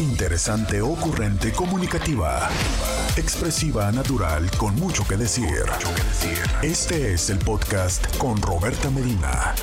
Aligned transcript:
Interesante, 0.00 0.80
ocurrente, 0.80 1.52
comunicativa. 1.52 2.48
Expresiva, 3.18 3.92
natural, 3.92 4.50
con 4.56 4.74
mucho 4.76 5.02
que 5.06 5.18
decir. 5.18 5.66
Este 6.62 7.12
es 7.12 7.28
el 7.28 7.38
podcast 7.38 8.16
con 8.16 8.40
Roberta 8.40 8.88
Medina. 8.88 9.54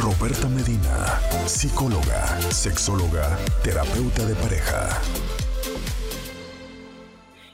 Roberta 0.00 0.48
Medina, 0.48 1.20
psicóloga, 1.46 2.40
sexóloga, 2.52 3.36
terapeuta 3.64 4.24
de 4.24 4.36
pareja. 4.36 4.88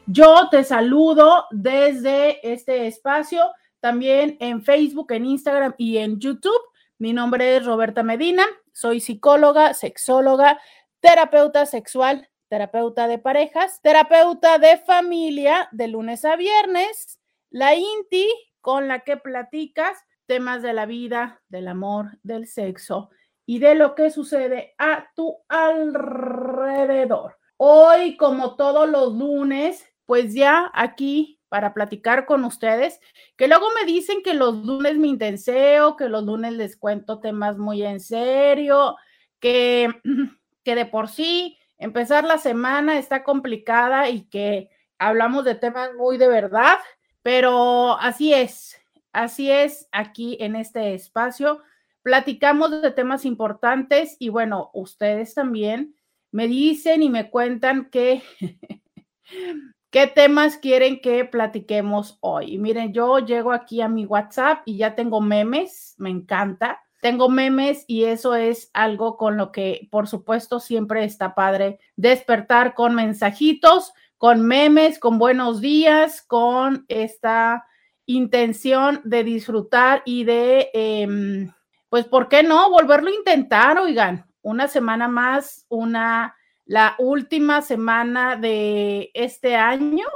Yo 0.04 0.50
te 0.50 0.64
saludo 0.64 1.46
desde 1.50 2.46
este 2.52 2.86
espacio, 2.86 3.40
también 3.80 4.36
en 4.38 4.62
Facebook, 4.62 5.12
en 5.12 5.24
Instagram 5.24 5.74
y 5.78 5.96
en 5.96 6.20
YouTube. 6.20 6.60
Mi 6.98 7.14
nombre 7.14 7.56
es 7.56 7.64
Roberta 7.64 8.02
Medina, 8.02 8.44
soy 8.74 9.00
psicóloga, 9.00 9.72
sexóloga, 9.72 10.60
terapeuta 11.00 11.64
sexual, 11.64 12.28
terapeuta 12.48 13.08
de 13.08 13.18
parejas, 13.18 13.80
terapeuta 13.82 14.58
de 14.58 14.76
familia 14.78 15.68
de 15.72 15.88
lunes 15.88 16.24
a 16.24 16.36
viernes, 16.36 17.18
la 17.50 17.74
INTI 17.74 18.28
con 18.60 18.88
la 18.88 19.00
que 19.00 19.16
platicas 19.16 19.96
temas 20.26 20.60
de 20.62 20.72
la 20.72 20.86
vida, 20.86 21.40
del 21.48 21.68
amor, 21.68 22.18
del 22.22 22.46
sexo 22.46 23.10
y 23.46 23.60
de 23.60 23.74
lo 23.74 23.94
que 23.94 24.10
sucede 24.10 24.74
a 24.78 25.06
tu 25.14 25.36
alrededor. 25.48 27.38
Hoy, 27.56 28.16
como 28.16 28.56
todos 28.56 28.88
los 28.88 29.14
lunes, 29.14 29.86
pues 30.06 30.34
ya 30.34 30.70
aquí 30.74 31.40
para 31.54 31.72
platicar 31.72 32.26
con 32.26 32.44
ustedes, 32.44 32.98
que 33.36 33.46
luego 33.46 33.68
me 33.78 33.86
dicen 33.86 34.24
que 34.24 34.34
los 34.34 34.56
lunes 34.66 34.98
me 34.98 35.06
intenseo, 35.06 35.94
que 35.94 36.08
los 36.08 36.24
lunes 36.24 36.52
les 36.54 36.76
cuento 36.76 37.20
temas 37.20 37.58
muy 37.58 37.84
en 37.84 38.00
serio, 38.00 38.96
que, 39.38 39.88
que 40.64 40.74
de 40.74 40.84
por 40.84 41.08
sí 41.08 41.56
empezar 41.78 42.24
la 42.24 42.38
semana 42.38 42.98
está 42.98 43.22
complicada 43.22 44.08
y 44.08 44.24
que 44.24 44.68
hablamos 44.98 45.44
de 45.44 45.54
temas 45.54 45.90
muy 45.96 46.18
de 46.18 46.26
verdad, 46.26 46.78
pero 47.22 48.00
así 48.00 48.34
es, 48.34 48.76
así 49.12 49.48
es 49.48 49.86
aquí 49.92 50.36
en 50.40 50.56
este 50.56 50.94
espacio. 50.94 51.62
Platicamos 52.02 52.82
de 52.82 52.90
temas 52.90 53.24
importantes 53.24 54.16
y 54.18 54.28
bueno, 54.28 54.72
ustedes 54.74 55.34
también 55.34 55.94
me 56.32 56.48
dicen 56.48 57.04
y 57.04 57.10
me 57.10 57.30
cuentan 57.30 57.90
que 57.90 58.24
¿Qué 59.94 60.08
temas 60.08 60.56
quieren 60.56 61.00
que 61.00 61.24
platiquemos 61.24 62.18
hoy? 62.20 62.58
miren, 62.58 62.92
yo 62.92 63.20
llego 63.20 63.52
aquí 63.52 63.80
a 63.80 63.86
mi 63.86 64.06
WhatsApp 64.06 64.62
y 64.64 64.76
ya 64.76 64.96
tengo 64.96 65.20
memes, 65.20 65.94
me 65.98 66.10
encanta. 66.10 66.82
Tengo 67.00 67.28
memes 67.28 67.84
y 67.86 68.02
eso 68.02 68.34
es 68.34 68.72
algo 68.74 69.16
con 69.16 69.36
lo 69.36 69.52
que, 69.52 69.86
por 69.92 70.08
supuesto, 70.08 70.58
siempre 70.58 71.04
está 71.04 71.36
padre 71.36 71.78
despertar 71.94 72.74
con 72.74 72.96
mensajitos, 72.96 73.92
con 74.18 74.44
memes, 74.44 74.98
con 74.98 75.20
buenos 75.20 75.60
días, 75.60 76.22
con 76.22 76.86
esta 76.88 77.64
intención 78.04 79.00
de 79.04 79.22
disfrutar 79.22 80.02
y 80.04 80.24
de, 80.24 80.70
em, 80.74 81.52
pues, 81.88 82.04
¿por 82.06 82.28
qué 82.28 82.42
no? 82.42 82.68
Volverlo 82.68 83.10
a 83.10 83.14
intentar, 83.14 83.78
oigan, 83.78 84.26
una 84.42 84.66
semana 84.66 85.06
más, 85.06 85.66
una 85.68 86.34
la 86.64 86.94
última 86.98 87.62
semana 87.62 88.36
de 88.36 89.10
este 89.14 89.56
año. 89.56 90.06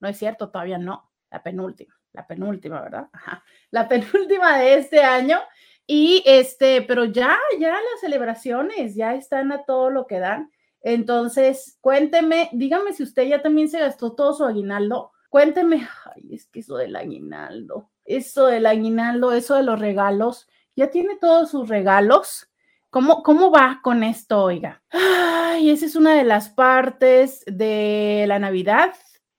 No 0.00 0.08
es 0.08 0.18
cierto, 0.18 0.50
todavía 0.50 0.78
no, 0.78 1.10
la 1.30 1.42
penúltima, 1.42 1.94
la 2.12 2.26
penúltima, 2.26 2.80
¿verdad? 2.80 3.08
Ajá. 3.12 3.44
La 3.70 3.88
penúltima 3.88 4.58
de 4.58 4.74
este 4.74 5.02
año. 5.02 5.38
Y 5.86 6.22
este, 6.24 6.82
pero 6.82 7.04
ya, 7.04 7.36
ya 7.58 7.70
las 7.72 8.00
celebraciones 8.00 8.94
ya 8.94 9.14
están 9.14 9.50
a 9.52 9.64
todo 9.64 9.90
lo 9.90 10.06
que 10.06 10.20
dan. 10.20 10.50
Entonces, 10.82 11.78
cuénteme, 11.80 12.48
dígame 12.52 12.92
si 12.92 13.02
usted 13.02 13.24
ya 13.24 13.42
también 13.42 13.68
se 13.68 13.80
gastó 13.80 14.12
todo 14.14 14.32
su 14.34 14.44
aguinaldo. 14.44 15.12
Cuénteme, 15.28 15.86
ay, 16.04 16.34
es 16.34 16.46
que 16.46 16.60
eso 16.60 16.76
del 16.76 16.96
aguinaldo, 16.96 17.90
eso 18.04 18.46
del 18.46 18.66
aguinaldo, 18.66 19.32
eso 19.32 19.56
de 19.56 19.62
los 19.62 19.78
regalos, 19.78 20.48
ya 20.74 20.90
tiene 20.90 21.16
todos 21.20 21.50
sus 21.50 21.68
regalos. 21.68 22.49
¿Cómo, 22.90 23.22
¿Cómo 23.22 23.52
va 23.52 23.78
con 23.84 24.02
esto, 24.02 24.42
oiga? 24.42 24.82
Ay, 24.90 25.70
esa 25.70 25.86
es 25.86 25.94
una 25.94 26.16
de 26.16 26.24
las 26.24 26.48
partes 26.48 27.44
de 27.46 28.24
la 28.26 28.40
Navidad. 28.40 28.94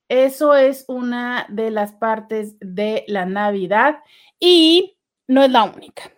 Eso 0.08 0.54
es 0.54 0.86
una 0.88 1.46
de 1.50 1.70
las 1.70 1.92
partes 1.92 2.56
de 2.60 3.04
la 3.08 3.26
Navidad 3.26 3.98
y 4.40 4.96
no 5.28 5.42
es 5.42 5.50
la 5.50 5.64
única. 5.64 6.10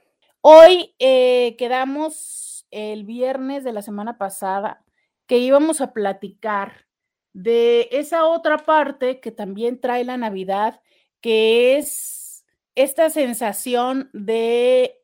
Hoy 0.42 0.94
eh, 1.00 1.56
quedamos 1.58 2.68
el 2.70 3.02
viernes 3.02 3.64
de 3.64 3.72
la 3.72 3.82
semana 3.82 4.16
pasada 4.16 4.84
que 5.26 5.38
íbamos 5.38 5.80
a 5.80 5.92
platicar 5.92 6.86
de 7.32 7.88
esa 7.90 8.26
otra 8.26 8.58
parte 8.58 9.18
que 9.18 9.32
también 9.32 9.80
trae 9.80 10.04
la 10.04 10.16
Navidad, 10.16 10.80
que 11.20 11.78
es 11.78 12.44
esta 12.76 13.10
sensación 13.10 14.08
de 14.12 15.00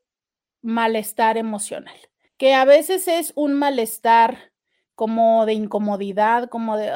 malestar 0.62 1.36
emocional 1.36 2.09
que 2.40 2.54
a 2.54 2.64
veces 2.64 3.06
es 3.06 3.34
un 3.36 3.52
malestar 3.52 4.50
como 4.94 5.44
de 5.44 5.52
incomodidad, 5.52 6.48
como 6.48 6.78
de, 6.78 6.90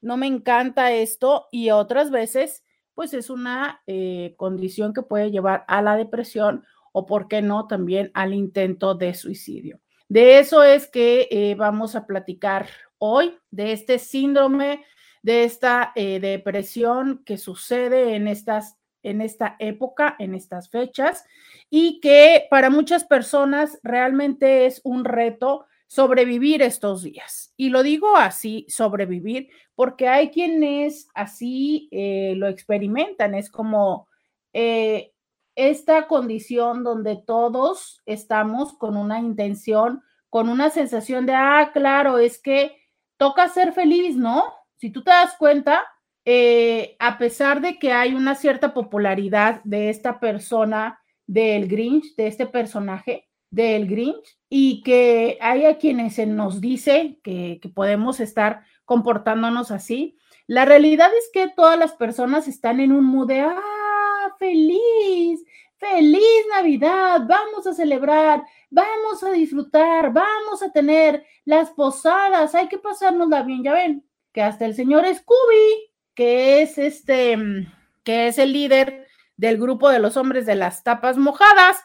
no 0.00 0.16
me 0.16 0.26
encanta 0.26 0.90
esto, 0.90 1.46
y 1.52 1.70
otras 1.70 2.10
veces, 2.10 2.64
pues 2.92 3.14
es 3.14 3.30
una 3.30 3.80
eh, 3.86 4.34
condición 4.36 4.92
que 4.92 5.02
puede 5.02 5.30
llevar 5.30 5.64
a 5.68 5.82
la 5.82 5.94
depresión 5.94 6.64
o, 6.90 7.06
¿por 7.06 7.28
qué 7.28 7.42
no?, 7.42 7.68
también 7.68 8.10
al 8.12 8.34
intento 8.34 8.96
de 8.96 9.14
suicidio. 9.14 9.78
De 10.08 10.40
eso 10.40 10.64
es 10.64 10.88
que 10.88 11.28
eh, 11.30 11.54
vamos 11.54 11.94
a 11.94 12.04
platicar 12.04 12.66
hoy, 12.98 13.38
de 13.52 13.70
este 13.70 14.00
síndrome, 14.00 14.84
de 15.22 15.44
esta 15.44 15.92
eh, 15.94 16.18
depresión 16.18 17.22
que 17.24 17.38
sucede 17.38 18.16
en 18.16 18.26
estas 18.26 18.76
en 19.06 19.20
esta 19.20 19.56
época, 19.60 20.16
en 20.18 20.34
estas 20.34 20.68
fechas, 20.68 21.24
y 21.70 22.00
que 22.00 22.46
para 22.50 22.70
muchas 22.70 23.04
personas 23.04 23.78
realmente 23.82 24.66
es 24.66 24.80
un 24.84 25.04
reto 25.04 25.66
sobrevivir 25.86 26.62
estos 26.62 27.02
días. 27.02 27.52
Y 27.56 27.70
lo 27.70 27.82
digo 27.82 28.16
así, 28.16 28.66
sobrevivir, 28.68 29.48
porque 29.76 30.08
hay 30.08 30.30
quienes 30.30 31.08
así 31.14 31.88
eh, 31.92 32.34
lo 32.36 32.48
experimentan. 32.48 33.34
Es 33.34 33.48
como 33.48 34.08
eh, 34.52 35.12
esta 35.54 36.08
condición 36.08 36.82
donde 36.82 37.16
todos 37.16 38.02
estamos 38.06 38.72
con 38.74 38.96
una 38.96 39.20
intención, 39.20 40.02
con 40.28 40.48
una 40.48 40.70
sensación 40.70 41.26
de, 41.26 41.34
ah, 41.34 41.70
claro, 41.72 42.18
es 42.18 42.42
que 42.42 42.76
toca 43.16 43.48
ser 43.48 43.72
feliz, 43.72 44.16
¿no? 44.16 44.44
Si 44.78 44.90
tú 44.90 45.02
te 45.04 45.10
das 45.10 45.36
cuenta, 45.38 45.84
eh, 46.26 46.96
a 46.98 47.18
pesar 47.18 47.60
de 47.60 47.78
que 47.78 47.92
hay 47.92 48.14
una 48.14 48.34
cierta 48.34 48.74
popularidad 48.74 49.62
de 49.64 49.88
esta 49.88 50.20
persona, 50.20 51.00
del 51.26 51.68
Grinch, 51.68 52.14
de 52.16 52.26
este 52.26 52.46
personaje 52.46 53.28
del 53.50 53.86
Grinch, 53.86 54.36
y 54.48 54.82
que 54.82 55.38
hay 55.40 55.64
a 55.64 55.78
quienes 55.78 56.16
se 56.16 56.26
nos 56.26 56.60
dice 56.60 57.18
que, 57.22 57.58
que 57.62 57.68
podemos 57.68 58.20
estar 58.20 58.62
comportándonos 58.84 59.70
así, 59.70 60.18
la 60.48 60.64
realidad 60.64 61.10
es 61.16 61.30
que 61.32 61.48
todas 61.48 61.78
las 61.78 61.92
personas 61.92 62.46
están 62.48 62.80
en 62.80 62.92
un 62.92 63.04
mood 63.04 63.28
de, 63.28 63.40
ah, 63.40 64.36
feliz, 64.38 65.44
feliz 65.76 66.46
Navidad, 66.50 67.22
vamos 67.26 67.66
a 67.66 67.74
celebrar, 67.74 68.42
vamos 68.70 69.22
a 69.22 69.30
disfrutar, 69.30 70.12
vamos 70.12 70.62
a 70.62 70.70
tener 70.70 71.24
las 71.44 71.70
posadas, 71.70 72.54
hay 72.54 72.68
que 72.68 72.78
pasárnosla 72.78 73.42
bien, 73.42 73.62
ya 73.62 73.74
ven, 73.74 74.04
que 74.32 74.42
hasta 74.42 74.66
el 74.66 74.74
señor 74.74 75.04
Scooby 75.06 75.90
que 76.16 76.62
es 76.62 76.78
este, 76.78 77.36
mm, 77.36 77.72
que 78.02 78.26
es 78.26 78.38
el 78.38 78.52
líder 78.52 79.06
del 79.36 79.58
grupo 79.58 79.90
de 79.90 80.00
los 80.00 80.16
hombres 80.16 80.46
de 80.46 80.56
las 80.56 80.82
tapas 80.82 81.18
mojadas, 81.18 81.76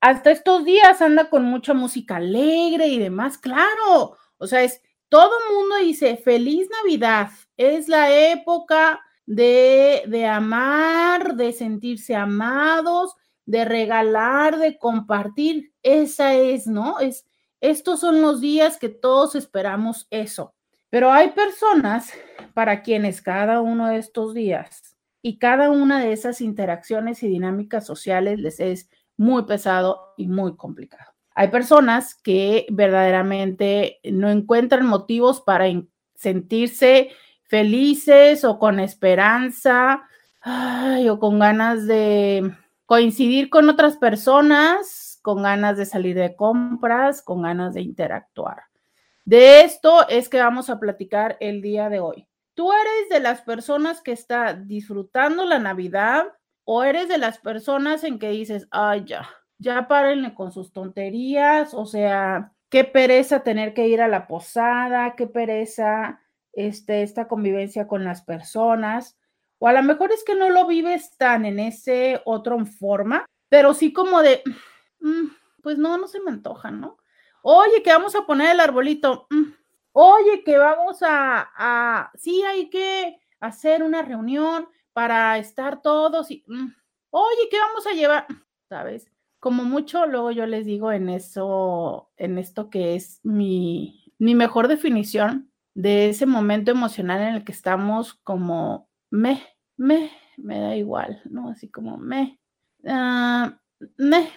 hasta 0.00 0.32
estos 0.32 0.64
días 0.64 1.00
anda 1.00 1.30
con 1.30 1.44
mucha 1.44 1.74
música 1.74 2.16
alegre 2.16 2.88
y 2.88 2.98
demás, 2.98 3.38
claro. 3.38 4.16
O 4.38 4.46
sea, 4.48 4.64
es 4.64 4.82
todo 5.08 5.30
mundo 5.54 5.76
dice 5.76 6.16
feliz 6.16 6.68
Navidad, 6.82 7.28
es 7.56 7.88
la 7.88 8.10
época 8.32 9.00
de, 9.26 10.02
de 10.08 10.26
amar, 10.26 11.36
de 11.36 11.52
sentirse 11.52 12.16
amados, 12.16 13.14
de 13.46 13.64
regalar, 13.64 14.58
de 14.58 14.78
compartir. 14.78 15.72
Esa 15.82 16.34
es, 16.34 16.66
¿no? 16.66 16.98
Es, 17.00 17.26
estos 17.60 18.00
son 18.00 18.22
los 18.22 18.40
días 18.40 18.78
que 18.78 18.88
todos 18.88 19.34
esperamos 19.34 20.06
eso. 20.10 20.53
Pero 20.94 21.10
hay 21.10 21.30
personas 21.30 22.12
para 22.52 22.82
quienes 22.82 23.20
cada 23.20 23.60
uno 23.60 23.88
de 23.88 23.98
estos 23.98 24.32
días 24.32 24.96
y 25.22 25.40
cada 25.40 25.68
una 25.68 25.98
de 25.98 26.12
esas 26.12 26.40
interacciones 26.40 27.24
y 27.24 27.26
dinámicas 27.26 27.84
sociales 27.84 28.38
les 28.38 28.60
es 28.60 28.88
muy 29.16 29.42
pesado 29.42 30.14
y 30.16 30.28
muy 30.28 30.54
complicado. 30.54 31.10
Hay 31.34 31.48
personas 31.48 32.14
que 32.14 32.66
verdaderamente 32.70 33.98
no 34.04 34.30
encuentran 34.30 34.86
motivos 34.86 35.40
para 35.40 35.64
sentirse 36.14 37.10
felices 37.42 38.44
o 38.44 38.60
con 38.60 38.78
esperanza 38.78 40.04
o 40.46 41.18
con 41.18 41.40
ganas 41.40 41.88
de 41.88 42.54
coincidir 42.86 43.50
con 43.50 43.68
otras 43.68 43.96
personas, 43.96 45.18
con 45.22 45.42
ganas 45.42 45.76
de 45.76 45.86
salir 45.86 46.14
de 46.14 46.36
compras, 46.36 47.20
con 47.20 47.42
ganas 47.42 47.74
de 47.74 47.80
interactuar. 47.80 48.62
De 49.24 49.62
esto 49.62 50.06
es 50.08 50.28
que 50.28 50.38
vamos 50.38 50.68
a 50.68 50.78
platicar 50.78 51.38
el 51.40 51.62
día 51.62 51.88
de 51.88 52.00
hoy. 52.00 52.28
¿Tú 52.54 52.70
eres 52.72 53.08
de 53.10 53.20
las 53.20 53.40
personas 53.40 54.02
que 54.02 54.12
está 54.12 54.52
disfrutando 54.52 55.46
la 55.46 55.58
Navidad 55.58 56.26
o 56.64 56.84
eres 56.84 57.08
de 57.08 57.18
las 57.18 57.38
personas 57.38 58.04
en 58.04 58.18
que 58.18 58.30
dices, 58.30 58.68
ay, 58.70 59.04
ya, 59.06 59.28
ya 59.58 59.88
párenle 59.88 60.34
con 60.34 60.52
sus 60.52 60.72
tonterías, 60.72 61.72
o 61.72 61.86
sea, 61.86 62.52
qué 62.68 62.84
pereza 62.84 63.42
tener 63.42 63.72
que 63.72 63.88
ir 63.88 64.02
a 64.02 64.08
la 64.08 64.26
posada, 64.26 65.14
qué 65.16 65.26
pereza 65.26 66.20
este, 66.52 67.02
esta 67.02 67.26
convivencia 67.26 67.86
con 67.86 68.04
las 68.04 68.22
personas, 68.22 69.18
o 69.58 69.68
a 69.68 69.72
lo 69.72 69.82
mejor 69.82 70.12
es 70.12 70.22
que 70.24 70.34
no 70.34 70.50
lo 70.50 70.66
vives 70.66 71.16
tan 71.16 71.46
en 71.46 71.58
ese 71.58 72.20
otro 72.24 72.64
forma, 72.66 73.24
pero 73.48 73.72
sí 73.74 73.92
como 73.92 74.22
de, 74.22 74.42
mm, 75.00 75.28
pues 75.62 75.78
no, 75.78 75.96
no 75.96 76.08
se 76.08 76.20
me 76.20 76.30
antoja, 76.30 76.70
¿no? 76.70 76.98
Oye, 77.46 77.82
que 77.82 77.90
vamos 77.92 78.14
a 78.14 78.24
poner 78.24 78.52
el 78.52 78.60
arbolito. 78.60 79.26
Mm, 79.28 79.52
oye, 79.92 80.42
que 80.44 80.56
vamos 80.56 81.00
a, 81.02 82.10
sí, 82.14 82.42
hay 82.42 82.70
que 82.70 83.18
hacer 83.38 83.82
una 83.82 84.00
reunión 84.00 84.66
para 84.94 85.36
estar 85.36 85.82
todos 85.82 86.30
y, 86.30 86.42
mm, 86.46 86.68
oye, 87.10 87.48
¿qué 87.50 87.58
vamos 87.58 87.86
a 87.86 87.92
llevar? 87.92 88.26
¿Sabes? 88.70 89.10
Como 89.40 89.62
mucho, 89.64 90.06
luego 90.06 90.30
yo 90.30 90.46
les 90.46 90.64
digo 90.64 90.90
en 90.90 91.10
eso, 91.10 92.10
en 92.16 92.38
esto 92.38 92.70
que 92.70 92.94
es 92.94 93.20
mi, 93.24 94.10
mi 94.18 94.34
mejor 94.34 94.66
definición 94.66 95.52
de 95.74 96.08
ese 96.08 96.24
momento 96.24 96.70
emocional 96.70 97.20
en 97.20 97.34
el 97.34 97.44
que 97.44 97.52
estamos 97.52 98.14
como 98.14 98.88
me, 99.10 99.42
me, 99.76 100.10
me 100.38 100.60
da 100.60 100.76
igual, 100.76 101.20
¿no? 101.26 101.50
Así 101.50 101.68
como 101.68 101.98
me, 101.98 102.40
uh, 102.84 103.50
me, 103.98 104.30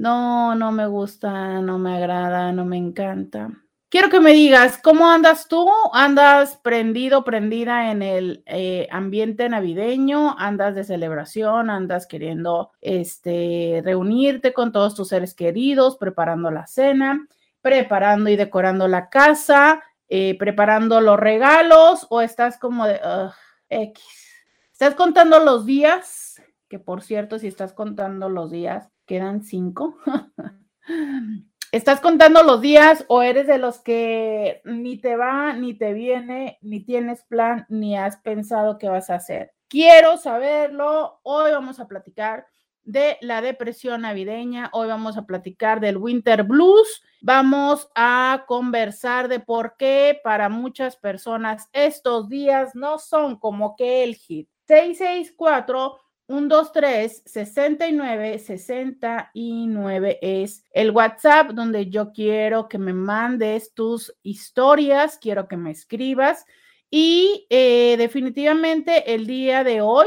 no, 0.00 0.54
no 0.54 0.72
me 0.72 0.86
gusta, 0.86 1.60
no 1.60 1.78
me 1.78 1.94
agrada, 1.94 2.52
no 2.52 2.64
me 2.64 2.78
encanta. 2.78 3.50
Quiero 3.90 4.08
que 4.08 4.18
me 4.18 4.32
digas, 4.32 4.78
¿cómo 4.78 5.10
andas 5.10 5.46
tú? 5.46 5.68
¿Andas 5.92 6.56
prendido, 6.56 7.22
prendida 7.22 7.90
en 7.90 8.00
el 8.00 8.42
eh, 8.46 8.88
ambiente 8.90 9.46
navideño? 9.50 10.38
¿Andas 10.38 10.74
de 10.74 10.84
celebración? 10.84 11.68
¿Andas 11.68 12.06
queriendo 12.06 12.70
este, 12.80 13.82
reunirte 13.84 14.54
con 14.54 14.72
todos 14.72 14.94
tus 14.94 15.08
seres 15.08 15.34
queridos, 15.34 15.98
preparando 15.98 16.50
la 16.50 16.66
cena, 16.66 17.28
preparando 17.60 18.30
y 18.30 18.36
decorando 18.36 18.88
la 18.88 19.10
casa, 19.10 19.82
eh, 20.08 20.34
preparando 20.38 21.02
los 21.02 21.20
regalos? 21.20 22.06
¿O 22.08 22.22
estás 22.22 22.58
como 22.58 22.86
de 22.86 22.98
X? 23.68 24.02
¿Estás 24.72 24.94
contando 24.94 25.40
los 25.40 25.66
días? 25.66 26.40
Que 26.70 26.78
por 26.78 27.02
cierto, 27.02 27.38
si 27.38 27.48
estás 27.48 27.74
contando 27.74 28.30
los 28.30 28.50
días, 28.50 28.88
quedan 29.10 29.42
cinco. 29.42 29.98
¿Estás 31.72 32.00
contando 32.00 32.44
los 32.44 32.60
días 32.60 33.04
o 33.08 33.22
eres 33.22 33.48
de 33.48 33.58
los 33.58 33.80
que 33.80 34.60
ni 34.64 34.98
te 34.98 35.16
va, 35.16 35.52
ni 35.52 35.74
te 35.74 35.94
viene, 35.94 36.58
ni 36.62 36.78
tienes 36.84 37.24
plan, 37.24 37.66
ni 37.68 37.98
has 37.98 38.18
pensado 38.18 38.78
qué 38.78 38.88
vas 38.88 39.10
a 39.10 39.16
hacer? 39.16 39.52
Quiero 39.66 40.16
saberlo. 40.16 41.18
Hoy 41.24 41.50
vamos 41.50 41.80
a 41.80 41.88
platicar 41.88 42.46
de 42.84 43.18
la 43.20 43.42
depresión 43.42 44.02
navideña. 44.02 44.70
Hoy 44.72 44.86
vamos 44.86 45.16
a 45.16 45.26
platicar 45.26 45.80
del 45.80 45.96
Winter 45.96 46.44
Blues. 46.44 47.02
Vamos 47.20 47.90
a 47.96 48.44
conversar 48.46 49.26
de 49.26 49.40
por 49.40 49.74
qué 49.76 50.20
para 50.22 50.48
muchas 50.48 50.94
personas 50.94 51.68
estos 51.72 52.28
días 52.28 52.76
no 52.76 53.00
son 53.00 53.40
como 53.40 53.74
que 53.74 54.04
el 54.04 54.14
hit. 54.14 54.48
664 54.68 55.98
1, 56.30 56.46
2, 56.46 56.72
3, 56.72 57.22
69, 57.26 58.38
69 58.38 60.18
es 60.22 60.64
el 60.70 60.92
WhatsApp 60.92 61.50
donde 61.50 61.90
yo 61.90 62.12
quiero 62.12 62.68
que 62.68 62.78
me 62.78 62.92
mandes 62.92 63.74
tus 63.74 64.14
historias, 64.22 65.18
quiero 65.20 65.48
que 65.48 65.56
me 65.56 65.72
escribas 65.72 66.46
y 66.88 67.48
eh, 67.50 67.96
definitivamente 67.98 69.12
el 69.12 69.26
día 69.26 69.64
de 69.64 69.80
hoy, 69.80 70.06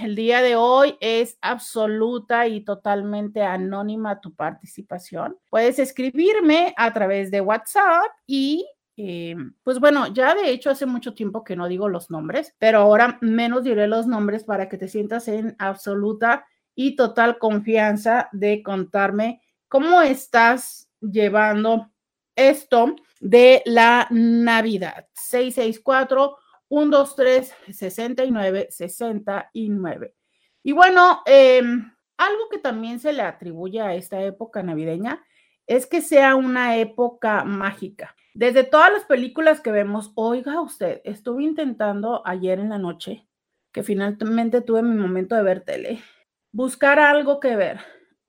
el 0.00 0.14
día 0.14 0.42
de 0.42 0.54
hoy 0.54 0.96
es 1.00 1.36
absoluta 1.40 2.46
y 2.46 2.60
totalmente 2.60 3.42
anónima 3.42 4.20
tu 4.20 4.32
participación. 4.32 5.36
Puedes 5.50 5.80
escribirme 5.80 6.72
a 6.76 6.92
través 6.92 7.32
de 7.32 7.40
WhatsApp 7.40 8.12
y 8.28 8.64
eh, 8.96 9.34
pues 9.62 9.80
bueno, 9.80 10.12
ya 10.12 10.34
de 10.34 10.50
hecho 10.50 10.70
hace 10.70 10.86
mucho 10.86 11.14
tiempo 11.14 11.44
que 11.44 11.56
no 11.56 11.68
digo 11.68 11.88
los 11.88 12.10
nombres, 12.10 12.54
pero 12.58 12.80
ahora 12.80 13.18
menos 13.20 13.64
diré 13.64 13.86
los 13.86 14.06
nombres 14.06 14.44
para 14.44 14.68
que 14.68 14.78
te 14.78 14.88
sientas 14.88 15.28
en 15.28 15.56
absoluta 15.58 16.46
y 16.74 16.96
total 16.96 17.38
confianza 17.38 18.28
de 18.32 18.62
contarme 18.62 19.42
cómo 19.68 20.02
estás 20.02 20.90
llevando 21.00 21.90
esto 22.36 22.96
de 23.20 23.62
la 23.66 24.06
Navidad. 24.10 25.08
664 25.14 26.36
123 26.68 27.54
69 27.70 28.68
69. 28.70 30.14
Y 30.62 30.72
bueno, 30.72 31.22
em, 31.26 31.92
algo 32.16 32.48
que 32.50 32.58
también 32.58 33.00
se 33.00 33.12
le 33.12 33.22
atribuye 33.22 33.80
a 33.80 33.94
esta 33.94 34.22
época 34.22 34.62
navideña 34.62 35.22
es 35.66 35.86
que 35.86 36.00
sea 36.00 36.34
una 36.34 36.76
época 36.76 37.44
mágica. 37.44 38.14
Desde 38.34 38.64
todas 38.64 38.90
las 38.90 39.04
películas 39.04 39.60
que 39.60 39.70
vemos, 39.70 40.10
oiga 40.14 40.60
usted, 40.62 41.02
estuve 41.04 41.44
intentando 41.44 42.26
ayer 42.26 42.58
en 42.58 42.70
la 42.70 42.78
noche, 42.78 43.26
que 43.72 43.82
finalmente 43.82 44.62
tuve 44.62 44.82
mi 44.82 44.96
momento 44.96 45.34
de 45.34 45.42
ver 45.42 45.60
tele, 45.60 46.02
buscar 46.50 46.98
algo 46.98 47.40
que 47.40 47.56
ver. 47.56 47.80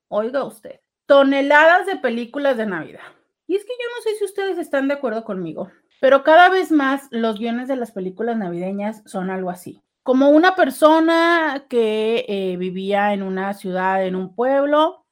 Oiga 0.09 0.43
usted, 0.43 0.81
toneladas 1.05 1.85
de 1.85 1.95
películas 1.95 2.57
de 2.57 2.65
Navidad. 2.65 3.01
Y 3.47 3.55
es 3.55 3.63
que 3.63 3.71
yo 3.71 3.89
no 3.95 4.01
sé 4.03 4.17
si 4.17 4.25
ustedes 4.25 4.57
están 4.57 4.89
de 4.89 4.95
acuerdo 4.95 5.23
conmigo, 5.23 5.71
pero 6.01 6.23
cada 6.23 6.49
vez 6.49 6.69
más 6.69 7.07
los 7.11 7.39
guiones 7.39 7.69
de 7.69 7.77
las 7.77 7.91
películas 7.91 8.35
navideñas 8.35 9.03
son 9.05 9.29
algo 9.29 9.49
así. 9.49 9.81
Como 10.03 10.31
una 10.31 10.53
persona 10.55 11.65
que 11.69 12.25
eh, 12.27 12.57
vivía 12.57 13.13
en 13.13 13.23
una 13.23 13.53
ciudad, 13.53 14.05
en 14.05 14.15
un 14.15 14.35
pueblo, 14.35 15.05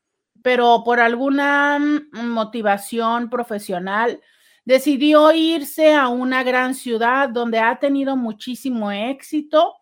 pero 0.43 0.83
por 0.83 0.99
alguna 0.99 1.79
mm, 1.79 2.27
motivación 2.27 3.29
profesional 3.29 4.19
decidió 4.65 5.31
irse 5.31 5.93
a 5.93 6.07
una 6.07 6.43
gran 6.43 6.75
ciudad 6.75 7.29
donde 7.29 7.59
ha 7.59 7.79
tenido 7.79 8.15
muchísimo 8.15 8.91
éxito, 8.91 9.75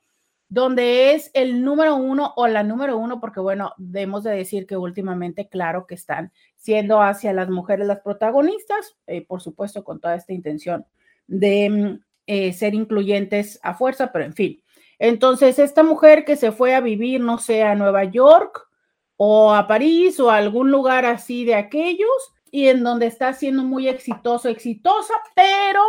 donde 0.48 1.14
es 1.14 1.30
el 1.34 1.64
número 1.64 1.96
uno 1.96 2.34
o 2.36 2.48
la 2.48 2.64
número 2.64 2.98
uno, 2.98 3.20
porque 3.20 3.40
bueno, 3.40 3.74
debemos 3.78 4.24
de 4.24 4.31
decir 4.31 4.66
que 4.66 4.78
últimamente, 4.78 5.48
claro 5.48 5.86
que 5.86 5.96
están 5.96 6.31
siendo 6.56 7.02
hacia 7.02 7.34
las 7.34 7.50
mujeres 7.50 7.86
las 7.88 8.00
protagonistas, 8.00 8.98
eh, 9.06 9.26
por 9.26 9.42
supuesto 9.42 9.84
con 9.84 10.00
toda 10.00 10.16
esta 10.16 10.34
intención 10.34 10.86
de 11.28 11.70
mm, 11.70 12.04
eh, 12.26 12.54
ser 12.54 12.74
incluyentes 12.74 13.59
a 13.62 13.76
fuerza, 13.76 14.12
pero 14.12 14.26
en 14.26 14.33
fin. 14.33 14.64
Entonces, 14.98 15.59
esta 15.59 15.83
mujer 15.83 16.26
que 16.26 16.36
se 16.36 16.52
fue 16.52 16.76
a 16.76 16.81
vivir, 16.81 17.21
no 17.21 17.38
sé, 17.38 17.64
a 17.64 17.76
Nueva 17.76 18.04
York 18.04 18.68
o 19.16 19.54
a 19.54 19.68
París 19.68 20.19
o 20.19 20.30
a 20.30 20.38
algún 20.38 20.71
lugar 20.71 21.06
así 21.06 21.45
de 21.45 21.56
aquellos, 21.56 22.33
y 22.52 22.68
en 22.68 22.84
donde 22.84 23.08
está 23.08 23.34
siendo 23.34 23.64
muy 23.64 23.88
exitoso, 23.88 24.50
exitosa, 24.50 25.14
pero 25.36 25.82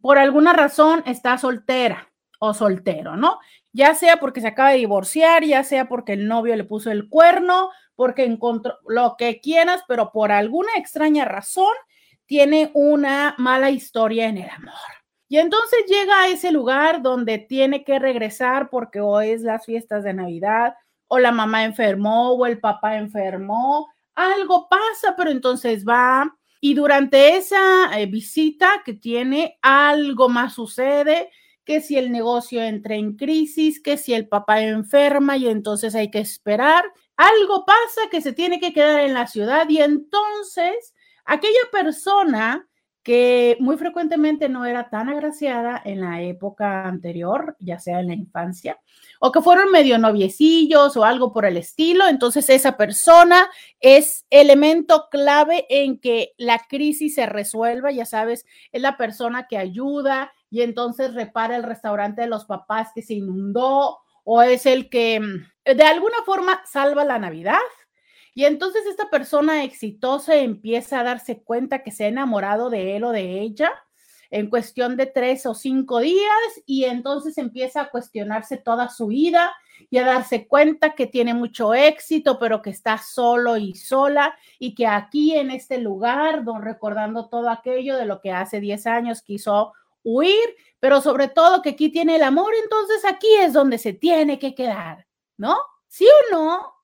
por 0.00 0.18
alguna 0.18 0.52
razón 0.52 1.02
está 1.06 1.38
soltera 1.38 2.10
o 2.38 2.54
soltero, 2.54 3.16
¿no? 3.16 3.38
Ya 3.72 3.94
sea 3.94 4.18
porque 4.18 4.40
se 4.40 4.48
acaba 4.48 4.70
de 4.70 4.78
divorciar, 4.78 5.44
ya 5.44 5.62
sea 5.62 5.88
porque 5.88 6.14
el 6.14 6.26
novio 6.26 6.56
le 6.56 6.64
puso 6.64 6.90
el 6.90 7.08
cuerno, 7.08 7.70
porque 7.94 8.24
encontró 8.24 8.78
lo 8.86 9.16
que 9.18 9.40
quieras, 9.40 9.82
pero 9.86 10.10
por 10.10 10.32
alguna 10.32 10.70
extraña 10.76 11.24
razón 11.24 11.72
tiene 12.26 12.70
una 12.74 13.34
mala 13.38 13.70
historia 13.70 14.26
en 14.26 14.38
el 14.38 14.48
amor. 14.48 14.74
Y 15.28 15.38
entonces 15.38 15.84
llega 15.86 16.22
a 16.22 16.28
ese 16.28 16.50
lugar 16.50 17.02
donde 17.02 17.38
tiene 17.38 17.84
que 17.84 17.98
regresar 17.98 18.70
porque 18.70 19.00
hoy 19.00 19.30
es 19.30 19.42
las 19.42 19.66
fiestas 19.66 20.02
de 20.02 20.14
Navidad, 20.14 20.74
o 21.06 21.18
la 21.18 21.30
mamá 21.30 21.64
enfermó, 21.64 22.32
o 22.32 22.46
el 22.46 22.58
papá 22.58 22.96
enfermó, 22.96 23.88
algo 24.20 24.68
pasa, 24.68 25.14
pero 25.16 25.30
entonces 25.30 25.84
va. 25.86 26.36
Y 26.60 26.74
durante 26.74 27.36
esa 27.36 27.98
eh, 27.98 28.06
visita 28.06 28.82
que 28.84 28.94
tiene, 28.94 29.58
algo 29.62 30.28
más 30.28 30.54
sucede, 30.54 31.30
que 31.64 31.80
si 31.80 31.96
el 31.96 32.10
negocio 32.10 32.62
entra 32.62 32.94
en 32.96 33.16
crisis, 33.16 33.80
que 33.80 33.96
si 33.96 34.12
el 34.12 34.28
papá 34.28 34.62
enferma 34.62 35.36
y 35.36 35.48
entonces 35.48 35.94
hay 35.94 36.10
que 36.10 36.18
esperar, 36.18 36.84
algo 37.16 37.64
pasa 37.64 38.08
que 38.10 38.20
se 38.20 38.32
tiene 38.32 38.60
que 38.60 38.72
quedar 38.72 39.00
en 39.00 39.14
la 39.14 39.26
ciudad 39.26 39.68
y 39.68 39.78
entonces 39.78 40.94
aquella 41.24 41.60
persona 41.70 42.69
que 43.02 43.56
muy 43.60 43.78
frecuentemente 43.78 44.48
no 44.48 44.66
era 44.66 44.90
tan 44.90 45.08
agraciada 45.08 45.80
en 45.84 46.00
la 46.00 46.20
época 46.20 46.86
anterior, 46.86 47.56
ya 47.58 47.78
sea 47.78 48.00
en 48.00 48.08
la 48.08 48.14
infancia, 48.14 48.78
o 49.20 49.32
que 49.32 49.40
fueron 49.40 49.70
medio 49.70 49.96
noviecillos 49.98 50.96
o 50.96 51.04
algo 51.04 51.32
por 51.32 51.46
el 51.46 51.56
estilo, 51.56 52.06
entonces 52.08 52.50
esa 52.50 52.76
persona 52.76 53.48
es 53.80 54.26
elemento 54.28 55.08
clave 55.10 55.66
en 55.70 55.98
que 55.98 56.34
la 56.36 56.58
crisis 56.68 57.14
se 57.14 57.26
resuelva, 57.26 57.90
ya 57.90 58.04
sabes, 58.04 58.44
es 58.70 58.82
la 58.82 58.98
persona 58.98 59.46
que 59.48 59.56
ayuda 59.56 60.32
y 60.50 60.60
entonces 60.60 61.14
repara 61.14 61.56
el 61.56 61.62
restaurante 61.62 62.22
de 62.22 62.28
los 62.28 62.44
papás 62.44 62.90
que 62.94 63.02
se 63.02 63.14
inundó 63.14 63.98
o 64.24 64.42
es 64.42 64.66
el 64.66 64.90
que 64.90 65.20
mm, 65.20 65.74
de 65.76 65.84
alguna 65.84 66.16
forma 66.26 66.60
salva 66.66 67.04
la 67.04 67.18
Navidad 67.18 67.58
Y 68.34 68.44
entonces 68.44 68.86
esta 68.86 69.10
persona 69.10 69.64
exitosa 69.64 70.36
empieza 70.36 71.00
a 71.00 71.04
darse 71.04 71.42
cuenta 71.42 71.82
que 71.82 71.90
se 71.90 72.04
ha 72.04 72.08
enamorado 72.08 72.70
de 72.70 72.96
él 72.96 73.04
o 73.04 73.10
de 73.10 73.40
ella 73.40 73.72
en 74.30 74.48
cuestión 74.48 74.96
de 74.96 75.06
tres 75.06 75.44
o 75.46 75.54
cinco 75.54 75.98
días 75.98 76.62
y 76.64 76.84
entonces 76.84 77.36
empieza 77.38 77.82
a 77.82 77.90
cuestionarse 77.90 78.56
toda 78.56 78.88
su 78.88 79.08
vida 79.08 79.52
y 79.88 79.98
a 79.98 80.04
darse 80.04 80.46
cuenta 80.46 80.94
que 80.94 81.06
tiene 81.06 81.34
mucho 81.34 81.74
éxito, 81.74 82.38
pero 82.38 82.62
que 82.62 82.70
está 82.70 82.98
solo 82.98 83.56
y 83.56 83.74
sola 83.74 84.36
y 84.58 84.74
que 84.74 84.86
aquí 84.86 85.34
en 85.34 85.50
este 85.50 85.78
lugar, 85.78 86.44
recordando 86.60 87.28
todo 87.28 87.48
aquello 87.48 87.96
de 87.96 88.06
lo 88.06 88.20
que 88.20 88.30
hace 88.30 88.60
10 88.60 88.86
años 88.86 89.22
quiso 89.22 89.72
huir, 90.02 90.54
pero 90.78 91.00
sobre 91.00 91.28
todo 91.28 91.62
que 91.62 91.70
aquí 91.70 91.90
tiene 91.90 92.16
el 92.16 92.22
amor, 92.22 92.52
entonces 92.62 93.04
aquí 93.04 93.28
es 93.40 93.52
donde 93.52 93.78
se 93.78 93.92
tiene 93.92 94.38
que 94.38 94.54
quedar, 94.54 95.06
¿no? 95.36 95.56
¿Sí 95.88 96.06
o 96.06 96.36
no? 96.36 96.79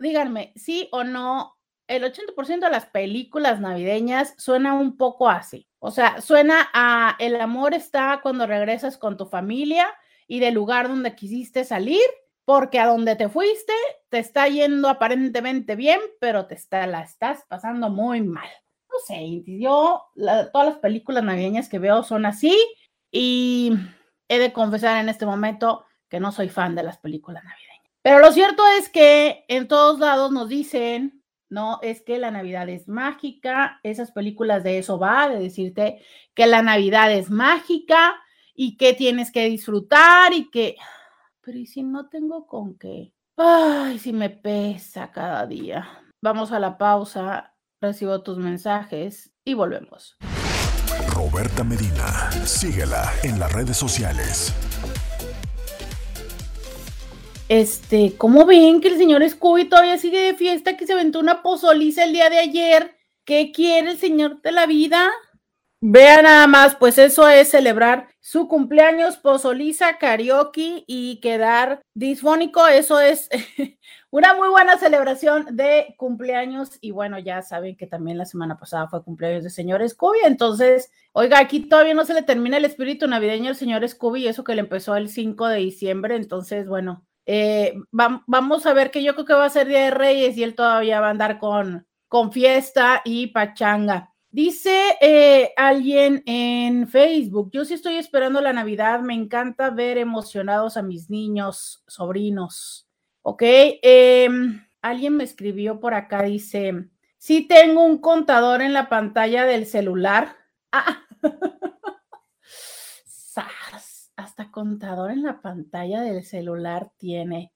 Díganme, 0.00 0.54
sí 0.56 0.88
o 0.92 1.04
no, 1.04 1.58
el 1.86 2.04
80% 2.04 2.60
de 2.60 2.70
las 2.70 2.86
películas 2.86 3.60
navideñas 3.60 4.34
suena 4.38 4.72
un 4.72 4.96
poco 4.96 5.28
así. 5.28 5.68
O 5.78 5.90
sea, 5.90 6.22
suena 6.22 6.70
a 6.72 7.16
el 7.18 7.38
amor 7.38 7.74
está 7.74 8.20
cuando 8.22 8.46
regresas 8.46 8.96
con 8.96 9.18
tu 9.18 9.26
familia 9.26 9.86
y 10.26 10.40
del 10.40 10.54
lugar 10.54 10.88
donde 10.88 11.14
quisiste 11.14 11.64
salir, 11.64 12.00
porque 12.46 12.78
a 12.78 12.86
donde 12.86 13.14
te 13.14 13.28
fuiste 13.28 13.74
te 14.08 14.18
está 14.18 14.48
yendo 14.48 14.88
aparentemente 14.88 15.76
bien, 15.76 16.00
pero 16.18 16.46
te 16.46 16.54
está, 16.54 16.86
la 16.86 17.02
estás 17.02 17.44
pasando 17.46 17.90
muy 17.90 18.22
mal. 18.22 18.48
No 18.90 18.98
sé, 19.06 19.42
yo 19.46 20.06
todas 20.52 20.66
las 20.66 20.78
películas 20.78 21.24
navideñas 21.24 21.68
que 21.68 21.78
veo 21.78 22.02
son 22.04 22.24
así 22.24 22.56
y 23.10 23.72
he 24.28 24.38
de 24.38 24.52
confesar 24.52 24.98
en 25.02 25.10
este 25.10 25.26
momento 25.26 25.84
que 26.08 26.20
no 26.20 26.32
soy 26.32 26.48
fan 26.48 26.74
de 26.74 26.84
las 26.84 26.96
películas 26.98 27.44
navideñas. 27.44 27.69
Pero 28.02 28.20
lo 28.20 28.32
cierto 28.32 28.62
es 28.78 28.88
que 28.88 29.44
en 29.48 29.68
todos 29.68 29.98
lados 29.98 30.32
nos 30.32 30.48
dicen 30.48 31.20
¿no? 31.50 31.80
Es 31.82 32.00
que 32.00 32.18
la 32.18 32.30
Navidad 32.30 32.68
es 32.68 32.88
mágica, 32.88 33.80
esas 33.82 34.12
películas 34.12 34.62
de 34.62 34.78
eso 34.78 34.98
va, 34.98 35.28
de 35.28 35.38
decirte 35.38 36.00
que 36.34 36.46
la 36.46 36.62
Navidad 36.62 37.12
es 37.12 37.28
mágica 37.28 38.14
y 38.54 38.76
que 38.76 38.94
tienes 38.94 39.30
que 39.30 39.44
disfrutar 39.46 40.32
y 40.32 40.48
que, 40.50 40.76
pero 41.42 41.58
¿y 41.58 41.66
si 41.66 41.82
no 41.82 42.08
tengo 42.08 42.46
con 42.46 42.78
qué? 42.78 43.12
Ay, 43.36 43.98
si 43.98 44.12
me 44.12 44.30
pesa 44.30 45.10
cada 45.10 45.46
día. 45.46 45.88
Vamos 46.22 46.52
a 46.52 46.60
la 46.60 46.78
pausa, 46.78 47.54
recibo 47.80 48.22
tus 48.22 48.38
mensajes 48.38 49.32
y 49.44 49.54
volvemos. 49.54 50.16
Roberta 51.08 51.64
Medina, 51.64 52.30
síguela 52.44 53.10
en 53.24 53.40
las 53.40 53.52
redes 53.52 53.76
sociales. 53.76 54.54
Este, 57.50 58.14
¿cómo 58.16 58.46
ven 58.46 58.80
que 58.80 58.86
el 58.86 58.96
señor 58.96 59.28
Scooby 59.28 59.64
todavía 59.64 59.98
sigue 59.98 60.22
de 60.22 60.34
fiesta, 60.34 60.76
que 60.76 60.86
se 60.86 60.92
aventó 60.92 61.18
una 61.18 61.42
pozoliza 61.42 62.04
el 62.04 62.12
día 62.12 62.30
de 62.30 62.38
ayer? 62.38 62.94
¿Qué 63.24 63.50
quiere 63.50 63.90
el 63.90 63.98
señor 63.98 64.40
de 64.40 64.52
la 64.52 64.66
vida? 64.66 65.10
Vea 65.80 66.22
nada 66.22 66.46
más, 66.46 66.76
pues 66.76 66.96
eso 66.96 67.26
es 67.28 67.50
celebrar 67.50 68.06
su 68.20 68.46
cumpleaños, 68.46 69.16
pozoliza, 69.16 69.98
karaoke 69.98 70.84
y 70.86 71.18
quedar 71.20 71.82
disfónico. 71.92 72.68
Eso 72.68 73.00
es 73.00 73.28
una 74.10 74.32
muy 74.34 74.48
buena 74.48 74.78
celebración 74.78 75.56
de 75.56 75.96
cumpleaños. 75.96 76.78
Y 76.80 76.92
bueno, 76.92 77.18
ya 77.18 77.42
saben 77.42 77.76
que 77.76 77.88
también 77.88 78.16
la 78.16 78.26
semana 78.26 78.58
pasada 78.58 78.86
fue 78.86 79.02
cumpleaños 79.02 79.42
del 79.42 79.50
señor 79.50 79.88
Scooby. 79.88 80.20
Entonces, 80.22 80.92
oiga, 81.12 81.40
aquí 81.40 81.68
todavía 81.68 81.94
no 81.94 82.04
se 82.04 82.14
le 82.14 82.22
termina 82.22 82.58
el 82.58 82.64
espíritu 82.64 83.08
navideño 83.08 83.48
al 83.48 83.56
señor 83.56 83.88
Scooby, 83.88 84.28
eso 84.28 84.44
que 84.44 84.54
le 84.54 84.60
empezó 84.60 84.94
el 84.94 85.08
5 85.08 85.48
de 85.48 85.56
diciembre. 85.56 86.14
Entonces, 86.14 86.68
bueno, 86.68 87.04
eh, 87.26 87.74
vamos 87.90 88.66
a 88.66 88.72
ver 88.72 88.90
que 88.90 89.02
yo 89.02 89.14
creo 89.14 89.26
que 89.26 89.34
va 89.34 89.44
a 89.44 89.50
ser 89.50 89.68
Día 89.68 89.84
de 89.84 89.90
Reyes 89.90 90.36
y 90.36 90.42
él 90.42 90.54
todavía 90.54 91.00
va 91.00 91.08
a 91.08 91.10
andar 91.10 91.38
con, 91.38 91.86
con 92.08 92.32
fiesta 92.32 93.02
y 93.04 93.28
pachanga. 93.28 94.10
Dice 94.32 94.96
eh, 95.00 95.52
alguien 95.56 96.22
en 96.24 96.86
Facebook, 96.86 97.50
yo 97.52 97.64
sí 97.64 97.74
estoy 97.74 97.96
esperando 97.96 98.40
la 98.40 98.52
Navidad, 98.52 99.00
me 99.00 99.14
encanta 99.14 99.70
ver 99.70 99.98
emocionados 99.98 100.76
a 100.76 100.82
mis 100.82 101.10
niños, 101.10 101.82
sobrinos. 101.88 102.88
Ok, 103.22 103.42
em, 103.42 104.64
alguien 104.82 105.16
me 105.16 105.24
escribió 105.24 105.80
por 105.80 105.94
acá, 105.94 106.22
dice, 106.22 106.88
sí 107.18 107.46
tengo 107.48 107.84
un 107.84 107.98
contador 107.98 108.62
en 108.62 108.72
la 108.72 108.88
pantalla 108.88 109.44
del 109.44 109.66
celular. 109.66 110.36
Ah. 110.70 111.02
hasta 114.20 114.50
contador 114.50 115.10
en 115.10 115.22
la 115.22 115.40
pantalla 115.40 116.02
del 116.02 116.24
celular 116.24 116.92
tiene. 116.98 117.52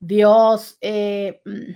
Dios, 0.00 0.76
eh, 0.80 1.40
mm, 1.44 1.74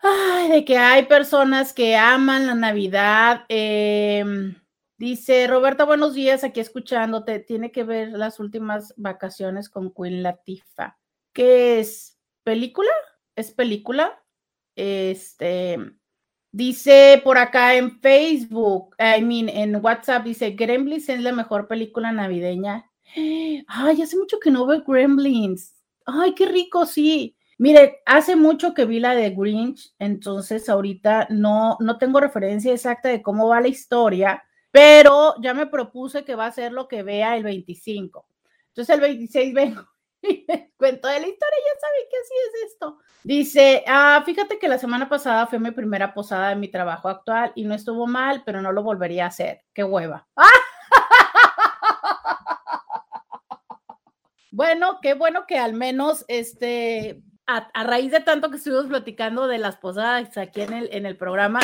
ay, 0.00 0.48
de 0.50 0.64
que 0.64 0.76
hay 0.76 1.06
personas 1.06 1.72
que 1.72 1.96
aman 1.96 2.46
la 2.46 2.54
Navidad. 2.54 3.44
Em, 3.48 4.56
dice 4.98 5.46
Roberta, 5.46 5.84
buenos 5.84 6.14
días, 6.14 6.44
aquí 6.44 6.60
escuchándote. 6.60 7.38
Tiene 7.38 7.70
que 7.70 7.84
ver 7.84 8.10
las 8.10 8.40
últimas 8.40 8.92
vacaciones 8.96 9.68
con 9.68 9.92
Queen 9.94 10.22
Latifa. 10.22 10.98
¿Qué 11.32 11.80
es? 11.80 12.18
¿Película? 12.42 12.90
¿Es 13.36 13.52
película? 13.52 14.20
Este, 14.76 15.78
dice 16.52 17.20
por 17.22 17.38
acá 17.38 17.76
en 17.76 18.00
Facebook, 18.00 18.96
I 18.98 19.22
mean, 19.22 19.48
en 19.48 19.76
WhatsApp, 19.76 20.24
dice 20.24 20.50
Gremlins 20.50 21.08
es 21.08 21.20
la 21.20 21.32
mejor 21.32 21.68
película 21.68 22.10
navideña 22.10 22.90
Ay, 23.14 24.02
hace 24.02 24.16
mucho 24.16 24.38
que 24.40 24.50
no 24.50 24.66
veo 24.66 24.82
Gremlins. 24.86 25.74
Ay, 26.06 26.34
qué 26.34 26.46
rico, 26.46 26.86
sí. 26.86 27.36
Mire, 27.58 28.02
hace 28.04 28.34
mucho 28.34 28.74
que 28.74 28.84
vi 28.84 28.98
la 28.98 29.14
de 29.14 29.30
Grinch, 29.30 29.94
entonces 29.98 30.68
ahorita 30.68 31.28
no, 31.30 31.76
no 31.80 31.98
tengo 31.98 32.18
referencia 32.18 32.72
exacta 32.72 33.08
de 33.08 33.22
cómo 33.22 33.48
va 33.48 33.60
la 33.60 33.68
historia, 33.68 34.42
pero 34.72 35.34
ya 35.40 35.54
me 35.54 35.66
propuse 35.66 36.24
que 36.24 36.34
va 36.34 36.46
a 36.46 36.52
ser 36.52 36.72
lo 36.72 36.88
que 36.88 37.04
vea 37.04 37.36
el 37.36 37.44
25. 37.44 38.26
Entonces 38.68 38.92
el 38.92 39.00
26 39.00 39.54
vengo 39.54 39.86
y 40.22 40.44
cuento 40.76 41.06
de 41.06 41.20
la 41.20 41.28
historia, 41.28 41.58
ya 41.64 41.80
saben 41.80 42.02
que 42.10 42.16
así 42.16 42.34
es 42.48 42.72
esto. 42.72 42.98
Dice, 43.22 43.84
ah, 43.86 44.20
fíjate 44.26 44.58
que 44.58 44.68
la 44.68 44.78
semana 44.78 45.08
pasada 45.08 45.46
fue 45.46 45.60
mi 45.60 45.70
primera 45.70 46.12
posada 46.12 46.48
de 46.48 46.56
mi 46.56 46.68
trabajo 46.68 47.08
actual 47.08 47.52
y 47.54 47.64
no 47.64 47.74
estuvo 47.74 48.08
mal, 48.08 48.42
pero 48.44 48.60
no 48.62 48.72
lo 48.72 48.82
volvería 48.82 49.24
a 49.24 49.28
hacer. 49.28 49.62
Qué 49.72 49.84
hueva. 49.84 50.26
¡Ah! 50.36 50.48
Bueno, 54.54 55.00
qué 55.02 55.14
bueno 55.14 55.46
que 55.48 55.58
al 55.58 55.72
menos 55.72 56.24
este, 56.28 57.20
a, 57.44 57.82
raíz 57.82 58.12
de 58.12 58.20
tanto 58.20 58.52
que 58.52 58.58
estuvimos 58.58 58.86
platicando 58.86 59.48
de 59.48 59.58
las 59.58 59.78
posadas 59.78 60.38
aquí 60.38 60.60
en 60.60 60.72
el, 60.72 60.88
en 60.92 61.06
el 61.06 61.16
programa, 61.16 61.58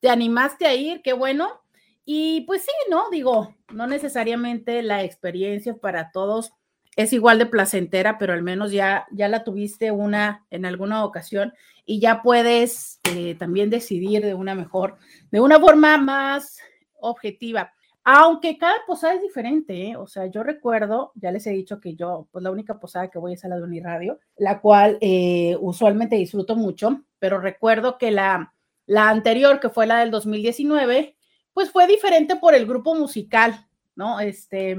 te 0.00 0.10
animaste 0.10 0.66
a 0.66 0.74
ir, 0.74 1.00
qué 1.00 1.14
bueno. 1.14 1.62
Y 2.04 2.42
pues 2.42 2.60
sí, 2.60 2.72
¿no? 2.90 3.08
Digo, 3.08 3.54
no 3.72 3.86
necesariamente 3.86 4.82
la 4.82 5.02
experiencia 5.02 5.76
para 5.76 6.10
todos 6.10 6.52
es 6.94 7.14
igual 7.14 7.38
de 7.38 7.46
placentera, 7.46 8.18
pero 8.18 8.34
al 8.34 8.42
menos 8.42 8.70
ya, 8.70 9.06
ya 9.12 9.28
la 9.28 9.42
tuviste 9.42 9.90
una 9.90 10.44
en 10.50 10.66
alguna 10.66 11.06
ocasión 11.06 11.54
y 11.86 12.00
ya 12.00 12.20
puedes 12.20 13.00
eh, 13.14 13.34
también 13.36 13.70
decidir 13.70 14.22
de 14.22 14.34
una 14.34 14.54
mejor, 14.54 14.98
de 15.30 15.40
una 15.40 15.58
forma 15.58 15.96
más 15.96 16.58
objetiva. 17.00 17.72
Aunque 18.08 18.56
cada 18.56 18.76
posada 18.86 19.14
es 19.14 19.20
diferente, 19.20 19.88
¿eh? 19.88 19.96
o 19.96 20.06
sea, 20.06 20.26
yo 20.26 20.44
recuerdo, 20.44 21.10
ya 21.16 21.32
les 21.32 21.44
he 21.48 21.50
dicho 21.50 21.80
que 21.80 21.96
yo, 21.96 22.28
pues 22.30 22.44
la 22.44 22.52
única 22.52 22.78
posada 22.78 23.10
que 23.10 23.18
voy 23.18 23.32
es 23.32 23.44
a 23.44 23.48
la 23.48 23.56
de 23.56 23.64
Uniradio, 23.64 24.20
la 24.36 24.60
cual 24.60 24.96
eh, 25.00 25.56
usualmente 25.60 26.14
disfruto 26.14 26.54
mucho, 26.54 27.02
pero 27.18 27.40
recuerdo 27.40 27.98
que 27.98 28.12
la, 28.12 28.54
la 28.86 29.08
anterior, 29.08 29.58
que 29.58 29.70
fue 29.70 29.88
la 29.88 29.98
del 29.98 30.12
2019, 30.12 31.16
pues 31.52 31.72
fue 31.72 31.88
diferente 31.88 32.36
por 32.36 32.54
el 32.54 32.64
grupo 32.64 32.94
musical, 32.94 33.66
¿no? 33.96 34.20
Este, 34.20 34.76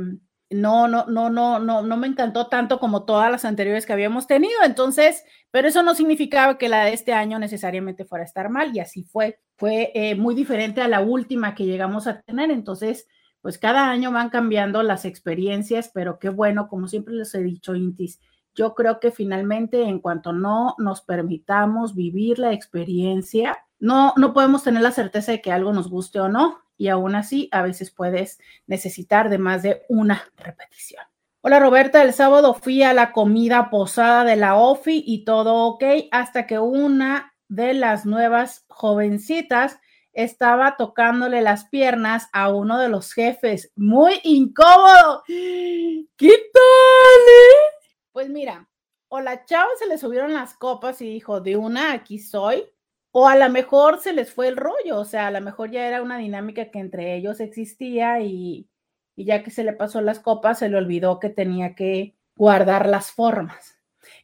no, 0.50 0.88
no, 0.88 1.06
no, 1.08 1.30
no, 1.30 1.60
no, 1.60 1.82
no 1.82 1.98
me 1.98 2.08
encantó 2.08 2.48
tanto 2.48 2.80
como 2.80 3.04
todas 3.04 3.30
las 3.30 3.44
anteriores 3.44 3.86
que 3.86 3.92
habíamos 3.92 4.26
tenido, 4.28 4.64
entonces, 4.64 5.26
pero 5.52 5.68
eso 5.68 5.84
no 5.84 5.96
significaba 5.96 6.58
que 6.58 6.70
la 6.70 6.86
de 6.86 6.94
este 6.94 7.12
año 7.12 7.40
necesariamente 7.40 8.06
fuera 8.06 8.24
a 8.24 8.26
estar 8.26 8.50
mal, 8.50 8.74
y 8.74 8.80
así 8.80 9.04
fue, 9.04 9.42
fue 9.58 9.92
eh, 9.96 10.16
muy 10.16 10.34
diferente 10.34 10.80
a 10.80 10.88
la 10.88 11.02
última 11.02 11.56
que 11.56 11.66
llegamos 11.66 12.08
a 12.08 12.22
tener, 12.22 12.52
entonces, 12.52 13.06
pues 13.42 13.58
cada 13.58 13.90
año 13.90 14.12
van 14.12 14.30
cambiando 14.30 14.84
las 14.84 15.06
experiencias, 15.06 15.90
pero 15.94 16.20
qué 16.20 16.30
bueno, 16.30 16.68
como 16.68 16.88
siempre 16.88 17.14
les 17.14 17.34
he 17.36 17.44
dicho, 17.44 17.76
Intis, 17.76 18.20
yo 18.56 18.74
creo 18.74 19.00
que 19.00 19.12
finalmente 19.12 19.84
en 19.84 20.00
cuanto 20.00 20.34
no 20.34 20.76
nos 20.80 21.02
permitamos 21.02 21.96
vivir 21.96 22.40
la 22.40 22.54
experiencia, 22.54 23.60
no, 23.80 24.14
no 24.18 24.34
podemos 24.34 24.64
tener 24.64 24.82
la 24.82 24.92
certeza 24.92 25.32
de 25.32 25.42
que 25.42 25.52
algo 25.52 25.74
nos 25.74 25.90
guste 25.90 26.20
o 26.20 26.28
no, 26.28 26.60
y 26.78 26.88
aún 26.88 27.16
así 27.16 27.50
a 27.52 27.62
veces 27.62 27.92
puedes 27.92 28.40
necesitar 28.66 29.30
de 29.30 29.38
más 29.38 29.64
de 29.64 29.84
una 29.90 30.24
repetición. 30.38 31.04
Hola 31.42 31.60
Roberta, 31.60 32.04
el 32.04 32.14
sábado 32.14 32.54
fui 32.56 32.84
a 32.84 32.94
la 32.94 33.12
comida 33.12 33.70
posada 33.70 34.24
de 34.24 34.36
la 34.36 34.56
OFI 34.56 35.04
y 35.06 35.24
todo 35.24 35.68
ok, 35.68 35.84
hasta 36.12 36.46
que 36.48 36.60
una 36.60 37.34
de 37.48 37.74
las 37.74 38.06
nuevas 38.06 38.66
jovencitas 38.68 39.80
estaba 40.18 40.78
tocándole 40.78 41.42
las 41.42 41.66
piernas 41.66 42.28
a 42.34 42.50
uno 42.50 42.80
de 42.80 42.90
los 42.90 43.14
jefes. 43.14 43.72
Muy 43.76 44.20
incómodo. 44.24 45.22
¿Qué 45.28 46.08
tal? 46.18 47.22
Eh? 47.28 47.88
Pues 48.12 48.28
mira, 48.28 48.68
o 49.10 49.22
la 49.22 49.46
chava 49.46 49.70
se 49.78 49.86
le 49.86 50.00
subieron 50.00 50.34
las 50.34 50.56
copas 50.56 51.04
y 51.04 51.14
dijo, 51.14 51.40
de 51.40 51.56
una, 51.56 51.94
aquí 51.94 52.18
soy, 52.18 52.66
O 53.12 53.28
a 53.28 53.36
lo 53.36 53.48
mejor 53.50 54.00
se 54.00 54.12
les 54.12 54.34
fue 54.34 54.48
el 54.48 54.58
rollo, 54.58 55.00
o 55.00 55.06
sea, 55.06 55.28
a 55.28 55.32
lo 55.32 55.40
mejor 55.40 55.70
ya 55.70 55.88
era 55.88 56.02
una 56.02 56.18
dinámica 56.18 56.72
que 56.72 56.80
entre 56.80 57.16
ellos 57.16 57.40
existía 57.40 58.20
y, 58.22 58.68
y 59.16 59.26
ya 59.26 59.44
que 59.44 59.52
se 59.52 59.64
le 59.64 59.74
pasó 59.74 60.02
las 60.02 60.20
copas, 60.20 60.60
se 60.60 60.70
le 60.70 60.78
olvidó 60.78 61.20
que 61.20 61.30
tenía 61.30 61.76
que 61.76 62.16
guardar 62.36 62.88
las 62.88 63.12
formas. 63.12 63.77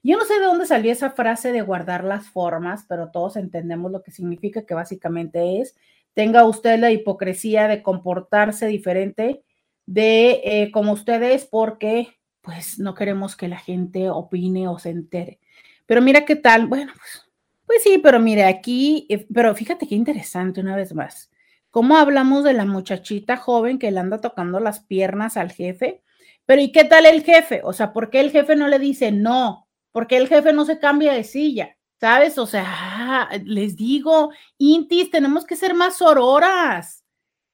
Yo 0.06 0.18
no 0.18 0.26
sé 0.26 0.38
de 0.38 0.46
dónde 0.46 0.66
salió 0.66 0.92
esa 0.92 1.12
frase 1.12 1.54
de 1.54 1.62
guardar 1.62 2.04
las 2.04 2.28
formas, 2.28 2.86
pero 2.90 3.10
todos 3.10 3.38
entendemos 3.38 3.90
lo 3.90 4.04
que 4.04 4.12
significa, 4.12 4.66
que 4.66 4.74
básicamente 4.74 5.62
es, 5.62 5.78
tenga 6.14 6.44
usted 6.46 6.78
la 6.78 6.92
hipocresía 6.92 7.70
de 7.70 7.82
comportarse 7.82 8.68
diferente 8.68 9.44
de 9.86 10.42
eh, 10.44 10.72
como 10.72 10.92
usted 10.92 11.24
es, 11.24 11.46
porque 11.46 12.10
pues 12.42 12.80
no 12.80 12.94
queremos 12.96 13.38
que 13.38 13.48
la 13.48 13.58
gente 13.58 14.10
opine 14.10 14.68
o 14.68 14.78
se 14.78 14.90
entere. 14.90 15.40
Pero 15.86 16.02
mira 16.02 16.26
qué 16.26 16.36
tal, 16.36 16.68
bueno, 16.68 16.92
pues, 16.98 17.32
pues 17.66 17.84
sí, 17.84 17.98
pero 18.04 18.20
mire 18.20 18.44
aquí, 18.44 19.08
eh, 19.10 19.26
pero 19.34 19.56
fíjate 19.56 19.88
qué 19.88 19.96
interesante 19.96 20.60
una 20.60 20.76
vez 20.76 20.94
más. 20.94 21.32
¿Cómo 21.72 21.96
hablamos 21.96 22.44
de 22.44 22.54
la 22.54 22.66
muchachita 22.66 23.38
joven 23.38 23.80
que 23.80 23.90
le 23.90 24.00
anda 24.02 24.20
tocando 24.20 24.60
las 24.60 24.82
piernas 24.82 25.38
al 25.38 25.52
jefe? 25.54 26.02
Pero 26.46 26.62
¿y 26.62 26.74
qué 26.74 26.84
tal 26.84 27.06
el 27.06 27.24
jefe? 27.24 27.62
O 27.64 27.72
sea, 27.72 27.94
¿por 27.94 28.10
qué 28.10 28.20
el 28.20 28.32
jefe 28.32 28.58
no 28.58 28.68
le 28.68 28.80
dice 28.80 29.12
no? 29.14 29.68
¿Por 29.94 30.08
qué 30.08 30.18
el 30.18 30.28
jefe 30.28 30.52
no 30.52 30.66
se 30.66 30.80
cambia 30.80 31.14
de 31.14 31.24
silla? 31.24 31.78
¿Sabes? 32.02 32.38
O 32.38 32.46
sea, 32.46 33.30
les 33.46 33.78
digo, 33.78 34.32
Intis, 34.58 35.10
tenemos 35.10 35.46
que 35.46 35.56
ser 35.56 35.74
más 35.74 35.98
sororas. 35.98 37.06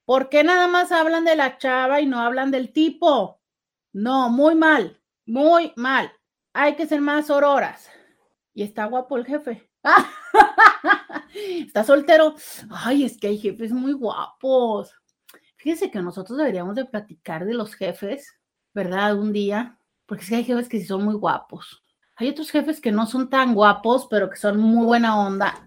¿Por 0.04 0.28
qué 0.28 0.42
nada 0.42 0.66
más 0.66 0.90
hablan 0.90 1.24
de 1.24 1.36
la 1.36 1.58
chava 1.58 2.00
y 2.00 2.06
no 2.06 2.18
hablan 2.18 2.50
del 2.50 2.72
tipo? 2.72 3.40
No, 3.92 4.28
muy 4.30 4.56
mal, 4.56 5.00
muy 5.26 5.72
mal. 5.76 6.12
Hay 6.52 6.74
que 6.74 6.86
ser 6.86 7.00
más 7.00 7.28
sororas. 7.28 7.88
Y 8.54 8.64
está 8.64 8.86
guapo 8.86 9.16
el 9.18 9.26
jefe. 9.26 9.70
está 11.34 11.84
soltero. 11.84 12.34
Ay, 12.70 13.04
es 13.04 13.18
que 13.18 13.28
hay 13.28 13.38
jefes 13.38 13.70
muy 13.70 13.92
guapos. 13.92 14.92
Fíjense 15.56 15.90
que 15.90 16.00
nosotros 16.00 16.38
deberíamos 16.38 16.74
de 16.74 16.86
platicar 16.86 17.44
de 17.44 17.54
los 17.54 17.74
jefes, 17.74 18.34
¿verdad? 18.72 19.16
Un 19.16 19.32
día, 19.32 19.78
porque 20.06 20.24
es 20.24 20.30
que 20.30 20.36
hay 20.36 20.44
jefes 20.44 20.68
que 20.68 20.80
sí 20.80 20.86
son 20.86 21.04
muy 21.04 21.14
guapos. 21.14 21.79
Hay 22.20 22.28
otros 22.28 22.50
jefes 22.50 22.82
que 22.82 22.92
no 22.92 23.06
son 23.06 23.30
tan 23.30 23.54
guapos, 23.54 24.06
pero 24.10 24.28
que 24.28 24.36
son 24.36 24.60
muy 24.60 24.84
buena 24.84 25.18
onda. 25.18 25.66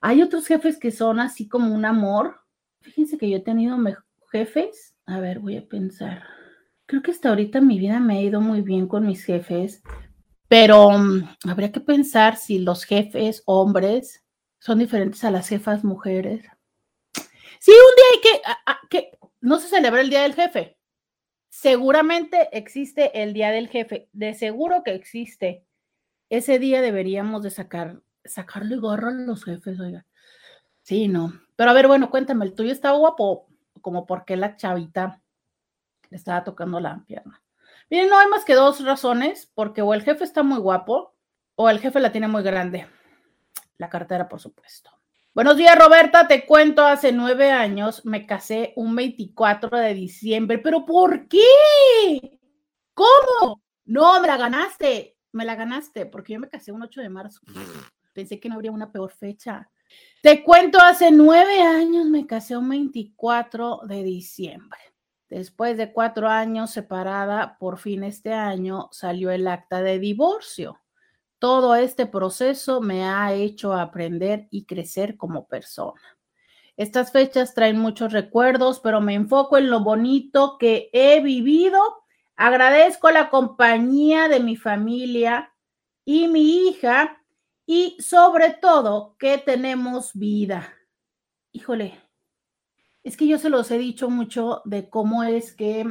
Hay 0.00 0.20
otros 0.20 0.48
jefes 0.48 0.76
que 0.76 0.90
son 0.90 1.20
así 1.20 1.46
como 1.48 1.72
un 1.72 1.84
amor. 1.84 2.40
Fíjense 2.80 3.16
que 3.16 3.30
yo 3.30 3.36
he 3.36 3.40
tenido 3.40 3.78
jefes. 4.32 4.96
A 5.06 5.20
ver, 5.20 5.38
voy 5.38 5.56
a 5.56 5.64
pensar. 5.64 6.24
Creo 6.86 7.02
que 7.02 7.12
hasta 7.12 7.28
ahorita 7.28 7.60
mi 7.60 7.78
vida 7.78 8.00
me 8.00 8.18
ha 8.18 8.20
ido 8.20 8.40
muy 8.40 8.62
bien 8.62 8.88
con 8.88 9.06
mis 9.06 9.22
jefes, 9.24 9.80
pero 10.48 10.88
um, 10.88 11.22
habría 11.48 11.70
que 11.70 11.78
pensar 11.78 12.36
si 12.36 12.58
los 12.58 12.82
jefes 12.82 13.44
hombres 13.46 14.24
son 14.58 14.80
diferentes 14.80 15.22
a 15.22 15.30
las 15.30 15.46
jefas 15.46 15.84
mujeres. 15.84 16.44
Sí, 17.60 17.70
un 17.70 17.94
día 17.94 18.04
hay 18.12 18.20
que, 18.90 18.98
que 18.98 19.18
no 19.40 19.60
se 19.60 19.68
celebra 19.68 20.00
el 20.00 20.10
Día 20.10 20.22
del 20.22 20.34
Jefe. 20.34 20.76
Seguramente 21.48 22.48
existe 22.50 23.22
el 23.22 23.34
Día 23.34 23.52
del 23.52 23.68
Jefe, 23.68 24.08
de 24.12 24.34
seguro 24.34 24.82
que 24.82 24.94
existe 24.94 25.64
ese 26.32 26.58
día 26.58 26.80
deberíamos 26.80 27.42
de 27.42 27.50
sacar, 27.50 28.00
sacarle 28.24 28.76
gorro 28.76 29.08
a 29.08 29.12
los 29.12 29.44
jefes, 29.44 29.78
oiga. 29.78 30.06
Sí, 30.80 31.06
no. 31.06 31.38
Pero 31.56 31.70
a 31.70 31.74
ver, 31.74 31.86
bueno, 31.86 32.08
cuéntame, 32.08 32.46
¿el 32.46 32.54
tuyo 32.54 32.72
está 32.72 32.92
guapo? 32.92 33.48
Como 33.82 34.06
porque 34.06 34.38
la 34.38 34.56
chavita 34.56 35.20
le 36.08 36.16
estaba 36.16 36.42
tocando 36.42 36.80
la 36.80 37.04
pierna. 37.06 37.42
Miren, 37.90 38.08
no 38.08 38.18
hay 38.18 38.28
más 38.28 38.46
que 38.46 38.54
dos 38.54 38.82
razones, 38.82 39.52
porque 39.54 39.82
o 39.82 39.92
el 39.92 40.00
jefe 40.00 40.24
está 40.24 40.42
muy 40.42 40.56
guapo 40.58 41.14
o 41.54 41.68
el 41.68 41.80
jefe 41.80 42.00
la 42.00 42.12
tiene 42.12 42.28
muy 42.28 42.42
grande. 42.42 42.86
La 43.76 43.90
cartera, 43.90 44.26
por 44.26 44.40
supuesto. 44.40 44.90
Buenos 45.34 45.58
días, 45.58 45.78
Roberta. 45.78 46.26
Te 46.28 46.46
cuento, 46.46 46.82
hace 46.82 47.12
nueve 47.12 47.50
años 47.50 48.06
me 48.06 48.24
casé 48.24 48.72
un 48.76 48.96
24 48.96 49.76
de 49.78 49.92
diciembre. 49.92 50.56
¿Pero 50.60 50.86
por 50.86 51.28
qué? 51.28 52.40
¿Cómo? 52.94 53.60
No, 53.84 54.18
me 54.22 54.28
la 54.28 54.38
ganaste 54.38 55.11
me 55.32 55.44
la 55.44 55.54
ganaste, 55.54 56.06
porque 56.06 56.34
yo 56.34 56.40
me 56.40 56.48
casé 56.48 56.72
un 56.72 56.82
8 56.82 57.00
de 57.00 57.08
marzo. 57.08 57.40
Pensé 58.12 58.38
que 58.38 58.48
no 58.48 58.56
habría 58.56 58.72
una 58.72 58.92
peor 58.92 59.12
fecha. 59.12 59.70
Te 60.22 60.42
cuento, 60.42 60.78
hace 60.78 61.10
nueve 61.10 61.60
años 61.60 62.06
me 62.06 62.26
casé 62.26 62.56
un 62.56 62.68
24 62.68 63.80
de 63.84 64.02
diciembre. 64.02 64.80
Después 65.28 65.76
de 65.78 65.92
cuatro 65.92 66.28
años 66.28 66.70
separada, 66.70 67.56
por 67.58 67.78
fin 67.78 68.04
este 68.04 68.32
año 68.32 68.88
salió 68.92 69.30
el 69.30 69.48
acta 69.48 69.82
de 69.82 69.98
divorcio. 69.98 70.78
Todo 71.38 71.74
este 71.74 72.06
proceso 72.06 72.80
me 72.80 73.04
ha 73.04 73.32
hecho 73.32 73.72
aprender 73.72 74.46
y 74.50 74.64
crecer 74.64 75.16
como 75.16 75.46
persona. 75.48 76.00
Estas 76.76 77.12
fechas 77.12 77.54
traen 77.54 77.78
muchos 77.78 78.12
recuerdos, 78.12 78.80
pero 78.80 79.00
me 79.00 79.14
enfoco 79.14 79.58
en 79.58 79.70
lo 79.70 79.80
bonito 79.80 80.56
que 80.58 80.90
he 80.92 81.20
vivido 81.20 82.01
Agradezco 82.36 83.10
la 83.10 83.30
compañía 83.30 84.28
de 84.28 84.40
mi 84.40 84.56
familia 84.56 85.52
y 86.04 86.28
mi 86.28 86.68
hija 86.68 87.22
y 87.66 87.96
sobre 88.00 88.50
todo 88.50 89.16
que 89.18 89.38
tenemos 89.38 90.12
vida. 90.14 90.72
Híjole, 91.52 92.00
es 93.04 93.16
que 93.16 93.26
yo 93.26 93.38
se 93.38 93.50
los 93.50 93.70
he 93.70 93.78
dicho 93.78 94.10
mucho 94.10 94.62
de 94.64 94.88
cómo 94.88 95.24
es 95.24 95.52
que 95.52 95.86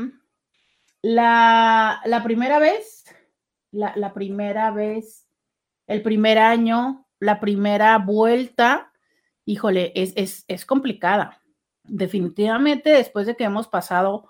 la, 1.02 2.02
la 2.06 2.24
primera 2.24 2.60
vez, 2.60 3.06
la, 3.72 3.94
la 3.96 4.14
primera 4.14 4.72
vez, 4.72 5.28
el 5.88 6.02
primer 6.02 6.40
año, 6.40 7.08
la 7.20 7.40
primera 7.40 7.98
vuelta, 7.98 8.92
híjole, 9.46 9.92
es, 9.96 10.14
es, 10.16 10.46
es 10.48 10.66
complicada. 10.66 11.42
Definitivamente 11.84 12.90
después 12.92 13.28
de 13.28 13.36
que 13.36 13.44
hemos 13.44 13.68
pasado 13.68 14.30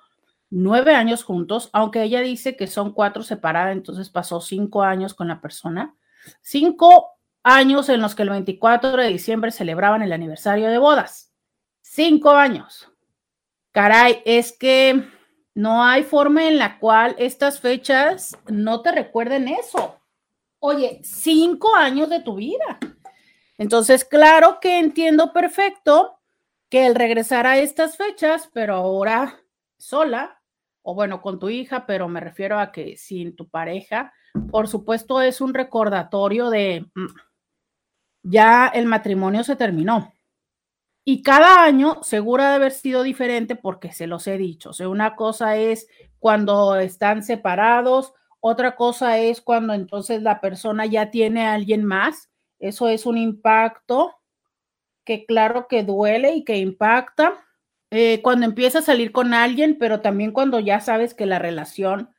nueve 0.52 0.94
años 0.94 1.24
juntos, 1.24 1.70
aunque 1.74 2.04
ella 2.04 2.22
dice 2.22 2.56
que 2.56 2.68
son 2.68 2.92
cuatro 2.92 3.24
separadas, 3.24 3.72
entonces 3.72 4.10
pasó 4.10 4.42
cinco 4.42 4.84
años 4.84 5.16
con 5.16 5.28
la 5.30 5.42
persona. 5.42 5.96
Cinco 6.42 7.18
años 7.42 7.90
en 7.90 8.02
los 8.02 8.14
que 8.14 8.24
el 8.24 8.30
24 8.30 8.98
de 8.98 9.08
diciembre 9.08 9.52
celebraban 9.52 10.04
el 10.04 10.12
aniversario 10.12 10.70
de 10.70 10.78
bodas. 10.78 11.34
Cinco 11.82 12.32
años. 12.32 12.88
Caray, 13.72 14.22
es 14.26 14.52
que 14.52 15.08
no 15.56 15.84
hay 15.84 16.04
forma 16.04 16.48
en 16.48 16.60
la 16.60 16.78
cual 16.80 17.16
estas 17.18 17.60
fechas 17.60 18.38
no 18.48 18.82
te 18.82 18.92
recuerden 18.92 19.48
eso. 19.48 19.98
Oye, 20.60 21.00
cinco 21.04 21.74
años 21.76 22.10
de 22.10 22.20
tu 22.20 22.36
vida. 22.36 22.78
Entonces, 23.58 24.04
claro 24.04 24.60
que 24.60 24.80
entiendo 24.80 25.32
perfecto 25.32 26.20
que 26.70 26.86
el 26.86 26.96
regresar 26.96 27.48
a 27.48 27.58
estas 27.58 27.98
fechas, 27.98 28.50
pero 28.54 28.76
ahora 28.76 29.40
sola, 29.78 30.41
o 30.84 30.96
bueno, 30.96 31.22
con 31.22 31.40
tu 31.40 31.50
hija, 31.50 31.86
pero 31.86 32.08
me 32.08 32.20
refiero 32.20 32.60
a 32.60 32.72
que 32.72 32.98
sin 32.98 33.36
tu 33.36 33.50
pareja, 33.50 34.14
por 34.52 34.68
supuesto 34.68 35.22
es 35.22 35.42
un 35.42 35.54
recordatorio 35.54 36.50
de 36.50 36.86
mm, 36.96 37.08
ya 38.24 38.68
el 38.68 38.86
matrimonio 38.86 39.44
se 39.44 39.56
terminó. 39.56 40.14
Y 41.04 41.24
cada 41.24 41.64
año 41.64 42.04
seguro 42.04 42.44
de 42.44 42.50
haber 42.50 42.72
sido 42.72 43.02
diferente 43.04 43.56
porque 43.56 43.92
se 43.92 44.06
los 44.06 44.28
he 44.28 44.38
dicho. 44.38 44.70
O 44.70 44.74
sea, 44.74 44.88
una 44.88 45.16
cosa 45.16 45.58
es 45.58 45.88
cuando 46.20 46.76
están 46.76 47.24
separados, 47.24 48.14
otra 48.40 48.76
cosa 48.76 49.18
es 49.18 49.42
cuando 49.42 49.74
entonces 49.74 50.22
la 50.22 50.40
persona 50.42 50.86
ya 50.86 51.10
tiene 51.10 51.48
a 51.48 51.54
alguien 51.54 51.84
más. 51.84 52.30
Eso 52.60 52.88
es 52.88 53.08
un 53.08 53.18
impacto 53.18 54.16
que 55.04 55.26
claro 55.26 55.68
que 55.68 55.84
duele 55.84 56.36
y 56.36 56.44
que 56.44 56.58
impacta 56.58 57.44
eh, 57.92 58.22
cuando 58.22 58.46
empieza 58.46 58.80
a 58.80 58.84
salir 58.84 59.12
con 59.12 59.34
alguien, 59.34 59.78
pero 59.78 60.00
también 60.00 60.32
cuando 60.32 60.60
ya 60.60 60.80
sabes 60.80 61.14
que 61.14 61.26
la 61.26 61.40
relación 61.40 62.10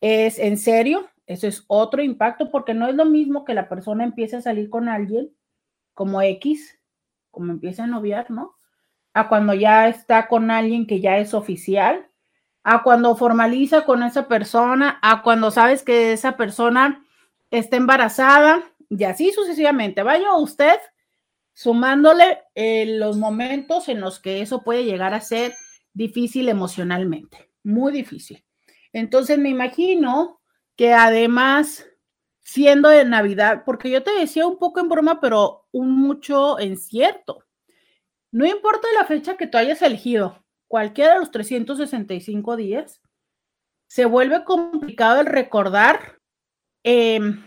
es 0.00 0.38
en 0.38 0.56
serio, 0.56 1.08
eso 1.26 1.48
es 1.48 1.64
otro 1.66 2.00
impacto, 2.00 2.50
porque 2.52 2.74
no 2.74 2.86
es 2.86 2.94
lo 2.94 3.04
mismo 3.04 3.44
que 3.44 3.52
la 3.52 3.68
persona 3.68 4.04
empiece 4.04 4.36
a 4.36 4.40
salir 4.40 4.70
con 4.70 4.88
alguien 4.88 5.32
como 5.94 6.22
X, 6.22 6.78
como 7.32 7.50
empieza 7.50 7.84
a 7.84 7.88
noviar, 7.88 8.30
¿no? 8.30 8.56
A 9.14 9.28
cuando 9.28 9.52
ya 9.52 9.88
está 9.88 10.28
con 10.28 10.52
alguien 10.52 10.86
que 10.86 11.00
ya 11.00 11.18
es 11.18 11.34
oficial, 11.34 12.06
a 12.62 12.84
cuando 12.84 13.16
formaliza 13.16 13.84
con 13.84 14.04
esa 14.04 14.28
persona, 14.28 15.00
a 15.02 15.22
cuando 15.22 15.50
sabes 15.50 15.82
que 15.82 16.12
esa 16.12 16.36
persona 16.36 17.04
está 17.50 17.76
embarazada 17.76 18.62
y 18.88 19.02
así 19.04 19.32
sucesivamente. 19.32 20.02
Vaya 20.02 20.34
usted 20.36 20.76
sumándole 21.56 22.42
eh, 22.54 22.84
los 22.98 23.16
momentos 23.16 23.88
en 23.88 24.02
los 24.02 24.20
que 24.20 24.42
eso 24.42 24.62
puede 24.62 24.84
llegar 24.84 25.14
a 25.14 25.22
ser 25.22 25.54
difícil 25.94 26.50
emocionalmente, 26.50 27.50
muy 27.64 27.92
difícil. 27.92 28.44
Entonces 28.92 29.38
me 29.38 29.48
imagino 29.48 30.42
que 30.76 30.92
además, 30.92 31.86
siendo 32.42 32.90
de 32.90 33.06
Navidad, 33.06 33.62
porque 33.64 33.88
yo 33.88 34.02
te 34.02 34.12
decía 34.12 34.46
un 34.46 34.58
poco 34.58 34.80
en 34.80 34.90
broma, 34.90 35.18
pero 35.18 35.66
un 35.72 35.98
mucho 35.98 36.60
en 36.60 36.76
cierto, 36.76 37.46
no 38.30 38.44
importa 38.44 38.86
la 38.94 39.06
fecha 39.06 39.38
que 39.38 39.46
tú 39.46 39.56
hayas 39.56 39.80
elegido, 39.80 40.44
cualquiera 40.68 41.14
de 41.14 41.20
los 41.20 41.30
365 41.30 42.56
días, 42.56 43.00
se 43.88 44.04
vuelve 44.04 44.44
complicado 44.44 45.20
el 45.20 45.26
recordar 45.26 46.20
em, 46.82 47.42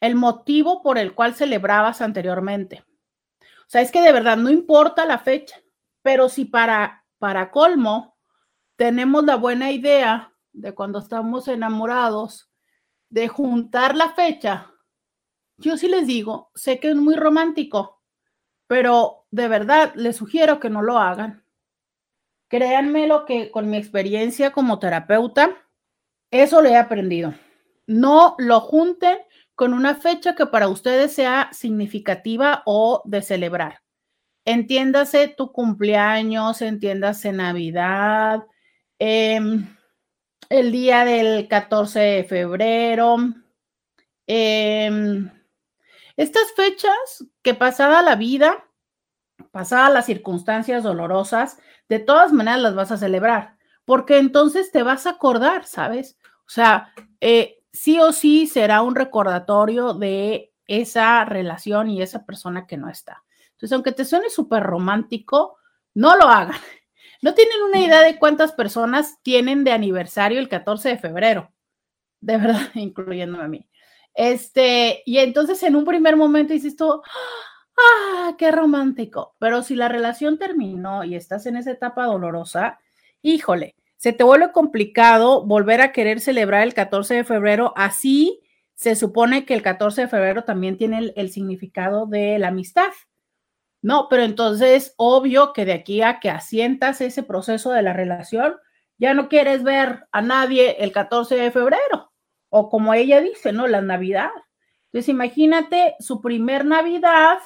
el 0.00 0.14
motivo 0.14 0.82
por 0.82 0.96
el 0.96 1.14
cual 1.14 1.34
celebrabas 1.34 2.00
anteriormente. 2.00 2.82
Sea, 3.74 3.82
es 3.82 3.90
que 3.90 4.02
de 4.02 4.12
verdad 4.12 4.36
no 4.36 4.50
importa 4.50 5.04
la 5.04 5.18
fecha, 5.18 5.60
pero 6.00 6.28
si 6.28 6.44
para, 6.44 7.04
para 7.18 7.50
colmo 7.50 8.16
tenemos 8.76 9.24
la 9.24 9.34
buena 9.34 9.72
idea 9.72 10.32
de 10.52 10.72
cuando 10.76 11.00
estamos 11.00 11.48
enamorados 11.48 12.48
de 13.08 13.26
juntar 13.26 13.96
la 13.96 14.10
fecha, 14.10 14.70
yo 15.56 15.76
sí 15.76 15.88
les 15.88 16.06
digo, 16.06 16.52
sé 16.54 16.78
que 16.78 16.90
es 16.90 16.94
muy 16.94 17.16
romántico, 17.16 18.00
pero 18.68 19.26
de 19.32 19.48
verdad 19.48 19.92
les 19.96 20.14
sugiero 20.14 20.60
que 20.60 20.70
no 20.70 20.80
lo 20.80 20.98
hagan. 20.98 21.44
Créanme 22.46 23.08
lo 23.08 23.24
que 23.24 23.50
con 23.50 23.68
mi 23.68 23.76
experiencia 23.76 24.52
como 24.52 24.78
terapeuta, 24.78 25.50
eso 26.30 26.62
le 26.62 26.70
he 26.70 26.76
aprendido. 26.76 27.34
No 27.88 28.36
lo 28.38 28.60
junten 28.60 29.18
con 29.54 29.72
una 29.72 29.94
fecha 29.94 30.34
que 30.34 30.46
para 30.46 30.68
ustedes 30.68 31.12
sea 31.12 31.48
significativa 31.52 32.62
o 32.66 33.02
de 33.04 33.22
celebrar. 33.22 33.80
Entiéndase 34.44 35.28
tu 35.28 35.52
cumpleaños, 35.52 36.60
entiéndase 36.60 37.32
Navidad, 37.32 38.42
em, 38.98 39.66
el 40.50 40.72
día 40.72 41.04
del 41.04 41.48
14 41.48 42.00
de 42.00 42.24
febrero. 42.24 43.16
Em, 44.26 45.30
estas 46.16 46.52
fechas 46.54 47.24
que 47.42 47.54
pasada 47.54 48.02
la 48.02 48.16
vida, 48.16 48.64
pasada 49.50 49.90
las 49.90 50.06
circunstancias 50.06 50.82
dolorosas, 50.82 51.58
de 51.88 51.98
todas 51.98 52.32
maneras 52.32 52.60
las 52.60 52.74
vas 52.74 52.92
a 52.92 52.98
celebrar, 52.98 53.56
porque 53.84 54.18
entonces 54.18 54.70
te 54.72 54.82
vas 54.82 55.06
a 55.06 55.10
acordar, 55.10 55.64
¿sabes? 55.64 56.18
O 56.46 56.50
sea, 56.50 56.92
eh, 57.20 57.53
sí 57.74 57.98
o 57.98 58.12
sí 58.12 58.46
será 58.46 58.82
un 58.82 58.94
recordatorio 58.94 59.92
de 59.94 60.52
esa 60.66 61.24
relación 61.24 61.90
y 61.90 62.00
esa 62.00 62.24
persona 62.24 62.66
que 62.66 62.78
no 62.78 62.88
está. 62.88 63.24
Entonces, 63.50 63.72
aunque 63.72 63.92
te 63.92 64.04
suene 64.04 64.30
súper 64.30 64.62
romántico, 64.62 65.58
no 65.92 66.16
lo 66.16 66.28
hagan. 66.28 66.56
No 67.22 67.32
tienen 67.32 67.62
una 67.62 67.80
idea 67.80 68.02
de 68.02 68.18
cuántas 68.18 68.52
personas 68.52 69.18
tienen 69.22 69.64
de 69.64 69.72
aniversario 69.72 70.38
el 70.38 70.50
14 70.50 70.90
de 70.90 70.98
febrero. 70.98 71.50
De 72.20 72.36
verdad, 72.36 72.60
incluyéndome 72.74 73.44
a 73.44 73.48
mí. 73.48 73.66
Este, 74.12 75.02
y 75.06 75.16
entonces 75.16 75.62
en 75.62 75.74
un 75.74 75.86
primer 75.86 76.16
momento 76.16 76.52
dices 76.52 76.76
tú, 76.76 77.00
ah, 77.78 78.34
qué 78.36 78.50
romántico. 78.50 79.36
Pero 79.38 79.62
si 79.62 79.74
la 79.74 79.88
relación 79.88 80.36
terminó 80.36 81.02
y 81.02 81.14
estás 81.14 81.46
en 81.46 81.56
esa 81.56 81.70
etapa 81.70 82.04
dolorosa, 82.04 82.78
híjole, 83.22 83.74
se 84.04 84.12
te 84.12 84.22
vuelve 84.22 84.52
complicado 84.52 85.46
volver 85.46 85.80
a 85.80 85.90
querer 85.90 86.20
celebrar 86.20 86.62
el 86.62 86.74
14 86.74 87.14
de 87.14 87.24
febrero. 87.24 87.72
Así 87.74 88.42
se 88.74 88.96
supone 88.96 89.46
que 89.46 89.54
el 89.54 89.62
14 89.62 90.02
de 90.02 90.08
febrero 90.08 90.44
también 90.44 90.76
tiene 90.76 91.14
el, 91.16 91.30
significado 91.30 92.04
de 92.04 92.38
la 92.38 92.48
amistad. 92.48 92.92
No, 93.80 94.08
pero 94.10 94.22
entonces, 94.22 94.92
obvio 94.98 95.54
que 95.54 95.64
de 95.64 95.72
aquí 95.72 96.02
a 96.02 96.20
que 96.20 96.28
asientas 96.28 97.00
ese 97.00 97.22
proceso 97.22 97.72
de 97.72 97.80
la 97.80 97.94
relación, 97.94 98.56
ya 98.98 99.14
no 99.14 99.30
quieres 99.30 99.62
ver 99.62 100.06
a 100.12 100.20
nadie 100.20 100.76
el 100.84 100.92
14 100.92 101.36
de 101.36 101.50
febrero, 101.50 102.12
o 102.50 102.68
como 102.68 102.92
ella 102.92 103.22
dice, 103.22 103.54
¿no? 103.54 103.66
La 103.68 103.80
Navidad. 103.80 104.32
Entonces, 104.92 105.08
imagínate 105.08 105.94
su 105.98 106.20
primer 106.20 106.66
Navidad 106.66 107.38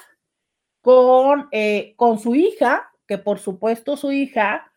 con, 0.81 1.47
eh, 1.53 1.93
con 1.95 2.19
su 2.19 2.35
hija, 2.35 2.91
que 3.07 3.17
por 3.17 3.39
supuesto 3.39 3.95
su 3.95 4.11
hija 4.11 4.68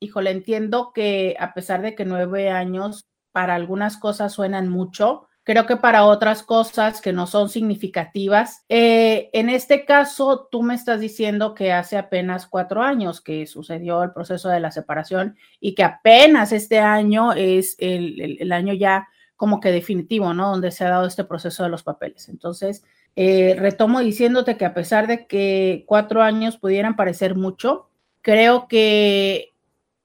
híjole, 0.00 0.32
entiendo 0.32 0.90
que 0.92 1.36
a 1.38 1.54
pesar 1.54 1.80
de 1.80 1.94
que 1.94 2.04
nueve 2.04 2.50
años 2.50 3.06
para 3.30 3.54
algunas 3.54 3.98
cosas 3.98 4.32
suenan 4.32 4.68
mucho, 4.68 5.28
Creo 5.44 5.66
que 5.66 5.76
para 5.76 6.06
otras 6.06 6.42
cosas 6.42 7.02
que 7.02 7.12
no 7.12 7.26
son 7.26 7.50
significativas, 7.50 8.64
eh, 8.70 9.28
en 9.34 9.50
este 9.50 9.84
caso, 9.84 10.48
tú 10.50 10.62
me 10.62 10.74
estás 10.74 11.00
diciendo 11.00 11.52
que 11.52 11.70
hace 11.70 11.98
apenas 11.98 12.46
cuatro 12.46 12.82
años 12.82 13.20
que 13.20 13.46
sucedió 13.46 14.02
el 14.02 14.12
proceso 14.12 14.48
de 14.48 14.60
la 14.60 14.70
separación 14.70 15.36
y 15.60 15.74
que 15.74 15.84
apenas 15.84 16.50
este 16.52 16.78
año 16.78 17.34
es 17.34 17.76
el, 17.78 18.50
año 18.52 18.72
ya 18.72 19.06
como 19.36 19.60
que 19.60 19.70
definitivo, 19.70 20.32
¿no? 20.32 20.50
Donde 20.50 20.70
se 20.70 20.86
ha 20.86 20.88
dado 20.88 21.06
este 21.06 21.24
proceso 21.24 21.62
de 21.62 21.68
los 21.68 21.82
papeles. 21.82 22.30
Entonces, 22.30 22.82
eh, 23.14 23.54
retomo 23.58 24.00
diciéndote 24.00 24.56
que 24.56 24.64
a 24.64 24.72
pesar 24.72 25.06
de 25.06 25.26
que 25.26 25.84
cuatro 25.86 26.22
años 26.22 26.56
pudieran 26.56 26.96
parecer 26.96 27.34
mucho, 27.34 27.90
creo 28.22 28.66
que 28.66 29.52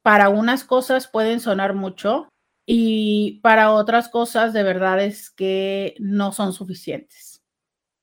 para 0.01 0.27
unas 0.27 0.65
cosas 0.65 1.07
pueden 1.07 1.39
sonar 1.39 1.75
mucho, 1.75 2.27
y 2.71 3.39
para 3.41 3.71
otras 3.71 4.09
cosas 4.09 4.53
de 4.53 4.61
verdad 4.61 5.03
es 5.03 5.31
que 5.31 5.95
no 5.97 6.31
son 6.31 6.53
suficientes. 6.53 7.43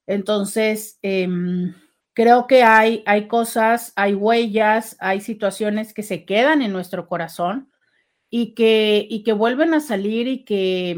Entonces, 0.08 0.98
em, 1.02 1.72
creo 2.14 2.48
que 2.48 2.64
hay, 2.64 3.04
hay 3.06 3.28
cosas, 3.28 3.92
hay 3.94 4.14
huellas, 4.14 4.96
hay 4.98 5.20
situaciones 5.20 5.94
que 5.94 6.02
se 6.02 6.24
quedan 6.24 6.62
en 6.62 6.72
nuestro 6.72 7.06
corazón 7.06 7.70
y 8.28 8.54
que, 8.54 9.06
y 9.08 9.22
que 9.22 9.32
vuelven 9.32 9.72
a 9.72 9.78
salir 9.78 10.26
y 10.26 10.44
que 10.44 10.96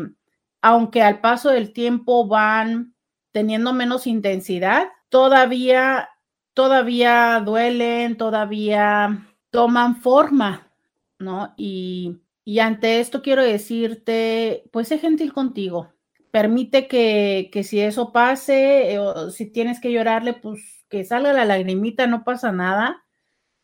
aunque 0.63 1.03
al 1.03 1.21
paso 1.21 1.51
del 1.51 1.75
tiempo 1.75 2.27
van 2.27 2.95
teniendo 3.33 3.75
menos 3.75 4.07
intensidad, 4.07 4.89
todavía, 5.11 6.09
todavía 6.55 7.43
duelen, 7.45 8.17
todavía 8.17 9.29
toman 9.51 9.97
forma, 10.01 10.73
¿no? 11.19 11.53
Y, 11.59 12.19
y 12.49 12.61
ante 12.61 12.99
esto 12.99 13.21
quiero 13.21 13.43
decirte, 13.43 14.65
pues 14.73 14.89
sé 14.89 14.99
gentil 14.99 15.35
contigo. 15.35 15.93
Permite 16.31 16.89
que, 16.89 17.51
si 17.63 17.79
eso 17.79 18.11
pase, 18.11 18.95
eh, 18.95 18.99
o 18.99 19.31
si 19.31 19.53
tienes 19.53 19.81
que 19.81 19.93
llorarle, 19.93 20.33
pues 20.33 20.59
que 20.89 21.05
salga 21.05 21.35
la 21.35 21.45
lagrimita, 21.45 22.07
no 22.07 22.25
pasa 22.25 22.51
nada, 22.51 23.05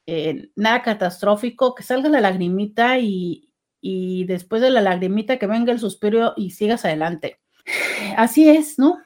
eh, 0.05 0.51
nada 0.55 0.83
catastrófico, 0.83 1.75
que 1.75 1.83
salga 1.83 2.11
la 2.11 2.20
lagrimita 2.20 2.99
y, 2.99 3.49
después 4.27 4.61
de 4.61 4.68
la 4.68 4.83
lagrimita 4.83 5.38
que 5.38 5.47
venga 5.47 5.73
el 5.73 5.81
suspiro 5.81 6.35
y 6.37 6.51
sigas 6.51 6.85
adelante. 6.85 7.40
Así 8.18 8.51
es, 8.51 8.79
¿no? 8.79 8.99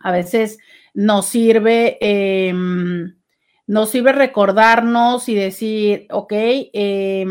A 0.00 0.12
veces 0.12 0.58
nos 0.92 1.24
sirve, 1.24 1.96
em, 2.02 3.16
nos 3.66 3.88
sirve 3.88 4.12
recordarnos 4.12 5.30
y 5.30 5.34
decir, 5.34 6.08
ok, 6.10 6.32
eh, 6.34 7.24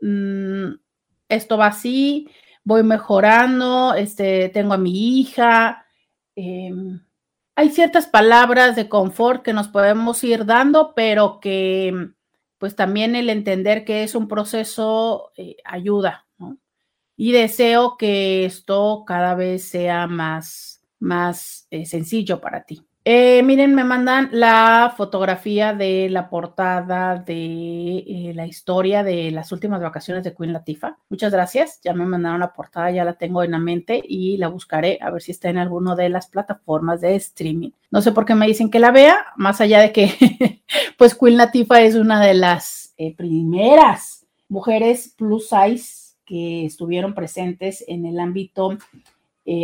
Mm, 0.00 0.74
esto 1.28 1.58
va 1.58 1.66
así, 1.68 2.28
voy 2.64 2.82
mejorando, 2.82 3.94
este, 3.94 4.48
tengo 4.50 4.74
a 4.74 4.78
mi 4.78 5.20
hija. 5.20 5.86
Em, 6.36 7.00
hay 7.56 7.70
ciertas 7.70 8.06
palabras 8.06 8.76
de 8.76 8.88
confort 8.88 9.42
que 9.42 9.52
nos 9.52 9.68
podemos 9.68 10.22
ir 10.24 10.44
dando, 10.46 10.94
pero 10.94 11.40
que 11.40 12.10
pues 12.58 12.76
también 12.76 13.16
el 13.16 13.30
entender 13.30 13.84
que 13.84 14.02
es 14.02 14.14
un 14.14 14.28
proceso 14.28 15.32
eh, 15.36 15.56
ayuda, 15.64 16.26
Y 17.16 17.32
deseo 17.32 17.96
que 17.98 18.44
esto 18.44 19.04
cada 19.06 19.34
vez 19.34 19.64
sea 19.68 20.06
más, 20.06 20.82
más 20.98 21.66
eh, 21.70 21.86
sencillo 21.86 22.40
para 22.40 22.64
ti. 22.64 22.85
Eh, 23.08 23.40
miren, 23.44 23.72
me 23.72 23.84
mandan 23.84 24.30
la 24.32 24.92
fotografía 24.96 25.72
de 25.72 26.08
la 26.10 26.28
portada 26.28 27.14
de 27.14 27.98
eh, 27.98 28.32
la 28.34 28.48
historia 28.48 29.04
de 29.04 29.30
las 29.30 29.52
últimas 29.52 29.80
vacaciones 29.80 30.24
de 30.24 30.34
Queen 30.34 30.52
Latifa. 30.52 30.98
Muchas 31.08 31.30
gracias. 31.30 31.80
Ya 31.84 31.94
me 31.94 32.04
mandaron 32.04 32.40
la 32.40 32.52
portada, 32.52 32.90
ya 32.90 33.04
la 33.04 33.12
tengo 33.12 33.44
en 33.44 33.52
la 33.52 33.60
mente 33.60 34.02
y 34.04 34.38
la 34.38 34.48
buscaré 34.48 34.98
a 35.00 35.10
ver 35.10 35.22
si 35.22 35.30
está 35.30 35.48
en 35.48 35.58
alguna 35.58 35.94
de 35.94 36.08
las 36.08 36.26
plataformas 36.26 37.00
de 37.00 37.14
streaming. 37.14 37.70
No 37.92 38.02
sé 38.02 38.10
por 38.10 38.24
qué 38.24 38.34
me 38.34 38.48
dicen 38.48 38.72
que 38.72 38.80
la 38.80 38.90
vea, 38.90 39.24
más 39.36 39.60
allá 39.60 39.78
de 39.78 39.92
que, 39.92 40.64
pues 40.98 41.14
Queen 41.14 41.36
Latifa 41.36 41.82
es 41.82 41.94
una 41.94 42.20
de 42.20 42.34
las 42.34 42.92
eh, 42.98 43.14
primeras 43.14 44.26
mujeres 44.48 45.14
plus 45.16 45.48
size 45.48 46.16
que 46.24 46.66
estuvieron 46.66 47.14
presentes 47.14 47.84
en 47.86 48.04
el 48.04 48.18
ámbito 48.18 48.76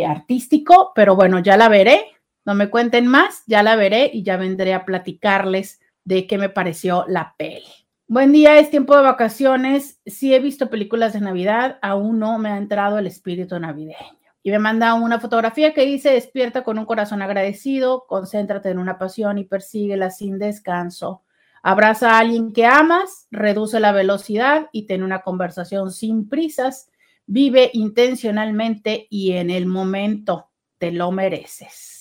artístico, 0.07 0.93
pero 0.95 1.17
bueno, 1.17 1.39
ya 1.39 1.57
la 1.57 1.67
veré 1.67 2.12
no 2.45 2.55
me 2.55 2.69
cuenten 2.69 3.07
más, 3.07 3.43
ya 3.47 3.63
la 3.63 3.75
veré 3.75 4.09
y 4.13 4.23
ya 4.23 4.37
vendré 4.37 4.73
a 4.73 4.85
platicarles 4.85 5.79
de 6.03 6.27
qué 6.27 6.37
me 6.37 6.49
pareció 6.49 7.05
la 7.07 7.35
peli. 7.37 7.63
Buen 8.07 8.31
día, 8.33 8.59
es 8.59 8.69
tiempo 8.69 8.95
de 8.95 9.03
vacaciones. 9.03 10.01
Sí 10.05 10.33
he 10.33 10.39
visto 10.39 10.69
películas 10.69 11.13
de 11.13 11.21
Navidad, 11.21 11.79
aún 11.81 12.19
no 12.19 12.37
me 12.37 12.49
ha 12.49 12.57
entrado 12.57 12.99
el 12.99 13.07
espíritu 13.07 13.57
navideño. 13.59 14.19
Y 14.43 14.51
me 14.51 14.59
manda 14.59 14.93
una 14.93 15.21
fotografía 15.21 15.73
que 15.73 15.85
dice, 15.85 16.11
despierta 16.11 16.65
con 16.65 16.77
un 16.77 16.85
corazón 16.85 17.21
agradecido, 17.21 18.05
concéntrate 18.07 18.69
en 18.69 18.77
una 18.77 18.97
pasión 18.97 19.37
y 19.37 19.45
persíguela 19.45 20.09
sin 20.09 20.37
descanso. 20.37 21.23
Abraza 21.63 22.11
a 22.11 22.19
alguien 22.19 22.51
que 22.51 22.65
amas, 22.65 23.27
reduce 23.31 23.79
la 23.79 23.93
velocidad 23.93 24.67
y 24.73 24.85
ten 24.85 25.01
una 25.01 25.21
conversación 25.21 25.93
sin 25.93 26.27
prisas. 26.27 26.89
Vive 27.25 27.69
intencionalmente 27.71 29.07
y 29.09 29.31
en 29.31 29.49
el 29.49 29.65
momento 29.65 30.49
te 30.77 30.91
lo 30.91 31.09
mereces. 31.11 31.92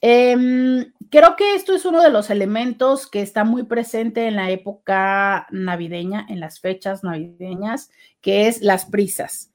Em, 0.00 0.92
creo 1.10 1.34
que 1.36 1.54
esto 1.54 1.74
es 1.74 1.84
uno 1.84 2.02
de 2.02 2.10
los 2.10 2.30
elementos 2.30 3.08
que 3.08 3.20
está 3.20 3.44
muy 3.44 3.64
presente 3.64 4.28
en 4.28 4.36
la 4.36 4.50
época 4.50 5.46
navideña, 5.50 6.24
en 6.28 6.40
las 6.40 6.60
fechas 6.60 7.02
navideñas, 7.02 7.90
que 8.20 8.46
es 8.46 8.62
las 8.62 8.86
prisas. 8.86 9.52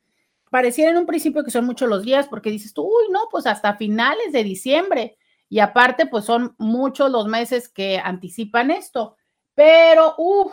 Pareciera 0.49 0.91
en 0.91 0.97
un 0.97 1.05
principio 1.05 1.43
que 1.43 1.51
son 1.51 1.65
muchos 1.65 1.89
los 1.89 2.03
días 2.03 2.27
porque 2.27 2.51
dices 2.51 2.73
tú, 2.73 2.83
uy, 2.83 3.11
no, 3.11 3.21
pues 3.31 3.47
hasta 3.47 3.75
finales 3.77 4.31
de 4.33 4.43
diciembre. 4.43 5.17
Y 5.49 5.59
aparte, 5.59 6.05
pues 6.07 6.25
son 6.25 6.55
muchos 6.57 7.09
los 7.11 7.27
meses 7.27 7.69
que 7.69 7.99
anticipan 8.03 8.71
esto. 8.71 9.15
Pero, 9.55 10.15
uff, 10.17 10.51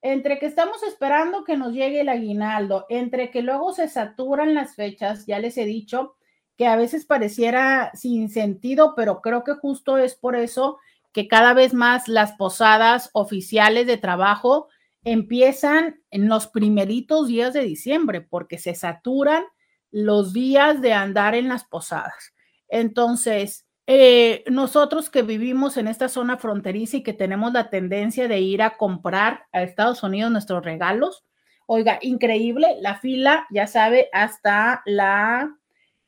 entre 0.00 0.38
que 0.38 0.46
estamos 0.46 0.82
esperando 0.82 1.44
que 1.44 1.56
nos 1.56 1.72
llegue 1.72 2.00
el 2.00 2.08
aguinaldo, 2.08 2.86
entre 2.88 3.30
que 3.30 3.42
luego 3.42 3.72
se 3.72 3.88
saturan 3.88 4.54
las 4.54 4.74
fechas, 4.76 5.26
ya 5.26 5.38
les 5.38 5.58
he 5.58 5.64
dicho, 5.64 6.14
que 6.58 6.66
a 6.66 6.76
veces 6.76 7.06
pareciera 7.06 7.92
sin 7.94 8.28
sentido, 8.28 8.94
pero 8.96 9.22
creo 9.22 9.44
que 9.44 9.54
justo 9.54 9.96
es 9.96 10.16
por 10.16 10.34
eso 10.34 10.78
que 11.12 11.28
cada 11.28 11.54
vez 11.54 11.72
más 11.72 12.08
las 12.08 12.32
posadas 12.32 13.10
oficiales 13.12 13.86
de 13.86 13.96
trabajo 13.96 14.66
empiezan 15.04 16.02
en 16.10 16.28
los 16.28 16.48
primeritos 16.48 17.28
días 17.28 17.54
de 17.54 17.62
diciembre, 17.62 18.22
porque 18.22 18.58
se 18.58 18.74
saturan 18.74 19.44
los 19.92 20.32
días 20.32 20.82
de 20.82 20.92
andar 20.92 21.36
en 21.36 21.48
las 21.48 21.64
posadas. 21.64 22.34
Entonces, 22.68 23.66
eh, 23.86 24.42
nosotros 24.50 25.10
que 25.10 25.22
vivimos 25.22 25.76
en 25.76 25.86
esta 25.86 26.08
zona 26.08 26.38
fronteriza 26.38 26.98
y 26.98 27.02
que 27.04 27.12
tenemos 27.12 27.52
la 27.52 27.70
tendencia 27.70 28.26
de 28.26 28.40
ir 28.40 28.62
a 28.62 28.76
comprar 28.76 29.46
a 29.52 29.62
Estados 29.62 30.02
Unidos 30.02 30.32
nuestros 30.32 30.64
regalos, 30.64 31.24
oiga, 31.66 32.00
increíble, 32.02 32.76
la 32.80 32.98
fila, 32.98 33.46
ya 33.50 33.68
sabe, 33.68 34.08
hasta 34.12 34.82
la 34.86 35.57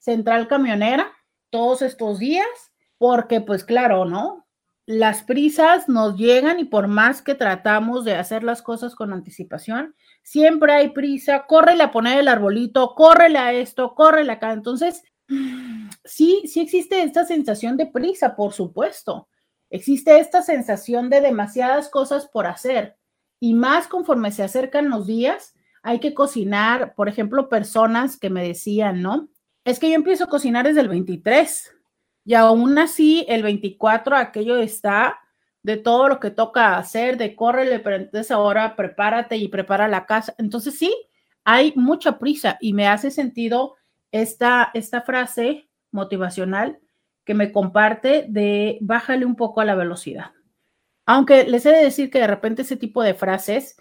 central 0.00 0.48
camionera 0.48 1.12
todos 1.50 1.82
estos 1.82 2.18
días, 2.18 2.46
porque 2.98 3.40
pues 3.40 3.64
claro, 3.64 4.04
¿no? 4.04 4.46
Las 4.86 5.22
prisas 5.22 5.88
nos 5.88 6.16
llegan 6.16 6.58
y 6.58 6.64
por 6.64 6.88
más 6.88 7.22
que 7.22 7.36
tratamos 7.36 8.04
de 8.04 8.16
hacer 8.16 8.42
las 8.42 8.60
cosas 8.62 8.96
con 8.96 9.12
anticipación, 9.12 9.94
siempre 10.24 10.72
hay 10.72 10.88
prisa, 10.88 11.46
córrele 11.46 11.84
a 11.84 11.92
poner 11.92 12.18
el 12.18 12.28
arbolito, 12.28 12.94
córrele 12.96 13.38
a 13.38 13.52
esto, 13.52 13.94
córrele 13.94 14.32
acá. 14.32 14.52
Entonces, 14.52 15.04
sí, 16.04 16.42
sí 16.46 16.60
existe 16.60 17.02
esta 17.02 17.24
sensación 17.24 17.76
de 17.76 17.86
prisa, 17.86 18.34
por 18.34 18.52
supuesto. 18.52 19.28
Existe 19.68 20.18
esta 20.18 20.42
sensación 20.42 21.08
de 21.08 21.20
demasiadas 21.20 21.88
cosas 21.88 22.26
por 22.26 22.48
hacer. 22.48 22.96
Y 23.38 23.54
más 23.54 23.86
conforme 23.86 24.32
se 24.32 24.42
acercan 24.42 24.90
los 24.90 25.06
días, 25.06 25.54
hay 25.82 26.00
que 26.00 26.14
cocinar, 26.14 26.94
por 26.94 27.08
ejemplo, 27.08 27.48
personas 27.48 28.18
que 28.18 28.28
me 28.28 28.42
decían, 28.42 29.02
¿no? 29.02 29.28
Es 29.70 29.78
que 29.78 29.88
yo 29.88 29.94
empiezo 29.94 30.24
a 30.24 30.28
cocinar 30.28 30.66
desde 30.66 30.80
el 30.80 30.88
23 30.88 31.76
y 32.24 32.34
aún 32.34 32.76
así 32.76 33.24
el 33.28 33.44
24 33.44 34.16
aquello 34.16 34.58
está 34.58 35.20
de 35.62 35.76
todo 35.76 36.08
lo 36.08 36.18
que 36.18 36.32
toca 36.32 36.76
hacer, 36.76 37.16
de 37.16 37.36
córrele, 37.36 37.78
pero 37.78 37.94
entonces 37.94 38.32
ahora 38.32 38.74
prepárate 38.74 39.36
y 39.36 39.46
prepara 39.46 39.86
la 39.86 40.06
casa. 40.06 40.34
Entonces 40.38 40.76
sí, 40.76 40.92
hay 41.44 41.72
mucha 41.76 42.18
prisa 42.18 42.58
y 42.60 42.72
me 42.72 42.88
hace 42.88 43.12
sentido 43.12 43.76
esta, 44.10 44.72
esta 44.74 45.02
frase 45.02 45.68
motivacional 45.92 46.80
que 47.24 47.34
me 47.34 47.52
comparte 47.52 48.26
de 48.28 48.76
bájale 48.80 49.24
un 49.24 49.36
poco 49.36 49.60
a 49.60 49.64
la 49.64 49.76
velocidad. 49.76 50.32
Aunque 51.06 51.44
les 51.44 51.64
he 51.64 51.70
de 51.70 51.84
decir 51.84 52.10
que 52.10 52.18
de 52.18 52.26
repente 52.26 52.62
ese 52.62 52.76
tipo 52.76 53.04
de 53.04 53.14
frases 53.14 53.76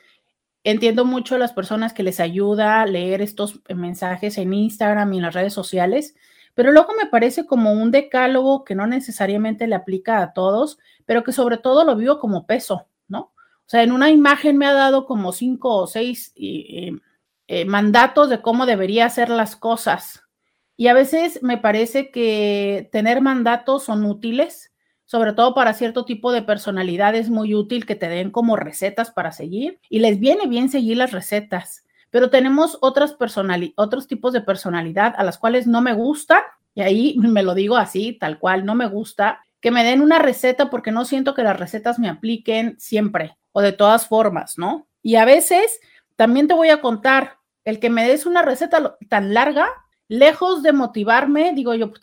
entiendo 0.63 1.05
mucho 1.05 1.35
a 1.35 1.39
las 1.39 1.53
personas 1.53 1.93
que 1.93 2.03
les 2.03 2.19
ayuda 2.19 2.81
a 2.81 2.85
leer 2.85 3.21
estos 3.21 3.61
mensajes 3.73 4.37
en 4.37 4.53
Instagram 4.53 5.13
y 5.13 5.17
en 5.17 5.23
las 5.23 5.33
redes 5.33 5.53
sociales, 5.53 6.15
pero 6.53 6.71
luego 6.71 6.93
me 6.97 7.05
parece 7.05 7.45
como 7.45 7.71
un 7.71 7.91
decálogo 7.91 8.63
que 8.63 8.75
no 8.75 8.87
necesariamente 8.87 9.67
le 9.67 9.75
aplica 9.75 10.21
a 10.21 10.33
todos, 10.33 10.79
pero 11.05 11.23
que 11.23 11.31
sobre 11.31 11.57
todo 11.57 11.85
lo 11.85 11.95
vivo 11.95 12.19
como 12.19 12.45
peso, 12.45 12.87
¿no? 13.07 13.19
O 13.19 13.69
sea, 13.69 13.83
en 13.83 13.91
una 13.91 14.09
imagen 14.09 14.57
me 14.57 14.65
ha 14.65 14.73
dado 14.73 15.05
como 15.05 15.31
cinco 15.31 15.75
o 15.75 15.87
seis 15.87 16.33
eh, 16.35 16.91
mandatos 17.65 18.29
de 18.29 18.41
cómo 18.41 18.65
debería 18.65 19.05
hacer 19.05 19.29
las 19.29 19.55
cosas. 19.55 20.23
Y 20.75 20.87
a 20.87 20.93
veces 20.93 21.43
me 21.43 21.57
parece 21.57 22.09
que 22.09 22.89
tener 22.91 23.21
mandatos 23.21 23.83
son 23.83 24.05
útiles, 24.05 24.68
sobre 25.09 25.33
todo 25.33 25.55
para 25.55 25.73
cierto 25.73 26.05
tipo 26.05 26.31
de 26.31 26.43
personalidad 26.43 27.15
es 27.15 27.31
muy 27.31 27.55
útil 27.55 27.87
que 27.87 27.95
te 27.95 28.07
den 28.07 28.29
como 28.29 28.55
recetas 28.55 29.09
para 29.09 29.31
seguir 29.31 29.79
y 29.89 30.01
les 30.01 30.19
viene 30.19 30.45
bien 30.45 30.69
seguir 30.69 30.97
las 30.97 31.13
recetas. 31.13 31.83
Pero 32.11 32.29
tenemos 32.29 32.77
otras 32.81 33.17
otros 33.75 34.07
tipos 34.07 34.33
de 34.33 34.41
personalidad 34.41 35.15
a 35.17 35.23
las 35.23 35.39
cuales 35.39 35.65
no 35.65 35.81
me 35.81 35.93
gusta, 35.93 36.43
y 36.75 36.81
ahí 36.81 37.15
me 37.17 37.41
lo 37.41 37.55
digo 37.55 37.75
así, 37.75 38.19
tal 38.19 38.37
cual, 38.37 38.65
no 38.65 38.75
me 38.75 38.85
gusta 38.85 39.43
que 39.59 39.71
me 39.71 39.83
den 39.83 40.01
una 40.01 40.19
receta 40.19 40.69
porque 40.69 40.91
no 40.91 41.05
siento 41.05 41.33
que 41.33 41.41
las 41.41 41.59
recetas 41.59 41.97
me 41.97 42.07
apliquen 42.07 42.75
siempre 42.77 43.35
o 43.51 43.61
de 43.61 43.71
todas 43.71 44.07
formas, 44.07 44.59
¿no? 44.59 44.87
Y 45.01 45.15
a 45.15 45.25
veces 45.25 45.79
también 46.17 46.47
te 46.47 46.53
voy 46.53 46.69
a 46.69 46.81
contar, 46.81 47.39
el 47.65 47.79
que 47.79 47.89
me 47.89 48.07
des 48.07 48.27
una 48.27 48.43
receta 48.43 48.95
tan 49.09 49.33
larga, 49.33 49.69
lejos 50.09 50.61
de 50.63 50.73
motivarme, 50.73 51.53
digo 51.53 51.73
yo, 51.75 51.93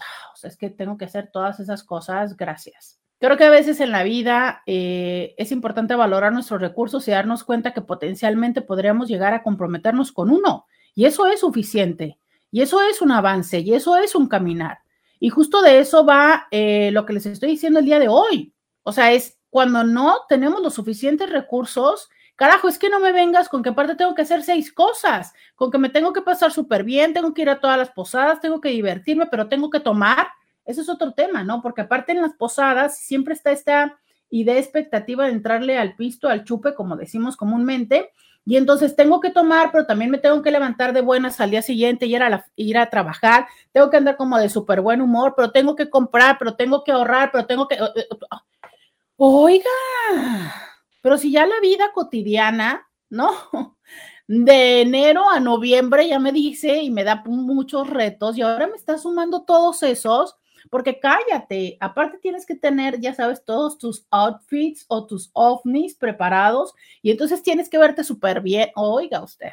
es 0.42 0.56
que 0.56 0.70
tengo 0.70 0.96
que 0.96 1.04
hacer 1.04 1.28
todas 1.30 1.60
esas 1.60 1.82
cosas, 1.82 2.36
gracias. 2.36 2.98
Creo 3.18 3.36
que 3.36 3.44
a 3.44 3.50
veces 3.50 3.80
en 3.80 3.90
la 3.90 4.04
vida 4.04 4.62
eh, 4.66 5.34
es 5.38 5.50
importante 5.50 5.94
valorar 5.94 6.32
nuestros 6.32 6.60
recursos 6.60 7.06
y 7.08 7.10
darnos 7.10 7.44
cuenta 7.44 7.72
que 7.72 7.80
potencialmente 7.80 8.62
podríamos 8.62 9.08
llegar 9.08 9.34
a 9.34 9.42
comprometernos 9.42 10.12
con 10.12 10.30
uno. 10.30 10.66
Y 10.94 11.06
eso 11.06 11.26
es 11.26 11.40
suficiente. 11.40 12.18
Y 12.50 12.60
eso 12.60 12.80
es 12.82 13.00
un 13.00 13.12
avance. 13.12 13.60
Y 13.60 13.72
eso 13.74 13.96
es 13.96 14.14
un 14.14 14.28
caminar. 14.28 14.80
Y 15.18 15.30
justo 15.30 15.62
de 15.62 15.78
eso 15.78 16.04
va 16.04 16.46
eh, 16.50 16.90
lo 16.92 17.06
que 17.06 17.14
les 17.14 17.24
estoy 17.24 17.50
diciendo 17.50 17.80
el 17.80 17.86
día 17.86 17.98
de 17.98 18.08
hoy. 18.08 18.52
O 18.82 18.92
sea, 18.92 19.12
es 19.12 19.38
cuando 19.48 19.82
no 19.82 20.18
tenemos 20.28 20.60
los 20.60 20.74
suficientes 20.74 21.30
recursos, 21.30 22.10
carajo, 22.36 22.68
es 22.68 22.78
que 22.78 22.90
no 22.90 23.00
me 23.00 23.12
vengas 23.12 23.48
con 23.48 23.62
que 23.62 23.70
aparte 23.70 23.96
tengo 23.96 24.14
que 24.14 24.22
hacer 24.22 24.42
seis 24.42 24.72
cosas, 24.72 25.32
con 25.54 25.70
que 25.70 25.78
me 25.78 25.88
tengo 25.88 26.12
que 26.12 26.22
pasar 26.22 26.52
súper 26.52 26.84
bien, 26.84 27.12
tengo 27.12 27.34
que 27.34 27.42
ir 27.42 27.50
a 27.50 27.60
todas 27.60 27.78
las 27.78 27.90
posadas, 27.90 28.40
tengo 28.40 28.60
que 28.60 28.68
divertirme, 28.68 29.26
pero 29.26 29.48
tengo 29.48 29.70
que 29.70 29.80
tomar 29.80 30.28
eso 30.66 30.82
es 30.82 30.88
otro 30.88 31.12
tema, 31.12 31.44
¿no? 31.44 31.62
Porque 31.62 31.82
aparte 31.82 32.12
en 32.12 32.20
las 32.20 32.34
posadas 32.34 32.98
siempre 32.98 33.34
está 33.34 33.52
esta 33.52 33.98
idea 34.28 34.58
expectativa 34.58 35.24
de 35.24 35.32
entrarle 35.32 35.78
al 35.78 35.94
pisto, 35.94 36.28
al 36.28 36.44
chupe, 36.44 36.74
como 36.74 36.96
decimos 36.96 37.36
comúnmente, 37.36 38.10
y 38.44 38.56
entonces 38.56 38.94
tengo 38.96 39.20
que 39.20 39.30
tomar, 39.30 39.70
pero 39.70 39.86
también 39.86 40.10
me 40.10 40.18
tengo 40.18 40.42
que 40.42 40.50
levantar 40.50 40.92
de 40.92 41.00
buenas 41.00 41.40
al 41.40 41.50
día 41.50 41.62
siguiente 41.62 42.06
y 42.06 42.14
ir 42.16 42.22
a, 42.22 42.44
ir 42.56 42.78
a 42.78 42.90
trabajar, 42.90 43.46
tengo 43.72 43.90
que 43.90 43.96
andar 43.96 44.16
como 44.16 44.38
de 44.38 44.48
súper 44.48 44.80
buen 44.80 45.00
humor, 45.00 45.34
pero 45.36 45.52
tengo 45.52 45.76
que 45.76 45.88
comprar, 45.88 46.36
pero 46.38 46.56
tengo 46.56 46.82
que 46.82 46.92
ahorrar, 46.92 47.30
pero 47.32 47.46
tengo 47.46 47.68
que... 47.68 47.76
Eh, 47.76 47.90
eh, 47.94 48.06
oiga, 49.16 49.70
pero 51.06 51.18
si 51.18 51.30
ya 51.30 51.46
la 51.46 51.60
vida 51.60 51.92
cotidiana, 51.94 52.88
¿no? 53.10 53.30
De 54.26 54.80
enero 54.80 55.30
a 55.30 55.38
noviembre 55.38 56.08
ya 56.08 56.18
me 56.18 56.32
dice 56.32 56.82
y 56.82 56.90
me 56.90 57.04
da 57.04 57.22
muchos 57.24 57.88
retos 57.88 58.36
y 58.36 58.42
ahora 58.42 58.66
me 58.66 58.74
está 58.74 58.98
sumando 58.98 59.44
todos 59.44 59.84
esos 59.84 60.34
porque 60.68 60.98
cállate, 60.98 61.76
aparte 61.78 62.18
tienes 62.18 62.44
que 62.44 62.56
tener, 62.56 62.98
ya 62.98 63.14
sabes, 63.14 63.44
todos 63.44 63.78
tus 63.78 64.04
outfits 64.10 64.84
o 64.88 65.06
tus 65.06 65.30
ovnis 65.32 65.94
preparados 65.94 66.74
y 67.02 67.12
entonces 67.12 67.40
tienes 67.40 67.68
que 67.68 67.78
verte 67.78 68.02
súper 68.02 68.40
bien. 68.40 68.70
Oiga 68.74 69.22
usted. 69.22 69.52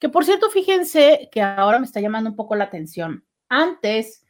Que 0.00 0.08
por 0.08 0.24
cierto, 0.24 0.48
fíjense 0.48 1.28
que 1.30 1.42
ahora 1.42 1.78
me 1.78 1.84
está 1.84 2.00
llamando 2.00 2.30
un 2.30 2.36
poco 2.36 2.56
la 2.56 2.64
atención. 2.64 3.22
Antes, 3.50 4.24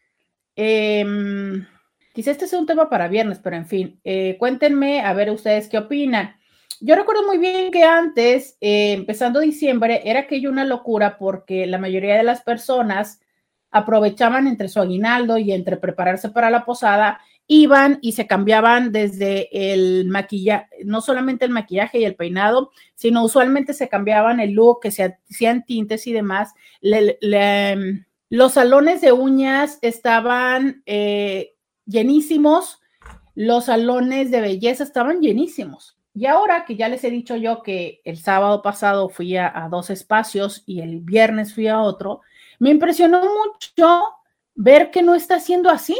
em, 0.56 1.64
Quizá 2.12 2.32
este 2.32 2.48
sea 2.48 2.58
un 2.58 2.66
tema 2.66 2.88
para 2.88 3.08
viernes, 3.08 3.38
pero 3.38 3.56
en 3.56 3.66
fin, 3.66 4.00
eh, 4.02 4.36
cuéntenme 4.38 5.00
a 5.00 5.12
ver 5.12 5.30
ustedes 5.30 5.68
qué 5.68 5.78
opinan. 5.78 6.36
Yo 6.82 6.96
recuerdo 6.96 7.26
muy 7.26 7.36
bien 7.36 7.70
que 7.70 7.84
antes, 7.84 8.56
eh, 8.62 8.92
empezando 8.94 9.40
diciembre, 9.40 10.00
era 10.04 10.20
aquello 10.20 10.50
una 10.50 10.64
locura 10.64 11.18
porque 11.18 11.66
la 11.66 11.76
mayoría 11.76 12.16
de 12.16 12.22
las 12.22 12.40
personas 12.40 13.20
aprovechaban 13.70 14.46
entre 14.46 14.68
su 14.68 14.80
aguinaldo 14.80 15.36
y 15.36 15.52
entre 15.52 15.76
prepararse 15.76 16.30
para 16.30 16.48
la 16.48 16.64
posada, 16.64 17.20
iban 17.46 17.98
y 18.00 18.12
se 18.12 18.26
cambiaban 18.26 18.92
desde 18.92 19.72
el 19.72 20.06
maquillaje, 20.08 20.68
no 20.84 21.02
solamente 21.02 21.44
el 21.44 21.50
maquillaje 21.50 21.98
y 21.98 22.04
el 22.04 22.14
peinado, 22.14 22.70
sino 22.94 23.24
usualmente 23.24 23.74
se 23.74 23.88
cambiaban 23.88 24.40
el 24.40 24.52
look, 24.52 24.80
que 24.80 24.90
se 24.90 25.18
hacían 25.30 25.66
tintes 25.66 26.06
y 26.06 26.12
demás. 26.14 26.54
los 28.30 28.52
salones 28.52 29.02
de 29.02 29.12
uñas 29.12 29.78
estaban 29.82 30.82
eh, 30.86 31.54
llenísimos, 31.84 32.80
los 33.34 33.66
salones 33.66 34.30
de 34.30 34.40
belleza 34.40 34.82
estaban 34.82 35.20
llenísimos. 35.20 35.99
Y 36.14 36.26
ahora 36.26 36.64
que 36.64 36.76
ya 36.76 36.88
les 36.88 37.04
he 37.04 37.10
dicho 37.10 37.36
yo 37.36 37.62
que 37.62 38.00
el 38.04 38.18
sábado 38.18 38.62
pasado 38.62 39.08
fui 39.08 39.36
a, 39.36 39.68
dos 39.70 39.90
espacios 39.90 40.62
y 40.66 40.80
el 40.80 41.00
viernes 41.00 41.54
fui 41.54 41.68
a 41.68 41.80
otro, 41.80 42.20
me 42.58 42.70
impresionó 42.70 43.22
mucho 43.22 44.04
ver 44.54 44.90
que 44.90 45.02
no 45.02 45.14
está 45.14 45.38
siendo 45.38 45.70
así. 45.70 45.96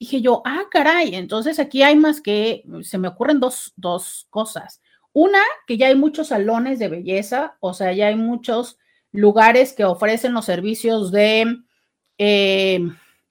Dije 0.00 0.20
yo, 0.20 0.42
ah, 0.44 0.64
caray, 0.70 1.14
entonces 1.14 1.60
aquí 1.60 1.82
hay 1.82 1.94
más 1.96 2.20
que, 2.20 2.64
se 2.82 2.98
me 2.98 3.08
ocurren 3.08 3.38
dos, 3.38 3.72
dos 3.76 4.26
cosas. 4.30 4.80
Una, 5.12 5.40
que 5.66 5.76
ya 5.76 5.86
hay 5.88 5.94
muchos 5.94 6.28
salones 6.28 6.78
de 6.78 6.88
belleza, 6.88 7.56
o 7.60 7.72
sea, 7.72 7.92
ya 7.92 8.08
hay 8.08 8.16
muchos 8.16 8.78
lugares 9.12 9.74
que 9.74 9.84
ofrecen 9.84 10.32
los 10.32 10.46
servicios 10.46 11.12
de 11.12 11.58
eh, 12.18 12.80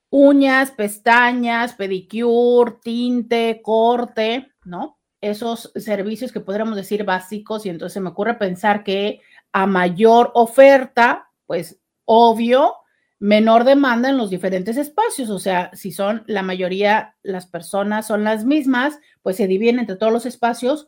uñas, 0.09 0.71
pestañas, 0.71 1.73
pedicure, 1.73 2.75
tinte, 2.83 3.61
corte, 3.63 4.51
¿no? 4.63 5.00
Esos 5.21 5.71
servicios 5.75 6.31
que 6.31 6.39
podríamos 6.39 6.75
decir 6.75 7.03
básicos 7.03 7.65
y 7.65 7.69
entonces 7.69 8.01
me 8.01 8.09
ocurre 8.09 8.33
pensar 8.35 8.83
que 8.83 9.21
a 9.51 9.67
mayor 9.67 10.31
oferta, 10.33 11.29
pues 11.45 11.79
obvio, 12.05 12.75
menor 13.19 13.63
demanda 13.63 14.09
en 14.09 14.17
los 14.17 14.31
diferentes 14.31 14.77
espacios. 14.77 15.29
O 15.29 15.39
sea, 15.39 15.69
si 15.73 15.91
son 15.91 16.23
la 16.25 16.41
mayoría, 16.41 17.15
las 17.21 17.45
personas 17.45 18.07
son 18.07 18.23
las 18.23 18.45
mismas, 18.45 18.97
pues 19.21 19.37
se 19.37 19.47
dividen 19.47 19.79
entre 19.79 19.95
todos 19.95 20.11
los 20.11 20.25
espacios 20.25 20.87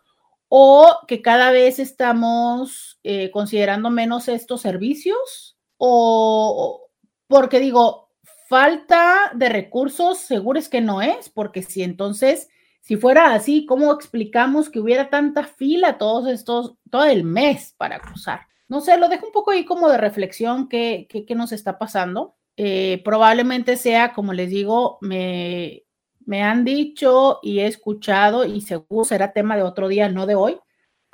o 0.50 1.00
que 1.08 1.22
cada 1.22 1.52
vez 1.52 1.80
estamos 1.80 3.00
eh, 3.04 3.32
considerando 3.32 3.89
menos 3.89 4.28
estos 4.28 4.62
servicios 4.62 5.58
o 5.78 6.89
porque 7.28 7.60
digo, 7.60 8.12
falta 8.48 9.32
de 9.34 9.50
recursos, 9.50 10.19
seguro 10.19 10.60
es 10.60 10.69
que 10.69 10.82
no 10.82 11.02
es, 11.02 11.30
porque 11.30 11.63
si 11.63 11.82
entonces, 11.82 12.50
si 12.84 12.98
fuera 12.98 13.34
así, 13.34 13.65
¿cómo 13.65 13.93
explicamos 13.93 14.69
que 14.69 14.82
hubiera 14.82 15.10
tanta 15.10 15.46
fila 15.46 15.98
todos 15.98 16.28
estos, 16.28 16.76
todo 16.89 17.06
el 17.06 17.24
mes 17.24 17.74
para 17.78 17.98
cruzar? 18.00 18.41
No 18.67 18.82
sé, 18.82 18.98
lo 18.98 19.08
dejo 19.08 19.26
un 19.26 19.32
poco 19.32 19.52
ahí 19.52 19.63
como 19.63 19.88
de 19.88 19.98
reflexión, 19.98 20.67
¿qué, 20.67 21.08
qué, 21.10 21.34
nos 21.34 21.54
está 21.54 21.80
pasando? 21.80 22.36
Eh, 22.58 23.02
probablemente 23.06 23.78
sea, 23.78 24.12
como 24.12 24.34
les 24.34 24.50
digo, 24.50 24.98
me, 25.00 25.86
me 26.26 26.43
han 26.43 26.65
dicho 26.65 27.39
y 27.41 27.60
he 27.60 27.67
escuchado 27.67 28.43
y 28.43 28.60
seguro 28.60 29.06
será 29.06 29.32
tema 29.32 29.56
de 29.56 29.63
otro 29.63 29.88
día, 29.88 30.10
no 30.10 30.26
de 30.26 30.36
hoy, 30.36 30.60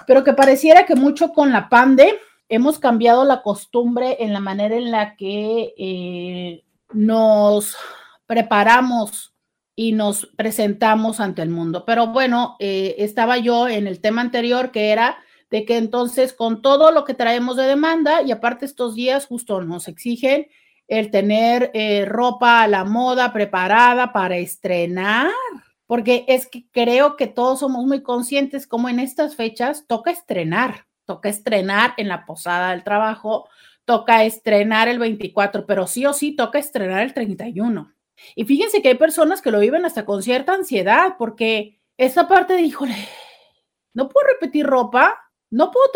pero 0.07 0.23
que 0.23 0.33
pareciera 0.33 0.87
que 0.87 0.95
mucho 0.95 1.33
con 1.33 1.51
la 1.51 1.69
pande 1.69 2.19
hemos 2.47 2.79
cambiado 2.79 3.25
la 3.25 3.43
costumbre 3.43 4.17
en 4.21 4.33
la 4.33 4.39
manera 4.39 4.75
en 4.75 4.89
la 4.89 5.15
que 5.15 5.75
eh, 5.77 6.63
nos 6.93 7.77
preparamos 8.25 9.35
y 9.79 9.93
nos 9.93 10.25
presentamos 10.35 11.21
ante 11.21 11.41
el 11.41 11.49
mundo. 11.49 11.85
Pero 11.85 12.07
bueno, 12.07 12.57
eh, 12.59 12.95
estaba 12.97 13.37
yo 13.37 13.69
en 13.69 13.87
el 13.87 14.01
tema 14.01 14.19
anterior 14.19 14.71
que 14.71 14.89
era 14.89 15.19
de 15.49 15.63
que 15.63 15.77
entonces 15.77 16.33
con 16.33 16.61
todo 16.61 16.91
lo 16.91 17.05
que 17.05 17.13
traemos 17.13 17.55
de 17.55 17.63
demanda 17.63 18.21
y 18.21 18.31
aparte 18.33 18.65
estos 18.65 18.93
días 18.93 19.25
justo 19.25 19.61
nos 19.61 19.87
exigen 19.87 20.47
el 20.89 21.11
tener 21.11 21.71
eh, 21.73 22.03
ropa 22.03 22.61
a 22.61 22.67
la 22.67 22.83
moda 22.83 23.31
preparada 23.31 24.11
para 24.11 24.35
estrenar, 24.35 25.31
porque 25.87 26.25
es 26.27 26.45
que 26.47 26.65
creo 26.73 27.15
que 27.15 27.27
todos 27.27 27.61
somos 27.61 27.85
muy 27.85 28.03
conscientes 28.03 28.67
como 28.67 28.89
en 28.89 28.99
estas 28.99 29.37
fechas 29.37 29.85
toca 29.87 30.11
estrenar, 30.11 30.87
toca 31.05 31.29
estrenar 31.29 31.93
en 31.95 32.09
la 32.09 32.25
posada 32.25 32.71
del 32.71 32.83
trabajo, 32.83 33.47
toca 33.85 34.25
estrenar 34.25 34.89
el 34.89 34.99
24, 34.99 35.65
pero 35.65 35.87
sí 35.87 36.05
o 36.05 36.11
sí 36.11 36.35
toca 36.35 36.59
estrenar 36.59 37.01
el 37.01 37.13
31. 37.13 37.93
Y 38.35 38.45
fíjense 38.45 38.81
que 38.81 38.89
hay 38.89 38.95
personas 38.95 39.41
que 39.41 39.51
lo 39.51 39.59
viven 39.59 39.85
hasta 39.85 40.05
con 40.05 40.23
cierta 40.23 40.53
ansiedad, 40.53 41.15
porque 41.17 41.79
esa 41.97 42.27
parte 42.27 42.53
de, 42.53 42.61
híjole, 42.61 42.95
no 43.93 44.09
puedo 44.09 44.27
repetir 44.27 44.65
ropa, 44.65 45.17
no 45.51 45.71
puedo 45.71 45.87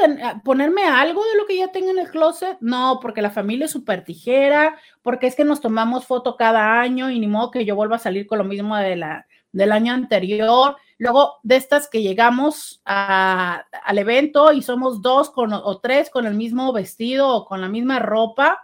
ponerme 0.44 0.84
algo 0.84 1.24
de 1.24 1.38
lo 1.38 1.46
que 1.46 1.58
ya 1.58 1.72
tengo 1.72 1.92
en 1.92 2.00
el 2.00 2.10
closet, 2.10 2.58
no, 2.60 3.00
porque 3.02 3.22
la 3.22 3.30
familia 3.30 3.66
es 3.66 3.72
súper 3.72 4.04
tijera, 4.04 4.80
porque 5.04 5.28
es 5.28 5.36
que 5.36 5.46
nos 5.46 5.62
tomamos 5.62 6.08
foto 6.08 6.36
cada 6.38 6.82
año 6.82 7.12
y 7.12 7.20
ni 7.20 7.28
modo 7.28 7.52
que 7.52 7.64
yo 7.64 7.76
vuelva 7.76 7.98
a 7.98 8.00
salir 8.00 8.26
con 8.26 8.40
lo 8.40 8.44
mismo 8.44 8.76
de 8.76 8.96
la, 8.96 9.28
del 9.52 9.72
año 9.72 9.94
anterior. 9.94 10.76
Luego, 10.98 11.40
de 11.44 11.56
estas 11.56 11.88
que 11.88 12.02
llegamos 12.02 12.82
al 12.84 13.98
evento 13.98 14.52
y 14.52 14.62
somos 14.64 15.02
dos 15.02 15.30
con, 15.30 15.54
o 15.54 15.80
tres 15.80 16.10
con 16.10 16.26
el 16.26 16.34
mismo 16.34 16.74
vestido 16.74 17.30
o 17.30 17.46
con 17.46 17.62
la 17.62 17.70
misma 17.70 18.00
ropa, 18.00 18.60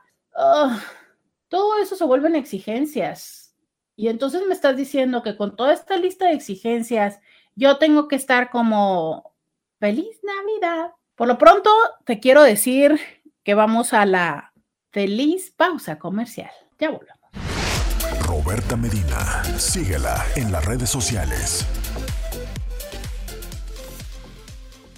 todo 1.49 1.77
eso 1.77 1.95
se 1.95 2.03
vuelven 2.03 2.35
exigencias. 2.35 3.38
Y 3.99 4.07
entonces 4.07 4.43
me 4.47 4.53
estás 4.53 4.77
diciendo 4.77 5.23
que 5.23 5.35
con 5.35 5.57
toda 5.57 5.73
esta 5.73 5.97
lista 5.97 6.27
de 6.27 6.33
exigencias, 6.33 7.19
yo 7.55 7.79
tengo 7.79 8.07
que 8.07 8.15
estar 8.15 8.49
como 8.49 9.35
feliz 9.77 10.21
Navidad. 10.23 10.91
Por 11.15 11.27
lo 11.27 11.37
pronto, 11.37 11.69
te 12.05 12.21
quiero 12.21 12.41
decir 12.41 12.97
que 13.43 13.55
vamos 13.55 13.91
a 13.91 14.05
la 14.05 14.53
feliz 14.93 15.51
pausa 15.51 15.99
comercial. 15.99 16.49
Ya 16.79 16.91
volvemos. 16.91 17.19
Roberta 18.25 18.77
Medina. 18.77 19.43
Síguela 19.57 20.23
en 20.37 20.53
las 20.53 20.63
redes 20.63 20.89
sociales. 20.89 21.67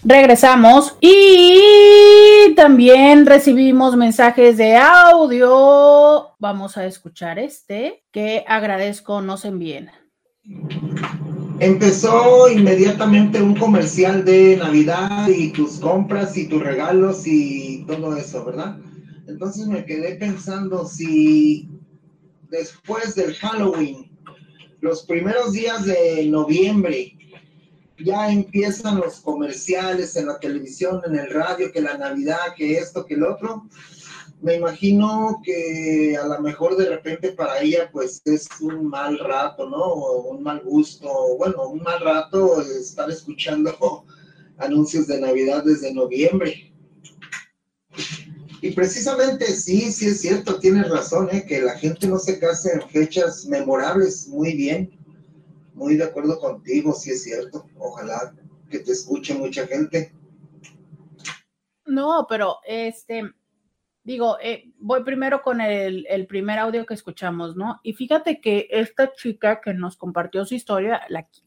Regresamos 0.04 0.96
y 1.00 2.56
también 2.56 3.28
recibimos 3.28 3.96
mensajes 3.96 4.58
de 4.58 4.76
audio. 4.76 6.30
Vamos 6.40 6.76
a 6.76 6.88
escuchar 6.88 7.38
este 7.38 8.04
que 8.12 8.44
agradezco 8.48 9.22
nos 9.22 9.46
envíen. 9.46 9.92
Empezó 11.60 12.50
inmediatamente 12.50 13.44
un 13.44 13.56
comercial 13.56 14.26
de 14.26 14.58
Navidad 14.58 15.28
y 15.28 15.52
tus 15.52 15.78
compras 15.80 16.36
y 16.36 16.48
tus 16.48 16.64
regalos 16.64 17.28
y 17.28 17.86
todo 17.86 18.16
eso, 18.16 18.44
¿verdad? 18.44 18.78
Entonces 19.28 19.68
me 19.68 19.86
quedé 19.86 20.16
pensando 20.16 20.88
si 20.88 21.70
después 22.50 23.14
del 23.14 23.36
Halloween, 23.36 24.12
los 24.80 25.04
primeros 25.04 25.54
días 25.54 25.86
de 25.86 26.26
noviembre, 26.26 27.16
ya 28.04 28.32
empiezan 28.32 29.00
los 29.00 29.20
comerciales 29.22 30.16
en 30.16 30.28
la 30.28 30.40
televisión, 30.40 31.02
en 31.06 31.18
el 31.18 31.30
radio, 31.30 31.72
que 31.72 31.82
la 31.82 31.98
Navidad, 31.98 32.56
que 32.56 32.78
esto, 32.78 33.06
que 33.06 33.16
el 33.16 33.24
otro. 33.24 33.68
Me 34.42 34.56
imagino 34.56 35.40
que 35.44 36.18
a 36.18 36.26
lo 36.26 36.42
mejor 36.42 36.76
de 36.76 36.90
repente 36.90 37.32
para 37.34 37.60
ella 37.62 37.90
pues 37.92 38.22
es 38.26 38.48
un 38.60 38.88
mal 38.88 39.20
rato, 39.20 39.70
¿no? 39.70 39.94
Un 39.94 40.42
mal 40.42 40.62
gusto, 40.64 41.08
bueno, 41.38 41.68
un 41.68 41.84
mal 41.84 42.00
rato 42.02 42.62
estar 42.62 43.10
escuchando 43.10 44.06
anuncios 44.58 45.08
de 45.08 45.22
Navidad 45.22 45.64
desde 45.64 45.94
noviembre. 45.94 46.74
Y 48.64 48.72
precisamente 48.72 49.46
sí, 49.48 49.92
sí 49.92 50.08
es 50.08 50.22
cierto, 50.22 50.60
tienes 50.60 50.88
razón, 50.90 51.30
¿eh? 51.32 51.46
que 51.48 51.62
la 51.62 51.78
gente 51.78 52.08
no 52.08 52.20
se 52.20 52.38
case 52.38 52.74
en 52.74 52.90
fechas 52.90 53.46
memorables, 53.46 54.28
muy 54.28 54.54
bien, 54.54 54.92
muy 55.82 55.96
de 55.98 56.04
acuerdo 56.04 56.40
contigo, 56.40 56.94
sí 56.94 57.12
es 57.12 57.24
cierto, 57.24 57.66
ojalá 57.80 58.34
que 58.70 58.80
te 58.80 58.92
escuche 58.92 59.34
mucha 59.34 59.66
gente. 59.66 60.14
No, 61.86 62.28
pero 62.30 62.60
este, 62.66 63.24
digo, 64.04 64.38
eh, 64.42 64.72
voy 64.78 65.04
primero 65.04 65.42
con 65.42 65.60
el, 65.60 66.06
el, 66.08 66.28
primer 66.28 66.60
audio 66.60 66.86
que 66.86 66.94
escuchamos, 66.94 67.56
¿no? 67.56 67.80
Y 67.82 67.94
fíjate 67.94 68.40
que 68.40 68.68
esta 68.70 69.12
chica 69.12 69.60
que 69.60 69.74
nos 69.74 69.98
compartió 69.98 70.46
su 70.46 70.54
historia, 70.54 71.02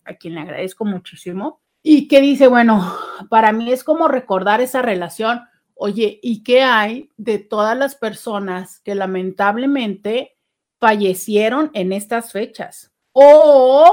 a 0.04 0.14
quien 0.14 0.34
le 0.34 0.40
agradezco 0.40 0.84
muchísimo, 0.84 1.60
y 1.82 2.08
que 2.08 2.20
dice, 2.20 2.48
bueno, 2.48 2.96
para 3.30 3.52
mí 3.52 3.72
es 3.72 3.84
como 3.84 4.08
recordar 4.08 4.60
esa 4.60 4.82
relación 4.82 5.42
Oye, 5.76 6.20
¿y 6.22 6.44
qué 6.44 6.62
hay 6.62 7.10
de 7.16 7.38
todas 7.38 7.76
las 7.76 7.96
personas 7.96 8.80
que 8.80 8.94
lamentablemente 8.94 10.36
fallecieron 10.78 11.70
en 11.74 11.92
estas 11.92 12.30
fechas? 12.30 12.92
O 13.12 13.84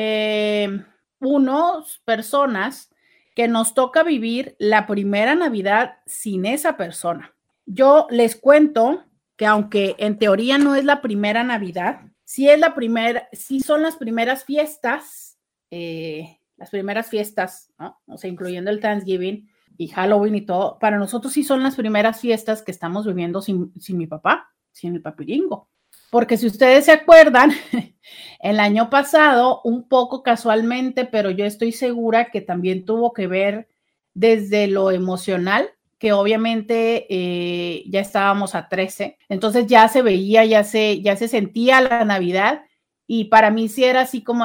eh, 0.00 0.84
unos 1.18 2.00
personas 2.04 2.94
que 3.34 3.48
nos 3.48 3.74
toca 3.74 4.04
vivir 4.04 4.54
la 4.60 4.86
primera 4.86 5.34
Navidad 5.34 5.96
sin 6.06 6.46
esa 6.46 6.76
persona. 6.76 7.34
Yo 7.66 8.06
les 8.08 8.36
cuento 8.36 9.02
que 9.36 9.44
aunque 9.44 9.96
en 9.98 10.16
teoría 10.16 10.56
no 10.56 10.76
es 10.76 10.84
la 10.84 11.02
primera 11.02 11.42
Navidad, 11.42 12.02
sí 12.22 12.48
es 12.48 12.60
la 12.60 12.76
primera, 12.76 13.28
sí 13.32 13.58
son 13.58 13.82
las 13.82 13.96
primeras 13.96 14.44
fiestas, 14.44 15.36
eh, 15.72 16.38
las 16.56 16.70
primeras 16.70 17.08
fiestas. 17.08 17.72
O 18.06 18.16
sea, 18.18 18.30
incluyendo 18.30 18.70
el 18.70 18.78
Thanksgiving 18.78 19.48
y 19.76 19.88
Halloween 19.88 20.36
y 20.36 20.42
todo, 20.42 20.78
para 20.78 20.98
nosotros 20.98 21.32
sí 21.32 21.42
son 21.42 21.64
las 21.64 21.74
primeras 21.74 22.20
fiestas 22.20 22.62
que 22.62 22.70
estamos 22.70 23.04
viviendo 23.04 23.42
sin, 23.42 23.72
sin 23.80 23.98
mi 23.98 24.06
papá, 24.06 24.48
sin 24.70 24.94
el 24.94 25.02
papiringo. 25.02 25.67
Porque 26.10 26.36
si 26.36 26.46
ustedes 26.46 26.86
se 26.86 26.92
acuerdan, 26.92 27.52
el 28.40 28.60
año 28.60 28.90
pasado, 28.90 29.60
un 29.64 29.88
poco 29.88 30.22
casualmente, 30.22 31.04
pero 31.04 31.30
yo 31.30 31.44
estoy 31.44 31.72
segura 31.72 32.30
que 32.30 32.40
también 32.40 32.84
tuvo 32.84 33.12
que 33.12 33.26
ver 33.26 33.68
desde 34.14 34.66
lo 34.66 34.90
emocional, 34.90 35.70
que 35.98 36.12
obviamente 36.12 37.06
eh, 37.08 37.84
ya 37.88 38.00
estábamos 38.00 38.54
a 38.54 38.68
13, 38.68 39.18
entonces 39.28 39.66
ya 39.66 39.88
se 39.88 40.02
veía, 40.02 40.44
ya 40.44 40.64
se, 40.64 41.02
ya 41.02 41.16
se 41.16 41.28
sentía 41.28 41.80
la 41.80 42.04
Navidad 42.04 42.62
y 43.06 43.24
para 43.24 43.50
mí 43.50 43.68
sí 43.68 43.84
era 43.84 44.02
así 44.02 44.22
como, 44.22 44.44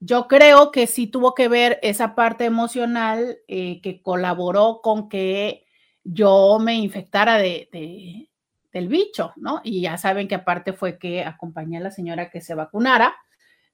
yo 0.00 0.26
creo 0.26 0.72
que 0.72 0.86
sí 0.88 1.06
tuvo 1.06 1.34
que 1.34 1.48
ver 1.48 1.78
esa 1.82 2.14
parte 2.14 2.44
emocional 2.44 3.38
eh, 3.46 3.80
que 3.82 4.02
colaboró 4.02 4.80
con 4.82 5.08
que 5.08 5.64
yo 6.02 6.58
me 6.60 6.74
infectara 6.74 7.38
de, 7.38 8.28
del 8.72 8.88
bicho, 8.88 9.32
¿no? 9.36 9.60
Y 9.62 9.82
ya 9.82 9.98
saben 9.98 10.28
que 10.28 10.34
aparte 10.34 10.72
fue 10.72 10.98
que 10.98 11.24
acompañé 11.24 11.78
a 11.78 11.82
la 11.82 11.90
señora 11.90 12.30
que 12.30 12.40
se 12.40 12.54
vacunara. 12.54 13.14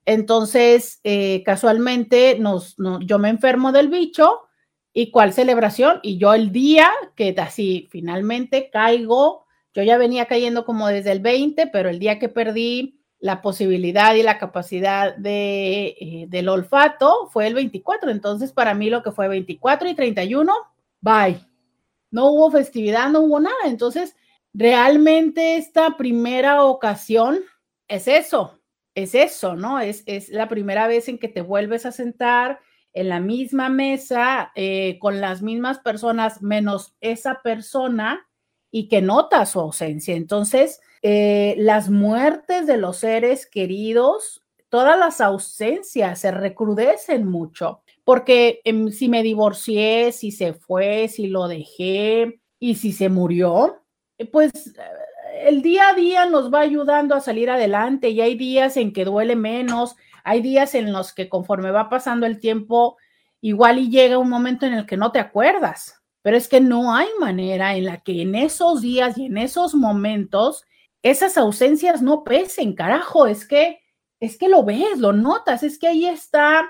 Entonces, 0.05 1.01
eh, 1.05 1.43
casualmente, 1.45 2.41
yo 3.03 3.19
me 3.19 3.29
enfermo 3.29 3.73
del 3.73 3.89
bicho 3.89 4.41
y 4.93 5.11
cuál 5.11 5.33
celebración. 5.33 6.01
Y 6.03 6.19
yo 6.19 6.35
el 6.35 6.51
día 6.51 6.91
que 7.15 7.35
así 7.39 7.89
finalmente 7.91 8.71
caigo, 8.71 9.45
yo 9.75 9.83
ya 9.83 9.99
venía 9.99 10.27
cayendo 10.27 10.65
como 10.65 10.89
desde 10.89 11.13
el 11.13 11.21
20, 11.21 11.69
pero 11.69 11.89
el 11.89 11.99
día 11.99 12.19
que 12.19 12.29
perdí 12.29 12.99
la 13.21 13.43
posibilidad 13.43 14.15
y 14.15 14.23
la 14.23 14.39
capacidad 14.39 15.17
de, 15.17 15.97
eh, 16.01 16.27
del 16.29 16.49
olfato 16.49 17.29
fue 17.31 17.47
el 17.47 17.55
24. 17.55 18.11
Entonces, 18.11 18.53
para 18.53 18.75
mí 18.75 18.91
lo 18.91 19.03
que 19.03 19.13
fue 19.13 19.29
24 19.29 19.89
y 19.89 19.95
31, 19.95 20.53
bye. 21.01 21.39
No 22.11 22.31
hubo 22.31 22.51
festividad, 22.51 23.11
no 23.11 23.21
hubo 23.21 23.41
nada. 23.41 23.67
Entonces, 23.67 24.17
realmente 24.55 25.57
esta 25.57 25.97
primera 25.97 26.65
ocasión 26.65 27.41
es 27.89 28.09
eso, 28.09 28.61
es 28.95 29.15
eso, 29.15 29.57
¿no? 29.57 29.81
Es, 29.81 30.03
es 30.07 30.29
la 30.29 30.49
primera 30.49 30.87
vez 30.87 31.09
en 31.09 31.19
que 31.19 31.29
te 31.29 31.41
vuelves 31.41 31.87
a 31.87 31.93
sentar 31.93 32.61
en 32.93 33.09
la 33.09 33.21
misma 33.21 33.69
mesa 33.69 34.51
eh, 34.55 34.99
con 35.01 35.21
las 35.21 35.43
mismas 35.43 35.79
personas 35.79 36.43
menos 36.43 36.97
esa 37.01 37.43
persona 37.43 38.27
y 38.71 38.89
que 38.89 39.01
nota 39.01 39.47
su 39.47 39.61
ausencia. 39.61 40.15
Entonces, 40.17 40.81
eh, 41.03 41.55
las 41.59 41.91
muertes 41.91 42.67
de 42.67 42.77
los 42.77 42.99
seres 42.99 43.47
queridos, 43.47 44.45
todas 44.69 44.99
las 44.99 45.21
ausencias 45.21 46.21
se 46.21 46.31
recrudecen 46.31 47.25
mucho, 47.25 47.83
porque 48.05 48.61
em, 48.65 48.91
si 48.91 49.09
me 49.09 49.23
divorcié, 49.23 50.13
si 50.13 50.33
se 50.33 50.55
fue, 50.55 51.09
si 51.09 51.29
lo 51.29 51.49
dejé 51.49 52.41
y 52.59 52.75
si 52.75 52.93
se 52.93 53.09
murió, 53.09 53.83
pues 54.27 54.75
el 55.41 55.63
día 55.63 55.91
a 55.91 55.95
día 55.95 56.27
nos 56.27 56.53
va 56.53 56.61
ayudando 56.61 57.15
a 57.15 57.21
salir 57.21 57.51
adelante 57.51 58.09
y 58.11 58.21
hay 58.21 58.35
días 58.37 58.77
en 58.77 58.93
que 58.93 59.05
duele 59.05 59.37
menos, 59.37 59.97
hay 60.25 60.41
días 60.41 60.75
en 60.75 60.93
los 60.93 61.13
que 61.13 61.29
conforme 61.29 61.71
va 61.71 61.89
pasando 61.89 62.27
el 62.27 62.41
tiempo, 62.41 62.97
igual 63.41 63.79
y 63.79 63.91
llega 63.91 64.19
un 64.19 64.29
momento 64.29 64.67
en 64.67 64.75
el 64.75 64.87
que 64.87 64.97
no 64.97 65.13
te 65.13 65.21
acuerdas, 65.21 66.03
pero 66.23 66.37
es 66.37 66.49
que 66.49 66.61
no 66.61 66.95
hay 66.95 67.09
manera 67.21 67.77
en 67.77 67.85
la 67.85 67.99
que 67.99 68.23
en 68.23 68.35
esos 68.35 68.83
días 68.83 69.17
y 69.17 69.27
en 69.27 69.39
esos 69.39 69.75
momentos 69.75 70.65
esas 71.03 71.39
ausencias 71.39 72.03
no 72.03 72.25
pesen, 72.25 72.75
carajo, 72.75 73.27
es 73.27 73.47
que 73.47 73.81
es 74.21 74.37
que 74.37 74.49
lo 74.49 74.65
ves, 74.65 74.99
lo 74.99 75.13
notas, 75.13 75.63
es 75.63 75.79
que 75.79 75.87
ahí 75.87 76.07
está 76.07 76.69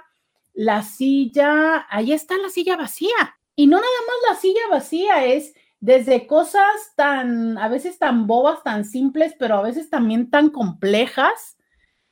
la 0.53 0.83
silla, 0.83 1.87
ahí 1.89 2.13
está 2.13 2.37
la 2.37 2.51
silla 2.51 2.77
vacía. 2.77 3.39
Y 3.57 3.67
no 3.67 3.79
nada 3.79 3.89
más 4.07 4.35
la 4.35 4.41
silla 4.41 4.61
vacía, 4.71 5.25
es 5.25 5.55
desde 5.81 6.27
cosas 6.27 6.93
tan, 6.97 7.57
a 7.59 7.69
veces 7.69 7.99
tan 7.99 8.27
bobas, 8.27 8.63
tan 8.63 8.85
simples, 8.85 9.35
pero 9.39 9.57
a 9.57 9.63
veces 9.63 9.91
también 9.91 10.31
tan 10.31 10.51
complejas, 10.51 11.57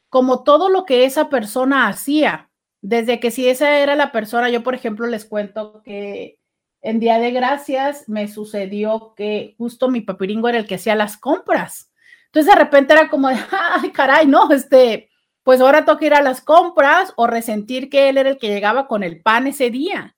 como 0.09 0.45
todo 0.45 0.69
lo 0.69 0.85
que 0.85 1.05
esa 1.05 1.29
persona 1.29 1.89
hacía. 1.89 2.51
Desde 2.81 3.19
que 3.19 3.31
si 3.31 3.49
esa 3.49 3.79
era 3.79 3.97
la 3.97 4.13
persona, 4.13 4.51
yo 4.51 4.63
por 4.63 4.75
ejemplo 4.75 5.07
les 5.07 5.25
cuento 5.25 5.83
que 5.83 6.39
en 6.81 7.01
Día 7.01 7.19
de 7.19 7.33
Gracias 7.33 8.09
me 8.09 8.29
sucedió 8.29 9.15
que 9.17 9.57
justo 9.59 9.89
mi 9.89 10.01
papiringo 10.01 10.49
era 10.49 10.59
el 10.59 10.67
que 10.67 10.77
hacía 10.77 10.95
las 10.95 11.17
compras. 11.17 11.91
Entonces 12.27 12.55
de 12.55 12.61
repente 12.61 12.93
era 12.93 13.09
como 13.09 13.29
de, 13.29 13.37
ay, 13.51 13.91
caray, 13.91 14.27
no, 14.27 14.51
este, 14.53 15.11
pues 15.43 15.61
ahora 15.61 15.85
toca 15.85 16.07
ir 16.07 16.15
a 16.15 16.23
las 16.23 16.41
compras 16.41 17.13
o 17.17 17.27
resentir 17.27 17.91
que 17.91 18.09
él 18.09 18.19
era 18.19 18.31
el 18.31 18.39
que 18.39 18.49
llegaba 18.49 18.87
con 18.87 19.03
el 19.03 19.21
pan 19.23 19.49
ese 19.49 19.71
día 19.71 20.16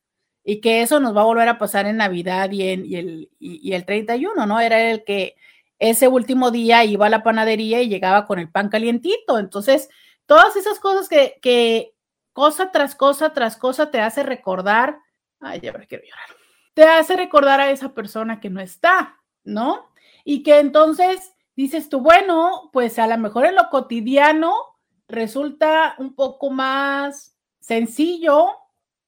y 0.51 0.63
que 0.63 0.81
eso 0.81 0.99
nos 0.99 1.15
va 1.15 1.21
a 1.21 1.25
volver 1.27 1.47
a 1.47 1.59
pasar 1.59 1.85
en 1.85 1.99
Navidad 1.99 2.51
y, 2.53 2.71
en, 2.71 2.81
el, 2.95 3.31
y, 3.39 3.75
el 3.75 3.85
31, 3.85 4.47
¿no? 4.47 4.61
Era 4.61 4.81
el 4.81 5.05
que 5.05 5.37
ese 5.79 6.09
último 6.09 6.51
día 6.51 6.87
iba 6.87 7.05
a 7.05 7.11
la 7.11 7.23
panadería 7.23 7.83
y 7.83 7.91
llegaba 7.91 8.27
con 8.27 8.39
el 8.39 8.51
pan 8.51 8.71
calientito. 8.71 9.39
Entonces, 9.39 9.91
todas 10.25 10.57
esas 10.57 10.81
cosas 10.81 11.11
que, 11.11 11.39
que 11.43 11.93
cosa 12.33 12.73
tras 12.73 12.95
cosa 12.95 13.35
tras 13.35 13.59
cosa 13.59 13.91
te 13.91 14.01
hace 14.01 14.23
recordar, 14.23 15.01
ay, 15.39 15.61
ya 15.61 15.75
quiero 15.87 16.05
llorar, 16.05 16.31
te 16.73 16.85
hace 16.85 17.15
recordar 17.15 17.61
a 17.61 17.71
esa 17.71 17.93
persona 17.93 18.41
que 18.41 18.49
no 18.49 18.63
está, 18.63 19.21
¿no? 19.45 19.91
Y 20.25 20.43
que 20.43 20.61
entonces 20.61 21.35
dices 21.57 21.91
tú, 21.91 22.01
bueno, 22.01 22.71
pues 22.73 22.99
a 22.99 23.07
lo 23.07 23.19
mejor 23.19 23.45
en 23.45 23.55
lo 23.55 23.69
cotidiano 23.69 24.55
resulta 25.09 25.95
un 25.99 26.15
poco 26.15 26.49
más 26.49 27.37
sencillo 27.61 28.49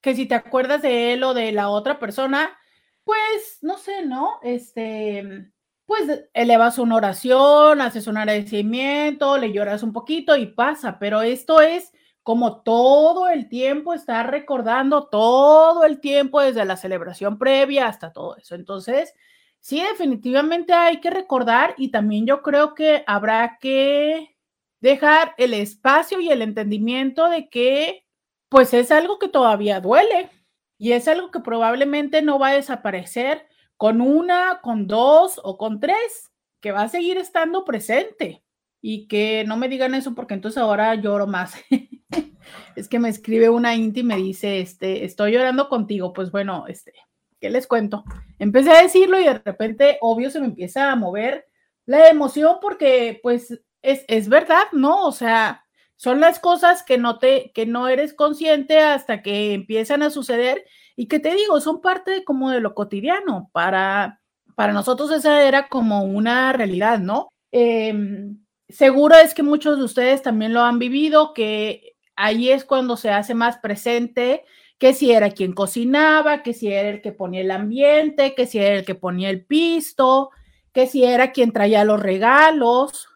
que 0.01 0.15
si 0.15 0.25
te 0.25 0.35
acuerdas 0.35 0.81
de 0.81 1.13
él 1.13 1.23
o 1.23 1.33
de 1.33 1.51
la 1.51 1.69
otra 1.69 1.99
persona, 1.99 2.57
pues 3.03 3.59
no 3.61 3.77
sé, 3.77 4.05
¿no? 4.05 4.39
Este, 4.43 5.51
pues 5.85 6.25
elevas 6.33 6.77
una 6.79 6.95
oración, 6.95 7.81
haces 7.81 8.07
un 8.07 8.17
agradecimiento, 8.17 9.37
le 9.37 9.51
lloras 9.51 9.83
un 9.83 9.93
poquito 9.93 10.35
y 10.35 10.47
pasa, 10.47 10.97
pero 10.99 11.21
esto 11.21 11.61
es 11.61 11.91
como 12.23 12.61
todo 12.61 13.29
el 13.29 13.49
tiempo 13.49 13.93
estar 13.93 14.29
recordando, 14.29 15.07
todo 15.07 15.83
el 15.83 15.99
tiempo 15.99 16.41
desde 16.41 16.65
la 16.65 16.77
celebración 16.77 17.37
previa 17.37 17.87
hasta 17.87 18.13
todo 18.13 18.37
eso. 18.37 18.55
Entonces, 18.55 19.13
sí, 19.59 19.81
definitivamente 19.81 20.73
hay 20.73 20.99
que 21.01 21.09
recordar 21.09 21.73
y 21.77 21.89
también 21.89 22.25
yo 22.25 22.41
creo 22.41 22.75
que 22.75 23.03
habrá 23.07 23.57
que 23.59 24.37
dejar 24.79 25.33
el 25.37 25.53
espacio 25.53 26.19
y 26.19 26.29
el 26.29 26.41
entendimiento 26.41 27.29
de 27.29 27.49
que 27.49 28.05
pues 28.51 28.73
es 28.73 28.91
algo 28.91 29.17
que 29.17 29.29
todavía 29.29 29.79
duele 29.79 30.29
y 30.77 30.91
es 30.91 31.07
algo 31.07 31.31
que 31.31 31.39
probablemente 31.39 32.21
no 32.21 32.37
va 32.37 32.49
a 32.49 32.55
desaparecer 32.55 33.47
con 33.77 34.01
una, 34.01 34.59
con 34.61 34.87
dos 34.87 35.39
o 35.41 35.57
con 35.57 35.79
tres, 35.79 36.33
que 36.59 36.73
va 36.73 36.81
a 36.81 36.89
seguir 36.89 37.17
estando 37.17 37.63
presente. 37.63 38.43
Y 38.81 39.07
que 39.07 39.45
no 39.47 39.55
me 39.55 39.69
digan 39.69 39.95
eso 39.95 40.13
porque 40.13 40.33
entonces 40.33 40.57
ahora 40.61 40.93
lloro 40.95 41.27
más. 41.27 41.53
es 42.75 42.89
que 42.89 42.99
me 42.99 43.07
escribe 43.07 43.47
una 43.47 43.73
Inti 43.73 44.01
y 44.01 44.03
me 44.03 44.17
dice, 44.17 44.59
este, 44.59 45.05
estoy 45.05 45.31
llorando 45.31 45.69
contigo. 45.69 46.11
Pues 46.11 46.29
bueno, 46.29 46.65
este, 46.67 46.91
¿qué 47.39 47.49
les 47.49 47.67
cuento? 47.67 48.03
Empecé 48.37 48.71
a 48.71 48.81
decirlo 48.81 49.17
y 49.17 49.23
de 49.23 49.35
repente, 49.35 49.97
obvio, 50.01 50.29
se 50.29 50.41
me 50.41 50.47
empieza 50.47 50.91
a 50.91 50.97
mover 50.97 51.47
la 51.85 52.09
emoción 52.09 52.57
porque, 52.61 53.17
pues, 53.23 53.61
es, 53.81 54.03
es 54.09 54.27
verdad, 54.27 54.65
¿no? 54.73 55.05
O 55.05 55.13
sea, 55.13 55.60
son 56.01 56.19
las 56.19 56.39
cosas 56.39 56.81
que 56.81 56.97
no 56.97 57.19
te, 57.19 57.51
que 57.53 57.67
no 57.67 57.87
eres 57.87 58.15
consciente 58.15 58.79
hasta 58.79 59.21
que 59.21 59.53
empiezan 59.53 60.01
a 60.01 60.09
suceder 60.09 60.65
y 60.95 61.07
que 61.07 61.19
te 61.19 61.35
digo, 61.35 61.61
son 61.61 61.79
parte 61.79 62.23
como 62.23 62.49
de 62.49 62.59
lo 62.59 62.73
cotidiano. 62.73 63.51
Para, 63.53 64.19
para 64.55 64.73
nosotros 64.73 65.11
esa 65.11 65.43
era 65.47 65.67
como 65.67 66.03
una 66.03 66.53
realidad, 66.53 66.97
¿no? 66.97 67.29
Em, 67.51 68.43
seguro 68.67 69.13
es 69.13 69.35
que 69.35 69.43
muchos 69.43 69.77
de 69.77 69.83
ustedes 69.83 70.23
también 70.23 70.55
lo 70.55 70.61
han 70.61 70.79
vivido, 70.79 71.35
que 71.35 71.93
ahí 72.15 72.49
es 72.49 72.65
cuando 72.65 72.97
se 72.97 73.11
hace 73.11 73.35
más 73.35 73.59
presente 73.59 74.43
que 74.79 74.95
si 74.95 75.11
era 75.11 75.29
quien 75.29 75.53
cocinaba, 75.53 76.41
que 76.41 76.53
si 76.53 76.73
era 76.73 76.89
el 76.89 77.03
que 77.03 77.11
ponía 77.11 77.41
el 77.41 77.51
ambiente, 77.51 78.33
que 78.33 78.47
si 78.47 78.57
era 78.57 78.73
el 78.79 78.85
que 78.85 78.95
ponía 78.95 79.29
el 79.29 79.45
pisto, 79.45 80.31
que 80.73 80.87
si 80.87 81.03
era 81.03 81.31
quien 81.31 81.51
traía 81.51 81.85
los 81.85 81.99
regalos, 81.99 83.07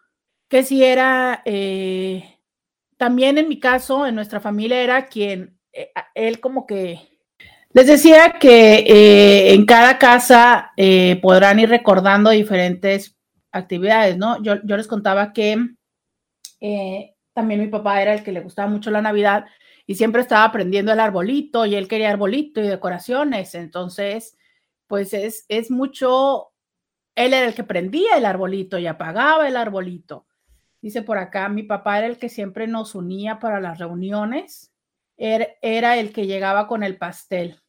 que 0.48 0.62
si 0.62 0.84
era 0.84 1.42
eh, 1.44 2.35
también 2.96 3.38
en 3.38 3.48
mi 3.48 3.58
caso, 3.60 4.06
en 4.06 4.14
nuestra 4.14 4.40
familia, 4.40 4.82
era 4.82 5.06
quien, 5.06 5.58
eh, 5.72 5.90
él 6.14 6.40
como 6.40 6.66
que 6.66 7.00
les 7.70 7.86
decía 7.86 8.36
que 8.40 8.78
eh, 8.78 9.52
en 9.52 9.66
cada 9.66 9.98
casa 9.98 10.72
eh, 10.78 11.18
podrán 11.20 11.60
ir 11.60 11.68
recordando 11.68 12.30
diferentes 12.30 13.18
actividades, 13.52 14.16
¿no? 14.16 14.42
Yo, 14.42 14.54
yo 14.64 14.78
les 14.78 14.86
contaba 14.86 15.34
que 15.34 15.76
también 17.34 17.60
mi 17.60 17.68
papá 17.68 18.00
era 18.00 18.14
el 18.14 18.24
que 18.24 18.32
le 18.32 18.40
gustaba 18.40 18.68
mucho 18.68 18.90
la 18.90 19.02
Navidad 19.02 19.44
y 19.86 19.94
siempre 19.94 20.22
estaba 20.22 20.50
prendiendo 20.50 20.92
el 20.92 21.00
arbolito 21.00 21.66
y 21.66 21.74
él 21.74 21.86
quería 21.86 22.10
arbolito 22.10 22.60
y 22.60 22.66
decoraciones. 22.66 23.54
Entonces, 23.54 24.36
pues 24.86 25.12
es, 25.12 25.44
es 25.48 25.70
mucho, 25.70 26.52
él 27.14 27.34
era 27.34 27.46
el 27.46 27.54
que 27.54 27.64
prendía 27.64 28.16
el 28.16 28.24
arbolito 28.24 28.78
y 28.78 28.86
apagaba 28.86 29.46
el 29.48 29.56
arbolito. 29.56 30.25
Dice 30.86 31.02
por 31.02 31.18
acá, 31.18 31.48
mi 31.48 31.64
papá 31.64 31.98
era 31.98 32.06
el 32.06 32.16
que 32.16 32.28
siempre 32.28 32.68
nos 32.68 32.94
unía 32.94 33.40
para 33.40 33.60
las 33.60 33.80
reuniones, 33.80 34.72
er, 35.16 35.56
era 35.60 35.96
el 35.96 36.12
que 36.12 36.28
llegaba 36.28 36.68
con 36.68 36.84
el 36.84 36.96
pastel 36.96 37.60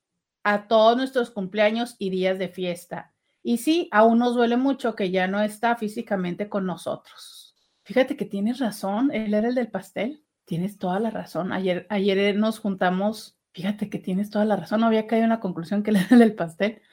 a 0.44 0.68
todos 0.68 0.96
nuestros 0.96 1.32
cumpleaños 1.32 1.96
y 1.98 2.12
días 2.12 2.38
de 2.38 2.50
fiesta. 2.50 3.16
Y 3.42 3.58
sí, 3.58 3.90
aún 3.92 4.20
nos 4.20 4.36
duele 4.36 4.56
mucho 4.56 4.94
que 4.94 5.10
ya 5.10 5.28
no 5.28 5.42
está 5.42 5.76
físicamente 5.78 6.48
con 6.48 6.68
nosotros. 6.68 7.56
Fíjate 7.86 8.16
que 8.18 8.26
tienes 8.26 8.60
razón, 8.60 9.10
él 9.12 9.34
era 9.34 9.48
el 9.48 9.56
del 9.56 9.72
pastel. 9.72 10.24
Tienes 10.46 10.78
toda 10.78 11.00
la 11.00 11.10
razón. 11.10 11.52
Ayer, 11.54 11.88
ayer 11.90 12.38
nos 12.38 12.60
juntamos, 12.60 13.40
fíjate 13.52 13.90
que 13.90 13.98
tienes 13.98 14.30
toda 14.30 14.46
la 14.46 14.58
razón, 14.58 14.82
no 14.82 14.86
había 14.86 15.08
caído 15.08 15.24
en 15.24 15.32
la 15.32 15.40
conclusión 15.40 15.82
que 15.82 15.90
él 15.90 15.96
era 15.96 16.10
el 16.12 16.20
del 16.20 16.36
pastel. 16.36 16.84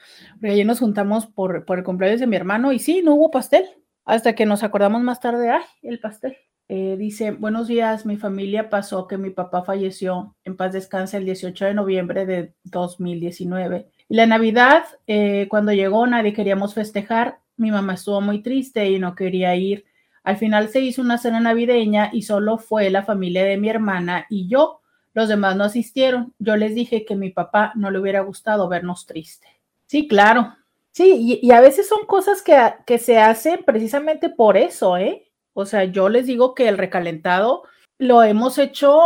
Porque 0.40 0.52
ayer 0.52 0.64
nos 0.64 0.78
juntamos 0.78 1.26
por, 1.26 1.66
por 1.66 1.80
el 1.80 1.84
cumpleaños 1.84 2.20
de 2.20 2.26
mi 2.26 2.36
hermano 2.36 2.72
y 2.72 2.78
sí, 2.78 3.02
no 3.02 3.12
hubo 3.12 3.30
pastel. 3.30 3.66
Hasta 4.04 4.34
que 4.34 4.46
nos 4.46 4.62
acordamos 4.62 5.02
más 5.02 5.20
tarde, 5.20 5.50
ay, 5.50 5.62
el 5.82 5.98
pastel. 5.98 6.36
Eh, 6.68 6.96
dice, 6.98 7.30
buenos 7.30 7.68
días, 7.68 8.06
mi 8.06 8.16
familia 8.16 8.70
pasó 8.70 9.06
que 9.06 9.18
mi 9.18 9.30
papá 9.30 9.64
falleció 9.64 10.34
en 10.44 10.56
paz 10.56 10.72
descanse 10.72 11.18
el 11.18 11.26
18 11.26 11.66
de 11.66 11.74
noviembre 11.74 12.24
de 12.24 12.54
2019. 12.64 13.88
Y 14.08 14.14
la 14.14 14.26
Navidad, 14.26 14.84
eh, 15.06 15.46
cuando 15.50 15.72
llegó, 15.72 16.06
nadie 16.06 16.32
queríamos 16.32 16.74
festejar. 16.74 17.38
Mi 17.56 17.70
mamá 17.70 17.94
estuvo 17.94 18.20
muy 18.20 18.42
triste 18.42 18.90
y 18.90 18.98
no 18.98 19.14
quería 19.14 19.54
ir. 19.56 19.84
Al 20.22 20.38
final 20.38 20.68
se 20.68 20.80
hizo 20.80 21.02
una 21.02 21.18
cena 21.18 21.40
navideña 21.40 22.10
y 22.12 22.22
solo 22.22 22.56
fue 22.56 22.90
la 22.90 23.02
familia 23.02 23.44
de 23.44 23.58
mi 23.58 23.68
hermana 23.68 24.26
y 24.30 24.48
yo. 24.48 24.80
Los 25.12 25.28
demás 25.28 25.56
no 25.56 25.64
asistieron. 25.64 26.34
Yo 26.38 26.56
les 26.56 26.74
dije 26.74 27.04
que 27.04 27.14
mi 27.14 27.30
papá 27.30 27.72
no 27.76 27.90
le 27.90 28.00
hubiera 28.00 28.20
gustado 28.20 28.68
vernos 28.68 29.06
triste. 29.06 29.46
Sí, 29.86 30.08
claro. 30.08 30.54
Sí, 30.94 31.40
y, 31.42 31.50
a 31.50 31.60
veces 31.60 31.88
son 31.88 32.06
cosas 32.06 32.40
que, 32.40 32.56
que 32.86 32.98
se 32.98 33.18
hacen 33.18 33.64
precisamente 33.64 34.28
por 34.28 34.56
eso, 34.56 34.96
¿eh? 34.96 35.28
O 35.52 35.66
sea, 35.66 35.84
yo 35.84 36.08
les 36.08 36.26
digo 36.26 36.54
que 36.54 36.68
el 36.68 36.78
recalentado 36.78 37.64
lo 37.98 38.22
hemos 38.22 38.58
hecho 38.58 39.00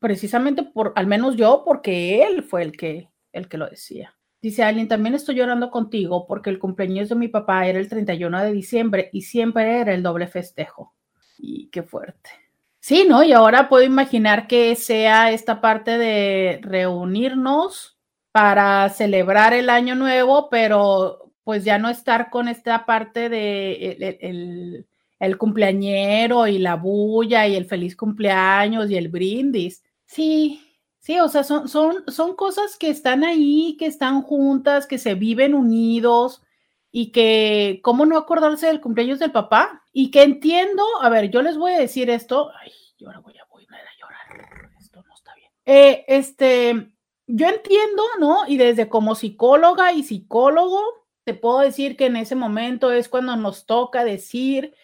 precisamente 0.00 0.62
por, 0.62 0.94
al 0.96 1.06
menos 1.06 1.36
yo, 1.36 1.64
porque 1.66 2.22
él 2.22 2.42
fue 2.42 2.62
el 2.62 2.72
que, 2.72 3.10
el 3.32 3.46
que 3.46 3.58
lo 3.58 3.68
decía. 3.68 4.16
Dice 4.40 4.62
alguien, 4.62 4.88
también 4.88 5.14
estoy 5.14 5.34
llorando 5.34 5.70
contigo 5.70 6.26
porque 6.26 6.48
el 6.48 6.58
cumpleaños 6.58 7.10
de 7.10 7.16
mi 7.16 7.28
papá 7.28 7.66
era 7.66 7.78
el 7.78 7.90
31 7.90 8.44
de 8.44 8.52
diciembre 8.52 9.10
y 9.12 9.22
siempre 9.22 9.80
era 9.80 9.92
el 9.92 10.02
doble 10.02 10.28
festejo. 10.28 10.94
Y 11.36 11.68
qué 11.68 11.82
fuerte. 11.82 12.30
Sí, 12.80 13.04
¿no? 13.06 13.22
Y 13.22 13.32
ahora 13.32 13.68
puedo 13.68 13.84
imaginar 13.84 14.46
que 14.46 14.74
sea 14.76 15.30
esta 15.30 15.60
parte 15.60 15.98
de 15.98 16.60
reunirnos 16.62 17.97
para 18.32 18.88
celebrar 18.90 19.54
el 19.54 19.70
año 19.70 19.94
nuevo, 19.94 20.48
pero 20.50 21.32
pues 21.44 21.64
ya 21.64 21.78
no 21.78 21.88
estar 21.88 22.30
con 22.30 22.48
esta 22.48 22.84
parte 22.84 23.28
de 23.28 24.18
el, 24.20 24.86
el 25.18 25.38
cumpleañero 25.38 26.46
y 26.46 26.58
la 26.58 26.76
bulla 26.76 27.46
y 27.46 27.56
el 27.56 27.64
feliz 27.64 27.96
cumpleaños 27.96 28.90
y 28.90 28.96
el 28.96 29.08
brindis. 29.08 29.82
Sí, 30.06 30.62
sí, 30.98 31.18
o 31.20 31.28
sea, 31.28 31.44
son, 31.44 31.68
son, 31.68 32.04
son 32.08 32.36
cosas 32.36 32.76
que 32.76 32.90
están 32.90 33.24
ahí, 33.24 33.76
que 33.78 33.86
están 33.86 34.22
juntas, 34.22 34.86
que 34.86 34.98
se 34.98 35.14
viven 35.14 35.54
unidos 35.54 36.42
y 36.90 37.12
que, 37.12 37.80
¿cómo 37.82 38.06
no 38.06 38.16
acordarse 38.16 38.66
del 38.66 38.80
cumpleaños 38.80 39.18
del 39.18 39.32
papá? 39.32 39.82
Y 39.92 40.10
que 40.10 40.22
entiendo, 40.22 40.84
a 41.00 41.08
ver, 41.08 41.30
yo 41.30 41.42
les 41.42 41.58
voy 41.58 41.72
a 41.72 41.80
decir 41.80 42.10
esto, 42.10 42.50
ay, 42.62 42.72
yo 42.98 43.08
ahora 43.08 43.20
voy 43.20 43.36
a, 43.36 43.44
voy 43.50 43.64
a 43.64 43.98
llorar, 44.00 44.70
esto 44.78 45.02
no 45.02 45.14
está 45.14 45.34
bien. 45.34 45.50
Eh, 45.66 46.04
este, 46.08 46.92
yo 47.28 47.46
entiendo, 47.46 48.02
¿no? 48.18 48.48
Y 48.48 48.56
desde 48.56 48.88
como 48.88 49.14
psicóloga 49.14 49.92
y 49.92 50.02
psicólogo, 50.02 50.82
te 51.24 51.34
puedo 51.34 51.60
decir 51.60 51.96
que 51.96 52.06
en 52.06 52.16
ese 52.16 52.34
momento 52.34 52.90
es 52.90 53.08
cuando 53.08 53.36
nos 53.36 53.66
toca 53.66 54.02
decir 54.02 54.74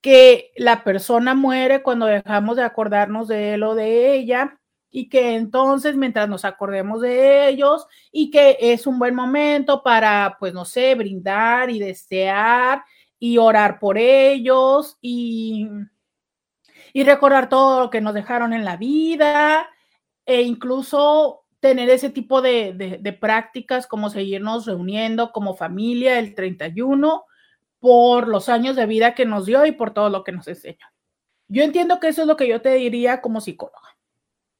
que 0.00 0.52
la 0.56 0.84
persona 0.84 1.34
muere 1.34 1.82
cuando 1.82 2.06
dejamos 2.06 2.56
de 2.56 2.62
acordarnos 2.62 3.28
de 3.28 3.54
él 3.54 3.64
o 3.64 3.74
de 3.74 4.14
ella 4.14 4.60
y 4.88 5.08
que 5.08 5.34
entonces 5.34 5.96
mientras 5.96 6.28
nos 6.28 6.44
acordemos 6.44 7.00
de 7.00 7.48
ellos 7.48 7.86
y 8.12 8.30
que 8.30 8.56
es 8.60 8.86
un 8.86 8.98
buen 9.00 9.14
momento 9.16 9.82
para, 9.82 10.36
pues 10.38 10.54
no 10.54 10.64
sé, 10.64 10.94
brindar 10.94 11.70
y 11.70 11.80
desear 11.80 12.84
y 13.18 13.38
orar 13.38 13.80
por 13.80 13.98
ellos 13.98 14.96
y, 15.00 15.68
y 16.92 17.02
recordar 17.02 17.48
todo 17.48 17.80
lo 17.80 17.90
que 17.90 18.00
nos 18.00 18.14
dejaron 18.14 18.52
en 18.52 18.64
la 18.64 18.76
vida 18.76 19.68
e 20.24 20.42
incluso 20.42 21.39
tener 21.60 21.90
ese 21.90 22.10
tipo 22.10 22.42
de, 22.42 22.72
de, 22.72 22.98
de 22.98 23.12
prácticas 23.12 23.86
como 23.86 24.10
seguirnos 24.10 24.66
reuniendo 24.66 25.32
como 25.32 25.54
familia 25.54 26.18
el 26.18 26.34
31 26.34 27.24
por 27.78 28.28
los 28.28 28.48
años 28.48 28.76
de 28.76 28.86
vida 28.86 29.14
que 29.14 29.24
nos 29.24 29.46
dio 29.46 29.64
y 29.66 29.72
por 29.72 29.92
todo 29.92 30.10
lo 30.10 30.24
que 30.24 30.32
nos 30.32 30.48
enseñó. 30.48 30.86
Yo 31.48 31.62
entiendo 31.64 31.98
que 31.98 32.08
eso 32.08 32.22
es 32.22 32.28
lo 32.28 32.36
que 32.36 32.48
yo 32.48 32.60
te 32.62 32.74
diría 32.74 33.20
como 33.20 33.40
psicóloga. 33.40 33.96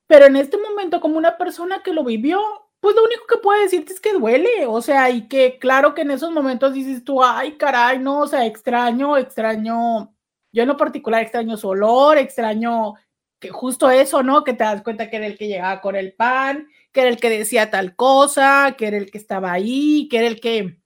Pero 0.06 0.26
en 0.26 0.36
este 0.36 0.56
momento, 0.58 1.00
como 1.00 1.18
una 1.18 1.38
persona 1.38 1.82
que 1.84 1.92
lo 1.92 2.02
vivió, 2.02 2.40
pues 2.80 2.96
lo 2.96 3.04
único 3.04 3.26
que 3.28 3.36
puedo 3.36 3.62
decirte 3.62 3.92
es 3.92 4.00
que 4.00 4.14
duele, 4.14 4.66
o 4.66 4.80
sea, 4.82 5.10
y 5.10 5.28
que 5.28 5.58
claro 5.58 5.94
que 5.94 6.02
en 6.02 6.10
esos 6.10 6.32
momentos 6.32 6.72
dices 6.74 7.04
tú, 7.04 7.22
ay, 7.22 7.52
caray, 7.52 7.98
no, 7.98 8.20
o 8.20 8.26
sea, 8.26 8.46
extraño, 8.46 9.16
extraño, 9.16 10.12
yo 10.52 10.62
en 10.62 10.68
lo 10.68 10.76
particular 10.76 11.22
extraño 11.22 11.56
su 11.56 11.68
olor, 11.68 12.18
extraño 12.18 12.94
que 13.38 13.50
justo 13.50 13.90
eso, 13.90 14.22
¿no? 14.22 14.44
Que 14.44 14.54
te 14.54 14.64
das 14.64 14.82
cuenta 14.82 15.08
que 15.08 15.16
era 15.16 15.26
el 15.26 15.38
que 15.38 15.46
llegaba 15.46 15.80
con 15.80 15.94
el 15.94 16.12
pan, 16.14 16.68
que 16.92 17.02
era 17.02 17.10
el 17.10 17.18
que 17.18 17.30
decía 17.30 17.70
tal 17.70 17.96
cosa, 17.96 18.74
que 18.76 18.86
era 18.86 18.96
el 18.96 19.10
que 19.10 19.18
estaba 19.18 19.52
ahí, 19.52 20.08
que 20.10 20.18
era 20.18 20.26
el 20.26 20.40
que 20.40 20.80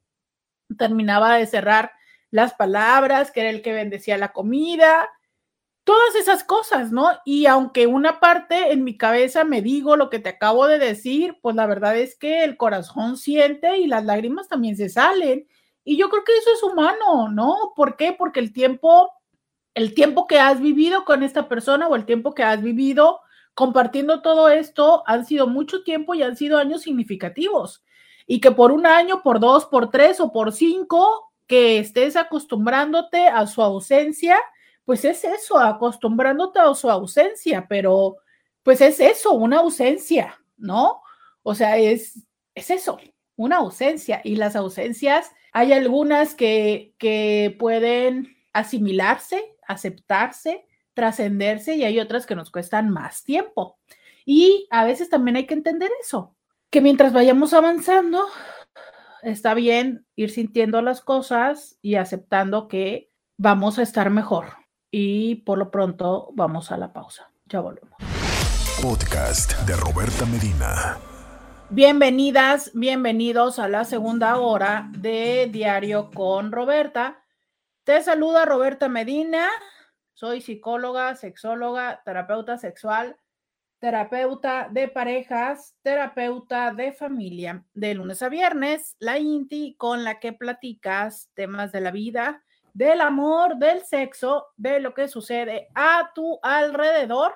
terminaba 0.78 1.36
de 1.36 1.46
cerrar 1.46 1.92
las 2.30 2.54
palabras, 2.54 3.30
que 3.30 3.40
era 3.40 3.50
el 3.50 3.62
que 3.62 3.72
bendecía 3.72 4.18
la 4.18 4.32
comida, 4.32 5.08
todas 5.84 6.14
esas 6.16 6.42
cosas, 6.44 6.90
¿no? 6.90 7.10
Y 7.24 7.46
aunque 7.46 7.86
una 7.86 8.18
parte 8.18 8.72
en 8.72 8.84
mi 8.84 8.96
cabeza 8.96 9.44
me 9.44 9.62
digo 9.62 9.96
lo 9.96 10.10
que 10.10 10.18
te 10.18 10.30
acabo 10.30 10.66
de 10.66 10.78
decir, 10.78 11.38
pues 11.42 11.54
la 11.54 11.66
verdad 11.66 11.96
es 11.96 12.16
que 12.16 12.42
el 12.42 12.56
corazón 12.56 13.16
siente 13.16 13.78
y 13.78 13.86
las 13.86 14.04
lágrimas 14.04 14.48
también 14.48 14.76
se 14.76 14.88
salen. 14.88 15.46
Y 15.84 15.98
yo 15.98 16.08
creo 16.08 16.24
que 16.24 16.36
eso 16.36 16.50
es 16.54 16.62
humano, 16.62 17.28
¿no? 17.28 17.74
¿Por 17.76 17.96
qué? 17.96 18.14
Porque 18.14 18.40
el 18.40 18.52
tiempo, 18.52 19.12
el 19.74 19.94
tiempo 19.94 20.26
que 20.26 20.40
has 20.40 20.60
vivido 20.60 21.04
con 21.04 21.22
esta 21.22 21.48
persona 21.48 21.86
o 21.86 21.94
el 21.94 22.06
tiempo 22.06 22.34
que 22.34 22.42
has 22.42 22.62
vivido 22.62 23.20
compartiendo 23.54 24.20
todo 24.20 24.48
esto 24.48 25.02
han 25.06 25.24
sido 25.24 25.46
mucho 25.46 25.82
tiempo 25.82 26.14
y 26.14 26.22
han 26.22 26.36
sido 26.36 26.58
años 26.58 26.82
significativos. 26.82 27.84
Y 28.26 28.40
que 28.40 28.50
por 28.50 28.72
un 28.72 28.86
año, 28.86 29.22
por 29.22 29.40
dos, 29.40 29.66
por 29.66 29.90
tres 29.90 30.20
o 30.20 30.32
por 30.32 30.52
cinco, 30.52 31.32
que 31.46 31.78
estés 31.78 32.16
acostumbrándote 32.16 33.28
a 33.28 33.46
su 33.46 33.62
ausencia, 33.62 34.38
pues 34.84 35.04
es 35.04 35.24
eso, 35.24 35.58
acostumbrándote 35.58 36.58
a 36.58 36.74
su 36.74 36.90
ausencia, 36.90 37.66
pero 37.68 38.16
pues 38.62 38.80
es 38.80 38.98
eso, 39.00 39.32
una 39.32 39.58
ausencia, 39.58 40.40
¿no? 40.56 41.02
O 41.42 41.54
sea, 41.54 41.76
es, 41.78 42.26
es 42.54 42.70
eso, 42.70 42.98
una 43.36 43.56
ausencia. 43.56 44.20
Y 44.24 44.36
las 44.36 44.56
ausencias, 44.56 45.30
hay 45.52 45.72
algunas 45.72 46.34
que, 46.34 46.94
que 46.98 47.54
pueden 47.58 48.36
asimilarse, 48.52 49.54
aceptarse, 49.66 50.66
trascenderse 50.94 51.74
y 51.74 51.84
hay 51.84 52.00
otras 52.00 52.26
que 52.26 52.36
nos 52.36 52.50
cuestan 52.50 52.90
más 52.90 53.24
tiempo. 53.24 53.78
Y 54.24 54.66
a 54.70 54.84
veces 54.84 55.10
también 55.10 55.36
hay 55.36 55.46
que 55.46 55.54
entender 55.54 55.90
eso, 56.00 56.34
que 56.70 56.80
mientras 56.80 57.12
vayamos 57.12 57.52
avanzando, 57.52 58.26
está 59.22 59.54
bien 59.54 60.06
ir 60.16 60.30
sintiendo 60.30 60.80
las 60.80 61.00
cosas 61.00 61.78
y 61.82 61.96
aceptando 61.96 62.68
que 62.68 63.10
vamos 63.36 63.78
a 63.78 63.82
estar 63.82 64.08
mejor. 64.10 64.46
Y 64.90 65.36
por 65.36 65.58
lo 65.58 65.70
pronto 65.70 66.30
vamos 66.34 66.70
a 66.70 66.76
la 66.76 66.92
pausa. 66.92 67.30
Ya 67.46 67.60
volvemos. 67.60 67.98
Podcast 68.80 69.58
de 69.66 69.76
Roberta 69.76 70.24
Medina. 70.26 70.98
Bienvenidas, 71.70 72.70
bienvenidos 72.74 73.58
a 73.58 73.68
la 73.68 73.84
segunda 73.84 74.38
hora 74.38 74.88
de 74.96 75.48
Diario 75.50 76.10
con 76.12 76.52
Roberta. 76.52 77.24
Te 77.84 78.02
saluda 78.02 78.44
Roberta 78.44 78.88
Medina. 78.88 79.48
Soy 80.14 80.40
psicóloga, 80.40 81.14
sexóloga, 81.14 82.02
terapeuta 82.04 82.58
sexual 82.58 83.16
terapeuta 83.84 84.70
de 84.72 84.88
parejas, 84.88 85.76
terapeuta 85.82 86.72
de 86.72 86.94
familia, 86.94 87.66
de 87.74 87.92
lunes 87.92 88.22
a 88.22 88.30
viernes, 88.30 88.96
la 88.98 89.18
INTI 89.18 89.74
con 89.76 90.04
la 90.04 90.20
que 90.20 90.32
platicas 90.32 91.30
temas 91.34 91.70
de 91.70 91.82
la 91.82 91.90
vida, 91.90 92.42
del 92.72 93.02
amor, 93.02 93.58
del 93.58 93.82
sexo, 93.82 94.46
de 94.56 94.80
lo 94.80 94.94
que 94.94 95.06
sucede 95.06 95.68
a 95.74 96.12
tu 96.14 96.38
alrededor. 96.42 97.34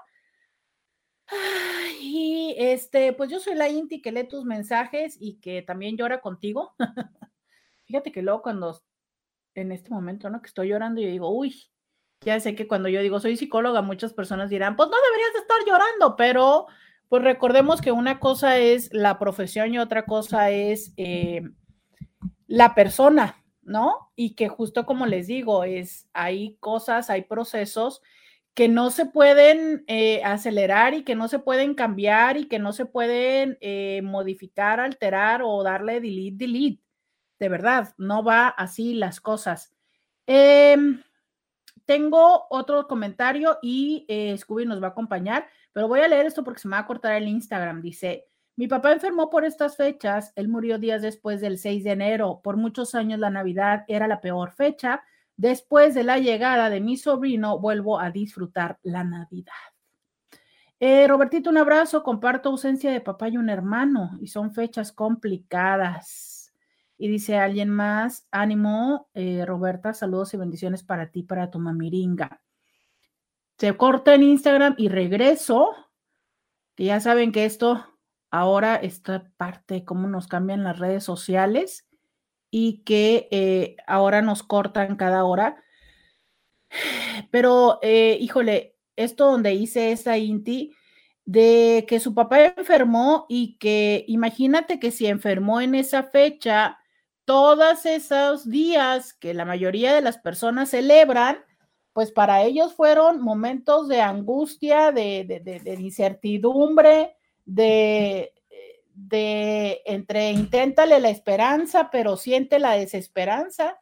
Y 2.01 2.55
este, 2.59 3.13
pues 3.13 3.31
yo 3.31 3.41
soy 3.41 3.55
la 3.55 3.69
Inti 3.69 4.01
que 4.01 4.11
lee 4.11 4.27
tus 4.27 4.47
mensajes 4.47 5.19
y 5.21 5.41
que 5.41 5.61
también 5.61 5.99
llora 5.99 6.23
contigo. 6.23 6.75
Fíjate 7.85 8.11
que 8.11 8.23
luego 8.23 8.41
cuando 8.41 8.81
en 9.55 9.73
este 9.73 9.91
momento, 9.91 10.31
¿no? 10.31 10.41
Que 10.41 10.47
estoy 10.47 10.69
llorando, 10.69 11.03
yo 11.03 11.09
digo, 11.09 11.29
uy, 11.29 11.55
ya 12.21 12.41
sé 12.41 12.55
que 12.55 12.67
cuando 12.67 12.89
yo 12.89 13.01
digo 13.01 13.21
soy 13.21 13.37
psicóloga, 13.37 13.83
muchas 13.83 14.13
personas 14.13 14.51
dirán, 14.51 14.77
pues 14.77 14.89
no 14.89 14.97
deberías 15.11 15.35
estar 15.37 15.59
llorando, 15.67 16.17
pero 16.17 16.67
pues 17.09 17.23
recordemos 17.23 17.81
que 17.81 17.93
una 17.93 18.21
cosa 18.21 18.59
es 18.59 18.93
la 18.93 19.19
profesión 19.19 19.73
y 19.73 19.79
otra 19.79 20.05
cosa 20.05 20.51
es 20.51 20.93
eh, 20.97 21.43
la 22.47 22.75
persona, 22.75 23.43
¿no? 23.63 24.11
Y 24.15 24.35
que 24.35 24.49
justo 24.49 24.85
como 24.85 25.07
les 25.07 25.27
digo, 25.27 25.65
es, 25.65 26.09
hay 26.13 26.57
cosas, 26.61 27.09
hay 27.09 27.23
procesos 27.23 28.03
que 28.59 28.69
no 28.69 28.91
se 28.91 29.07
pueden 29.07 29.85
eh, 29.87 30.21
acelerar 30.25 30.93
y 30.93 31.05
que 31.05 31.15
no 31.15 31.29
se 31.29 31.39
pueden 31.39 31.75
cambiar 31.75 32.37
y 32.37 32.49
que 32.49 32.59
no 32.59 32.73
se 32.73 32.87
pueden 32.87 33.57
eh, 33.61 34.01
modificar, 34.03 34.81
alterar 34.81 35.43
o 35.45 35.63
darle 35.63 36.01
delete, 36.01 36.45
delete. 36.45 36.83
De 37.39 37.49
verdad, 37.49 37.95
no 37.99 38.25
va 38.25 38.49
así 38.49 38.95
las 38.95 39.21
cosas. 39.21 39.73
Em, 40.27 41.01
tengo 41.89 42.47
otro 42.51 42.87
comentario 42.87 43.57
y 43.63 44.05
eh, 44.09 44.37
Scooby 44.37 44.67
nos 44.67 44.83
va 44.83 44.89
a 44.89 44.91
acompañar, 44.91 45.49
pero 45.73 45.89
voy 45.89 46.01
a 46.01 46.09
leer 46.09 46.27
esto 46.27 46.45
porque 46.45 46.61
se 46.61 46.69
me 46.69 46.77
va 46.77 46.81
a 46.81 46.87
cortar 46.87 47.15
el 47.15 47.27
Instagram. 47.27 47.81
Dice, 47.81 48.27
mi 48.57 48.69
papá 48.69 48.93
enfermó 48.93 49.31
por 49.31 49.47
estas 49.47 49.79
fechas, 49.79 50.35
él 50.37 50.49
murió 50.49 50.79
días 50.79 51.01
después 51.01 51.41
del 51.41 51.57
6 51.57 51.85
de 51.85 51.93
enero. 51.93 52.43
Por 52.45 52.59
muchos 52.59 52.95
años 52.95 53.19
la 53.19 53.31
Navidad 53.31 53.87
era 53.89 54.07
la 54.07 54.21
peor 54.21 54.53
fecha. 54.53 55.03
Después 55.39 55.95
de 55.95 56.05
la 56.05 56.19
llegada 56.19 56.69
de 56.69 56.81
mi 56.81 56.99
sobrino, 56.99 57.59
vuelvo 57.59 57.99
a 57.99 58.11
disfrutar 58.11 58.79
la 58.83 59.03
Navidad. 59.03 59.55
Eh, 60.81 61.09
Robertito, 61.09 61.49
un 61.49 61.57
abrazo. 61.57 62.03
Comparto 62.03 62.51
ausencia 62.51 62.93
de 62.93 63.01
papá 63.01 63.31
y 63.31 63.39
un 63.39 63.49
hermano 63.49 64.11
y 64.21 64.27
son 64.27 64.53
fechas 64.53 64.93
complicadas. 64.93 66.28
Y 66.99 67.09
dice 67.09 67.37
alguien 67.39 67.71
más, 67.71 68.27
ánimo, 68.33 69.09
eh, 69.15 69.45
Roberta, 69.47 69.95
saludos 69.95 70.35
y 70.35 70.37
bendiciones 70.37 70.83
para 70.83 71.13
ti, 71.13 71.23
para 71.23 71.49
tu 71.49 71.61
mamiringa. 71.61 72.43
Se 73.57 73.77
corta 73.77 74.15
en 74.15 74.25
Instagram 74.25 74.75
y 74.77 74.89
regreso, 74.89 75.71
que 76.75 76.85
ya 76.85 76.99
saben 76.99 77.31
que 77.31 77.45
esto 77.45 77.87
ahora 78.31 78.75
está 78.75 79.31
parte 79.37 79.75
de 79.75 79.85
cómo 79.85 80.09
nos 80.09 80.27
cambian 80.27 80.65
las 80.65 80.79
redes 80.79 81.05
sociales 81.05 81.89
y 82.51 82.83
que 82.83 83.29
eh, 83.31 83.77
ahora 83.87 84.21
nos 84.21 84.43
cortan 84.43 84.97
cada 84.97 85.25
hora. 85.25 85.63
Pero, 87.31 87.79
eh, 87.83 88.19
híjole, 88.21 88.77
esto 88.97 89.31
donde 89.31 89.55
hice 89.55 89.93
esa 89.93 90.19
Inti, 90.19 90.75
de 91.25 91.85
que 91.87 92.01
su 92.01 92.15
papá 92.15 92.47
enfermó 92.47 93.27
y 93.29 93.59
que 93.59 94.05
imagínate 94.09 94.81
que 94.81 94.91
si 94.91 95.07
enfermó 95.07 95.61
en 95.61 95.75
esa 95.75 96.03
fecha, 96.05 96.79
todos 97.29 97.85
esos 97.85 98.49
días 98.49 99.13
que 99.13 99.35
la 99.35 99.45
mayoría 99.45 99.95
de 99.95 100.01
las 100.01 100.17
personas 100.17 100.71
celebran, 100.71 101.37
pues 101.93 102.11
para 102.11 102.43
ellos 102.43 102.73
fueron 102.73 103.21
momentos 103.21 103.87
de 103.87 104.01
angustia, 104.01 104.93
de, 104.93 105.77
incertidumbre, 105.79 107.19
de, 107.45 108.33
de 108.95 109.83
entre 109.85 110.31
inténtale 110.31 111.01
la 111.01 111.11
esperanza, 111.11 111.91
pero 111.93 112.17
siente 112.17 112.59
la 112.59 112.73
desesperanza. 112.73 113.79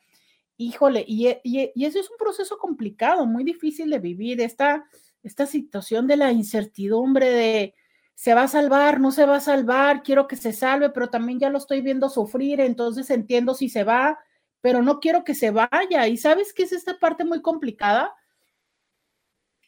Híjole, 0.57 1.05
y, 1.07 1.29
y, 1.45 1.85
eso 1.85 2.01
es 2.01 2.11
un 2.11 2.17
proceso 2.17 2.59
complicado, 2.59 3.27
muy 3.27 3.45
difícil 3.45 3.91
de 3.91 4.01
vivir, 4.01 4.41
esta, 4.41 4.87
esta 5.23 5.47
situación 5.47 6.09
de 6.09 6.17
la 6.17 6.33
incertidumbre, 6.33 7.31
de, 7.31 7.75
se 8.17 8.33
va 8.33 8.45
a 8.45 8.49
salvar, 8.49 8.99
no 8.99 9.13
se 9.13 9.27
va 9.27 9.37
a 9.37 9.41
salvar, 9.41 10.03
quiero 10.03 10.27
que 10.27 10.37
se 10.37 10.55
salve, 10.55 10.89
pero 10.89 11.11
también 11.11 11.39
ya 11.39 11.51
lo 11.51 11.59
estoy 11.59 11.83
viendo 11.83 12.09
sufrir, 12.09 12.61
entonces 12.61 13.11
entiendo 13.11 13.55
si 13.55 13.69
se 13.69 13.85
va, 13.85 14.19
pero 14.63 14.81
no 14.81 15.01
quiero 15.01 15.23
que 15.23 15.35
se 15.35 15.51
vaya. 15.51 16.09
¿Y 16.09 16.17
sabes 16.17 16.55
qué 16.55 16.63
es 16.63 16.73
esta 16.73 16.99
parte 16.99 17.27
muy 17.27 17.43
complicada? 17.43 18.17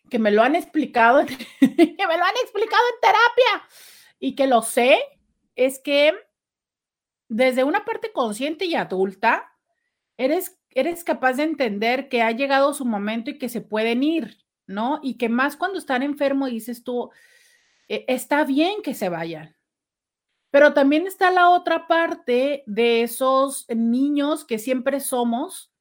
Que 0.08 0.18
me 0.18 0.30
lo 0.30 0.42
han 0.42 0.56
explicado, 0.56 1.26
que 1.26 1.36
me 1.60 2.16
lo 2.16 2.24
han 2.24 2.36
explicado 2.42 2.82
en 2.94 3.00
terapia 3.02 3.68
y 4.18 4.34
que 4.34 4.46
lo 4.46 4.62
sé, 4.62 4.98
es 5.54 5.78
que 5.78 6.14
desde 7.28 7.64
una 7.64 7.84
parte 7.84 8.12
consciente 8.12 8.64
y 8.64 8.76
adulta, 8.76 9.52
eres, 10.16 10.58
eres 10.70 11.04
capaz 11.04 11.34
de 11.34 11.42
entender 11.42 12.08
que 12.08 12.22
ha 12.22 12.30
llegado 12.30 12.72
su 12.72 12.86
momento 12.86 13.28
y 13.28 13.36
que 13.36 13.50
se 13.50 13.60
pueden 13.60 14.02
ir, 14.02 14.38
¿no? 14.66 15.00
Y 15.02 15.18
que 15.18 15.28
más 15.28 15.54
cuando 15.58 15.78
están 15.78 16.02
enfermos 16.02 16.48
dices 16.48 16.82
tú, 16.82 17.10
e, 17.88 18.04
está 18.08 18.44
bien 18.44 18.82
que 18.82 18.94
se 18.94 19.08
vayan. 19.08 19.56
Pero 20.50 20.72
también 20.72 21.06
está 21.06 21.30
la 21.30 21.50
otra 21.50 21.86
parte 21.86 22.62
de 22.66 23.02
esos 23.02 23.66
niños 23.68 24.44
que 24.44 24.58
siempre 24.58 25.00
somos, 25.00 25.72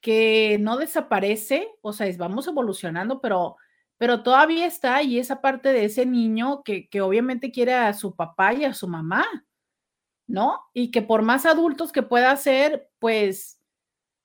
que 0.00 0.58
no 0.60 0.76
desaparece, 0.76 1.68
o 1.82 1.92
sea, 1.92 2.08
vamos 2.18 2.48
evolucionando, 2.48 3.20
pero, 3.20 3.56
pero 3.98 4.22
todavía 4.22 4.66
está 4.66 5.02
y 5.02 5.18
esa 5.18 5.40
parte 5.40 5.72
de 5.72 5.84
ese 5.84 6.06
niño 6.06 6.62
que, 6.64 6.88
que 6.88 7.00
obviamente 7.02 7.52
quiere 7.52 7.74
a 7.74 7.92
su 7.92 8.16
papá 8.16 8.54
y 8.54 8.64
a 8.64 8.74
su 8.74 8.88
mamá, 8.88 9.24
¿no? 10.26 10.60
Y 10.72 10.90
que 10.90 11.02
por 11.02 11.22
más 11.22 11.46
adultos 11.46 11.92
que 11.92 12.02
pueda 12.02 12.34
ser, 12.36 12.90
pues 12.98 13.59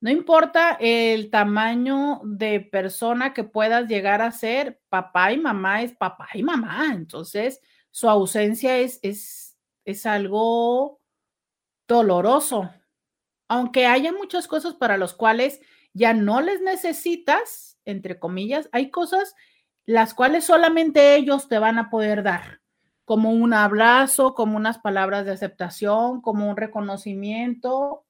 no 0.02 0.12
importa 0.12 0.78
el 0.80 1.30
tamaño 1.30 2.22
de 2.24 2.60
persona 2.60 3.34
que 3.34 3.44
puedas 3.44 3.88
llegar 3.88 4.22
a 4.22 4.32
ser, 4.32 4.80
papá 4.90 5.32
y 5.32 5.38
mamá 5.38 5.82
es 5.82 5.94
papá 5.94 6.28
y 6.34 6.44
mamá. 6.44 6.92
Entonces, 6.94 7.62
su 7.92 8.10
ausencia 8.10 8.78
es, 8.78 9.00
es, 9.02 9.58
es 9.86 10.06
algo 10.06 11.00
doloroso. 11.88 12.70
Aunque 13.48 13.86
haya 13.86 14.12
muchas 14.12 14.48
cosas 14.48 14.74
para 14.76 14.98
las 14.98 15.14
cuales 15.14 15.62
ya 15.94 16.14
no 16.14 16.42
les 16.42 16.62
necesitas, 16.62 17.80
entre 17.86 18.20
comillas, 18.20 18.70
hay 18.72 18.92
cosas 18.92 19.34
las 19.86 20.14
cuales 20.14 20.44
solamente 20.44 21.16
ellos 21.16 21.48
te 21.48 21.60
van 21.60 21.80
a 21.80 21.90
poder 21.90 22.24
dar, 22.24 22.62
como 23.06 23.32
un 23.32 23.54
abrazo, 23.54 24.34
como 24.34 24.58
unas 24.58 24.80
palabras 24.80 25.26
de 25.26 25.32
aceptación, 25.32 26.22
como 26.22 26.50
un 26.50 26.58
reconocimiento, 26.58 28.05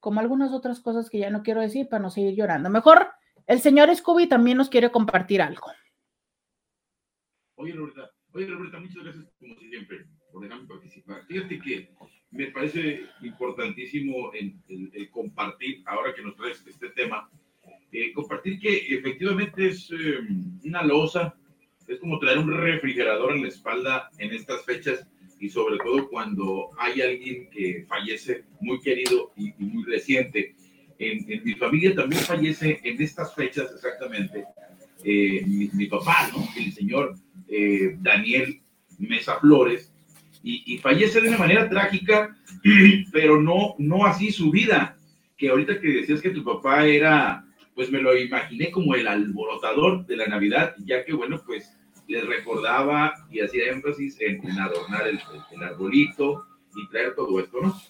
como 0.00 0.20
algunas 0.20 0.52
otras 0.52 0.80
cosas 0.80 1.08
que 1.08 1.18
ya 1.18 1.30
no 1.30 1.42
quiero 1.42 1.60
decir 1.60 1.88
para 1.88 2.02
no 2.02 2.10
seguir 2.10 2.34
llorando. 2.34 2.70
Mejor 2.70 3.08
el 3.46 3.60
señor 3.60 3.94
Scooby 3.94 4.28
también 4.28 4.56
nos 4.56 4.70
quiere 4.70 4.90
compartir 4.90 5.42
algo. 5.42 5.66
Oye, 7.56 7.72
Roberta, 7.72 8.10
oye, 8.32 8.46
Roberta, 8.46 8.80
muchas 8.80 9.02
gracias 9.02 9.26
como 9.38 9.54
siempre 9.58 10.06
por 10.32 10.42
dejarme 10.42 10.66
participar. 10.66 11.26
Fíjate 11.26 11.58
que 11.60 11.90
me 12.30 12.46
parece 12.46 13.06
importantísimo 13.22 14.32
el, 14.32 15.10
compartir, 15.10 15.82
ahora 15.86 16.14
que 16.14 16.22
nos 16.22 16.36
traes 16.36 16.64
este 16.66 16.90
tema, 16.90 17.28
eh, 17.92 18.12
compartir 18.12 18.60
que 18.60 18.94
efectivamente 18.94 19.68
es 19.68 19.90
eh, 19.90 20.20
una 20.64 20.82
losa, 20.82 21.34
es 21.88 21.98
como 21.98 22.18
traer 22.20 22.38
un 22.38 22.56
refrigerador 22.56 23.32
en 23.32 23.42
la 23.42 23.48
espalda 23.48 24.10
en 24.18 24.32
estas 24.32 24.64
fechas 24.64 25.06
y 25.40 25.48
sobre 25.48 25.78
todo 25.78 26.08
cuando 26.08 26.70
hay 26.78 27.00
alguien 27.00 27.48
que 27.50 27.86
fallece 27.88 28.44
muy 28.60 28.78
querido 28.80 29.32
y, 29.36 29.52
muy 29.58 29.84
reciente. 29.84 30.54
En, 30.98 31.26
mi 31.42 31.54
familia 31.54 31.94
también 31.94 32.22
fallece 32.22 32.78
en 32.84 33.00
estas 33.00 33.34
fechas 33.34 33.72
exactamente 33.74 34.44
eh, 35.02 35.42
mi, 35.46 35.86
papá, 35.86 36.30
¿no? 36.30 36.46
el 36.62 36.72
señor 36.72 37.14
eh, 37.48 37.96
Daniel 38.00 38.60
Mesa 38.98 39.40
Flores, 39.40 39.90
y, 40.42 40.78
fallece 40.78 41.20
de 41.20 41.28
una 41.28 41.38
manera 41.38 41.68
trágica, 41.68 42.34
pero 43.12 43.40
no, 43.40 43.74
no 43.78 44.06
así 44.06 44.30
su 44.32 44.50
vida, 44.50 44.96
que 45.36 45.50
ahorita 45.50 45.80
que 45.80 45.88
decías 45.88 46.22
que 46.22 46.30
tu 46.30 46.44
papá 46.44 46.86
era, 46.86 47.44
pues 47.74 47.90
me 47.90 48.00
lo 48.00 48.16
imaginé 48.16 48.70
como 48.70 48.94
el 48.94 49.06
alborotador 49.06 50.06
de 50.06 50.16
la 50.16 50.26
Navidad, 50.26 50.74
ya 50.84 51.04
que 51.04 51.12
bueno, 51.12 51.42
pues 51.44 51.76
les 52.10 52.26
recordaba 52.26 53.14
y 53.30 53.40
hacía 53.40 53.70
énfasis 53.70 54.20
en, 54.20 54.40
adornar 54.58 55.06
el, 55.06 55.20
arbolito 55.62 56.44
y 56.74 56.88
traer 56.88 57.14
todo 57.14 57.38
esto, 57.38 57.60
¿no? 57.62 57.80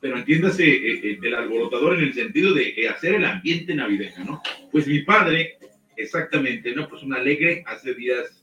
Pero 0.00 0.18
entiéndase 0.18 0.64
eh, 0.64 1.00
eh, 1.10 1.18
el 1.22 1.34
alborotador 1.34 1.94
en 1.96 2.04
el 2.04 2.14
sentido 2.14 2.52
de 2.54 2.70
eh, 2.70 2.88
hacer 2.88 3.14
el 3.14 3.24
ambiente 3.24 3.72
navideño, 3.72 4.24
¿no? 4.24 4.42
Pues 4.72 4.88
mi 4.88 5.02
padre, 5.02 5.58
exactamente, 5.96 6.74
¿no? 6.74 6.88
Pues 6.88 7.04
un 7.04 7.14
alegre, 7.14 7.62
hace 7.66 7.94
días 7.94 8.34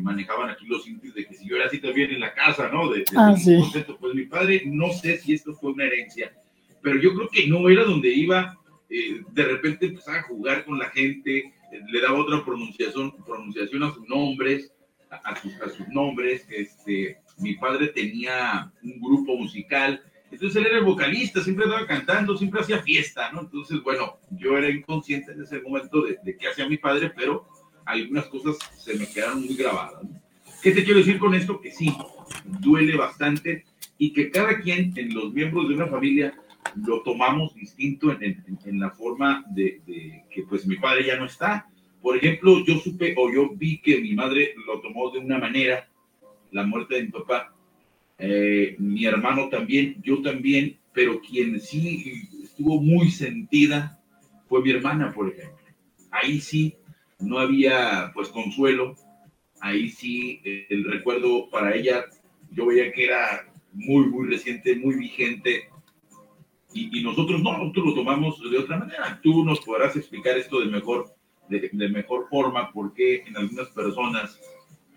manejaban 0.00 0.48
aquí 0.48 0.66
los 0.66 0.88
indios 0.88 1.14
de 1.14 1.26
que 1.26 1.34
si 1.34 1.46
yo 1.46 1.56
era 1.56 1.66
así 1.66 1.78
también 1.78 2.10
en 2.10 2.20
la 2.20 2.32
casa, 2.32 2.70
¿no? 2.70 2.90
De, 2.90 3.04
ah, 3.14 3.36
sí. 3.36 3.58
Pues 4.00 4.14
mi 4.14 4.24
padre, 4.24 4.62
no 4.64 4.90
sé 4.90 5.18
si 5.18 5.34
esto 5.34 5.52
fue 5.54 5.72
una 5.72 5.84
herencia, 5.84 6.32
pero 6.80 6.98
yo 6.98 7.14
creo 7.14 7.28
que 7.28 7.46
no 7.46 7.68
era 7.68 7.84
donde 7.84 8.08
iba, 8.08 8.56
de 8.88 9.44
repente 9.44 9.86
empezaba 9.86 10.20
a 10.20 10.22
jugar 10.22 10.64
con 10.64 10.78
la 10.78 10.88
gente, 10.88 11.52
le 11.70 12.00
daba 12.00 12.18
otra 12.18 12.44
pronunciación, 12.44 13.12
pronunciación 13.24 13.82
a 13.82 13.92
sus 13.92 14.08
nombres, 14.08 14.72
a, 15.10 15.36
sus, 15.36 15.52
a 15.60 15.68
sus 15.68 15.88
nombres. 15.88 16.46
Este, 16.50 17.18
mi 17.38 17.54
padre 17.54 17.88
tenía 17.88 18.72
un 18.82 19.00
grupo 19.00 19.36
musical, 19.36 20.02
entonces 20.30 20.56
él 20.56 20.66
era 20.66 20.78
el 20.78 20.84
vocalista, 20.84 21.40
siempre 21.40 21.66
estaba 21.66 21.86
cantando, 21.86 22.36
siempre 22.36 22.60
hacía 22.60 22.82
fiesta, 22.82 23.30
¿no? 23.32 23.42
Entonces, 23.42 23.80
bueno, 23.82 24.18
yo 24.30 24.58
era 24.58 24.68
inconsciente 24.68 25.32
en 25.32 25.42
ese 25.42 25.60
momento 25.60 26.02
de, 26.02 26.18
de 26.22 26.36
qué 26.36 26.48
hacía 26.48 26.68
mi 26.68 26.78
padre, 26.78 27.12
pero 27.14 27.46
algunas 27.84 28.26
cosas 28.26 28.58
se 28.76 28.94
me 28.96 29.06
quedaron 29.06 29.46
muy 29.46 29.54
grabadas. 29.54 30.02
¿Qué 30.62 30.72
te 30.72 30.84
quiero 30.84 30.98
decir 30.98 31.18
con 31.18 31.34
esto? 31.34 31.60
Que 31.60 31.70
sí, 31.70 31.96
duele 32.44 32.96
bastante 32.96 33.64
y 33.98 34.12
que 34.12 34.30
cada 34.30 34.60
quien 34.60 34.92
en 34.96 35.14
los 35.14 35.32
miembros 35.32 35.68
de 35.68 35.74
una 35.74 35.86
familia 35.86 36.34
lo 36.74 37.02
tomamos 37.02 37.54
distinto 37.54 38.10
en, 38.12 38.44
en, 38.64 38.80
la 38.80 38.90
forma 38.90 39.44
de, 39.50 39.80
que 40.30 40.42
pues 40.42 40.66
mi 40.66 40.76
padre 40.76 41.06
ya 41.06 41.16
no 41.16 41.26
está. 41.26 41.68
Por 42.02 42.16
ejemplo, 42.16 42.64
yo 42.64 42.78
supe 42.78 43.14
o 43.16 43.32
yo 43.32 43.50
vi 43.54 43.78
que 43.78 44.00
mi 44.00 44.14
madre 44.14 44.54
lo 44.66 44.80
tomó 44.80 45.10
de 45.10 45.18
una 45.18 45.38
manera, 45.38 45.88
la 46.50 46.64
muerte 46.64 46.96
de 46.96 47.02
mi 47.04 47.08
papá, 47.10 47.54
eh, 48.18 48.76
mi 48.78 49.04
hermano 49.04 49.48
también, 49.48 49.96
yo 50.02 50.22
también, 50.22 50.78
pero 50.92 51.20
quien 51.20 51.60
sí 51.60 52.28
estuvo 52.42 52.80
muy 52.80 53.10
sentida 53.10 54.00
fue 54.48 54.62
mi 54.62 54.70
hermana, 54.70 55.12
por 55.12 55.28
ejemplo. 55.28 55.56
ahí 56.10 56.40
sí 56.40 56.76
no 57.18 57.38
había 57.38 58.10
pues 58.14 58.28
consuelo, 58.28 58.94
ahí 59.60 59.88
sí 59.88 60.40
el 60.44 60.84
recuerdo 60.84 61.50
para 61.50 61.74
ella, 61.74 62.04
yo 62.52 62.66
veía 62.66 62.92
que 62.92 63.04
era 63.04 63.46
muy, 63.72 64.06
muy 64.06 64.28
reciente, 64.28 64.76
muy 64.76 64.96
vigente, 64.96 65.68
y, 66.76 67.02
nosotros 67.02 67.42
no, 67.42 67.56
nosotros 67.56 67.86
lo 67.86 67.94
tomamos 67.94 68.38
de 68.50 68.58
otra 68.58 68.78
manera. 68.78 69.20
Tú 69.22 69.44
nos 69.44 69.60
podrás 69.60 69.96
explicar 69.96 70.36
esto 70.36 70.60
de 70.60 70.66
mejor, 70.66 71.14
de, 71.48 71.88
mejor 71.88 72.28
forma, 72.28 72.70
porque 72.72 73.22
en 73.26 73.36
algunas 73.36 73.68
personas, 73.68 74.40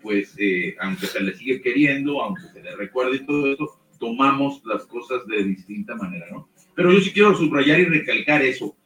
pues, 0.02 0.34
eh, 0.38 0.76
aunque 0.80 1.06
se 1.06 1.20
le 1.20 1.34
sigue 1.34 1.60
queriendo, 1.60 2.22
aunque 2.22 2.42
se 2.52 2.62
le 2.62 2.76
recuerde 2.76 3.20
todo 3.20 3.50
esto, 3.50 3.80
tomamos 3.98 4.62
las 4.64 4.84
cosas 4.86 5.26
de 5.26 5.44
distinta 5.44 5.94
manera, 5.94 6.26
¿no? 6.30 6.48
Pero 6.74 6.92
yo 6.92 7.00
sí 7.00 7.12
quiero 7.12 7.34
subrayar 7.34 7.80
y 7.80 7.84
recalcar 7.84 8.42
eso, 8.42 8.76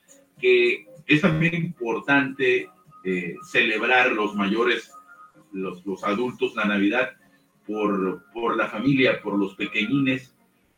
que 0.41 0.87
es 1.07 1.21
también 1.21 1.55
importante 1.55 2.69
eh, 3.05 3.37
celebrar 3.51 4.13
los 4.13 4.35
mayores, 4.35 4.91
los, 5.53 5.85
los 5.87 6.03
adultos, 6.03 6.55
la 6.57 6.65
Navidad, 6.65 7.11
por, 7.67 8.25
por 8.33 8.57
la 8.57 8.69
familia, 8.69 9.21
por 9.23 9.39
los 9.39 9.55
pequeñines, 9.55 10.34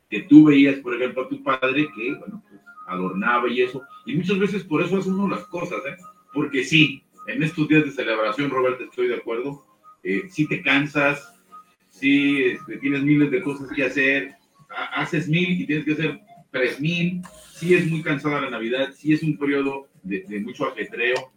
que 0.08 0.22
tú 0.22 0.44
veías, 0.44 0.76
por 0.76 0.94
ejemplo, 0.94 1.22
a 1.22 1.28
tu 1.28 1.42
padre 1.42 1.88
que, 1.94 2.14
bueno, 2.14 2.42
pues, 2.48 2.60
adornaba 2.86 3.48
y 3.48 3.62
eso, 3.62 3.82
y 4.04 4.14
muchas 4.14 4.38
veces 4.38 4.64
por 4.64 4.82
eso 4.82 4.98
hace 4.98 5.10
uno 5.10 5.28
las 5.28 5.44
cosas, 5.46 5.78
¿eh? 5.86 5.96
Porque 6.32 6.64
sí, 6.64 7.02
en 7.26 7.42
estos 7.42 7.66
días 7.68 7.84
de 7.84 7.90
celebración, 7.90 8.50
Roberto, 8.50 8.84
estoy 8.84 9.08
de 9.08 9.16
acuerdo, 9.16 9.66
eh, 10.02 10.22
sí 10.28 10.46
te 10.46 10.62
cansas, 10.62 11.34
sí 11.88 12.42
este, 12.42 12.78
tienes 12.78 13.02
miles 13.02 13.30
de 13.30 13.42
cosas 13.42 13.68
que 13.74 13.84
hacer, 13.84 14.34
haces 14.94 15.28
mil 15.28 15.60
y 15.60 15.66
tienes 15.66 15.84
que 15.84 15.92
hacer 15.92 16.20
tres 16.50 16.80
mil, 16.80 17.22
sí 17.54 17.74
es 17.74 17.90
muy 17.90 18.02
cansada 18.02 18.40
la 18.40 18.50
Navidad, 18.50 18.92
sí 18.94 19.12
es 19.12 19.22
un 19.22 19.36
periodo 19.36 19.88
de, 20.02 20.20
de 20.28 20.40
mucho 20.40 20.66
ajetreo, 20.66 21.32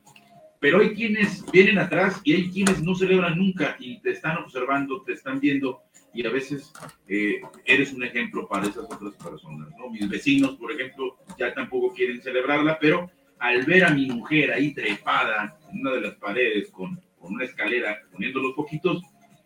pero 0.59 0.79
hay 0.79 0.93
quienes 0.93 1.43
vienen 1.51 1.79
atrás 1.79 2.21
y 2.23 2.33
hay 2.33 2.49
quienes 2.51 2.83
no 2.83 2.93
celebran 2.93 3.37
nunca 3.37 3.75
y 3.79 3.99
te 4.01 4.11
están 4.11 4.37
observando, 4.37 5.01
te 5.03 5.13
están 5.13 5.39
viendo 5.39 5.81
y 6.13 6.25
a 6.25 6.29
veces 6.29 6.71
eh, 7.07 7.41
eres 7.65 7.93
un 7.93 8.03
ejemplo 8.03 8.47
para 8.47 8.67
esas 8.67 8.85
otras 8.85 9.13
personas, 9.15 9.69
¿no? 9.77 9.89
Mis 9.89 10.09
vecinos, 10.09 10.55
por 10.55 10.71
ejemplo, 10.71 11.17
ya 11.37 11.53
tampoco 11.53 11.93
quieren 11.93 12.21
celebrarla, 12.21 12.79
pero 12.79 13.09
al 13.39 13.63
ver 13.63 13.85
a 13.85 13.91
mi 13.91 14.07
mujer 14.07 14.51
ahí 14.51 14.73
trepada 14.73 15.57
en 15.71 15.81
una 15.81 15.91
de 15.91 16.01
las 16.01 16.15
paredes 16.15 16.69
con, 16.71 16.99
con 17.19 17.33
una 17.33 17.45
escalera, 17.45 17.99
poniendo 18.11 18.41
los 18.41 18.53
poquitos, 18.53 19.01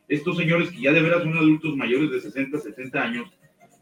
estos 0.08 0.38
señores 0.38 0.70
que 0.72 0.82
ya 0.82 0.92
de 0.92 1.02
veras 1.02 1.24
son 1.24 1.38
adultos 1.38 1.76
mayores 1.76 2.12
de 2.12 2.22
60, 2.22 2.60
70 2.60 3.02
años, 3.02 3.32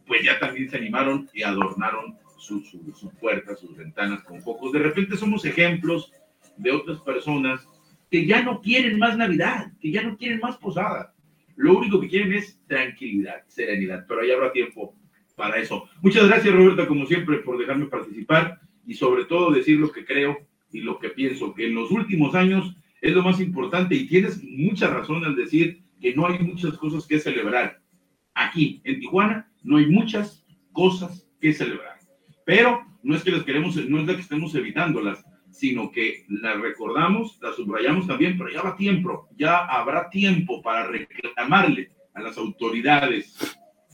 pues 0.08 0.24
ya 0.24 0.40
también 0.40 0.70
se 0.70 0.78
animaron 0.78 1.30
y 1.34 1.44
adornaron 1.44 2.18
sus 2.38 2.70
su, 2.70 3.10
puertas, 3.20 3.60
sus 3.60 3.76
ventanas 3.76 4.24
con 4.24 4.42
focos. 4.42 4.72
De 4.72 4.80
repente 4.80 5.16
somos 5.16 5.46
ejemplos 5.46 6.12
de 6.58 6.72
otras 6.72 7.00
personas 7.02 7.68
que 8.10 8.26
ya 8.26 8.42
no 8.42 8.62
quieren 8.62 9.00
más 9.00 9.18
Navidad, 9.18 9.72
que 9.80 9.92
ya 9.92 10.02
no 10.02 10.18
quieren 10.18 10.40
más 10.40 10.58
posada, 10.58 11.14
lo 11.56 11.78
único 11.78 12.00
que 12.00 12.08
quieren 12.08 12.34
es 12.34 12.60
tranquilidad, 12.68 13.44
serenidad, 13.48 14.06
pero 14.08 14.22
ahí 14.22 14.32
habrá 14.32 14.52
tiempo 14.52 14.96
para 15.36 15.58
eso. 15.58 15.90
Muchas 16.02 16.28
gracias, 16.28 16.54
Roberta, 16.54 16.88
como 16.88 17.06
siempre, 17.06 17.38
por 17.40 17.58
dejarme 17.58 17.86
participar 17.86 18.60
y 18.86 18.94
sobre 18.94 19.26
todo 19.26 19.52
decir 19.52 19.80
lo 19.80 19.92
que 19.92 20.06
creo 20.06 20.38
y 20.72 20.82
lo 20.82 21.00
que 21.00 21.10
pienso, 21.10 21.54
que 21.54 21.68
en 21.68 21.76
los 21.76 21.92
últimos 21.92 22.36
años 22.36 22.76
es 23.02 23.14
lo 23.14 23.24
más 23.24 23.40
importante 23.40 23.96
y 23.96 24.08
tienes 24.08 24.44
mucha 24.44 24.88
razón 24.88 25.26
al 25.26 25.36
decir 25.36 25.82
que 26.00 26.16
no 26.16 26.28
hay 26.28 26.40
muchas 26.40 26.78
cosas 26.78 27.06
que 27.08 27.20
celebrar. 27.20 27.82
Aquí, 28.34 28.82
en 28.84 29.00
Tijuana, 29.00 29.52
no 29.64 29.78
hay 29.78 29.88
muchas 29.88 30.46
cosas 30.72 31.28
que 31.40 31.54
celebrar. 31.54 32.00
Pero 32.46 32.86
no 33.04 33.16
es 33.16 33.24
que 33.24 33.32
las 33.32 33.44
queremos, 33.44 33.76
no 33.76 34.00
es 34.00 34.06
que 34.08 34.22
estemos 34.22 34.54
evitándolas, 34.56 35.24
sino 35.52 35.92
que 35.92 36.26
la 36.30 36.54
recordamos, 36.54 37.38
la 37.42 37.54
subrayamos 37.54 38.08
también, 38.08 38.38
pero 38.38 38.50
ya 38.50 38.62
va 38.62 38.76
tiempo, 38.76 39.28
ya 39.38 39.66
habrá 39.66 40.10
tiempo 40.10 40.62
para 40.62 40.88
reclamarle 40.88 41.92
a 42.14 42.22
las 42.22 42.38
autoridades 42.38 43.38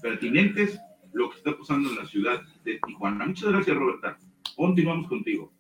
pertinentes 0.02 0.80
lo 1.14 1.30
que 1.30 1.38
está 1.38 1.58
pasando 1.58 1.90
en 1.90 1.98
la 1.98 2.06
ciudad 2.06 2.42
de 2.64 2.80
Tijuana. 2.86 3.26
Muchas 3.26 3.52
gracias, 3.52 3.76
Roberta. 3.76 4.18
Continuamos 4.56 5.08
contigo. 5.08 5.52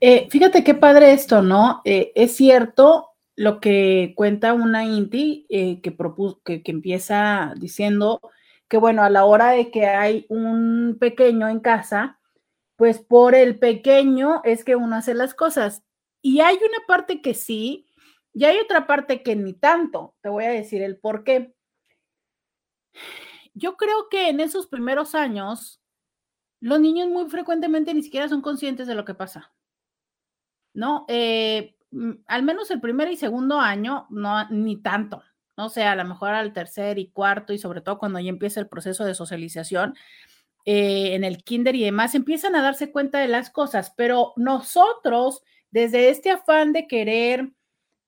Eh, 0.00 0.26
fíjate 0.30 0.64
qué 0.64 0.74
padre 0.74 1.12
esto, 1.12 1.42
¿no? 1.42 1.80
Eh, 1.84 2.12
es 2.14 2.36
cierto 2.36 3.10
lo 3.36 3.60
que 3.60 4.12
cuenta 4.16 4.52
una 4.52 4.84
Inti 4.84 5.46
eh, 5.48 5.80
que, 5.82 5.96
que, 6.44 6.62
que 6.62 6.70
empieza 6.70 7.54
diciendo 7.56 8.20
que, 8.68 8.76
bueno, 8.76 9.02
a 9.02 9.10
la 9.10 9.24
hora 9.24 9.50
de 9.50 9.70
que 9.70 9.86
hay 9.86 10.26
un 10.28 10.96
pequeño 11.00 11.48
en 11.48 11.60
casa, 11.60 12.18
pues 12.76 13.00
por 13.00 13.34
el 13.34 13.58
pequeño 13.58 14.40
es 14.44 14.64
que 14.64 14.76
uno 14.76 14.96
hace 14.96 15.14
las 15.14 15.34
cosas. 15.34 15.82
Y 16.22 16.40
hay 16.40 16.56
una 16.56 16.86
parte 16.86 17.20
que 17.20 17.34
sí, 17.34 17.86
y 18.34 18.44
hay 18.44 18.58
otra 18.58 18.86
parte 18.86 19.22
que 19.22 19.36
ni 19.36 19.54
tanto. 19.54 20.16
Te 20.20 20.28
voy 20.28 20.44
a 20.44 20.50
decir 20.50 20.82
el 20.82 20.98
por 20.98 21.22
qué. 21.22 21.54
Yo 23.54 23.76
creo 23.76 24.08
que 24.10 24.28
en 24.28 24.40
esos 24.40 24.66
primeros 24.66 25.14
años, 25.14 25.80
los 26.60 26.80
niños 26.80 27.08
muy 27.08 27.30
frecuentemente 27.30 27.94
ni 27.94 28.02
siquiera 28.02 28.28
son 28.28 28.42
conscientes 28.42 28.88
de 28.88 28.96
lo 28.96 29.04
que 29.04 29.14
pasa. 29.14 29.54
¿No? 30.74 31.04
Eh, 31.08 31.76
al 32.26 32.42
menos 32.42 32.70
el 32.72 32.80
primer 32.80 33.08
y 33.12 33.16
segundo 33.16 33.60
año, 33.60 34.06
no, 34.10 34.48
ni 34.50 34.76
tanto. 34.82 35.22
No 35.56 35.68
sé, 35.68 35.84
a 35.84 35.94
lo 35.94 36.04
mejor 36.04 36.30
al 36.30 36.52
tercer 36.52 36.98
y 36.98 37.10
cuarto, 37.10 37.52
y 37.52 37.58
sobre 37.58 37.80
todo 37.80 37.98
cuando 37.98 38.18
ya 38.18 38.30
empieza 38.30 38.58
el 38.58 38.68
proceso 38.68 39.04
de 39.04 39.14
socialización, 39.14 39.94
eh, 40.66 41.14
en 41.14 41.24
el 41.24 41.44
kinder 41.44 41.74
y 41.76 41.84
demás, 41.84 42.14
empiezan 42.14 42.54
a 42.54 42.62
darse 42.62 42.90
cuenta 42.90 43.18
de 43.18 43.28
las 43.28 43.50
cosas, 43.50 43.92
pero 43.96 44.32
nosotros, 44.36 45.42
desde 45.70 46.08
este 46.08 46.30
afán 46.30 46.72
de 46.72 46.86
querer 46.86 47.52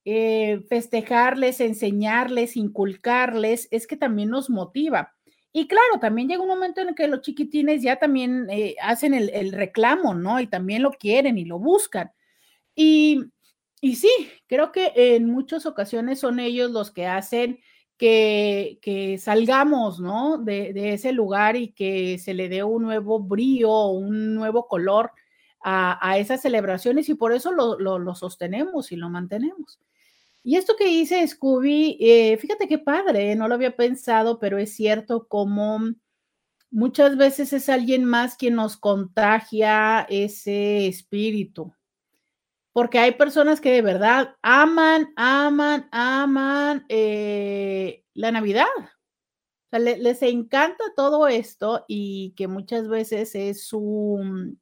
eh, 0.06 0.60
festejarles, 0.68 1.60
enseñarles, 1.60 2.56
inculcarles, 2.56 3.68
es 3.70 3.86
que 3.86 3.96
también 3.96 4.30
nos 4.30 4.48
motiva. 4.48 5.14
Y 5.52 5.68
claro, 5.68 5.98
también 6.00 6.28
llega 6.28 6.42
un 6.42 6.48
momento 6.48 6.80
en 6.80 6.88
el 6.88 6.94
que 6.94 7.08
los 7.08 7.22
chiquitines 7.22 7.82
ya 7.82 7.96
también 7.96 8.46
eh, 8.50 8.76
hacen 8.80 9.14
el, 9.14 9.30
el, 9.30 9.52
reclamo, 9.52 10.14
¿no? 10.14 10.38
Y 10.38 10.46
también 10.46 10.82
lo 10.82 10.92
quieren 10.92 11.38
y 11.38 11.44
lo 11.44 11.58
buscan. 11.58 12.12
Y, 12.74 13.24
y 13.80 13.96
sí, 13.96 14.10
creo 14.46 14.72
que 14.72 14.92
en 14.94 15.26
muchas 15.30 15.66
ocasiones 15.66 16.20
son 16.20 16.40
ellos 16.40 16.70
los 16.70 16.90
que 16.90 17.06
hacen 17.06 17.60
que, 17.96 19.18
salgamos, 19.20 20.00
¿no? 20.00 20.38
De, 20.38 20.92
ese 20.94 21.12
lugar 21.12 21.56
y 21.56 21.72
que 21.72 22.18
se 22.18 22.34
le 22.34 22.48
dé 22.48 22.62
un 22.62 22.82
nuevo 22.82 23.20
brío, 23.20 23.86
un 23.88 24.34
nuevo 24.34 24.66
color 24.68 25.12
a, 25.62 26.18
esas 26.18 26.42
celebraciones 26.42 27.08
y 27.08 27.14
por 27.14 27.32
eso 27.32 27.50
lo, 27.52 28.14
sostenemos 28.14 28.92
y 28.92 28.96
lo 28.96 29.10
mantenemos. 29.10 29.80
Y 30.44 30.56
esto 30.56 30.76
que 30.78 30.86
dice 30.86 31.26
Scooby, 31.26 31.98
eh, 32.00 32.36
fíjate 32.38 32.68
qué 32.68 32.78
padre, 32.78 33.34
no 33.34 33.48
lo 33.48 33.54
había 33.54 33.74
pensado, 33.74 34.38
pero 34.38 34.58
es 34.58 34.74
cierto 34.74 35.26
como 35.26 35.80
muchas 36.70 37.16
veces 37.16 37.52
es 37.52 37.68
alguien 37.68 38.04
más 38.04 38.36
quien 38.36 38.54
nos 38.54 38.76
contagia 38.76 40.06
ese 40.08 40.86
espíritu, 40.86 41.74
porque 42.76 42.98
hay 42.98 43.12
personas 43.12 43.62
que 43.62 43.72
de 43.72 43.80
verdad 43.80 44.36
aman, 44.42 45.10
aman, 45.16 45.88
aman 45.92 46.84
eh, 46.90 48.04
la 48.12 48.30
Navidad. 48.30 48.66
O 48.76 49.70
sea, 49.70 49.78
les 49.78 50.20
encanta 50.20 50.84
todo 50.94 51.26
esto 51.26 51.86
y 51.88 52.34
que 52.36 52.48
muchas 52.48 52.86
veces 52.86 53.34
es 53.34 53.66
su, 53.66 54.54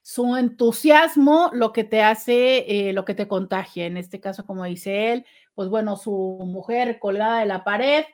su 0.00 0.36
entusiasmo 0.36 1.50
lo 1.52 1.74
que 1.74 1.84
te 1.84 2.02
hace, 2.02 2.88
eh, 2.88 2.94
lo 2.94 3.04
que 3.04 3.14
te 3.14 3.28
contagia. 3.28 3.84
En 3.84 3.98
este 3.98 4.18
caso, 4.18 4.46
como 4.46 4.64
dice 4.64 5.12
él, 5.12 5.26
pues 5.54 5.68
bueno, 5.68 5.98
su 5.98 6.38
mujer 6.46 6.98
colgada 6.98 7.40
de 7.40 7.46
la 7.46 7.62
pared, 7.62 8.06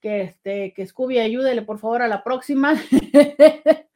que, 0.00 0.22
este, 0.22 0.72
que 0.74 0.86
Scooby 0.86 1.18
ayúdele 1.18 1.62
por 1.62 1.78
favor 1.78 2.02
a 2.02 2.08
la 2.08 2.22
próxima. 2.22 2.74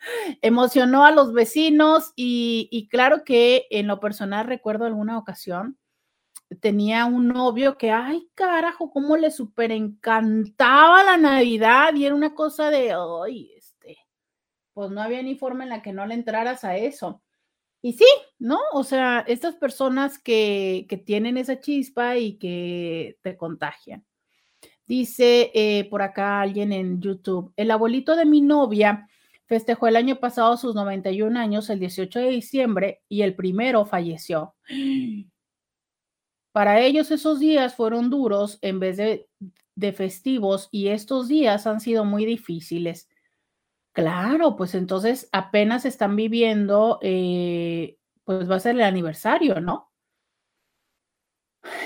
Emocionó 0.42 1.04
a 1.04 1.12
los 1.12 1.32
vecinos 1.32 2.12
y, 2.16 2.68
y, 2.70 2.88
claro 2.88 3.24
que 3.24 3.66
en 3.70 3.86
lo 3.86 4.00
personal 4.00 4.46
recuerdo 4.46 4.84
alguna 4.84 5.18
ocasión, 5.18 5.78
tenía 6.60 7.06
un 7.06 7.28
novio 7.28 7.78
que, 7.78 7.90
ay 7.90 8.28
carajo, 8.34 8.90
cómo 8.90 9.16
le 9.16 9.30
súper 9.30 9.72
encantaba 9.72 11.04
la 11.04 11.16
Navidad 11.16 11.94
y 11.94 12.06
era 12.06 12.14
una 12.14 12.34
cosa 12.34 12.70
de, 12.70 12.92
ay, 12.92 13.52
este, 13.56 13.98
pues 14.72 14.90
no 14.90 15.02
había 15.02 15.22
ni 15.22 15.34
forma 15.36 15.64
en 15.64 15.70
la 15.70 15.82
que 15.82 15.92
no 15.92 16.06
le 16.06 16.14
entraras 16.14 16.64
a 16.64 16.76
eso. 16.76 17.22
Y 17.82 17.94
sí, 17.94 18.06
¿no? 18.38 18.60
O 18.72 18.84
sea, 18.84 19.24
estas 19.26 19.56
personas 19.56 20.18
que, 20.18 20.86
que 20.88 20.96
tienen 20.96 21.36
esa 21.36 21.58
chispa 21.60 22.16
y 22.16 22.38
que 22.38 23.18
te 23.22 23.36
contagian. 23.36 24.04
Dice 24.86 25.50
eh, 25.54 25.88
por 25.88 26.02
acá 26.02 26.40
alguien 26.40 26.72
en 26.72 27.00
YouTube, 27.00 27.52
el 27.56 27.70
abuelito 27.70 28.16
de 28.16 28.24
mi 28.24 28.40
novia 28.40 29.08
festejó 29.46 29.86
el 29.86 29.96
año 29.96 30.16
pasado 30.16 30.56
sus 30.56 30.74
91 30.74 31.38
años 31.38 31.70
el 31.70 31.78
18 31.78 32.18
de 32.20 32.28
diciembre 32.28 33.02
y 33.08 33.22
el 33.22 33.34
primero 33.34 33.84
falleció. 33.84 34.54
Para 36.52 36.80
ellos 36.80 37.10
esos 37.10 37.40
días 37.40 37.74
fueron 37.74 38.10
duros 38.10 38.58
en 38.60 38.80
vez 38.80 38.96
de, 38.96 39.28
de 39.74 39.92
festivos 39.92 40.68
y 40.70 40.88
estos 40.88 41.28
días 41.28 41.66
han 41.66 41.80
sido 41.80 42.04
muy 42.04 42.26
difíciles. 42.26 43.08
Claro, 43.92 44.56
pues 44.56 44.74
entonces 44.74 45.28
apenas 45.32 45.84
están 45.84 46.16
viviendo 46.16 46.98
eh, 47.02 47.98
pues 48.24 48.50
va 48.50 48.56
a 48.56 48.60
ser 48.60 48.76
el 48.76 48.82
aniversario, 48.82 49.60
¿no? 49.60 49.90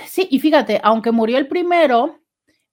Sí, 0.06 0.28
y 0.30 0.38
fíjate, 0.38 0.80
aunque 0.82 1.12
murió 1.12 1.38
el 1.38 1.48
primero, 1.48 2.20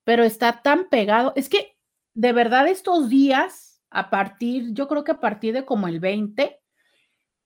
pero 0.04 0.24
está 0.24 0.62
tan 0.62 0.90
pegado, 0.90 1.34
es 1.36 1.50
que 1.50 1.78
de 2.14 2.34
verdad 2.34 2.68
estos 2.68 3.10
días, 3.10 3.82
a 3.90 4.10
partir, 4.10 4.74
yo 4.74 4.88
creo 4.88 5.04
que 5.04 5.12
a 5.12 5.20
partir 5.20 5.54
de 5.54 5.66
como 5.66 5.88
el 5.88 6.00
20 6.00 6.60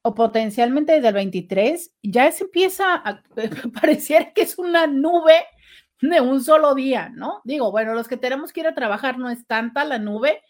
o 0.02 0.16
potencialmente 0.16 0.94
desde 0.94 1.10
el 1.10 1.14
23, 1.14 1.92
ya 2.04 2.32
se 2.32 2.46
empieza 2.46 2.96
a 2.96 3.24
parecer 3.82 4.32
que 4.34 4.42
es 4.42 4.58
una 4.58 4.88
nube 4.88 5.46
de 6.02 6.22
un 6.22 6.44
solo 6.44 6.76
día, 6.76 7.10
¿no? 7.10 7.42
Digo, 7.44 7.72
bueno, 7.72 7.94
los 7.94 8.08
que 8.08 8.18
tenemos 8.18 8.54
que 8.54 8.62
ir 8.62 8.68
a 8.68 8.76
trabajar 8.76 9.18
no 9.18 9.30
es 9.30 9.46
tanta 9.48 9.84
la 9.84 9.98
nube, 9.98 10.42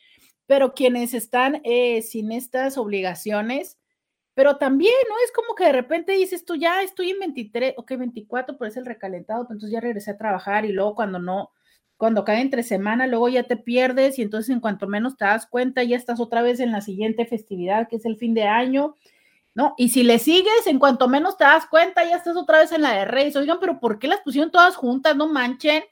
pero 0.45 0.74
quienes 0.74 1.14
están 1.14 1.62
eh, 1.64 2.01
sin 2.01 2.32
estas 2.32 2.78
obligaciones, 2.78 3.80
pero 4.34 4.58
también, 4.58 4.93
¿no? 5.10 5.16
Es 5.26 5.32
como 5.32 5.55
que 5.55 5.66
de 5.66 5.72
repente 5.72 6.12
dices 6.14 6.45
tú, 6.45 6.55
ya 6.55 6.84
estoy 6.84 7.12
en 7.12 7.20
23, 7.20 7.74
ok, 7.78 7.91
24, 7.97 8.58
pero 8.58 8.70
es 8.70 8.78
el 8.78 8.86
recalentado, 8.86 9.41
entonces 9.41 9.72
ya 9.72 9.80
regresé 9.80 10.12
a 10.12 10.18
trabajar 10.18 10.66
y 10.66 10.72
luego 10.74 10.95
cuando 10.95 11.18
no, 11.20 11.51
cuando 11.98 12.24
cae 12.24 12.41
entre 12.41 12.62
semana, 12.62 13.08
luego 13.08 13.28
ya 13.28 13.43
te 13.43 13.58
pierdes 13.58 14.20
y 14.20 14.22
entonces 14.22 14.52
en 14.52 14.60
cuanto 14.60 14.88
menos 14.88 15.18
te 15.18 15.26
das 15.26 15.48
cuenta, 15.48 15.84
ya 15.84 15.98
estás 15.98 16.20
otra 16.20 16.43
vez 16.43 16.60
en 16.60 16.72
la 16.72 16.82
siguiente 16.82 17.26
festividad, 17.26 17.88
que 17.89 17.95
es 17.95 18.06
el 18.06 18.18
fin 18.18 18.36
de 18.36 18.43
año, 18.43 18.95
¿no? 19.56 19.74
Y 19.78 19.89
si 19.89 20.04
le 20.04 20.20
sigues, 20.20 20.68
en 20.68 20.78
cuanto 20.78 21.08
menos 21.08 21.38
te 21.38 21.43
das 21.43 21.66
cuenta, 21.66 22.06
ya 22.06 22.16
estás 22.16 22.38
otra 22.38 22.60
vez 22.60 22.72
en 22.72 22.84
la 22.84 22.93
de 22.93 23.06
Reyes. 23.06 23.36
Oigan, 23.36 23.60
pero 23.60 23.80
¿por 23.80 23.98
qué 23.98 24.08
las 24.08 24.22
pusieron 24.22 24.52
todas 24.52 24.76
juntas? 24.76 25.16
No 25.16 25.28
manchen. 25.28 25.84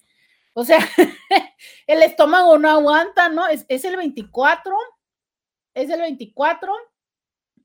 O 0.53 0.63
sea, 0.63 0.77
el 1.87 2.03
estómago 2.03 2.59
no 2.59 2.69
aguanta, 2.69 3.29
¿no? 3.29 3.47
Es, 3.47 3.65
es 3.67 3.83
el 3.83 3.97
24, 3.97 4.75
es 5.73 5.89
el 5.89 6.01
24, 6.01 6.71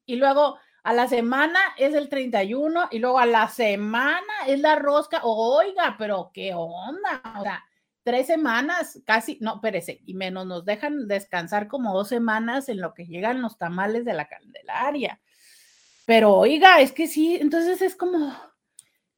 y 0.06 0.16
luego 0.16 0.58
a 0.82 0.94
la 0.94 1.06
semana 1.08 1.60
es 1.76 1.94
el 1.94 2.08
31, 2.08 2.88
y 2.90 2.98
luego 3.00 3.18
a 3.18 3.26
la 3.26 3.48
semana 3.48 4.32
es 4.46 4.60
la 4.60 4.76
rosca. 4.76 5.20
Oiga, 5.24 5.96
pero 5.98 6.30
qué 6.32 6.54
onda, 6.54 7.20
o 7.38 7.42
sea, 7.42 7.62
tres 8.02 8.26
semanas, 8.26 9.00
casi, 9.04 9.38
no, 9.40 9.56
espérese, 9.56 10.00
y 10.06 10.14
menos 10.14 10.46
nos 10.46 10.64
dejan 10.64 11.06
descansar 11.08 11.68
como 11.68 11.94
dos 11.94 12.08
semanas 12.08 12.68
en 12.68 12.80
lo 12.80 12.94
que 12.94 13.06
llegan 13.06 13.42
los 13.42 13.58
tamales 13.58 14.04
de 14.04 14.14
la 14.14 14.28
Candelaria. 14.28 15.20
Pero 16.06 16.34
oiga, 16.34 16.80
es 16.80 16.92
que 16.92 17.06
sí, 17.06 17.36
entonces 17.36 17.82
es 17.82 17.94
como, 17.94 18.34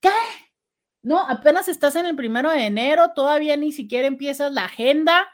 ¿qué? 0.01 0.11
No, 1.03 1.21
apenas 1.21 1.69
estás 1.69 1.97
en 1.97 2.07
el 2.07 2.17
primero 2.17 2.51
de 2.51 2.67
enero, 2.67 3.13
todavía 3.15 3.57
ni 3.57 3.73
siquiera 3.73 4.07
empiezas 4.07 4.53
la 4.53 4.65
agenda. 4.65 5.29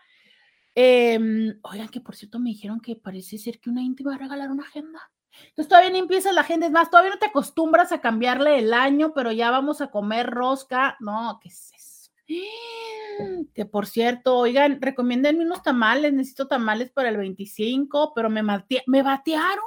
Em, 0.74 1.58
oigan, 1.62 1.88
que 1.88 2.00
por 2.00 2.16
cierto 2.16 2.38
me 2.38 2.50
dijeron 2.50 2.80
que 2.80 2.96
parece 2.96 3.38
ser 3.38 3.60
que 3.60 3.70
una 3.70 3.82
Inti 3.82 4.04
va 4.04 4.14
a 4.14 4.18
regalar 4.18 4.50
una 4.50 4.64
agenda. 4.64 5.10
Entonces 5.48 5.68
todavía 5.68 5.90
ni 5.90 5.98
empiezas 5.98 6.34
la 6.34 6.42
agenda, 6.42 6.66
es 6.66 6.72
más, 6.72 6.90
todavía 6.90 7.10
no 7.10 7.18
te 7.18 7.26
acostumbras 7.26 7.92
a 7.92 8.00
cambiarle 8.00 8.58
el 8.58 8.72
año, 8.72 9.12
pero 9.14 9.32
ya 9.32 9.50
vamos 9.50 9.80
a 9.80 9.90
comer 9.90 10.26
rosca. 10.30 10.96
No, 11.00 11.38
¿qué 11.42 11.48
eso? 11.48 11.77
Que 13.54 13.66
por 13.66 13.86
cierto, 13.86 14.36
oigan, 14.36 14.80
recomiéndenme 14.80 15.44
unos 15.44 15.62
tamales, 15.62 16.12
necesito 16.12 16.46
tamales 16.46 16.90
para 16.90 17.08
el 17.08 17.16
25, 17.16 18.12
pero 18.14 18.30
me, 18.30 18.42
me 18.86 19.02
batearon. 19.02 19.64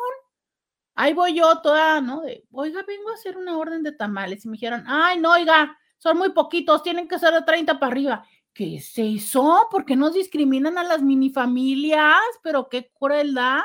Ahí 0.95 1.14
voy 1.14 1.36
yo 1.36 1.62
toda, 1.62 1.99
¿no? 1.99 2.22
Oiga, 2.51 2.84
vengo 2.88 3.09
a 3.09 3.14
hacer 3.14 3.38
una 3.38 3.57
orden 3.57 3.84
de 3.84 3.91
tamales. 3.91 4.45
Y 4.45 4.47
me 4.47 4.53
dijeron, 4.53 4.84
ay, 4.88 5.20
no, 5.20 5.32
oiga, 5.32 5.78
son 5.97 6.18
muy 6.18 6.32
poquitos, 6.32 6.84
tienen 6.84 7.07
que 7.07 7.20
ser 7.20 7.34
de 7.34 7.41
30 7.41 7.80
para 7.80 7.91
arriba. 7.91 8.26
¿Qué 8.53 8.80
se 8.82 9.03
hizo? 9.03 9.68
¿Por 9.72 9.86
qué 9.86 9.95
nos 9.95 10.14
discriminan 10.14 10.78
a 10.78 10.84
las 10.84 11.01
minifamilias? 11.01 12.20
Pero 12.43 12.70
qué 12.70 12.91
crueldad. 12.93 13.62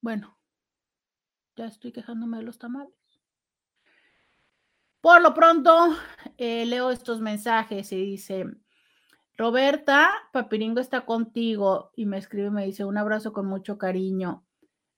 Bueno, 0.00 0.38
ya 1.56 1.66
estoy 1.66 1.92
quejándome 1.92 2.38
de 2.38 2.44
los 2.44 2.58
tamales. 2.58 3.01
Por 5.02 5.20
lo 5.20 5.34
pronto, 5.34 5.96
eh, 6.38 6.64
leo 6.64 6.92
estos 6.92 7.20
mensajes 7.20 7.90
y 7.90 7.96
dice, 7.96 8.46
Roberta, 9.36 10.08
Papiringo 10.32 10.80
está 10.80 11.00
contigo 11.00 11.90
y 11.96 12.06
me 12.06 12.18
escribe, 12.18 12.52
me 12.52 12.64
dice, 12.64 12.84
un 12.84 12.96
abrazo 12.96 13.32
con 13.32 13.46
mucho 13.46 13.78
cariño. 13.78 14.44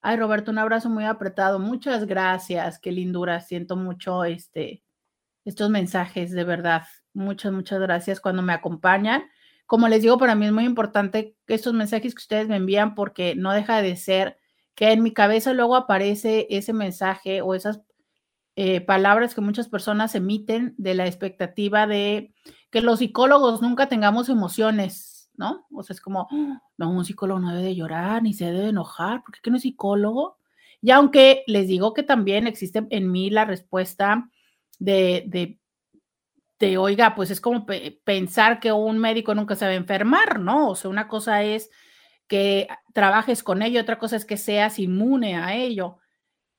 Ay, 0.03 0.19
Roberto, 0.19 0.51
un 0.51 0.59
abrazo 0.59 0.91
muy 0.91 1.05
apretado. 1.07 1.59
Muchas 1.59 2.05
gracias. 2.05 2.79
Qué 2.79 2.93
lindura. 2.93 3.41
Siento 3.41 3.77
mucho 3.77 4.25
este, 4.25 4.85
estos 5.47 5.71
mensajes, 5.71 6.33
de 6.33 6.45
verdad. 6.45 6.83
Muchas, 7.15 7.53
muchas 7.53 7.81
gracias 7.81 8.21
cuando 8.21 8.43
me 8.43 8.53
acompañan. 8.53 9.25
Como 9.65 9.89
les 9.89 10.03
digo, 10.03 10.19
para 10.19 10.35
mí 10.35 10.45
es 10.45 10.53
muy 10.53 10.65
importante 10.65 11.35
estos 11.47 11.73
mensajes 11.73 12.15
que 12.15 12.21
ustedes 12.21 12.47
me 12.47 12.57
envían 12.57 12.95
porque 12.95 13.35
no 13.37 13.53
deja 13.53 13.81
de 13.81 13.97
ser 13.97 14.37
que 14.75 14.93
en 14.93 15.03
mi 15.03 15.15
cabeza 15.15 15.55
luego 15.55 15.77
aparece 15.77 16.47
ese 16.51 16.75
mensaje 16.75 17.41
o 17.41 17.55
esas 17.55 17.81
eh, 18.57 18.81
palabras 18.81 19.35
que 19.35 19.41
muchas 19.41 19.69
personas 19.69 20.15
emiten 20.15 20.75
de 20.79 20.95
la 20.95 21.07
expectativa 21.07 21.87
de 21.87 22.33
que 22.71 22.81
los 22.81 23.01
psicólogos 23.01 23.63
nunca 23.63 23.89
tengamos 23.89 24.29
emociones 24.29 25.15
¿no? 25.37 25.67
O 25.73 25.83
sea, 25.83 25.95
es 25.95 26.01
como, 26.01 26.29
no, 26.77 26.91
un 26.91 27.05
psicólogo 27.05 27.41
no 27.41 27.55
debe 27.55 27.69
de 27.69 27.75
llorar 27.75 28.23
ni 28.23 28.33
se 28.35 28.47
debe 28.47 28.69
enojar, 28.69 29.23
porque 29.23 29.41
qué 29.43 29.51
no 29.51 29.57
es 29.57 29.63
psicólogo? 29.63 30.39
Y 30.81 30.91
aunque 30.91 31.45
les 31.47 31.67
digo 31.69 31.95
que 31.95 32.03
también 32.03 32.47
existe 32.47 32.87
en 32.91 33.11
mí 33.11 33.31
la 33.31 33.45
respuesta 33.45 34.31
de, 34.79 35.25
de, 35.27 35.59
de 36.59 36.79
oiga, 36.79 37.15
pues 37.15 37.31
es 37.31 37.41
como 37.41 37.67
pensar 38.05 38.61
que 38.61 38.73
un 38.73 38.99
médico 38.99 39.35
nunca 39.35 39.57
se 39.57 39.65
va 39.65 39.73
a 39.73 39.77
enfermar, 39.77 40.41
¿no? 40.41 40.71
O 40.71 40.75
sea, 40.77 40.91
una 40.91 41.09
cosa 41.09 41.43
es 41.43 41.71
que 42.29 42.69
trabajes 42.93 43.43
con 43.43 43.63
ello, 43.63 43.81
otra 43.81 43.99
cosa 43.99 44.17
es 44.17 44.25
que 44.25 44.37
seas 44.37 44.79
inmune 44.79 45.37
a 45.37 45.55
ello. 45.55 45.99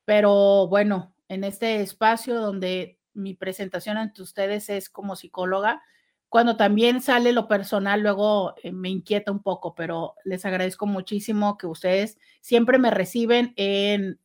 Pero 0.05 0.67
bueno, 0.67 1.14
en 1.27 1.43
este 1.43 1.81
espacio 1.81 2.35
donde 2.35 2.99
mi 3.13 3.33
presentación 3.33 3.97
ante 3.97 4.21
ustedes 4.21 4.69
es 4.69 4.89
como 4.89 5.15
psicóloga, 5.15 5.81
cuando 6.35 6.57
también 6.57 7.01
sale 7.01 7.31
lo 7.31 7.47
personal, 7.47 8.01
luego 8.01 8.55
eh, 8.61 8.73
me 8.73 8.89
inquieta 8.89 9.31
un 9.31 9.41
poco, 9.41 9.73
pero 9.73 10.15
les 10.25 10.45
agradezco 10.45 10.85
muchísimo 10.85 11.57
que 11.57 11.65
ustedes 11.65 12.17
siempre 12.41 12.77
me 12.77 12.91
reciben 12.91 13.53
en, 13.55 14.19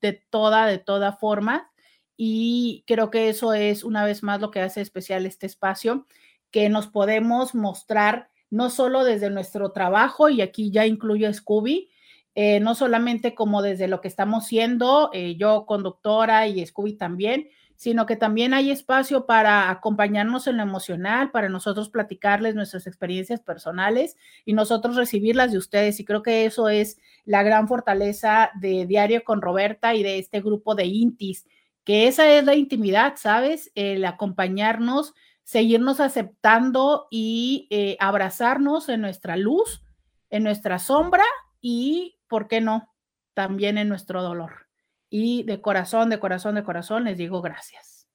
de 0.00 0.12
toda, 0.30 0.66
de 0.66 0.78
toda 0.78 1.12
forma. 1.12 1.68
Y 2.16 2.84
creo 2.86 3.10
que 3.10 3.28
eso 3.28 3.54
es 3.54 3.82
una 3.82 4.04
vez 4.04 4.22
más 4.22 4.40
lo 4.40 4.52
que 4.52 4.60
hace 4.60 4.80
especial 4.80 5.26
este 5.26 5.46
espacio, 5.46 6.06
que 6.52 6.68
nos 6.68 6.86
podemos 6.86 7.56
mostrar 7.56 8.30
no 8.50 8.70
solo 8.70 9.02
desde 9.02 9.28
nuestro 9.28 9.72
trabajo, 9.72 10.28
y 10.28 10.42
aquí 10.42 10.70
ya 10.70 10.86
incluyo 10.86 11.28
a 11.28 11.32
Scooby, 11.32 11.90
eh, 12.34 12.60
no 12.60 12.74
solamente 12.74 13.34
como 13.34 13.62
desde 13.62 13.88
lo 13.88 14.00
que 14.00 14.08
estamos 14.08 14.46
siendo, 14.46 15.10
eh, 15.12 15.36
yo 15.36 15.66
conductora 15.66 16.46
y 16.46 16.64
Scooby 16.64 16.94
también, 16.94 17.48
sino 17.78 18.06
que 18.06 18.16
también 18.16 18.54
hay 18.54 18.72
espacio 18.72 19.24
para 19.24 19.70
acompañarnos 19.70 20.48
en 20.48 20.56
lo 20.56 20.64
emocional, 20.64 21.30
para 21.30 21.48
nosotros 21.48 21.88
platicarles 21.88 22.56
nuestras 22.56 22.88
experiencias 22.88 23.40
personales 23.40 24.16
y 24.44 24.52
nosotros 24.52 24.96
recibirlas 24.96 25.52
de 25.52 25.58
ustedes. 25.58 26.00
Y 26.00 26.04
creo 26.04 26.24
que 26.24 26.44
eso 26.44 26.68
es 26.68 26.98
la 27.24 27.44
gran 27.44 27.68
fortaleza 27.68 28.50
de 28.60 28.84
Diario 28.84 29.22
con 29.22 29.40
Roberta 29.40 29.94
y 29.94 30.02
de 30.02 30.18
este 30.18 30.40
grupo 30.40 30.74
de 30.74 30.86
Intis, 30.86 31.46
que 31.84 32.08
esa 32.08 32.28
es 32.28 32.44
la 32.44 32.56
intimidad, 32.56 33.14
¿sabes? 33.16 33.70
El 33.76 34.04
acompañarnos, 34.04 35.14
seguirnos 35.44 36.00
aceptando 36.00 37.06
y 37.12 37.68
eh, 37.70 37.96
abrazarnos 38.00 38.88
en 38.88 39.02
nuestra 39.02 39.36
luz, 39.36 39.84
en 40.30 40.42
nuestra 40.42 40.80
sombra 40.80 41.24
y, 41.60 42.17
¿por 42.28 42.48
qué 42.48 42.60
no? 42.60 42.94
También 43.34 43.78
en 43.78 43.88
nuestro 43.88 44.22
dolor 44.22 44.68
y 45.10 45.42
de 45.44 45.60
corazón, 45.60 46.10
de 46.10 46.18
corazón, 46.18 46.54
de 46.54 46.64
corazón 46.64 47.04
les 47.04 47.16
digo 47.16 47.40
gracias. 47.40 48.08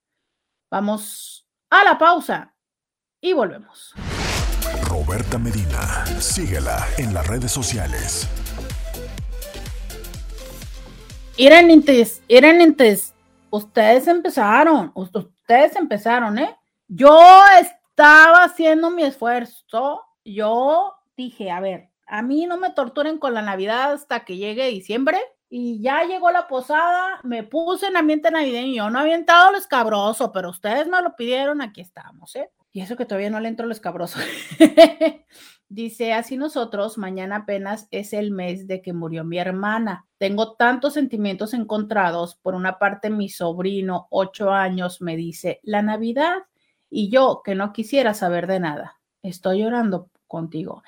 Vamos 0.70 1.46
a 1.70 1.84
la 1.84 1.98
pausa 1.98 2.54
y 3.20 3.32
volvemos. 3.32 3.94
Roberta 4.88 5.38
Medina, 5.38 6.06
síguela 6.20 6.86
en 6.98 7.14
las 7.14 7.26
redes 7.26 7.52
sociales. 7.52 8.28
Eran 11.36 11.70
entes, 11.70 12.22
ustedes 13.50 14.06
empezaron, 14.06 14.92
ustedes 14.94 15.74
empezaron, 15.74 16.38
¿eh? 16.38 16.56
Yo 16.86 17.18
estaba 17.60 18.44
haciendo 18.44 18.90
mi 18.90 19.02
esfuerzo, 19.02 20.02
yo 20.24 20.94
dije, 21.16 21.50
a 21.50 21.58
ver, 21.58 21.90
a 22.06 22.22
mí 22.22 22.46
no 22.46 22.56
me 22.56 22.70
torturen 22.70 23.18
con 23.18 23.34
la 23.34 23.42
Navidad 23.42 23.92
hasta 23.92 24.24
que 24.24 24.36
llegue 24.36 24.66
diciembre 24.68 25.18
y 25.48 25.80
ya 25.80 26.04
llegó 26.04 26.30
la 26.30 26.48
posada, 26.48 27.20
me 27.22 27.44
puse 27.44 27.86
en 27.86 27.96
ambiente 27.96 28.30
navideño, 28.30 28.74
yo 28.74 28.90
no 28.90 28.98
había 28.98 29.14
entrado 29.14 29.52
lo 29.52 29.58
escabroso, 29.58 30.32
pero 30.32 30.50
ustedes 30.50 30.88
me 30.88 31.00
lo 31.00 31.14
pidieron, 31.14 31.60
aquí 31.60 31.80
estamos, 31.80 32.34
¿eh? 32.34 32.50
Y 32.72 32.80
eso 32.80 32.96
que 32.96 33.06
todavía 33.06 33.30
no 33.30 33.38
le 33.38 33.48
entro 33.48 33.66
lo 33.66 33.72
escabroso. 33.72 34.18
Dice, 35.68 36.12
así 36.12 36.36
nosotros, 36.36 36.98
mañana 36.98 37.36
apenas 37.36 37.86
es 37.92 38.12
el 38.12 38.32
mes 38.32 38.66
de 38.66 38.82
que 38.82 38.92
murió 38.92 39.22
mi 39.22 39.38
hermana. 39.38 40.08
Tengo 40.18 40.56
tantos 40.56 40.94
sentimientos 40.94 41.54
encontrados. 41.54 42.34
Por 42.34 42.56
una 42.56 42.80
parte, 42.80 43.10
mi 43.10 43.28
sobrino, 43.28 44.08
ocho 44.10 44.50
años, 44.50 45.00
me 45.00 45.16
dice, 45.16 45.60
la 45.62 45.82
Navidad. 45.82 46.34
Y 46.90 47.10
yo, 47.10 47.42
que 47.44 47.54
no 47.54 47.72
quisiera 47.72 48.12
saber 48.12 48.48
de 48.48 48.58
nada, 48.58 49.00
estoy 49.22 49.60
llorando 49.60 50.10
contigo. 50.26 50.82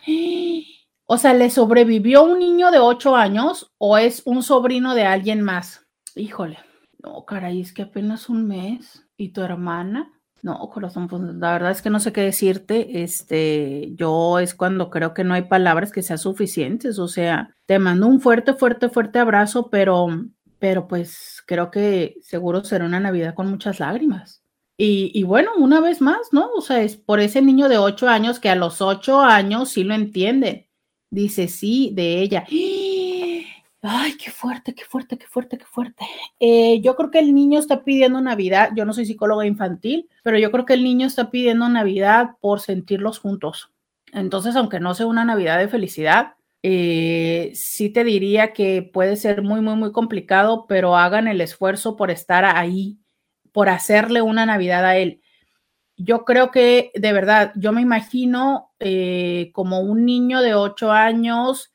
O 1.09 1.19
sea, 1.19 1.35
¿le 1.35 1.51
sobrevivió 1.51 2.25
un 2.25 2.41
niño 2.41 2.73
de 2.73 2.81
ocho 2.81 3.15
años 3.15 3.73
o 3.79 3.97
es 3.97 4.23
un 4.25 4.43
sobrino 4.43 4.95
de 4.97 5.05
alguien 5.05 5.41
más? 5.41 5.87
Híjole, 6.17 6.59
No, 7.03 7.25
caray, 7.25 7.61
es 7.61 7.73
que 7.73 7.83
apenas 7.83 8.29
un 8.29 8.49
mes. 8.49 9.07
¿Y 9.17 9.29
tu 9.29 9.43
hermana? 9.43 10.13
No, 10.43 10.59
corazón, 10.69 11.07
pues 11.07 11.23
la 11.23 11.53
verdad 11.53 11.71
es 11.71 11.81
que 11.81 11.91
no 11.91 12.01
sé 12.01 12.13
qué 12.13 12.23
decirte. 12.23 13.03
Este, 13.05 13.93
yo 13.95 14.41
es 14.41 14.55
cuando 14.55 14.91
creo 14.91 15.15
que 15.15 15.23
no 15.23 15.35
hay 15.35 15.43
palabras 15.43 15.93
que 15.93 16.03
sean 16.03 16.19
suficientes. 16.19 16.99
O 16.99 17.07
sea, 17.07 17.55
te 17.67 17.79
mando 17.79 18.09
un 18.09 18.21
fuerte, 18.21 18.55
fuerte, 18.55 18.89
fuerte 18.89 19.21
abrazo, 19.21 19.69
pero, 19.71 20.09
pero 20.59 20.89
pues 20.89 21.43
creo 21.47 21.71
que 21.71 22.17
seguro 22.23 22.65
será 22.65 22.85
una 22.85 23.01
Navidad 23.01 23.35
con 23.35 23.49
muchas 23.49 23.79
lágrimas. 23.79 24.43
Y, 24.77 25.11
y, 25.15 25.23
bueno, 25.23 25.53
una 25.57 25.81
vez 25.81 26.01
más, 26.03 26.33
¿no? 26.33 26.51
O 26.53 26.61
sea, 26.61 26.83
es 26.83 26.97
por 26.97 27.21
ese 27.21 27.41
niño 27.41 27.69
de 27.69 27.79
ocho 27.79 28.09
años 28.09 28.41
que 28.41 28.51
a 28.51 28.57
los 28.57 28.83
ocho 28.83 29.21
años 29.21 29.71
sí 29.71 29.85
lo 29.85 29.95
entienden. 29.95 30.66
Dice 31.11 31.49
sí 31.49 31.91
de 31.95 32.21
ella. 32.21 32.45
Ay, 33.83 34.17
qué 34.17 34.31
fuerte, 34.31 34.75
qué 34.75 34.85
fuerte, 34.85 35.17
qué 35.17 35.27
fuerte, 35.27 35.59
qué 35.59 35.65
fuerte. 35.65 36.05
Eh, 36.41 36.81
yo 36.81 36.97
creo 36.97 37.11
que 37.11 37.21
el 37.21 37.33
niño 37.35 37.61
está 37.61 37.85
pidiendo 37.85 38.21
Navidad. 38.21 38.71
Yo 38.75 38.85
no 38.85 38.93
soy 38.93 39.07
psicóloga 39.07 39.47
infantil, 39.47 40.09
pero 40.25 40.39
yo 40.39 40.51
creo 40.51 40.65
que 40.65 40.75
el 40.75 40.83
niño 40.83 41.07
está 41.07 41.31
pidiendo 41.31 41.69
Navidad 41.69 42.31
por 42.41 42.61
sentirlos 42.61 43.21
juntos. 43.21 43.73
Entonces, 44.13 44.57
aunque 44.57 44.81
no 44.81 44.95
sea 44.95 45.07
una 45.07 45.25
Navidad 45.25 45.59
de 45.59 45.69
felicidad, 45.69 46.35
eh, 46.63 47.53
sí 47.55 47.91
te 47.91 48.03
diría 48.03 48.53
que 48.53 48.83
puede 48.83 49.15
ser 49.15 49.43
muy, 49.43 49.61
muy, 49.61 49.77
muy 49.77 49.93
complicado, 49.93 50.67
pero 50.67 50.97
hagan 50.97 51.29
el 51.29 51.41
esfuerzo 51.41 51.97
por 51.97 52.11
estar 52.11 52.45
ahí, 52.45 52.99
por 53.53 53.69
hacerle 53.69 54.21
una 54.21 54.47
Navidad 54.47 54.85
a 54.85 54.97
él. 54.97 55.21
Yo 55.97 56.25
creo 56.25 56.51
que, 56.51 56.93
de 56.95 57.13
verdad, 57.13 57.53
yo 57.57 57.73
me 57.73 57.81
imagino 57.81 58.73
eh, 58.81 59.51
como 59.55 59.81
un 59.81 60.05
niño 60.05 60.43
de 60.43 60.55
ocho 60.55 60.93
años 60.93 61.73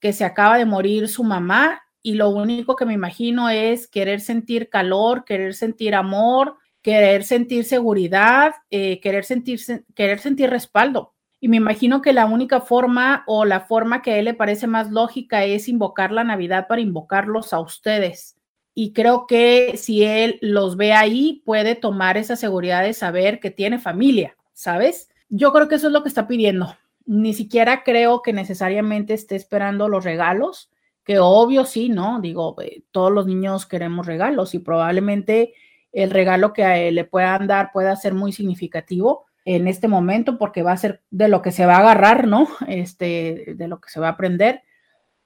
que 0.00 0.12
se 0.12 0.24
acaba 0.24 0.58
de 0.58 0.64
morir 0.64 1.08
su 1.08 1.22
mamá 1.22 1.82
y 2.02 2.14
lo 2.14 2.30
único 2.30 2.74
que 2.74 2.86
me 2.86 2.94
imagino 2.94 3.48
es 3.48 3.86
querer 3.86 4.20
sentir 4.20 4.70
calor, 4.70 5.24
querer 5.24 5.54
sentir 5.54 5.94
amor, 5.94 6.56
querer 6.82 7.24
sentir 7.24 7.64
seguridad, 7.64 8.54
eh, 8.70 9.00
querer, 9.00 9.24
sentir, 9.24 9.60
querer 9.94 10.18
sentir 10.18 10.50
respaldo. 10.50 11.14
Y 11.38 11.48
me 11.48 11.56
imagino 11.58 12.02
que 12.02 12.12
la 12.12 12.26
única 12.26 12.60
forma 12.60 13.22
o 13.26 13.44
la 13.44 13.60
forma 13.60 14.02
que 14.02 14.12
a 14.12 14.18
él 14.18 14.26
le 14.26 14.34
parece 14.34 14.66
más 14.66 14.90
lógica 14.90 15.44
es 15.44 15.68
invocar 15.68 16.10
la 16.10 16.24
Navidad 16.24 16.66
para 16.68 16.80
invocarlos 16.80 17.52
a 17.52 17.60
ustedes. 17.60 18.39
Y 18.80 18.92
creo 18.92 19.26
que 19.26 19.76
si 19.76 20.04
él 20.04 20.38
los 20.40 20.76
ve 20.76 20.92
ahí, 20.92 21.42
puede 21.44 21.74
tomar 21.74 22.16
esa 22.16 22.36
seguridad 22.36 22.82
de 22.82 22.94
saber 22.94 23.40
que 23.40 23.50
tiene 23.50 23.78
familia, 23.78 24.36
¿sabes? 24.52 25.10
Yo 25.28 25.52
creo 25.52 25.68
que 25.68 25.74
eso 25.74 25.88
es 25.88 25.92
lo 25.92 26.02
que 26.02 26.08
está 26.08 26.26
pidiendo 26.26 26.74
ni 27.10 27.34
siquiera 27.34 27.82
creo 27.82 28.22
que 28.22 28.32
necesariamente 28.32 29.14
esté 29.14 29.34
esperando 29.34 29.88
los 29.88 30.04
regalos, 30.04 30.70
que 31.04 31.18
obvio 31.18 31.64
sí, 31.64 31.88
¿no? 31.88 32.20
Digo, 32.20 32.54
eh, 32.62 32.82
todos 32.92 33.10
los 33.10 33.26
niños 33.26 33.66
queremos 33.66 34.06
regalos 34.06 34.54
y 34.54 34.60
probablemente 34.60 35.54
el 35.92 36.10
regalo 36.10 36.52
que 36.52 36.92
le 36.92 37.04
puedan 37.04 37.48
dar 37.48 37.72
pueda 37.72 37.96
ser 37.96 38.14
muy 38.14 38.30
significativo 38.30 39.26
en 39.44 39.66
este 39.66 39.88
momento 39.88 40.38
porque 40.38 40.62
va 40.62 40.70
a 40.70 40.76
ser 40.76 41.02
de 41.10 41.26
lo 41.26 41.42
que 41.42 41.50
se 41.50 41.66
va 41.66 41.76
a 41.76 41.80
agarrar, 41.80 42.28
¿no? 42.28 42.46
Este, 42.68 43.54
de 43.56 43.66
lo 43.66 43.80
que 43.80 43.90
se 43.90 43.98
va 43.98 44.06
a 44.06 44.12
aprender. 44.12 44.62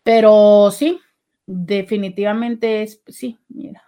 Pero 0.02 0.70
sí, 0.70 1.00
definitivamente 1.46 2.82
es, 2.82 3.02
sí, 3.08 3.38
mira, 3.48 3.82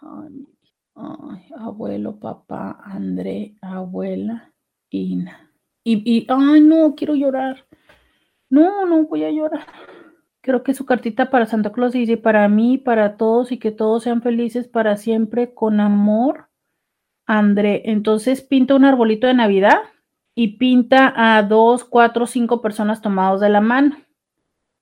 abuelo, 1.59 2.19
papá, 2.19 2.81
André, 2.85 3.57
abuela, 3.61 4.53
Ina. 4.91 5.51
Y, 5.85 6.03
y, 6.05 6.27
ay, 6.29 6.61
no, 6.61 6.95
quiero 6.95 7.15
llorar. 7.15 7.67
No, 8.49 8.87
no 8.87 9.05
voy 9.05 9.25
a 9.25 9.31
llorar. 9.31 9.67
Creo 10.41 10.63
que 10.63 10.75
su 10.75 10.87
cartita 10.87 11.31
para 11.31 11.47
Santa 11.47 11.73
Claus 11.73 11.93
dice 11.93 12.17
para 12.17 12.49
mí, 12.49 12.79
para 12.79 13.17
todos 13.17 13.51
y 13.53 13.59
que 13.59 13.73
todos 13.73 14.05
sean 14.05 14.23
felices 14.23 14.69
para 14.69 14.97
siempre 14.97 15.55
con 15.55 15.81
amor. 15.81 16.49
André, 17.27 17.83
entonces 17.87 18.43
pinta 18.43 18.77
un 18.77 18.85
arbolito 18.85 19.27
de 19.27 19.35
Navidad 19.35 19.79
y 20.37 20.59
pinta 20.59 21.13
a 21.17 21.43
dos, 21.43 21.85
cuatro, 21.85 22.27
cinco 22.27 22.63
personas 22.63 23.03
tomados 23.03 23.41
de 23.41 23.49
la 23.49 23.61
mano 23.61 23.97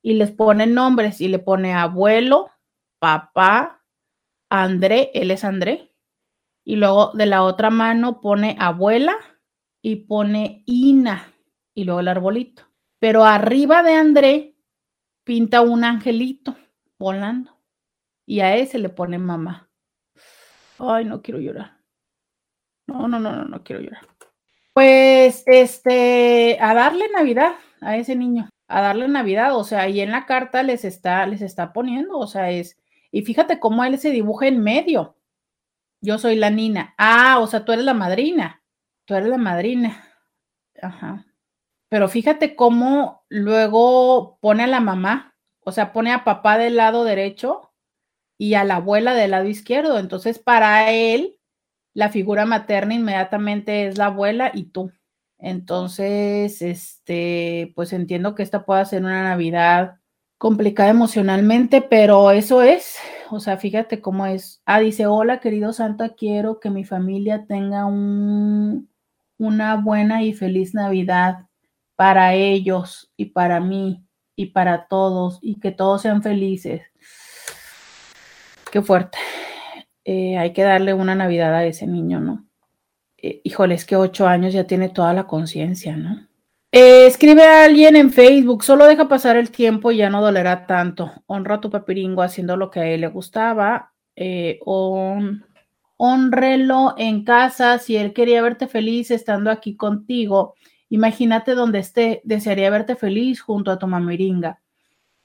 y 0.03 0.13
les 0.13 0.29
pone 0.29 0.67
nombres 0.67 1.19
y 1.21 1.27
le 1.27 1.39
pone 1.39 1.73
abuelo, 1.73 2.49
papá, 3.05 3.83
André, 4.49 5.11
él 5.13 5.29
es 5.29 5.43
André. 5.43 5.93
Y 6.63 6.75
luego 6.75 7.11
de 7.13 7.27
la 7.27 7.43
otra 7.43 7.69
mano 7.69 8.19
pone 8.19 8.57
abuela 8.59 9.15
y 9.83 10.07
pone 10.07 10.63
Ina 10.65 11.31
y 11.75 11.83
luego 11.83 11.99
el 11.99 12.07
arbolito. 12.07 12.63
Pero 12.97 13.23
arriba 13.23 13.83
de 13.83 13.93
André 13.93 14.55
pinta 15.23 15.61
un 15.61 15.83
angelito 15.83 16.57
volando 16.97 17.55
y 18.25 18.39
a 18.39 18.55
ese 18.55 18.79
le 18.79 18.89
pone 18.89 19.19
mamá. 19.19 19.69
Ay, 20.79 21.05
no 21.05 21.21
quiero 21.21 21.39
llorar. 21.39 21.77
No, 22.87 23.07
no, 23.07 23.19
no, 23.19 23.35
no, 23.35 23.45
no 23.45 23.63
quiero 23.63 23.83
llorar. 23.83 24.07
Pues, 24.73 25.43
este, 25.45 26.57
a 26.59 26.73
darle 26.73 27.07
Navidad 27.09 27.53
a 27.81 27.97
ese 27.97 28.15
niño, 28.15 28.49
a 28.67 28.81
darle 28.81 29.07
Navidad, 29.07 29.55
o 29.55 29.63
sea, 29.63 29.81
ahí 29.81 30.01
en 30.01 30.11
la 30.11 30.25
carta 30.25 30.63
les 30.63 30.83
está, 30.85 31.27
les 31.27 31.43
está 31.43 31.71
poniendo, 31.71 32.17
o 32.17 32.25
sea, 32.25 32.49
es, 32.49 32.77
y 33.15 33.21
fíjate 33.21 33.61
cómo 33.61 33.85
él 33.85 33.97
se 33.97 34.09
dibuja 34.09 34.47
en 34.47 34.61
medio. 34.61 35.15
Yo 36.01 36.17
soy 36.17 36.35
la 36.35 36.49
nina. 36.49 36.93
Ah, 36.97 37.39
o 37.39 37.47
sea, 37.47 37.63
tú 37.63 37.71
eres 37.71 37.85
la 37.85 37.93
madrina. 37.93 38.61
Tú 39.05 39.13
eres 39.13 39.29
la 39.29 39.37
madrina. 39.37 40.03
Ajá. 40.81 41.25
Pero 41.87 42.09
fíjate 42.09 42.57
cómo 42.57 43.23
luego 43.29 44.37
pone 44.41 44.63
a 44.63 44.67
la 44.67 44.81
mamá, 44.81 45.33
o 45.61 45.71
sea, 45.71 45.93
pone 45.93 46.11
a 46.11 46.25
papá 46.25 46.57
del 46.57 46.75
lado 46.75 47.05
derecho 47.05 47.71
y 48.37 48.55
a 48.55 48.65
la 48.65 48.75
abuela 48.75 49.13
del 49.13 49.31
lado 49.31 49.47
izquierdo. 49.47 49.97
Entonces, 49.97 50.37
para 50.37 50.91
él, 50.91 51.39
la 51.93 52.09
figura 52.09 52.45
materna 52.45 52.95
inmediatamente 52.95 53.87
es 53.87 53.97
la 53.97 54.07
abuela 54.07 54.51
y 54.53 54.65
tú. 54.71 54.91
Entonces, 55.37 56.61
este, 56.61 57.71
pues 57.77 57.93
entiendo 57.93 58.35
que 58.35 58.43
esta 58.43 58.65
pueda 58.65 58.83
ser 58.83 59.03
una 59.03 59.23
Navidad 59.23 60.01
complicada 60.37 60.89
emocionalmente, 60.89 61.81
pero 61.81 62.31
eso 62.31 62.61
es, 62.61 62.97
o 63.31 63.39
sea, 63.39 63.57
fíjate 63.57 64.01
cómo 64.01 64.25
es. 64.25 64.61
Ah, 64.65 64.79
dice, 64.79 65.07
hola 65.07 65.39
querido 65.39 65.73
Santa, 65.73 66.09
quiero 66.09 66.59
que 66.59 66.69
mi 66.69 66.83
familia 66.83 67.45
tenga 67.47 67.85
un, 67.85 68.89
una 69.37 69.75
buena 69.75 70.23
y 70.23 70.33
feliz 70.33 70.73
Navidad 70.73 71.47
para 71.95 72.33
ellos 72.33 73.11
y 73.17 73.25
para 73.27 73.59
mí 73.59 74.05
y 74.35 74.47
para 74.47 74.87
todos 74.87 75.39
y 75.41 75.59
que 75.59 75.71
todos 75.71 76.01
sean 76.01 76.21
felices. 76.21 76.81
Qué 78.71 78.81
fuerte. 78.81 79.17
Eh, 80.03 80.37
hay 80.37 80.53
que 80.53 80.63
darle 80.63 80.93
una 80.93 81.15
Navidad 81.15 81.55
a 81.55 81.65
ese 81.65 81.87
niño, 81.87 82.19
¿no? 82.19 82.45
Eh, 83.17 83.41
híjole, 83.43 83.75
es 83.75 83.85
que 83.85 83.95
ocho 83.95 84.27
años 84.27 84.53
ya 84.53 84.65
tiene 84.67 84.89
toda 84.89 85.13
la 85.13 85.25
conciencia, 85.25 85.95
¿no? 85.95 86.27
Eh, 86.77 87.07
escribe 87.07 87.43
a 87.43 87.63
alguien 87.63 87.95
en 87.95 88.11
Facebook, 88.11 88.63
solo 88.63 88.85
deja 88.85 89.07
pasar 89.07 89.37
el 89.37 89.49
tiempo 89.49 89.91
y 89.91 89.97
ya 89.97 90.09
no 90.09 90.21
dolerá 90.21 90.67
tanto. 90.67 91.11
Honra 91.25 91.55
a 91.55 91.61
tu 91.61 91.69
papiringo 91.69 92.21
haciendo 92.21 92.57
lo 92.57 92.69
que 92.69 92.81
a 92.81 92.85
él 92.87 93.01
le 93.01 93.07
gustaba. 93.07 93.93
honrelo 95.97 96.95
en 96.97 97.23
casa 97.23 97.79
si 97.79 97.95
él 97.95 98.13
quería 98.13 98.41
verte 98.41 98.67
feliz 98.67 99.11
estando 99.11 99.49
aquí 99.49 99.75
contigo 99.77 100.55
Imagínate 100.89 101.55
donde 101.55 101.79
esté, 101.79 102.21
desearía 102.23 102.69
verte 102.69 102.95
feliz 102.95 103.41
junto 103.41 103.71
a 103.71 103.79
tu 103.79 103.87
mamiringa. 103.87 104.61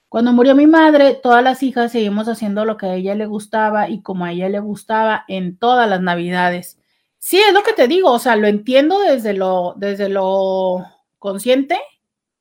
Cuando 0.09 0.32
murió 0.32 0.55
mi 0.55 0.66
madre, 0.66 1.14
todas 1.14 1.44
las 1.44 1.62
hijas 1.62 1.92
seguimos 1.92 2.28
haciendo 2.28 2.64
lo 2.64 2.76
que 2.76 2.86
a 2.86 2.94
ella 2.94 3.14
le 3.14 3.26
gustaba 3.26 3.88
y 3.88 4.03
como 4.03 4.24
a 4.24 4.32
ella 4.32 4.48
le 4.48 4.59
gustaba 4.59 5.24
en 5.28 5.57
todas 5.59 5.88
las 5.88 6.01
navidades. 6.01 6.80
Sí, 7.18 7.38
es 7.38 7.53
lo 7.53 7.62
que 7.62 7.74
te 7.74 7.86
digo, 7.86 8.11
o 8.11 8.18
sea, 8.18 8.36
lo 8.36 8.48
entiendo 8.48 8.98
desde 9.01 9.34
lo, 9.34 9.74
desde 9.76 10.09
lo 10.09 10.86
consciente 11.21 11.79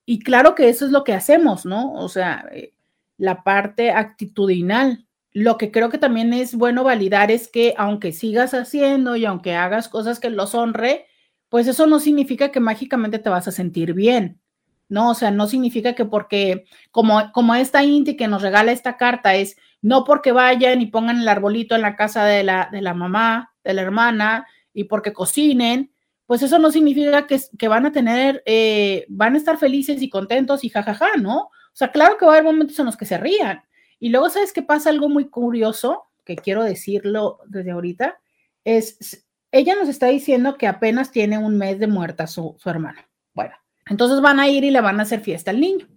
y 0.10 0.18
claro 0.18 0.56
que 0.56 0.70
eso 0.70 0.88
es 0.88 0.92
lo 0.92 1.04
que 1.04 1.14
hacemos, 1.14 1.68
¿no? 1.68 1.94
O 1.94 2.10
sea, 2.10 2.44
eh, 2.52 2.74
la 3.18 3.44
parte 3.44 3.92
actitudinal. 3.92 5.06
Lo 5.32 5.60
que 5.60 5.70
creo 5.70 5.92
que 5.92 6.00
también 6.00 6.34
es 6.34 6.56
bueno 6.56 6.84
validar 6.84 7.30
es 7.30 7.48
que 7.48 7.76
aunque 7.78 8.12
sigas 8.12 8.56
haciendo 8.56 9.16
y 9.16 9.26
aunque 9.26 9.54
hagas 9.54 9.88
cosas 9.88 10.20
que 10.20 10.32
los 10.32 10.56
honre, 10.56 11.06
pues 11.50 11.68
eso 11.68 11.86
no 11.86 12.00
significa 12.00 12.52
que 12.52 12.60
mágicamente 12.60 13.20
te 13.20 13.30
vas 13.30 13.48
a 13.48 13.52
sentir 13.52 13.94
bien, 13.94 14.42
¿no? 14.88 15.12
O 15.12 15.14
sea, 15.14 15.30
no 15.30 15.46
significa 15.46 15.94
que 15.94 16.06
porque, 16.06 16.66
como, 16.90 17.32
como 17.32 17.54
esta 17.54 17.84
Inti 17.84 18.18
que 18.18 18.28
nos 18.28 18.42
regala 18.42 18.72
esta 18.72 18.98
carta 18.98 19.36
es, 19.36 19.58
no 19.82 20.06
porque 20.06 20.32
vayan 20.32 20.82
y 20.82 20.88
pongan 20.88 21.20
el 21.20 21.28
arbolito 21.28 21.76
en 21.76 21.84
la 21.84 21.96
casa 21.96 22.26
de 22.26 22.44
la, 22.44 22.70
de 22.72 22.82
la 22.82 22.96
mamá, 22.96 23.54
de 23.64 23.76
la 23.76 23.84
hermana, 23.84 24.48
y 24.74 24.86
porque 24.86 25.14
cocinen, 25.14 25.92
pues 26.30 26.44
eso 26.44 26.60
no 26.60 26.70
significa 26.70 27.26
que, 27.26 27.68
van 27.68 27.88
a 27.88 27.92
tener, 27.92 28.44
eh, 28.46 29.08
van 29.10 29.34
a 29.34 29.38
estar 29.40 29.58
felices 29.58 30.00
y 30.00 30.12
contentos 30.12 30.64
y 30.64 30.70
jajaja, 30.70 31.18
¿no? 31.20 31.38
O 31.46 31.74
sea, 31.74 31.92
claro 31.92 32.20
que 32.20 32.26
va 32.26 32.34
a 32.34 32.36
haber 32.36 32.44
momentos 32.44 32.78
en 32.78 32.86
los 32.86 32.96
que 32.96 33.08
se 33.08 33.18
rían. 33.18 33.64
Y 34.00 34.10
luego, 34.10 34.30
¿sabes 34.30 34.54
qué 34.54 34.62
pasa? 34.62 34.92
Algo 34.92 35.10
muy 35.10 35.28
curioso, 35.28 36.04
que 36.24 36.36
quiero 36.36 36.64
decirlo 36.64 37.40
desde 37.48 37.72
ahorita, 37.72 38.20
es 38.64 39.26
ella 39.52 39.74
nos 39.74 39.90
está 39.90 40.06
diciendo 40.06 40.56
que 40.56 40.68
apenas 40.68 41.10
tiene 41.10 41.40
un 41.40 41.58
mes 41.58 41.80
de 41.80 41.88
muerta 41.88 42.28
su, 42.28 42.56
su 42.60 42.70
hermana. 42.70 43.10
Bueno, 43.34 43.56
entonces 43.88 44.22
van 44.22 44.40
a 44.40 44.48
ir 44.48 44.64
y 44.64 44.70
le 44.70 44.82
van 44.82 45.00
a 45.00 45.04
hacer 45.04 45.22
fiesta 45.22 45.50
al 45.50 45.60
niño. 45.60 45.88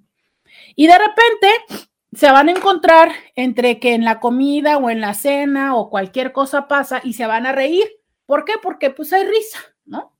Y 0.74 0.86
de 0.86 0.96
repente, 0.96 1.82
se 2.10 2.32
van 2.32 2.48
a 2.48 2.52
encontrar 2.52 3.12
entre 3.36 3.78
que 3.78 3.92
en 3.92 4.06
la 4.06 4.18
comida 4.18 4.78
o 4.78 4.88
en 4.88 5.02
la 5.02 5.12
cena 5.12 5.76
o 5.76 5.90
cualquier 5.90 6.32
cosa 6.32 6.68
pasa 6.68 7.02
y 7.04 7.12
se 7.12 7.26
van 7.26 7.44
a 7.44 7.52
reír. 7.52 7.84
¿Por 8.24 8.46
qué? 8.46 8.54
Porque 8.62 8.88
pues 8.88 9.12
hay 9.12 9.26
risa, 9.26 9.58
¿no? 9.84 10.11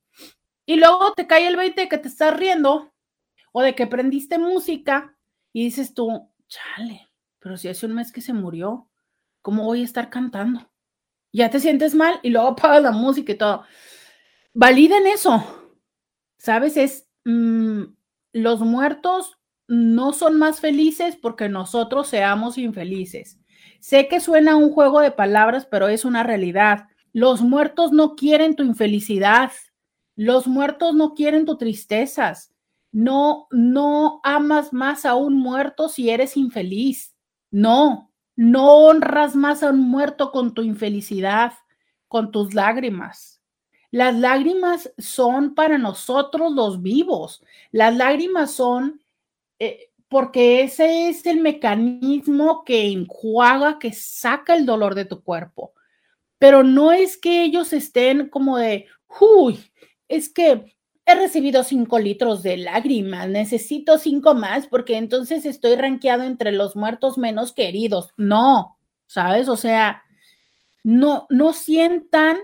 Y 0.65 0.75
luego 0.77 1.13
te 1.13 1.27
cae 1.27 1.47
el 1.47 1.55
20 1.55 1.81
de 1.81 1.89
que 1.89 1.97
te 1.97 2.07
estás 2.07 2.35
riendo 2.37 2.93
o 3.51 3.61
de 3.61 3.75
que 3.75 3.87
prendiste 3.87 4.37
música 4.37 5.17
y 5.51 5.65
dices 5.65 5.93
tú, 5.93 6.29
chale, 6.47 7.09
pero 7.39 7.57
si 7.57 7.67
hace 7.67 7.85
un 7.85 7.95
mes 7.95 8.11
que 8.11 8.21
se 8.21 8.33
murió, 8.33 8.89
¿cómo 9.41 9.63
voy 9.65 9.81
a 9.81 9.85
estar 9.85 10.09
cantando? 10.09 10.71
Ya 11.31 11.49
te 11.49 11.59
sientes 11.59 11.95
mal 11.95 12.19
y 12.23 12.29
luego 12.29 12.47
apagas 12.49 12.81
la 12.81 12.91
música 12.91 13.33
y 13.33 13.37
todo. 13.37 13.63
Validen 14.53 15.07
eso. 15.07 15.43
¿Sabes? 16.37 16.77
Es 16.77 17.07
mm, 17.25 17.83
los 18.33 18.59
muertos 18.61 19.37
no 19.67 20.13
son 20.13 20.37
más 20.37 20.59
felices 20.59 21.15
porque 21.15 21.49
nosotros 21.49 22.07
seamos 22.07 22.57
infelices. 22.57 23.39
Sé 23.79 24.07
que 24.07 24.19
suena 24.19 24.55
un 24.55 24.71
juego 24.71 24.99
de 24.99 25.11
palabras, 25.11 25.65
pero 25.65 25.87
es 25.87 26.05
una 26.05 26.23
realidad. 26.23 26.87
Los 27.11 27.41
muertos 27.41 27.91
no 27.91 28.15
quieren 28.15 28.55
tu 28.55 28.63
infelicidad. 28.63 29.51
Los 30.15 30.47
muertos 30.47 30.93
no 30.95 31.13
quieren 31.13 31.45
tu 31.45 31.57
tristezas. 31.57 32.53
No, 32.91 33.47
no 33.51 34.21
amas 34.23 34.71
más 34.73 35.05
a 35.05 35.15
un 35.15 35.35
muerto 35.35 35.89
si 35.89 36.09
eres 36.09 36.37
infeliz. 36.37 37.15
No, 37.49 38.11
no 38.35 38.73
honras 38.73 39.35
más 39.35 39.63
a 39.63 39.69
un 39.71 39.79
muerto 39.79 40.31
con 40.31 40.53
tu 40.53 40.61
infelicidad, 40.61 41.53
con 42.07 42.31
tus 42.31 42.53
lágrimas. 42.53 43.41
Las 43.91 44.15
lágrimas 44.15 44.91
son 44.97 45.53
para 45.55 45.77
nosotros 45.77 46.51
los 46.51 46.81
vivos. 46.81 47.43
Las 47.71 47.95
lágrimas 47.95 48.51
son 48.51 49.01
eh, 49.59 49.91
porque 50.07 50.61
ese 50.61 51.09
es 51.09 51.25
el 51.25 51.41
mecanismo 51.41 52.63
que 52.63 52.91
enjuaga, 52.91 53.79
que 53.79 53.93
saca 53.93 54.55
el 54.55 54.65
dolor 54.65 54.93
de 54.93 55.05
tu 55.05 55.23
cuerpo. 55.23 55.73
Pero 56.37 56.63
no 56.63 56.91
es 56.91 57.17
que 57.17 57.43
ellos 57.43 57.73
estén 57.73 58.29
como 58.29 58.57
de, 58.57 58.85
uy, 59.19 59.59
es 60.07 60.31
que 60.31 60.75
he 61.05 61.15
recibido 61.15 61.63
cinco 61.63 61.99
litros 61.99 62.43
de 62.43 62.57
lágrimas, 62.57 63.27
necesito 63.27 63.97
cinco 63.97 64.35
más 64.35 64.67
porque 64.67 64.97
entonces 64.97 65.45
estoy 65.45 65.75
rankeado 65.75 66.23
entre 66.23 66.51
los 66.51 66.75
muertos 66.75 67.17
menos 67.17 67.51
queridos. 67.51 68.09
No, 68.17 68.77
¿sabes? 69.05 69.49
O 69.49 69.57
sea, 69.57 70.03
no, 70.83 71.27
no 71.29 71.53
sientan 71.53 72.37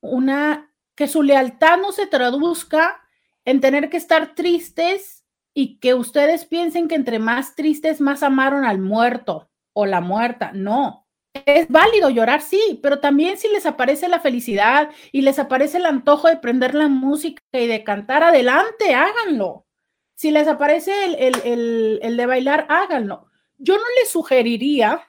una, 0.00 0.72
que 0.94 1.08
su 1.08 1.22
lealtad 1.22 1.78
no 1.78 1.92
se 1.92 2.06
traduzca 2.06 3.00
en 3.44 3.60
tener 3.60 3.90
que 3.90 3.96
estar 3.96 4.34
tristes 4.34 5.24
y 5.54 5.78
que 5.78 5.94
ustedes 5.94 6.44
piensen 6.44 6.88
que 6.88 6.94
entre 6.94 7.18
más 7.18 7.54
tristes, 7.54 8.00
más 8.00 8.22
amaron 8.22 8.64
al 8.64 8.78
muerto 8.78 9.50
o 9.72 9.86
la 9.86 10.00
muerta. 10.00 10.52
No. 10.54 11.01
Es 11.34 11.68
válido 11.68 12.10
llorar, 12.10 12.42
sí, 12.42 12.78
pero 12.82 13.00
también 13.00 13.38
si 13.38 13.48
les 13.48 13.64
aparece 13.64 14.06
la 14.08 14.20
felicidad 14.20 14.90
y 15.12 15.22
les 15.22 15.38
aparece 15.38 15.78
el 15.78 15.86
antojo 15.86 16.28
de 16.28 16.36
prender 16.36 16.74
la 16.74 16.88
música 16.88 17.42
y 17.52 17.66
de 17.66 17.84
cantar, 17.84 18.22
adelante, 18.22 18.94
háganlo. 18.94 19.66
Si 20.14 20.30
les 20.30 20.46
aparece 20.46 20.92
el, 21.04 22.00
el 22.02 22.16
de 22.16 22.26
bailar, 22.26 22.66
háganlo. 22.68 23.26
Yo 23.56 23.76
no 23.76 23.84
les 23.98 24.10
sugeriría, 24.10 25.02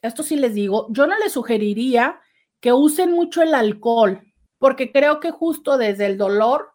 esto 0.00 0.22
sí 0.22 0.36
les 0.36 0.54
digo, 0.54 0.86
yo 0.90 1.06
no 1.06 1.18
les 1.18 1.32
sugeriría 1.32 2.20
que 2.60 2.72
usen 2.72 3.12
mucho 3.12 3.42
el 3.42 3.54
alcohol, 3.54 4.22
porque 4.58 4.92
creo 4.92 5.20
que 5.20 5.30
justo 5.30 5.76
desde 5.76 6.06
el 6.06 6.16
dolor 6.16 6.72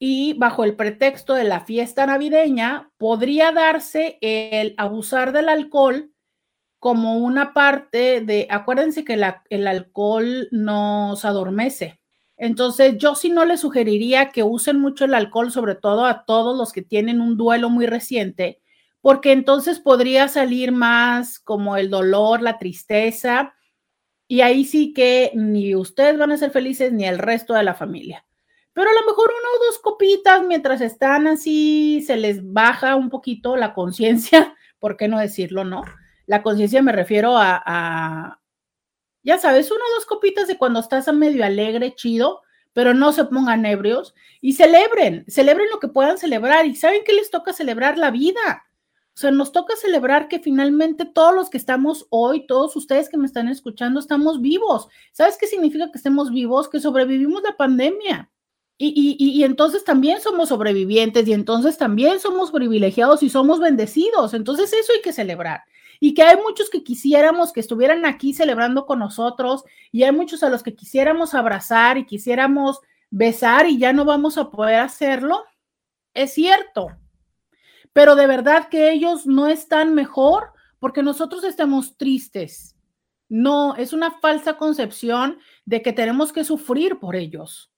y 0.00 0.34
bajo 0.34 0.64
el 0.64 0.74
pretexto 0.74 1.34
de 1.34 1.44
la 1.44 1.60
fiesta 1.60 2.06
navideña 2.06 2.90
podría 2.98 3.52
darse 3.52 4.18
el 4.20 4.74
abusar 4.76 5.32
del 5.32 5.48
alcohol 5.48 6.11
como 6.82 7.18
una 7.18 7.52
parte 7.52 8.22
de, 8.22 8.48
acuérdense 8.50 9.04
que 9.04 9.14
el 9.50 9.66
alcohol 9.68 10.48
nos 10.50 11.24
adormece. 11.24 12.00
Entonces, 12.36 12.98
yo 12.98 13.14
sí 13.14 13.30
no 13.30 13.44
les 13.44 13.60
sugeriría 13.60 14.30
que 14.30 14.42
usen 14.42 14.80
mucho 14.80 15.04
el 15.04 15.14
alcohol, 15.14 15.52
sobre 15.52 15.76
todo 15.76 16.04
a 16.06 16.24
todos 16.24 16.58
los 16.58 16.72
que 16.72 16.82
tienen 16.82 17.20
un 17.20 17.36
duelo 17.36 17.70
muy 17.70 17.86
reciente, 17.86 18.60
porque 19.00 19.30
entonces 19.30 19.78
podría 19.78 20.26
salir 20.26 20.72
más 20.72 21.38
como 21.38 21.76
el 21.76 21.88
dolor, 21.88 22.42
la 22.42 22.58
tristeza, 22.58 23.54
y 24.26 24.40
ahí 24.40 24.64
sí 24.64 24.92
que 24.92 25.30
ni 25.36 25.76
ustedes 25.76 26.18
van 26.18 26.32
a 26.32 26.36
ser 26.36 26.50
felices 26.50 26.92
ni 26.92 27.04
el 27.04 27.18
resto 27.18 27.54
de 27.54 27.62
la 27.62 27.74
familia 27.74 28.26
pero 28.72 28.88
a 28.88 28.94
lo 28.94 29.06
mejor 29.06 29.28
una 29.28 29.48
o 29.60 29.66
dos 29.66 29.78
copitas 29.80 30.42
mientras 30.42 30.80
están 30.80 31.26
así, 31.26 32.02
se 32.06 32.16
les 32.16 32.40
baja 32.52 32.96
un 32.96 33.10
poquito 33.10 33.54
la 33.56 33.74
conciencia, 33.74 34.56
¿por 34.80 34.96
qué 34.96 35.08
no 35.08 35.18
decirlo, 35.18 35.62
no? 35.62 35.82
La 36.32 36.42
conciencia 36.42 36.80
me 36.80 36.92
refiero 36.92 37.36
a, 37.36 38.40
ya 39.22 39.36
sabes, 39.36 39.70
una 39.70 39.84
o 39.84 39.94
dos 39.96 40.06
copitas 40.06 40.48
de 40.48 40.56
cuando 40.56 40.80
estás 40.80 41.06
a 41.06 41.12
medio 41.12 41.44
alegre, 41.44 41.94
chido, 41.94 42.40
pero 42.72 42.94
no 42.94 43.12
se 43.12 43.26
pongan 43.26 43.66
ebrios 43.66 44.14
y 44.40 44.54
celebren, 44.54 45.26
celebren 45.28 45.68
lo 45.68 45.78
que 45.78 45.88
puedan 45.88 46.16
celebrar 46.16 46.64
y 46.64 46.74
saben 46.74 47.04
que 47.04 47.12
les 47.12 47.30
toca 47.30 47.52
celebrar 47.52 47.98
la 47.98 48.10
vida. 48.10 48.64
O 49.08 49.18
sea, 49.18 49.30
nos 49.30 49.52
toca 49.52 49.76
celebrar 49.76 50.28
que 50.28 50.38
finalmente 50.38 51.04
todos 51.04 51.34
los 51.34 51.50
que 51.50 51.58
estamos 51.58 52.06
hoy, 52.08 52.46
todos 52.46 52.74
ustedes 52.76 53.10
que 53.10 53.18
me 53.18 53.26
están 53.26 53.48
escuchando, 53.48 54.00
estamos 54.00 54.40
vivos. 54.40 54.88
¿Sabes 55.12 55.36
qué 55.38 55.46
significa 55.46 55.90
que 55.92 55.98
estemos 55.98 56.30
vivos? 56.30 56.70
Que 56.70 56.80
sobrevivimos 56.80 57.42
la 57.42 57.58
pandemia. 57.58 58.30
Y, 58.78 59.44
entonces 59.44 59.84
también 59.84 60.22
somos 60.22 60.48
sobrevivientes 60.48 61.28
y 61.28 61.34
entonces 61.34 61.76
también 61.76 62.20
somos 62.20 62.50
privilegiados 62.50 63.22
y 63.22 63.28
somos 63.28 63.60
bendecidos. 63.60 64.32
Entonces 64.32 64.72
eso 64.72 64.92
hay 64.94 65.02
que 65.02 65.12
celebrar. 65.12 65.64
Y 66.04 66.14
que 66.14 66.24
hay 66.24 66.36
muchos 66.36 66.68
que 66.68 66.82
quisiéramos 66.82 67.52
que 67.52 67.60
estuvieran 67.60 68.04
aquí 68.04 68.34
celebrando 68.34 68.86
con 68.86 68.98
nosotros 68.98 69.62
y 69.92 70.02
hay 70.02 70.10
muchos 70.10 70.42
a 70.42 70.48
los 70.48 70.64
que 70.64 70.74
quisiéramos 70.74 71.32
abrazar 71.32 71.96
y 71.96 72.06
quisiéramos 72.06 72.80
besar 73.10 73.68
y 73.68 73.78
ya 73.78 73.92
no 73.92 74.04
vamos 74.04 74.36
a 74.36 74.50
poder 74.50 74.80
hacerlo. 74.80 75.44
Es 76.12 76.34
cierto. 76.34 76.88
Pero 77.92 78.16
de 78.16 78.26
verdad 78.26 78.68
que 78.68 78.90
ellos 78.90 79.28
no 79.28 79.46
están 79.46 79.94
mejor 79.94 80.50
porque 80.80 81.04
nosotros 81.04 81.44
estamos 81.44 81.96
tristes. 81.96 82.74
No, 83.28 83.76
es 83.76 83.92
una 83.92 84.10
falsa 84.10 84.56
concepción 84.56 85.38
de 85.66 85.82
que 85.82 85.92
tenemos 85.92 86.32
que 86.32 86.42
sufrir 86.42 86.98
por 86.98 87.14
ellos 87.14 87.72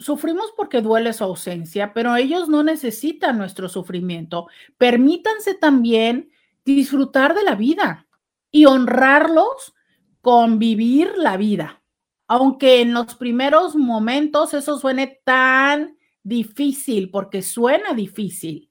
sufrimos 0.00 0.52
porque 0.56 0.82
duele 0.82 1.12
su 1.12 1.24
ausencia, 1.24 1.92
pero 1.94 2.14
ellos 2.16 2.48
no 2.48 2.62
necesitan 2.62 3.38
nuestro 3.38 3.68
sufrimiento. 3.68 4.48
Permítanse 4.76 5.54
también 5.54 6.30
disfrutar 6.64 7.34
de 7.34 7.44
la 7.44 7.54
vida 7.54 8.06
y 8.50 8.66
honrarlos 8.66 9.74
con 10.20 10.58
vivir 10.58 11.12
la 11.16 11.36
vida. 11.36 11.82
Aunque 12.26 12.80
en 12.80 12.94
los 12.94 13.14
primeros 13.16 13.76
momentos 13.76 14.54
eso 14.54 14.78
suene 14.78 15.20
tan 15.24 15.98
difícil, 16.22 17.10
porque 17.10 17.42
suena 17.42 17.92
difícil. 17.92 18.70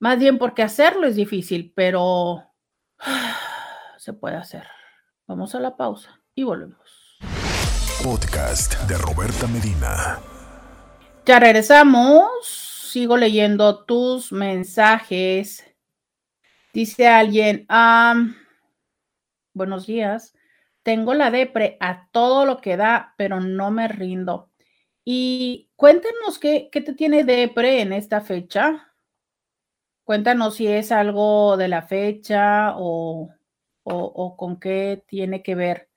Más 0.00 0.18
bien 0.18 0.38
porque 0.38 0.62
hacerlo 0.62 1.06
es 1.06 1.16
difícil, 1.16 1.72
pero 1.74 2.42
se 3.98 4.12
puede 4.12 4.36
hacer. 4.36 4.66
Vamos 5.26 5.54
a 5.54 5.60
la 5.60 5.76
pausa 5.76 6.20
y 6.34 6.42
volvemos. 6.42 7.18
Podcast 8.02 8.74
de 8.88 8.98
Roberta 8.98 9.46
Medina. 9.46 10.18
Ya 11.24 11.38
regresamos. 11.38 12.26
Sigo 12.42 13.16
leyendo 13.16 13.84
tus 13.84 14.30
mensajes. 14.32 15.73
Dice 16.74 17.06
alguien, 17.06 17.68
buenos 19.52 19.86
días. 19.86 20.34
Tengo 20.82 21.14
la 21.14 21.30
depre 21.30 21.76
a 21.78 22.08
todo 22.10 22.44
lo 22.46 22.60
que 22.60 22.76
da, 22.76 23.14
pero 23.16 23.40
no 23.40 23.70
me 23.70 23.86
rindo. 23.86 24.50
Y 25.04 25.70
cuéntanos 25.76 26.40
qué, 26.40 26.68
qué 26.72 26.80
te 26.80 26.92
tiene 26.94 27.22
depre 27.22 27.80
en 27.80 27.92
esta 27.92 28.20
fecha. 28.22 28.92
Cuéntanos 30.02 30.56
si 30.56 30.66
es 30.66 30.90
algo 30.90 31.56
de 31.56 31.68
la 31.68 31.82
fecha 31.82 32.74
o, 32.76 33.30
o, 33.84 33.94
o 33.94 34.36
con 34.36 34.58
qué 34.58 35.04
tiene 35.06 35.44
que 35.44 35.54
ver. 35.54 35.88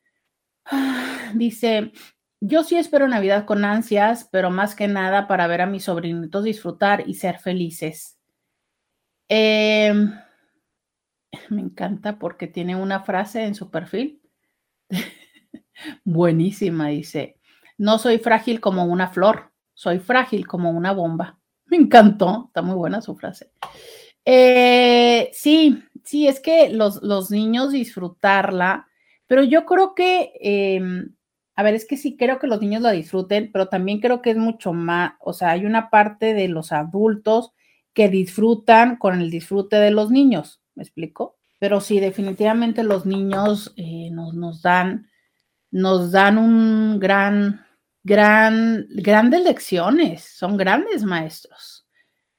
Dice, 1.34 1.91
yo 2.40 2.64
sí 2.64 2.78
espero 2.78 3.08
Navidad 3.08 3.45
con 3.45 3.66
ansias, 3.66 4.30
pero 4.32 4.52
más 4.52 4.76
que 4.76 4.88
nada 4.88 5.28
para 5.28 5.48
ver 5.48 5.62
a 5.62 5.66
mis 5.66 5.86
sobrinitos 5.86 6.44
disfrutar 6.44 7.10
y 7.10 7.16
ser 7.16 7.40
felices. 7.40 8.20
Em, 9.30 10.14
me 11.49 11.62
encanta 11.62 12.20
porque 12.20 12.48
tiene 12.48 12.76
una 12.76 13.02
frase 13.02 13.44
en 13.44 13.56
su 13.56 13.70
perfil. 13.70 14.22
Buenísima, 16.04 16.88
dice, 16.88 17.38
no 17.78 17.99
soy 17.99 18.18
frágil 18.18 18.60
como 18.60 18.86
una 18.86 19.10
flor, 19.10 19.52
soy 19.74 19.99
frágil 19.99 20.48
como 20.48 20.72
una 20.72 20.91
bomba. 20.91 21.40
Me 21.66 21.78
encantó, 21.78 22.45
está 22.48 22.62
muy 22.62 22.76
buena 22.76 23.02
su 23.02 23.16
frase. 23.16 23.52
Eh, 24.26 25.30
sí, 25.34 25.84
sí, 26.04 26.28
es 26.28 26.40
que 26.40 26.70
los, 26.70 27.02
los, 27.04 27.32
niños 27.32 27.72
disfrutarla, 27.72 28.88
pero 29.26 29.44
yo 29.44 29.66
creo 29.66 29.94
que 29.94 30.34
em, 30.41 31.16
a 31.58 31.64
ver, 31.64 31.74
es 31.74 31.88
que 31.88 31.98
sí 31.98 32.16
creo 32.16 32.38
que 32.38 32.45
los 32.45 32.62
niños 32.62 32.84
lo 32.84 32.91
disfruten, 32.91 33.52
pero 33.52 33.68
también 33.68 33.99
creo 33.99 34.22
que 34.22 34.30
es 34.30 34.38
mucho 34.38 34.74
más, 34.74 35.14
o 35.20 35.34
sea, 35.34 35.49
hay 35.49 35.66
una 35.66 35.90
parte 35.90 36.36
de 36.36 36.48
los 36.48 36.72
adultos 36.72 37.52
que 37.94 38.10
disfrutan 38.10 38.95
con 38.95 39.20
el 39.20 39.32
disfrute 39.32 39.78
de 39.78 39.90
los 39.90 40.12
niños, 40.12 40.62
¿me 40.78 40.84
explico? 40.84 41.38
pero 41.60 41.82
sí, 41.82 41.99
definitivamente 41.99 42.84
los 42.84 43.06
niños 43.06 43.74
eh, 43.78 44.10
nos, 44.12 44.34
nos, 44.34 44.62
dan, 44.62 45.10
nos 45.72 46.12
dan 46.12 46.38
un 46.38 46.99
gran, 46.99 47.66
gran, 48.04 48.88
grandes 48.90 49.44
lecciones, 49.44 50.24
son 50.24 50.58
grandes 50.58 51.04
maestros. 51.04 51.88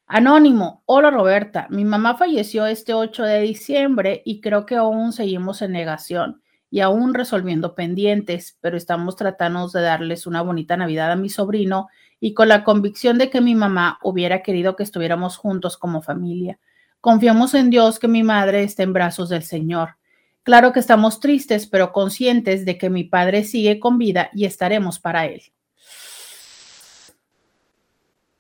Anónimo, 0.07 0.83
hola 0.87 1.11
Roberta, 1.11 1.67
mi 1.69 1.85
mamá 1.85 2.17
falleció 2.17 2.65
este 2.67 2.95
8 2.95 3.25
de 3.25 3.41
diciembre 3.43 4.23
y 4.25 4.41
creo 4.41 4.65
que 4.65 4.77
aún 4.77 5.13
seguimos 5.13 5.61
en 5.61 5.73
negación 5.73 6.43
y 6.71 6.81
aún 6.81 7.13
resolviendo 7.13 7.75
pendientes, 7.75 8.57
pero 8.61 8.77
estamos 8.77 9.17
tratando 9.17 9.69
de 9.69 9.83
darles 9.83 10.27
una 10.27 10.43
bonita 10.43 10.77
Navidad 10.77 11.13
a 11.13 11.17
mi 11.17 11.29
sobrino 11.29 11.89
y 12.21 12.35
con 12.35 12.49
la 12.49 12.65
convicción 12.65 13.19
de 13.19 13.31
que 13.31 13.41
mi 13.41 13.55
mamá 13.55 13.99
hubiera 14.03 14.43
querido 14.43 14.77
que 14.77 14.83
estuviéramos 14.83 15.37
juntos 15.37 15.77
como 15.77 16.01
familia. 16.03 16.59
Confiamos 17.01 17.55
en 17.55 17.71
Dios 17.71 17.99
que 17.99 18.09
mi 18.09 18.23
madre 18.23 18.65
esté 18.65 18.83
en 18.83 18.93
brazos 18.93 19.29
del 19.29 19.43
Señor. 19.43 19.97
Claro 20.43 20.73
que 20.73 20.81
estamos 20.81 21.21
tristes, 21.21 21.67
pero 21.67 21.93
conscientes 21.93 22.65
de 22.65 22.79
que 22.79 22.91
mi 22.91 23.05
padre 23.05 23.45
sigue 23.45 23.79
con 23.79 23.99
vida 23.99 24.31
y 24.33 24.47
estaremos 24.47 24.99
para 24.99 25.27
él. 25.27 25.43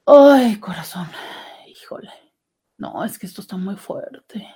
Ay, 0.06 0.56
corazón, 0.58 1.08
híjole. 1.66 2.10
No, 2.78 3.04
es 3.04 3.18
que 3.18 3.26
esto 3.26 3.42
está 3.42 3.56
muy 3.56 3.76
fuerte. 3.76 4.48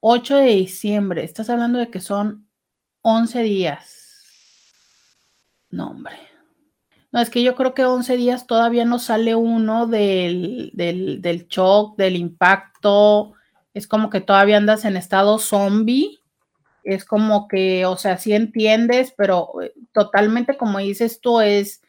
8 0.00 0.36
de 0.36 0.46
diciembre, 0.46 1.24
estás 1.24 1.50
hablando 1.50 1.78
de 1.78 1.90
que 1.90 2.00
son 2.00 2.48
11 3.02 3.42
días. 3.42 4.02
No, 5.70 5.90
hombre. 5.90 6.31
No, 7.12 7.20
es 7.20 7.28
que 7.28 7.42
yo 7.42 7.54
creo 7.54 7.74
que 7.74 7.84
11 7.84 8.16
días 8.16 8.46
todavía 8.46 8.86
no 8.86 8.98
sale 8.98 9.34
uno 9.34 9.86
del, 9.86 10.70
del, 10.72 11.20
del 11.20 11.46
shock, 11.46 11.96
del 11.98 12.16
impacto. 12.16 13.34
Es 13.74 13.86
como 13.86 14.08
que 14.08 14.22
todavía 14.22 14.56
andas 14.56 14.86
en 14.86 14.96
estado 14.96 15.38
zombie. 15.38 16.20
Es 16.84 17.04
como 17.04 17.48
que, 17.48 17.84
o 17.84 17.96
sea, 17.98 18.16
sí 18.16 18.32
entiendes, 18.32 19.12
pero 19.16 19.50
eh, 19.62 19.74
totalmente 19.92 20.56
como 20.56 20.78
dices 20.78 21.20
tú, 21.20 21.40
es 21.40 21.82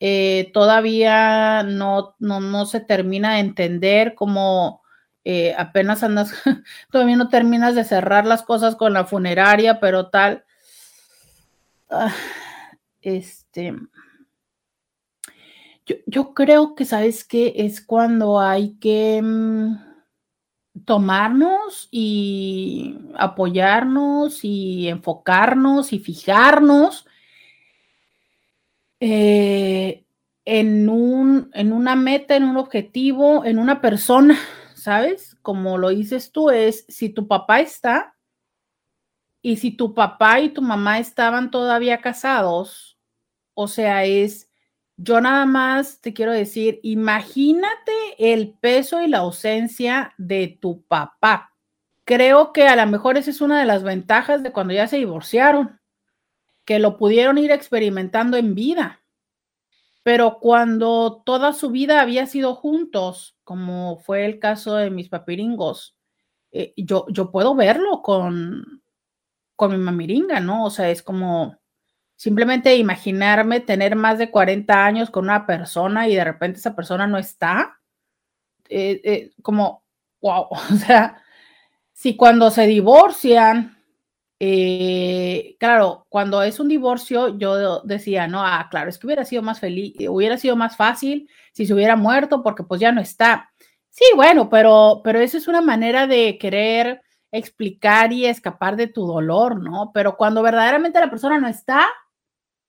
eh, 0.00 0.50
todavía 0.54 1.62
no, 1.62 2.16
no, 2.18 2.40
no, 2.40 2.64
se 2.64 2.80
termina 2.80 3.34
de 3.34 3.40
entender 3.40 4.14
como 4.14 4.82
eh, 5.24 5.54
apenas 5.58 6.02
andas, 6.02 6.32
todavía 6.90 7.16
no 7.16 7.28
terminas 7.28 7.74
de 7.74 7.84
cerrar 7.84 8.26
las 8.26 8.42
cosas 8.42 8.76
con 8.76 8.94
la 8.94 9.04
funeraria, 9.04 9.78
pero 9.78 10.08
tal. 10.08 10.44
Ah, 11.90 12.14
este 13.02 13.74
yo, 16.06 16.34
creo 16.34 16.74
que, 16.74 16.84
¿sabes 16.84 17.24
qué? 17.24 17.52
Es 17.56 17.80
cuando 17.80 18.40
hay 18.40 18.76
que 18.78 19.20
mm, 19.22 19.76
tomarnos 20.84 21.88
y 21.90 22.98
apoyarnos 23.16 24.44
y 24.44 24.88
enfocarnos 24.88 25.92
y 25.92 25.98
fijarnos 25.98 27.06
eh, 29.00 30.04
en, 30.44 30.88
un, 30.88 31.50
en 31.54 31.72
una 31.72 31.96
meta, 31.96 32.36
en 32.36 32.44
un 32.44 32.56
objetivo, 32.56 33.44
en 33.44 33.58
una 33.58 33.80
persona, 33.80 34.38
¿sabes? 34.74 35.36
Como 35.42 35.78
lo 35.78 35.90
dices 35.90 36.32
tú, 36.32 36.50
es 36.50 36.84
si 36.88 37.10
tu 37.10 37.26
papá 37.26 37.60
está 37.60 38.14
y 39.42 39.56
si 39.56 39.70
tu 39.70 39.94
papá 39.94 40.40
y 40.40 40.50
tu 40.50 40.60
mamá 40.62 40.98
estaban 40.98 41.50
todavía 41.50 42.00
casados, 42.00 42.98
o 43.54 43.68
sea, 43.68 44.04
es 44.04 44.49
yo 45.02 45.20
nada 45.22 45.46
más 45.46 46.00
te 46.02 46.12
quiero 46.12 46.32
decir, 46.32 46.78
imagínate 46.82 47.92
el 48.18 48.52
peso 48.52 49.00
y 49.00 49.08
la 49.08 49.18
ausencia 49.18 50.12
de 50.18 50.58
tu 50.60 50.82
papá. 50.82 51.54
Creo 52.04 52.52
que 52.52 52.68
a 52.68 52.76
lo 52.76 52.86
mejor 52.90 53.16
esa 53.16 53.30
es 53.30 53.40
una 53.40 53.58
de 53.58 53.64
las 53.64 53.82
ventajas 53.82 54.42
de 54.42 54.52
cuando 54.52 54.74
ya 54.74 54.86
se 54.88 54.98
divorciaron, 54.98 55.80
que 56.66 56.78
lo 56.78 56.98
pudieron 56.98 57.38
ir 57.38 57.50
experimentando 57.50 58.36
en 58.36 58.54
vida. 58.54 59.00
Pero 60.02 60.38
cuando 60.38 61.22
toda 61.24 61.54
su 61.54 61.70
vida 61.70 62.02
había 62.02 62.26
sido 62.26 62.54
juntos, 62.54 63.38
como 63.42 63.96
fue 64.00 64.26
el 64.26 64.38
caso 64.38 64.76
de 64.76 64.90
mis 64.90 65.08
papiringos, 65.08 65.96
eh, 66.52 66.74
yo, 66.76 67.06
yo 67.08 67.30
puedo 67.30 67.54
verlo 67.54 68.02
con, 68.02 68.82
con 69.56 69.70
mi 69.70 69.78
mamiringa, 69.78 70.40
¿no? 70.40 70.66
O 70.66 70.70
sea, 70.70 70.90
es 70.90 71.02
como, 71.02 71.59
Simplemente 72.20 72.76
imaginarme 72.76 73.60
tener 73.60 73.96
más 73.96 74.18
de 74.18 74.30
40 74.30 74.84
años 74.84 75.08
con 75.08 75.24
una 75.24 75.46
persona 75.46 76.06
y 76.06 76.14
de 76.14 76.22
repente 76.22 76.58
esa 76.58 76.76
persona 76.76 77.06
no 77.06 77.16
está, 77.16 77.80
eh, 78.68 79.00
eh, 79.02 79.30
como, 79.40 79.84
wow, 80.20 80.48
o 80.50 80.76
sea, 80.76 81.22
si 81.94 82.16
cuando 82.16 82.50
se 82.50 82.66
divorcian, 82.66 83.74
eh, 84.38 85.56
claro, 85.58 86.04
cuando 86.10 86.42
es 86.42 86.60
un 86.60 86.68
divorcio, 86.68 87.38
yo 87.38 87.80
decía, 87.84 88.26
no, 88.26 88.42
ah, 88.44 88.68
claro, 88.70 88.90
es 88.90 88.98
que 88.98 89.06
hubiera 89.06 89.24
sido 89.24 89.40
más 89.40 89.58
feliz, 89.58 89.94
hubiera 90.06 90.36
sido 90.36 90.56
más 90.56 90.76
fácil 90.76 91.26
si 91.54 91.64
se 91.64 91.72
hubiera 91.72 91.96
muerto 91.96 92.42
porque 92.42 92.64
pues 92.64 92.82
ya 92.82 92.92
no 92.92 93.00
está. 93.00 93.50
Sí, 93.88 94.04
bueno, 94.14 94.50
pero, 94.50 95.00
pero 95.02 95.20
eso 95.20 95.38
es 95.38 95.48
una 95.48 95.62
manera 95.62 96.06
de 96.06 96.36
querer 96.36 97.00
explicar 97.32 98.12
y 98.12 98.26
escapar 98.26 98.76
de 98.76 98.88
tu 98.88 99.06
dolor, 99.06 99.62
¿no? 99.62 99.90
Pero 99.94 100.18
cuando 100.18 100.42
verdaderamente 100.42 101.00
la 101.00 101.08
persona 101.08 101.38
no 101.38 101.48
está, 101.48 101.88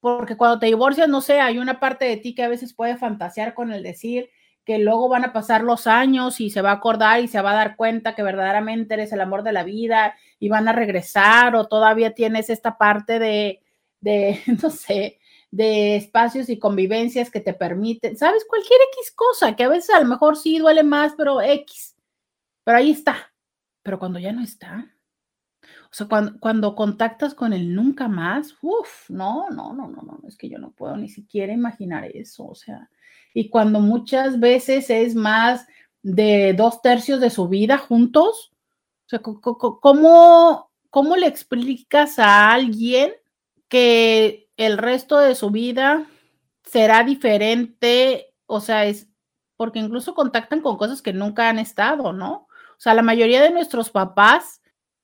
porque 0.02 0.36
cuando 0.36 0.60
te 0.60 0.65
divorcias, 0.65 1.07
no 1.07 1.22
sé, 1.22 1.40
hay 1.40 1.60
una 1.60 1.80
parte 1.80 2.06
de 2.06 2.18
ti 2.18 2.36
que 2.36 2.44
a 2.44 2.49
veces 2.49 2.73
puede 2.73 2.98
fantasear 2.98 3.53
con 3.53 3.72
el 3.72 3.84
decir 3.84 4.30
que 4.65 4.78
luego 4.78 5.10
van 5.10 5.26
a 5.26 5.34
pasar 5.34 5.64
los 5.64 5.88
años 5.88 6.40
y 6.40 6.49
se 6.49 6.61
va 6.61 6.72
a 6.72 6.76
acordar 6.76 7.22
y 7.22 7.28
se 7.28 7.41
va 7.41 7.52
a 7.52 7.56
dar 7.56 7.76
cuenta 7.76 8.14
que 8.15 8.23
verdaderamente 8.23 8.94
eres 8.94 9.11
el 9.11 9.22
amor 9.22 9.44
de 9.44 9.53
la 9.53 9.64
vida 9.64 10.15
y 10.40 10.49
van 10.49 10.68
a 10.68 10.73
regresar 10.73 11.56
o 11.56 11.68
todavía 11.68 12.14
tienes 12.14 12.49
esta 12.49 12.78
parte 12.78 13.19
de, 13.19 13.61
de 14.02 14.40
no 14.61 14.69
sé, 14.69 15.19
de 15.52 15.95
espacios 15.95 16.49
y 16.49 16.60
convivencias 16.60 17.30
que 17.30 17.41
te 17.41 17.53
permiten, 17.53 18.18
sabes, 18.18 18.45
cualquier 18.45 18.80
X 18.94 19.11
cosa, 19.15 19.56
que 19.56 19.64
a 19.64 19.69
veces 19.69 19.95
a 19.95 19.99
lo 19.99 20.07
mejor 20.07 20.38
sí 20.38 20.60
duele 20.60 20.84
más, 20.84 21.14
pero 21.18 21.41
X, 21.41 21.95
pero 22.64 22.78
ahí 22.78 22.91
está. 22.91 23.34
Pero 23.84 23.99
cuando 23.99 24.19
ya 24.19 24.32
no 24.32 24.44
está, 24.44 24.95
o 25.91 25.93
sea, 25.93 26.07
cuando, 26.39 26.73
contactas 26.73 27.35
con 27.35 27.51
el 27.51 27.76
nunca 27.76 28.07
más, 28.07 28.55
uff, 28.61 29.09
no, 29.09 29.49
no, 29.49 29.73
no, 29.73 29.89
no, 29.89 30.01
no, 30.01 30.22
es 30.26 30.38
que 30.38 30.47
yo 30.47 30.57
no 30.57 30.72
puedo 30.72 30.95
ni 30.95 31.09
siquiera 31.09 31.51
imaginar 31.51 32.05
eso. 32.05 32.45
O 32.45 32.55
sea, 32.55 32.89
y 33.34 33.49
cuando 33.49 33.81
muchas 33.81 34.39
veces 34.39 34.89
es 34.89 35.15
más 35.15 35.68
de 36.01 36.53
dos 36.53 36.81
tercios 36.81 37.19
de 37.19 37.30
su 37.30 37.49
vida 37.49 37.77
juntos, 37.77 38.53
o 39.05 39.09
sea, 39.09 39.19
¿cómo, 39.19 40.72
cómo 40.89 41.18
le 41.18 41.27
explicas 41.27 42.19
a 42.19 42.53
alguien 42.53 43.11
que 43.68 44.49
el 44.55 44.77
resto 44.77 45.19
de 45.19 45.35
su 45.35 45.51
vida 45.51 46.05
será 46.63 47.03
diferente? 47.03 48.34
O 48.45 48.61
sea, 48.61 48.85
es 48.85 49.09
porque 49.57 49.80
incluso 49.80 50.15
contactan 50.15 50.61
con 50.61 50.77
cosas 50.77 51.01
que 51.01 51.11
nunca 51.11 51.49
han 51.49 51.59
estado, 51.59 52.13
¿no? 52.13 52.47
O 52.77 52.80
sea, 52.80 52.93
la 52.93 53.01
mayoría 53.01 53.41
de 53.41 53.51
nuestros 53.51 53.89
papás 53.89 54.60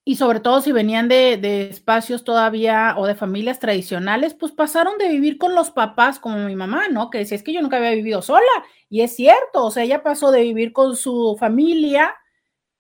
y 0.08 0.16
sobre 0.16 0.40
todo 0.40 0.62
si 0.62 0.72
venían 0.72 1.10
de, 1.10 1.68
espacios 1.70 2.24
todavía 2.24 2.96
o 2.98 3.06
de 3.06 3.14
familias 3.14 3.60
tradicionales, 3.60 4.34
pues 4.34 4.54
pasaron 4.54 4.98
de 4.98 5.10
vivir 5.10 5.38
con 5.38 5.54
los 5.54 5.70
papás 5.70 6.18
como 6.18 6.38
mi 6.46 6.56
mamá, 6.56 6.88
¿no? 6.88 7.10
Que 7.10 7.18
decía, 7.18 7.36
es 7.36 7.44
que 7.44 7.52
yo 7.52 7.62
nunca 7.62 7.76
había 7.76 7.92
vivido 7.92 8.22
sola. 8.22 8.48
Y 8.90 9.02
es 9.02 9.14
cierto, 9.18 9.66
o 9.66 9.70
sea, 9.70 9.84
ella 9.84 10.04
pasó 10.04 10.32
de 10.32 10.44
vivir 10.44 10.72
con 10.72 10.96
su 10.96 11.36
familia 11.38 12.16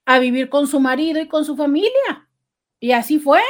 a 0.06 0.20
vivir 0.20 0.48
con 0.48 0.68
su 0.68 0.80
marido 0.80 1.20
y 1.20 1.28
con 1.28 1.44
su 1.44 1.58
familia. 1.58 2.30
Y 2.80 2.94
así 2.94 3.20
fue. 3.20 3.42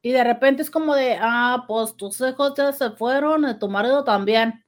Y 0.00 0.12
de 0.12 0.22
repente 0.22 0.62
es 0.62 0.70
como 0.70 0.94
de, 0.94 1.18
ah, 1.20 1.64
pues 1.66 1.96
tus 1.96 2.20
hijos 2.20 2.54
ya 2.56 2.70
se 2.70 2.90
fueron, 2.90 3.58
tu 3.58 3.68
marido 3.68 4.04
también. 4.04 4.64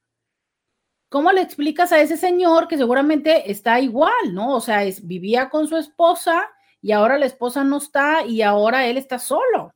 ¿Cómo 1.07 1.31
le 1.31 1.39
explicas 1.39 1.93
a 1.93 2.01
ese 2.01 2.17
señor 2.17 2.67
que 2.67 2.75
seguramente 2.75 3.49
está 3.49 3.79
igual, 3.79 4.33
¿no? 4.33 4.53
O 4.53 4.59
sea, 4.59 4.83
es, 4.83 5.07
vivía 5.07 5.49
con 5.49 5.69
su 5.69 5.77
esposa 5.77 6.49
y 6.81 6.91
ahora 6.91 7.17
la 7.17 7.25
esposa 7.25 7.63
no 7.63 7.77
está 7.77 8.25
y 8.25 8.41
ahora 8.41 8.87
él 8.87 8.97
está 8.97 9.19
solo. 9.19 9.73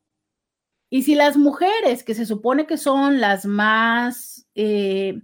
Y 0.89 1.03
si 1.03 1.15
las 1.15 1.37
mujeres, 1.37 2.03
que 2.03 2.15
se 2.15 2.25
supone 2.25 2.67
que 2.67 2.77
son 2.77 3.19
las 3.19 3.45
más, 3.45 4.47
eh, 4.55 5.21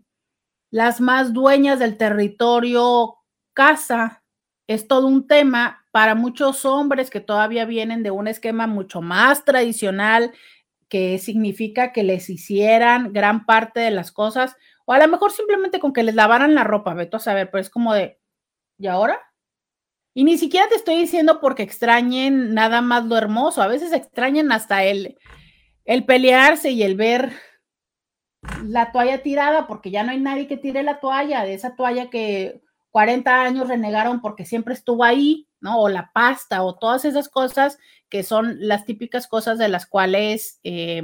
las 0.71 1.01
más 1.01 1.33
dueñas 1.33 1.79
del 1.79 1.97
territorio 1.97 3.15
casa, 3.53 4.23
es 4.67 4.87
todo 4.87 5.07
un 5.07 5.27
tema 5.27 5.85
para 5.91 6.15
muchos 6.15 6.65
hombres 6.65 7.09
que 7.09 7.19
todavía 7.19 7.65
vienen 7.65 8.03
de 8.03 8.11
un 8.11 8.27
esquema 8.27 8.67
mucho 8.67 9.01
más 9.01 9.43
tradicional, 9.43 10.31
que 10.89 11.19
significa 11.19 11.93
que 11.93 12.03
les 12.03 12.29
hicieran 12.29 13.13
gran 13.13 13.45
parte 13.45 13.79
de 13.79 13.91
las 13.91 14.11
cosas, 14.11 14.55
o 14.85 14.93
a 14.93 14.99
lo 14.99 15.07
mejor 15.07 15.31
simplemente 15.31 15.79
con 15.79 15.93
que 15.93 16.03
les 16.03 16.15
lavaran 16.15 16.55
la 16.55 16.63
ropa, 16.63 16.93
veto 16.93 17.17
a 17.17 17.19
saber, 17.21 17.49
pero 17.49 17.61
es 17.61 17.69
como 17.69 17.93
de, 17.93 18.19
¿y 18.77 18.87
ahora? 18.87 19.19
Y 20.13 20.23
ni 20.23 20.37
siquiera 20.37 20.67
te 20.67 20.75
estoy 20.75 20.97
diciendo 20.97 21.39
porque 21.39 21.63
extrañen 21.63 22.53
nada 22.53 22.81
más 22.81 23.05
lo 23.05 23.17
hermoso, 23.17 23.61
a 23.61 23.67
veces 23.67 23.93
extrañan 23.93 24.51
hasta 24.51 24.83
el, 24.83 25.17
el 25.85 26.05
pelearse 26.05 26.71
y 26.71 26.83
el 26.83 26.95
ver 26.95 27.31
la 28.65 28.91
toalla 28.91 29.21
tirada 29.21 29.67
porque 29.67 29.91
ya 29.91 30.03
no 30.03 30.11
hay 30.11 30.19
nadie 30.19 30.47
que 30.47 30.57
tire 30.57 30.83
la 30.83 30.99
toalla, 30.99 31.43
de 31.43 31.53
esa 31.53 31.75
toalla 31.75 32.09
que 32.09 32.61
40 32.89 33.43
años 33.43 33.67
renegaron 33.67 34.21
porque 34.21 34.45
siempre 34.45 34.73
estuvo 34.73 35.03
ahí, 35.03 35.47
¿no? 35.59 35.79
O 35.79 35.89
la 35.89 36.11
pasta 36.13 36.63
o 36.63 36.75
todas 36.75 37.05
esas 37.05 37.29
cosas 37.29 37.77
que 38.09 38.23
son 38.23 38.57
las 38.59 38.85
típicas 38.85 39.27
cosas 39.27 39.57
de 39.57 39.69
las 39.69 39.85
cuales 39.85 40.59
eh, 40.63 41.01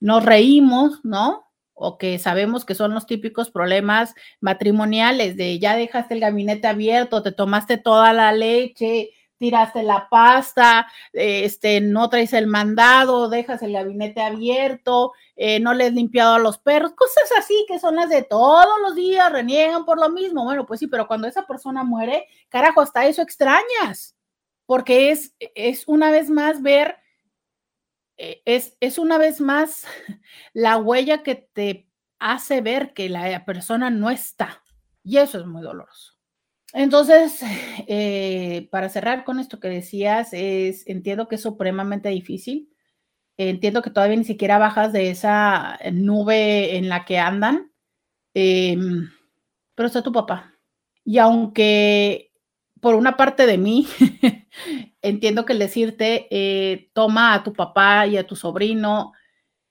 nos 0.00 0.24
reímos, 0.24 1.00
¿no? 1.04 1.47
O 1.80 1.96
que 1.96 2.18
sabemos 2.18 2.64
que 2.64 2.74
son 2.74 2.92
los 2.92 3.06
típicos 3.06 3.50
problemas 3.50 4.14
matrimoniales 4.40 5.36
de 5.36 5.58
ya 5.58 5.76
dejaste 5.76 6.14
el 6.14 6.20
gabinete 6.20 6.66
abierto, 6.66 7.22
te 7.22 7.32
tomaste 7.32 7.78
toda 7.78 8.12
la 8.12 8.32
leche, 8.32 9.10
tiraste 9.38 9.82
la 9.82 10.08
pasta, 10.10 10.88
este, 11.12 11.80
no 11.80 12.10
traes 12.10 12.32
el 12.32 12.46
mandado, 12.46 13.28
dejas 13.28 13.62
el 13.62 13.72
gabinete 13.72 14.20
abierto, 14.20 15.12
eh, 15.36 15.60
no 15.60 15.72
le 15.72 15.86
has 15.86 15.92
limpiado 15.92 16.34
a 16.34 16.38
los 16.38 16.58
perros, 16.58 16.92
cosas 16.94 17.30
así 17.38 17.64
que 17.68 17.78
son 17.78 17.96
las 17.96 18.10
de 18.10 18.22
todos 18.22 18.66
los 18.82 18.94
días, 18.94 19.32
reniegan 19.32 19.84
por 19.84 19.98
lo 19.98 20.10
mismo. 20.10 20.44
Bueno, 20.44 20.66
pues 20.66 20.80
sí, 20.80 20.88
pero 20.88 21.06
cuando 21.06 21.28
esa 21.28 21.46
persona 21.46 21.84
muere, 21.84 22.26
carajo, 22.48 22.80
hasta 22.80 23.06
eso 23.06 23.22
extrañas, 23.22 24.16
porque 24.66 25.10
es, 25.10 25.34
es 25.38 25.86
una 25.86 26.10
vez 26.10 26.28
más 26.28 26.60
ver, 26.60 26.88
eh, 26.88 27.07
es, 28.18 28.76
es 28.80 28.98
una 28.98 29.18
vez 29.18 29.40
más 29.40 29.86
la 30.52 30.76
huella 30.76 31.22
que 31.22 31.34
te 31.36 31.88
hace 32.18 32.60
ver 32.60 32.92
que 32.92 33.08
la 33.08 33.44
persona 33.44 33.90
no 33.90 34.10
está. 34.10 34.62
Y 35.02 35.18
eso 35.18 35.38
es 35.38 35.46
muy 35.46 35.62
doloroso. 35.62 36.18
Entonces, 36.72 37.40
eh, 37.88 38.68
para 38.70 38.88
cerrar 38.88 39.24
con 39.24 39.40
esto 39.40 39.60
que 39.60 39.68
decías, 39.68 40.32
es, 40.32 40.86
entiendo 40.86 41.28
que 41.28 41.36
es 41.36 41.42
supremamente 41.42 42.08
difícil. 42.10 42.70
Entiendo 43.36 43.82
que 43.82 43.90
todavía 43.90 44.16
ni 44.16 44.24
siquiera 44.24 44.58
bajas 44.58 44.92
de 44.92 45.10
esa 45.10 45.78
nube 45.92 46.76
en 46.76 46.88
la 46.88 47.04
que 47.04 47.18
andan, 47.18 47.72
em, 48.34 49.08
pero 49.76 49.86
está 49.86 50.02
tu 50.02 50.12
papá. 50.12 50.54
Y 51.04 51.18
aunque 51.18 52.27
por 52.80 52.94
una 52.94 53.16
parte 53.16 53.46
de 53.46 53.58
mí, 53.58 53.86
entiendo 55.02 55.44
que 55.44 55.52
el 55.52 55.58
decirte, 55.58 56.26
eh, 56.30 56.90
toma 56.92 57.34
a 57.34 57.42
tu 57.42 57.52
papá 57.52 58.06
y 58.06 58.16
a 58.16 58.26
tu 58.26 58.36
sobrino 58.36 59.12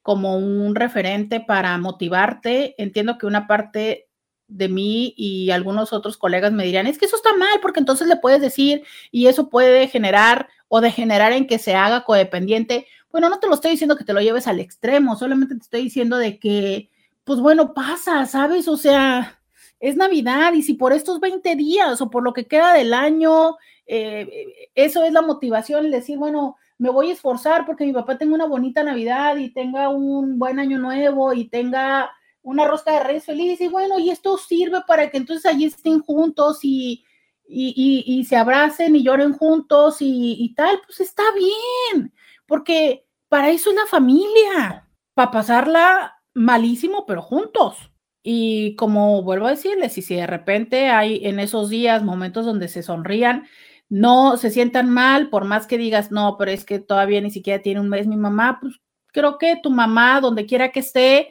como 0.01 0.37
un 0.37 0.75
referente 0.75 1.39
para 1.41 1.77
motivarte, 1.77 2.81
entiendo 2.81 3.17
que 3.17 3.25
una 3.25 3.45
parte 3.47 4.07
de 4.47 4.69
mí 4.69 5.13
y 5.17 5.51
algunos 5.51 5.91
otros 5.91 6.17
colegas 6.17 6.53
me 6.53 6.63
dirán, 6.63 6.87
es 6.87 6.97
que 6.97 7.05
eso 7.05 7.17
está 7.17 7.35
mal, 7.35 7.59
porque 7.61 7.79
entonces 7.79 8.07
le 8.07 8.15
puedes 8.15 8.41
decir 8.41 8.83
y 9.11 9.27
eso 9.27 9.49
puede 9.49 9.87
generar 9.87 10.47
o 10.69 10.81
degenerar 10.81 11.33
en 11.33 11.47
que 11.47 11.59
se 11.59 11.75
haga 11.75 12.05
codependiente. 12.05 12.87
Bueno, 13.11 13.29
no 13.29 13.39
te 13.39 13.47
lo 13.47 13.55
estoy 13.55 13.71
diciendo 13.71 13.97
que 13.97 14.05
te 14.05 14.13
lo 14.13 14.21
lleves 14.21 14.47
al 14.47 14.59
extremo, 14.59 15.17
solamente 15.17 15.55
te 15.55 15.61
estoy 15.63 15.83
diciendo 15.83 16.17
de 16.17 16.39
que, 16.39 16.89
pues 17.23 17.39
bueno, 17.39 17.73
pasa, 17.73 18.25
¿sabes? 18.25 18.67
O 18.69 18.77
sea, 18.77 19.36
es 19.79 19.95
Navidad 19.95 20.53
y 20.53 20.63
si 20.63 20.73
por 20.73 20.93
estos 20.93 21.19
20 21.19 21.55
días 21.55 22.01
o 22.01 22.09
por 22.09 22.23
lo 22.23 22.33
que 22.33 22.47
queda 22.47 22.73
del 22.73 22.93
año, 22.93 23.57
eh, 23.85 24.69
eso 24.75 25.03
es 25.03 25.13
la 25.13 25.21
motivación, 25.21 25.91
decir, 25.91 26.17
bueno, 26.17 26.57
me 26.77 26.89
voy 26.89 27.09
a 27.09 27.13
esforzar 27.13 27.65
porque 27.65 27.85
mi 27.85 27.93
papá 27.93 28.17
tenga 28.17 28.35
una 28.35 28.45
bonita 28.45 28.83
Navidad 28.83 29.37
y 29.37 29.51
tenga 29.51 29.89
un 29.89 30.37
buen 30.37 30.59
año 30.59 30.77
nuevo 30.77 31.33
y 31.33 31.49
tenga 31.49 32.11
una 32.41 32.65
rosca 32.65 32.93
de 32.93 33.03
reyes 33.03 33.25
feliz 33.25 33.59
y 33.59 33.67
bueno, 33.67 33.99
y 33.99 34.09
esto 34.09 34.37
sirve 34.37 34.81
para 34.87 35.09
que 35.09 35.17
entonces 35.17 35.45
allí 35.45 35.65
estén 35.65 35.99
juntos 35.99 36.59
y, 36.61 37.03
y, 37.47 38.25
se 38.25 38.35
abracen 38.35 38.95
y 38.95 39.03
lloren 39.03 39.33
juntos 39.33 39.97
y, 39.99 40.53
tal, 40.55 40.79
pues 40.85 40.99
está 40.99 41.23
bien, 41.33 42.13
porque 42.45 43.05
para 43.29 43.49
eso 43.49 43.69
es 43.69 43.75
la 43.75 43.85
familia, 43.85 44.87
para 45.13 45.31
pasarla 45.31 46.21
malísimo, 46.33 47.05
pero 47.05 47.21
juntos. 47.21 47.91
Y 48.29 48.75
como 48.75 49.23
vuelvo 49.23 49.47
a 49.47 49.51
decirles, 49.51 49.97
y 49.97 50.01
si 50.01 50.13
de 50.15 50.27
repente 50.27 50.89
hay 50.89 51.25
en 51.25 51.39
esos 51.39 51.69
días 51.69 52.03
momentos 52.03 52.45
donde 52.45 52.67
se 52.67 52.83
sonrían, 52.83 53.47
no 53.87 54.35
se 54.35 54.49
sientan 54.49 54.89
mal, 54.89 55.29
por 55.29 55.45
más 55.45 55.65
que 55.65 55.77
digas, 55.77 56.11
no, 56.11 56.35
pero 56.37 56.51
es 56.51 56.65
que 56.65 56.79
todavía 56.79 57.21
ni 57.21 57.31
siquiera 57.31 57.61
tiene 57.63 57.79
un 57.79 57.87
mes 57.87 58.05
mi 58.05 58.17
mamá, 58.17 58.59
pues 58.59 58.81
creo 59.13 59.37
que 59.37 59.57
tu 59.63 59.69
mamá, 59.69 60.19
donde 60.19 60.45
quiera 60.45 60.73
que 60.73 60.81
esté, 60.81 61.29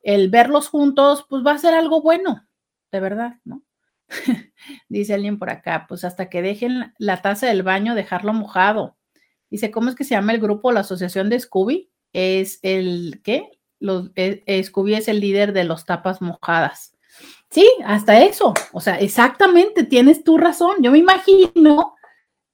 el 0.00 0.30
verlos 0.30 0.68
juntos, 0.68 1.26
pues 1.28 1.44
va 1.46 1.52
a 1.52 1.58
ser 1.58 1.74
algo 1.74 2.00
bueno, 2.00 2.48
de 2.92 3.00
verdad, 3.00 3.34
¿no? 3.44 3.62
Dice 4.88 5.12
alguien 5.12 5.38
por 5.38 5.50
acá, 5.50 5.84
pues 5.86 6.02
hasta 6.02 6.30
que 6.30 6.40
dejen 6.40 6.94
la 6.96 7.20
taza 7.20 7.46
del 7.46 7.62
baño, 7.62 7.94
dejarlo 7.94 8.32
mojado. 8.32 8.96
Dice, 9.50 9.70
¿cómo 9.70 9.90
es 9.90 9.96
que 9.96 10.04
se 10.04 10.14
llama 10.14 10.32
el 10.32 10.40
grupo, 10.40 10.72
la 10.72 10.80
asociación 10.80 11.28
de 11.28 11.40
Scooby? 11.40 11.90
Es 12.14 12.58
el, 12.62 13.20
¿qué? 13.22 13.57
Los, 13.80 14.10
eh, 14.16 14.42
es 14.46 15.08
el 15.08 15.20
líder 15.20 15.52
de 15.52 15.64
los 15.64 15.84
tapas 15.84 16.20
mojadas. 16.20 16.94
Sí, 17.50 17.68
hasta 17.84 18.20
eso. 18.20 18.54
O 18.72 18.80
sea, 18.80 18.98
exactamente, 18.98 19.84
tienes 19.84 20.24
tu 20.24 20.36
razón. 20.36 20.82
Yo 20.82 20.90
me 20.90 20.98
imagino, 20.98 21.94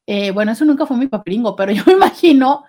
eh, 0.06 0.30
bueno, 0.30 0.52
eso 0.52 0.64
nunca 0.64 0.86
fue 0.86 0.96
mi 0.96 1.08
papringo, 1.08 1.56
pero 1.56 1.72
yo 1.72 1.82
me 1.86 1.94
imagino 1.94 2.64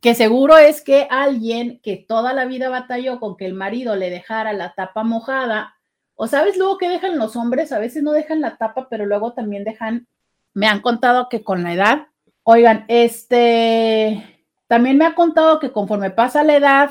que 0.00 0.14
seguro 0.14 0.56
es 0.56 0.82
que 0.82 1.06
alguien 1.10 1.80
que 1.82 1.96
toda 1.96 2.32
la 2.32 2.46
vida 2.46 2.70
batalló 2.70 3.20
con 3.20 3.36
que 3.36 3.46
el 3.46 3.54
marido 3.54 3.96
le 3.96 4.10
dejara 4.10 4.52
la 4.52 4.74
tapa 4.74 5.04
mojada, 5.04 5.74
o 6.14 6.26
sabes 6.26 6.56
luego 6.56 6.78
que 6.78 6.88
dejan 6.88 7.18
los 7.18 7.36
hombres, 7.36 7.72
a 7.72 7.78
veces 7.78 8.02
no 8.02 8.12
dejan 8.12 8.40
la 8.40 8.56
tapa, 8.56 8.88
pero 8.88 9.06
luego 9.06 9.32
también 9.32 9.64
dejan, 9.64 10.06
me 10.54 10.66
han 10.66 10.80
contado 10.80 11.28
que 11.28 11.42
con 11.42 11.62
la 11.62 11.74
edad, 11.74 12.06
oigan, 12.42 12.84
este, 12.88 14.44
también 14.66 14.96
me 14.96 15.06
ha 15.06 15.14
contado 15.14 15.60
que 15.60 15.72
conforme 15.72 16.10
pasa 16.10 16.44
la 16.44 16.56
edad, 16.56 16.90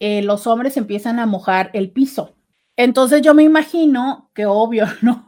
eh, 0.00 0.22
los 0.22 0.46
hombres 0.46 0.76
empiezan 0.76 1.18
a 1.18 1.26
mojar 1.26 1.70
el 1.72 1.90
piso. 1.90 2.34
Entonces 2.76 3.22
yo 3.22 3.34
me 3.34 3.42
imagino 3.42 4.30
que 4.34 4.46
obvio, 4.46 4.86
¿no? 5.02 5.26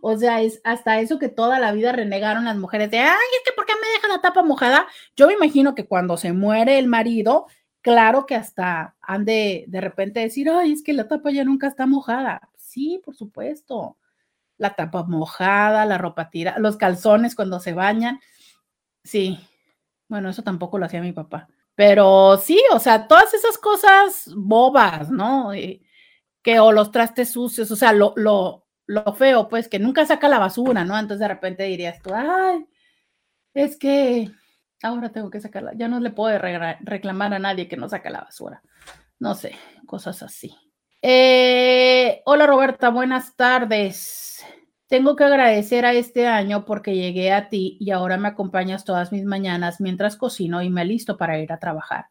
O 0.00 0.16
sea, 0.16 0.42
es 0.42 0.60
hasta 0.64 1.00
eso 1.00 1.18
que 1.18 1.28
toda 1.28 1.58
la 1.58 1.72
vida 1.72 1.92
renegaron 1.92 2.44
las 2.44 2.56
mujeres 2.56 2.90
de, 2.90 2.98
ay, 2.98 3.08
es 3.08 3.42
que 3.44 3.52
¿por 3.54 3.66
qué 3.66 3.72
me 3.74 3.88
dejan 3.94 4.10
la 4.10 4.20
tapa 4.20 4.42
mojada? 4.42 4.86
Yo 5.16 5.26
me 5.26 5.34
imagino 5.34 5.74
que 5.74 5.86
cuando 5.86 6.16
se 6.16 6.32
muere 6.32 6.78
el 6.78 6.88
marido, 6.88 7.46
claro 7.80 8.26
que 8.26 8.34
hasta 8.34 8.96
han 9.00 9.24
de 9.24 9.64
de 9.68 9.80
repente 9.80 10.20
decir, 10.20 10.48
ay, 10.50 10.72
es 10.72 10.82
que 10.82 10.92
la 10.92 11.08
tapa 11.08 11.30
ya 11.30 11.44
nunca 11.44 11.66
está 11.68 11.86
mojada. 11.86 12.50
Sí, 12.56 13.00
por 13.04 13.16
supuesto. 13.16 13.96
La 14.58 14.74
tapa 14.74 15.04
mojada, 15.04 15.84
la 15.86 15.98
ropa 15.98 16.30
tira, 16.30 16.58
los 16.58 16.76
calzones 16.76 17.34
cuando 17.34 17.60
se 17.60 17.72
bañan. 17.72 18.20
Sí. 19.04 19.40
Bueno, 20.08 20.28
eso 20.30 20.42
tampoco 20.42 20.78
lo 20.78 20.86
hacía 20.86 21.00
mi 21.00 21.12
papá. 21.12 21.48
Pero 21.74 22.36
sí, 22.36 22.62
o 22.72 22.78
sea, 22.78 23.06
todas 23.08 23.32
esas 23.34 23.58
cosas 23.58 24.30
bobas, 24.34 25.10
¿no? 25.10 25.52
Eh, 25.54 25.82
que 26.42 26.60
o 26.60 26.72
los 26.72 26.90
trastes 26.90 27.32
sucios, 27.32 27.70
o 27.70 27.76
sea, 27.76 27.92
lo, 27.92 28.12
lo, 28.16 28.66
lo 28.86 29.14
feo, 29.14 29.48
pues, 29.48 29.68
que 29.68 29.78
nunca 29.78 30.04
saca 30.04 30.28
la 30.28 30.38
basura, 30.38 30.84
¿no? 30.84 30.98
Entonces 30.98 31.20
de 31.20 31.28
repente 31.28 31.64
dirías 31.64 32.00
tú, 32.02 32.10
ay, 32.14 32.66
es 33.54 33.76
que 33.76 34.30
ahora 34.82 35.10
tengo 35.10 35.30
que 35.30 35.40
sacarla, 35.40 35.72
ya 35.74 35.88
no 35.88 36.00
le 36.00 36.10
puedo 36.10 36.36
reclamar 36.38 37.34
a 37.34 37.38
nadie 37.38 37.68
que 37.68 37.76
no 37.76 37.88
saca 37.88 38.10
la 38.10 38.22
basura. 38.22 38.62
No 39.18 39.34
sé, 39.34 39.54
cosas 39.86 40.22
así. 40.22 40.54
Eh, 41.00 42.22
hola 42.26 42.46
Roberta, 42.46 42.88
buenas 42.90 43.34
tardes. 43.36 44.44
Tengo 44.92 45.16
que 45.16 45.24
agradecer 45.24 45.86
a 45.86 45.94
este 45.94 46.26
año 46.26 46.66
porque 46.66 46.94
llegué 46.94 47.32
a 47.32 47.48
ti 47.48 47.78
y 47.80 47.92
ahora 47.92 48.18
me 48.18 48.28
acompañas 48.28 48.84
todas 48.84 49.10
mis 49.10 49.24
mañanas 49.24 49.80
mientras 49.80 50.16
cocino 50.16 50.60
y 50.60 50.68
me 50.68 50.84
listo 50.84 51.16
para 51.16 51.38
ir 51.38 51.50
a 51.50 51.58
trabajar. 51.58 52.08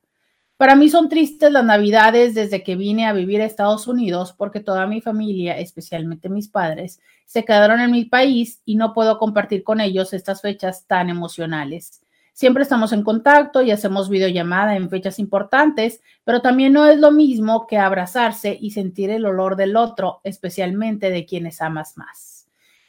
Para 0.58 0.74
mí 0.74 0.90
son 0.90 1.08
tristes 1.08 1.52
las 1.52 1.64
navidades 1.64 2.34
desde 2.34 2.64
que 2.64 2.76
vine 2.76 3.06
a 3.06 3.14
vivir 3.14 3.40
a 3.40 3.46
Estados 3.46 3.86
Unidos 3.86 4.34
porque 4.36 4.62
toda 4.62 4.88
mi 4.88 5.00
familia, 5.00 5.60
especialmente 5.60 6.28
mis 6.28 6.48
padres, 6.48 7.00
se 7.28 7.46
quedaron 7.46 7.82
en 7.82 7.92
mi 7.92 8.06
país 8.06 8.64
y 8.66 8.78
no 8.78 8.96
puedo 8.96 9.20
compartir 9.20 9.64
con 9.64 9.80
ellos 9.80 10.12
estas 10.12 10.42
fechas 10.42 10.88
tan 10.88 11.12
emocionales. 11.12 12.02
Siempre 12.34 12.64
estamos 12.64 12.94
en 12.94 13.04
contacto 13.04 13.62
y 13.62 13.70
hacemos 13.70 14.10
videollamada 14.10 14.76
en 14.76 14.90
fechas 14.90 15.20
importantes, 15.20 16.02
pero 16.24 16.42
también 16.42 16.74
no 16.74 16.88
es 16.88 16.98
lo 16.98 17.12
mismo 17.12 17.68
que 17.68 17.78
abrazarse 17.78 18.58
y 18.60 18.72
sentir 18.72 19.12
el 19.12 19.28
olor 19.28 19.56
del 19.56 19.76
otro, 19.76 20.20
especialmente 20.24 21.12
de 21.12 21.28
quienes 21.28 21.62
amas 21.62 21.96
más. 21.96 22.41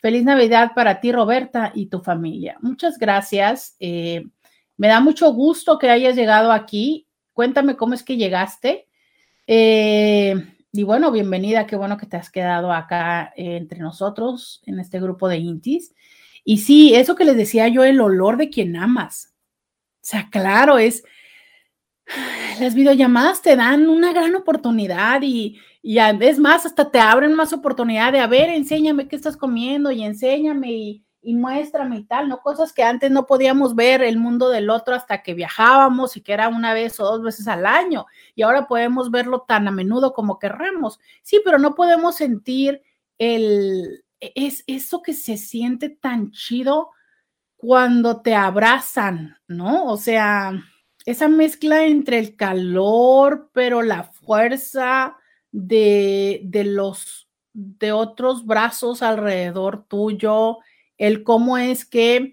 Feliz 0.03 0.25
Navidad 0.25 0.73
para 0.75 1.01
ti, 1.01 1.13
Roberta, 1.13 1.73
y 1.75 1.87
tu 1.87 2.01
familia. 2.01 2.59
Muchas 2.61 2.99
gracias. 2.99 3.77
Eh, 3.81 4.27
me 4.77 4.89
da 4.89 5.01
mucho 5.01 5.33
gusto 5.33 5.79
que 5.79 5.89
hayas 5.89 6.15
llegado 6.15 6.53
aquí 6.53 7.07
Cuéntame 7.33 7.77
cómo 7.77 7.95
es 7.95 8.03
que 8.03 8.17
llegaste. 8.17 8.89
Eh, 9.47 10.35
y 10.71 10.83
bueno, 10.83 11.11
bienvenida, 11.11 11.67
qué 11.67 11.77
bueno 11.77 11.97
que 11.97 12.07
te 12.07 12.17
has 12.17 12.31
quedado 12.31 12.73
acá 12.73 13.33
eh, 13.37 13.57
entre 13.57 13.81
nosotros 13.81 14.63
en 14.67 14.79
este 14.79 15.01
grupo 15.01 15.29
de 15.29 15.39
Intis. 15.39 15.95
Y 16.45 16.59
sí, 16.59 16.95
eso 16.95 17.15
que 17.15 17.25
les 17.25 17.37
decía 17.37 17.69
yo, 17.69 17.85
el 17.85 18.01
olor 18.01 18.37
de 18.37 18.51
quien 18.51 18.77
amas. 18.77 19.35
O 19.97 20.05
sea, 20.05 20.29
claro, 20.31 20.79
es, 20.79 21.05
las 22.61 22.75
videollamadas 22.75 23.41
te 23.41 23.57
dan 23.57 23.89
una 23.89 24.13
gran 24.13 24.35
oportunidad 24.35 25.23
y, 25.23 25.59
y 25.83 25.99
es 25.99 26.39
más, 26.39 26.65
hasta 26.65 26.91
te 26.91 27.01
abren 27.01 27.35
más 27.35 27.53
oportunidad 27.53 28.13
de, 28.13 28.21
a 28.21 28.29
ver, 28.29 28.49
enséñame 28.51 29.09
qué 29.09 29.17
estás 29.17 29.37
comiendo 29.37 29.91
y 29.91 30.05
enséñame 30.05 30.73
y, 30.73 31.05
y 31.21 31.35
muéstrame 31.35 31.99
y 31.99 32.05
tal, 32.05 32.29
¿no? 32.29 32.41
Cosas 32.41 32.73
que 32.73 32.85
antes 32.85 33.11
no 33.11 33.27
podíamos 33.27 33.75
ver 33.75 34.01
el 34.03 34.17
mundo 34.17 34.49
del 34.49 34.71
otro 34.71 34.95
hasta 34.95 35.23
que 35.25 35.35
viajábamos 35.35 36.17
y 36.17 36.21
que 36.21 36.33
era 36.35 36.49
una 36.49 36.73
vez 36.73 37.01
o 37.01 37.05
dos 37.05 37.23
veces 37.23 37.49
al 37.49 37.67
año. 37.67 38.07
Y 38.37 38.43
ahora 38.43 38.69
podemos 38.69 39.11
verlo 39.11 39.45
tan 39.47 39.67
a 39.67 39.73
menudo 39.73 40.13
como 40.13 40.39
querramos. 40.39 41.01
Sí, 41.23 41.41
pero 41.45 41.59
no 41.59 41.75
podemos 41.75 42.15
sentir 42.15 42.81
el, 43.19 44.05
es 44.21 44.63
eso 44.69 45.03
que 45.03 45.15
se 45.15 45.37
siente 45.37 45.91
tan 45.91 46.31
chido 46.31 46.91
cuando 47.57 48.23
te 48.23 48.35
abrazan, 48.37 49.37
¿no? 49.49 49.87
O 49.87 49.97
sea, 49.97 50.53
esa 51.07 51.29
mezcla 51.29 51.85
entre 51.87 52.21
el 52.21 52.37
calor, 52.37 53.51
pero 53.53 53.83
la 53.83 54.05
fuerza 54.05 55.17
de, 55.53 56.41
de 56.45 56.65
los 56.65 57.29
de 57.55 57.93
otros 57.93 58.47
brazos 58.47 59.03
alrededor 59.03 59.85
tuyo, 59.87 60.59
el 60.99 61.23
cómo 61.23 61.59
es 61.59 61.85
que, 61.85 62.33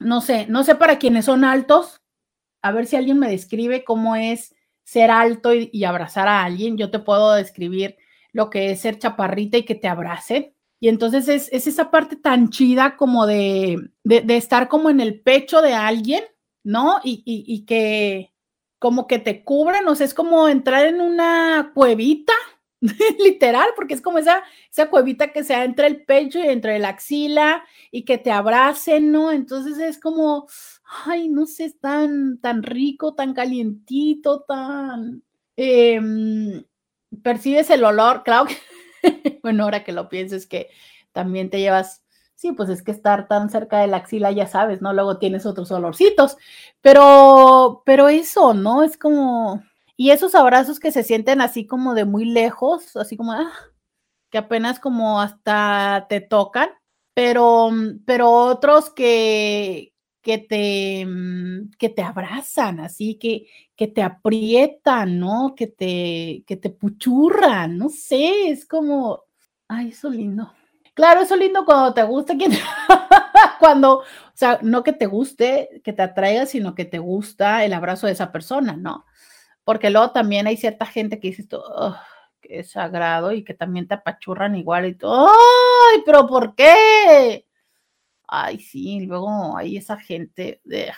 no 0.00 0.20
sé, 0.20 0.46
no 0.48 0.64
sé 0.64 0.74
para 0.74 0.98
quienes 0.98 1.26
son 1.26 1.44
altos, 1.44 2.02
a 2.62 2.72
ver 2.72 2.86
si 2.86 2.96
alguien 2.96 3.18
me 3.18 3.28
describe 3.28 3.84
cómo 3.84 4.16
es 4.16 4.54
ser 4.84 5.10
alto 5.10 5.52
y, 5.54 5.84
abrazar 5.84 6.28
a 6.28 6.44
alguien. 6.44 6.78
Yo 6.78 6.90
te 6.90 6.98
puedo 6.98 7.34
describir 7.34 7.96
lo 8.32 8.50
que 8.50 8.70
es 8.70 8.80
ser 8.80 8.98
chaparrita 8.98 9.58
y 9.58 9.64
que 9.64 9.74
te 9.74 9.88
abrace. 9.88 10.54
Y 10.80 10.88
entonces 10.88 11.28
es, 11.28 11.48
esa 11.52 11.90
parte 11.90 12.16
tan 12.16 12.50
chida 12.50 12.96
como 12.96 13.26
de, 13.26 13.90
de, 14.02 14.36
estar 14.36 14.68
como 14.68 14.90
en 14.90 15.00
el 15.00 15.20
pecho 15.20 15.62
de 15.62 15.74
alguien, 15.74 16.24
¿no? 16.62 17.00
Y, 17.04 17.22
y 17.24 17.64
que 17.64 18.33
como 18.84 19.06
que 19.06 19.18
te 19.18 19.42
cubren, 19.44 19.88
o 19.88 19.94
sea, 19.94 20.04
es 20.04 20.12
como 20.12 20.46
entrar 20.46 20.84
en 20.84 21.00
una 21.00 21.72
cuevita, 21.72 22.34
literal, 23.18 23.70
porque 23.74 23.94
es 23.94 24.02
como 24.02 24.18
esa, 24.18 24.42
esa 24.70 24.90
cuevita 24.90 25.32
que 25.32 25.42
se 25.42 25.54
entre 25.54 25.86
el 25.86 26.04
pecho 26.04 26.38
y 26.38 26.48
entre 26.48 26.78
la 26.78 26.90
axila 26.90 27.64
y 27.90 28.04
que 28.04 28.18
te 28.18 28.30
abracen, 28.30 29.10
¿no? 29.10 29.32
Entonces 29.32 29.78
es 29.78 29.98
como, 29.98 30.48
ay, 31.06 31.30
no 31.30 31.46
sé, 31.46 31.64
es 31.64 31.80
tan, 31.80 32.38
tan 32.42 32.62
rico, 32.62 33.14
tan 33.14 33.32
calientito, 33.32 34.42
tan... 34.42 35.22
Em, 35.56 36.62
percibes 37.22 37.70
el 37.70 37.84
olor, 37.84 38.22
claro 38.22 38.44
que, 38.44 38.58
bueno, 39.42 39.64
ahora 39.64 39.82
que 39.82 39.92
lo 39.92 40.10
pienses 40.10 40.46
que 40.46 40.68
también 41.12 41.48
te 41.48 41.58
llevas, 41.58 42.03
sí, 42.34 42.52
pues 42.52 42.68
es 42.68 42.82
que 42.82 42.90
estar 42.90 43.28
tan 43.28 43.50
cerca 43.50 43.80
de 43.80 43.86
la 43.86 43.98
axila, 43.98 44.30
ya 44.32 44.46
sabes, 44.46 44.82
¿no? 44.82 44.92
Luego 44.92 45.18
tienes 45.18 45.46
otros 45.46 45.70
olorcitos, 45.70 46.36
pero, 46.80 47.82
pero 47.86 48.08
eso, 48.08 48.54
¿no? 48.54 48.82
Es 48.82 48.96
como, 48.98 49.62
y 49.96 50.10
esos 50.10 50.34
abrazos 50.34 50.80
que 50.80 50.92
se 50.92 51.02
sienten 51.04 51.40
así 51.40 51.66
como 51.66 51.94
de 51.94 52.04
muy 52.04 52.24
lejos, 52.24 52.96
así 52.96 53.16
como, 53.16 53.32
ah, 53.32 53.52
que 54.30 54.38
apenas 54.38 54.80
como 54.80 55.20
hasta 55.20 56.06
te 56.08 56.20
tocan, 56.20 56.70
pero, 57.14 57.70
pero 58.06 58.30
otros 58.32 58.90
que, 58.90 59.94
que 60.22 60.38
te, 60.38 61.06
que 61.78 61.88
te 61.90 62.02
abrazan, 62.02 62.80
así 62.80 63.16
que, 63.16 63.46
que 63.76 63.86
te 63.88 64.02
aprietan, 64.02 65.20
¿no? 65.20 65.54
Que 65.56 65.66
te, 65.68 66.44
que 66.46 66.56
te 66.56 66.70
puchurran, 66.70 67.78
no 67.78 67.88
sé, 67.90 68.50
es 68.50 68.66
como, 68.66 69.22
ay, 69.68 69.90
eso 69.90 70.10
lindo. 70.10 70.52
Claro, 70.94 71.20
eso 71.20 71.36
lindo 71.36 71.64
cuando 71.64 71.92
te 71.92 72.02
gusta 72.04 72.36
quien, 72.36 72.52
cuando, 73.58 73.98
o 73.98 74.04
sea, 74.32 74.60
no 74.62 74.82
que 74.84 74.92
te 74.92 75.06
guste, 75.06 75.82
que 75.82 75.92
te 75.92 76.02
atraiga, 76.02 76.46
sino 76.46 76.74
que 76.74 76.84
te 76.84 76.98
gusta 77.00 77.64
el 77.64 77.72
abrazo 77.72 78.06
de 78.06 78.12
esa 78.12 78.30
persona, 78.30 78.76
¿no? 78.76 79.04
porque 79.64 79.90
luego 79.90 80.12
también 80.12 80.46
hay 80.46 80.56
cierta 80.56 80.86
gente 80.86 81.18
que 81.18 81.28
dice 81.28 81.48
que 82.40 82.60
es 82.60 82.70
sagrado 82.72 83.32
y 83.32 83.42
que 83.44 83.54
también 83.54 83.88
te 83.88 83.94
apachurran 83.94 84.54
igual 84.56 84.86
y 84.86 84.94
todo, 84.94 85.28
¡ay, 85.28 86.02
pero 86.04 86.26
por 86.26 86.54
qué! 86.54 87.46
Ay, 88.28 88.58
sí, 88.60 89.00
luego 89.06 89.56
hay 89.56 89.76
esa 89.78 89.96
gente 89.98 90.60
de... 90.64 90.92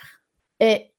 Eh. 0.59 0.93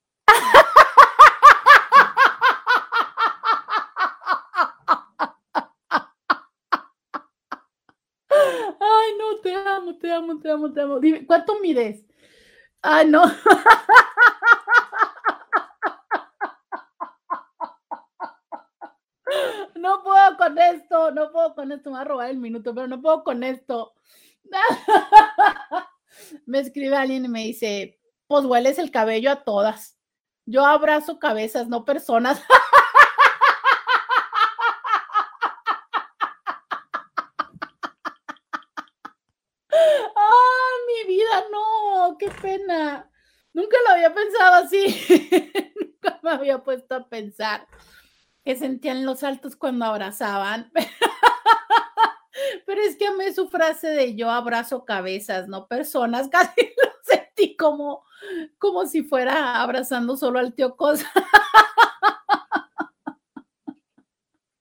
Ay, 8.81 9.15
no, 9.19 9.41
te 9.99 10.13
amo, 10.13 10.39
te 10.41 10.51
amo, 10.51 10.73
te 10.73 10.81
amo. 10.81 11.01
Dime, 11.01 11.27
¿cuánto 11.27 11.59
mides? 11.61 12.05
Ay, 12.83 13.07
no. 13.09 13.23
no 19.77 20.03
puedo 20.03 20.37
con 20.37 20.59
esto, 20.59 21.11
no 21.13 21.31
puedo 21.33 21.55
con 21.55 21.73
esto, 21.73 21.91
me 21.91 21.97
va 21.97 22.03
a 22.03 22.05
robar 22.05 22.31
el 22.31 22.39
minuto, 22.39 22.75
pero 22.75 22.87
no 22.87 23.01
puedo 23.01 23.25
con 23.25 23.43
esto. 23.43 23.95
me 26.47 26.61
escribe 26.61 26.97
alguien 26.97 27.25
y 27.25 27.29
me 27.29 27.45
dice, 27.45 27.99
pues 28.27 28.45
hueles 28.45 28.79
el 28.79 28.91
cabello 28.91 29.31
a 29.31 29.45
todas. 29.45 29.97
Yo 30.47 30.65
abrazo 30.65 31.19
cabezas, 31.19 31.69
no 31.69 31.85
personas. 31.85 32.43
¡Ah, 40.17 40.71
mi 40.87 41.07
vida, 41.15 41.45
no! 41.51 42.17
Nunca 43.53 43.77
lo 43.87 43.95
había 43.95 44.15
pensado 44.15 44.55
así. 44.65 45.05
Nunca 45.81 46.21
me 46.23 46.31
había 46.31 46.63
puesto 46.63 46.95
a 46.95 47.09
pensar 47.09 47.67
que 48.45 48.57
sentían 48.57 49.05
los 49.05 49.23
altos 49.23 49.57
cuando 49.57 49.85
abrazaban. 49.85 50.71
Pero 52.67 52.81
es 52.83 52.97
que 52.97 53.07
amé 53.07 53.33
su 53.33 53.49
frase 53.49 53.89
de 53.89 54.15
yo 54.15 54.31
abrazo 54.31 54.85
cabezas, 54.85 55.49
no 55.49 55.67
personas. 55.67 56.29
Casi 56.33 56.61
lo 56.61 56.91
sentí 57.03 57.57
como, 57.57 58.05
como 58.59 58.87
si 58.87 59.03
fuera 59.03 59.61
abrazando 59.61 60.17
solo 60.17 60.39
al 60.39 60.55
tío 60.55 60.77
Cosa. 60.77 61.11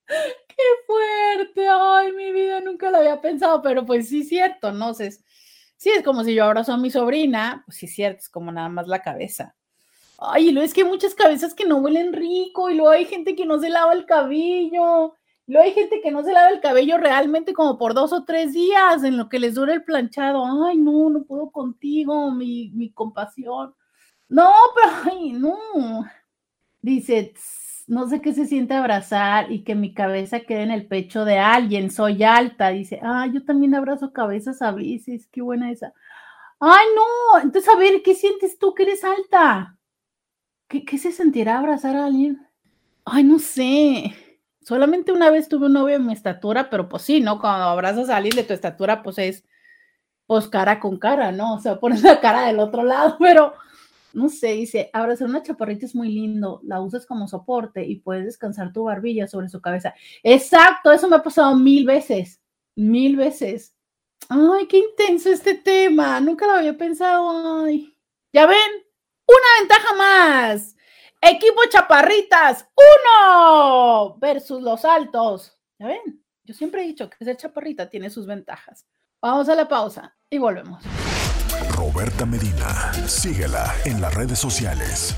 Qué 0.07 0.63
fuerte, 0.87 1.67
ay, 1.69 2.13
mi 2.13 2.31
vida 2.31 2.61
nunca 2.61 2.89
lo 2.89 2.97
había 2.97 3.21
pensado, 3.21 3.61
pero 3.61 3.85
pues 3.85 4.09
sí, 4.09 4.23
cierto, 4.23 4.71
no 4.71 4.93
sé. 4.93 5.11
Sí, 5.77 5.89
es 5.91 6.03
como 6.03 6.23
si 6.23 6.33
yo 6.33 6.45
abrazo 6.45 6.73
a 6.73 6.77
mi 6.77 6.89
sobrina, 6.89 7.63
pues 7.65 7.77
sí, 7.77 7.87
cierto, 7.87 8.19
es 8.19 8.29
como 8.29 8.51
nada 8.51 8.67
más 8.69 8.87
la 8.87 9.01
cabeza. 9.01 9.55
Ay, 10.19 10.49
y 10.49 10.51
luego 10.51 10.65
es 10.65 10.73
que 10.73 10.81
hay 10.81 10.87
muchas 10.87 11.13
cabezas 11.15 11.53
que 11.53 11.65
no 11.65 11.77
huelen 11.77 12.13
rico, 12.13 12.69
y 12.69 12.75
luego 12.75 12.89
hay 12.91 13.05
gente 13.05 13.35
que 13.35 13.45
no 13.45 13.59
se 13.59 13.69
lava 13.69 13.93
el 13.93 14.05
cabello, 14.07 15.13
luego 15.45 15.63
hay 15.65 15.73
gente 15.73 16.01
que 16.01 16.11
no 16.11 16.23
se 16.23 16.33
lava 16.33 16.49
el 16.49 16.61
cabello 16.61 16.97
realmente 16.97 17.53
como 17.53 17.77
por 17.77 17.93
dos 17.93 18.11
o 18.13 18.25
tres 18.25 18.53
días 18.53 19.03
en 19.03 19.17
lo 19.17 19.29
que 19.29 19.39
les 19.39 19.53
dura 19.55 19.73
el 19.73 19.83
planchado. 19.83 20.43
Ay, 20.65 20.77
no, 20.77 21.09
no 21.11 21.23
puedo 21.23 21.51
contigo, 21.51 22.31
mi, 22.31 22.71
mi 22.73 22.91
compasión. 22.91 23.75
No, 24.29 24.51
pero, 24.75 25.15
ay, 25.15 25.31
no. 25.33 26.05
Dice, 26.81 27.33
no 27.87 28.07
sé 28.09 28.21
qué 28.21 28.33
se 28.33 28.45
siente 28.45 28.73
abrazar 28.73 29.51
y 29.51 29.63
que 29.63 29.73
mi 29.73 29.93
cabeza 29.93 30.41
quede 30.41 30.63
en 30.63 30.71
el 30.71 30.87
pecho 30.87 31.23
de 31.23 31.39
alguien, 31.39 31.89
soy 31.89 32.21
alta. 32.23 32.69
Dice, 32.69 32.99
ay, 33.01 33.31
yo 33.33 33.45
también 33.45 33.75
abrazo 33.75 34.11
cabezas 34.11 34.61
a 34.61 34.71
veces, 34.71 35.27
qué 35.31 35.41
buena 35.41 35.71
esa. 35.71 35.93
Ay, 36.59 36.85
no, 36.95 37.39
entonces 37.39 37.73
a 37.73 37.77
ver, 37.77 38.01
¿qué 38.03 38.13
sientes 38.13 38.59
tú 38.59 38.73
que 38.73 38.83
eres 38.83 39.03
alta? 39.05 39.77
¿Qué, 40.67 40.97
se 40.97 41.13
sentirá 41.13 41.59
abrazar 41.59 41.95
a 41.95 42.05
alguien? 42.05 42.45
Ay, 43.05 43.23
no 43.23 43.39
sé. 43.39 44.13
Solamente 44.61 45.13
una 45.13 45.29
vez 45.29 45.47
tuve 45.47 45.67
un 45.67 45.73
novio 45.73 45.97
de 45.97 46.03
mi 46.03 46.11
estatura, 46.11 46.69
pero 46.69 46.89
pues 46.89 47.03
sí, 47.03 47.21
¿no? 47.21 47.39
Cuando 47.39 47.67
abrazas 47.67 48.09
a 48.09 48.17
alguien 48.17 48.35
de 48.35 48.43
tu 48.43 48.53
estatura, 48.53 49.01
pues 49.01 49.17
es 49.17 49.45
pues 50.25 50.49
cara 50.49 50.81
con 50.81 50.97
cara, 50.99 51.31
¿no? 51.31 51.55
O 51.55 51.59
sea, 51.61 51.79
pones 51.79 52.03
la 52.03 52.19
cara 52.19 52.47
del 52.47 52.59
otro 52.59 52.83
lado, 52.83 53.15
pero 53.19 53.53
no 54.17 54.29
sé, 54.29 54.53
dice, 54.53 54.89
abrazar 54.93 55.27
una 55.29 55.43
chaparrita 55.43 55.85
es 55.85 55.93
muy 55.93 56.09
lindo, 56.09 56.59
la 56.63 56.81
usas 56.81 57.05
como 57.05 57.27
soporte 57.27 57.85
y 57.85 57.97
puedes 57.97 58.25
descansar 58.25 58.73
tu 58.73 58.85
barbilla 58.85 59.27
sobre 59.27 59.47
su 59.47 59.61
cabeza. 59.61 59.93
Exacto, 60.23 60.91
eso 60.91 61.07
me 61.07 61.17
ha 61.17 61.21
pasado 61.21 61.55
mil 61.55 61.85
veces, 61.85 62.41
mil 62.75 63.15
veces. 63.15 63.75
Ay, 64.27 64.65
qué 64.65 64.79
intenso 64.79 65.29
este 65.29 65.53
tema, 65.53 66.19
nunca 66.19 66.47
lo 66.47 66.53
había 66.53 66.75
pensado. 66.75 67.63
Ay, 67.63 67.95
ya 68.33 68.47
ven, 68.47 68.57
una 69.27 69.59
ventaja 69.59 69.93
más. 69.93 70.75
Equipo 71.21 71.61
Chaparritas, 71.69 72.67
uno 72.75 74.17
versus 74.17 74.63
los 74.63 74.83
altos. 74.83 75.55
¿Ya 75.77 75.89
ven? 75.89 76.23
Yo 76.43 76.55
siempre 76.55 76.81
he 76.81 76.87
dicho 76.87 77.07
que 77.07 77.23
ser 77.23 77.37
chaparrita 77.37 77.87
tiene 77.87 78.09
sus 78.09 78.25
ventajas. 78.25 78.87
Vamos 79.21 79.47
a 79.47 79.53
la 79.53 79.67
pausa 79.67 80.17
y 80.27 80.39
volvemos. 80.39 80.83
Roberta 81.93 82.25
Medina, 82.25 82.91
síguela 83.07 83.73
en 83.85 84.01
las 84.01 84.13
redes 84.13 84.37
sociales. 84.37 85.15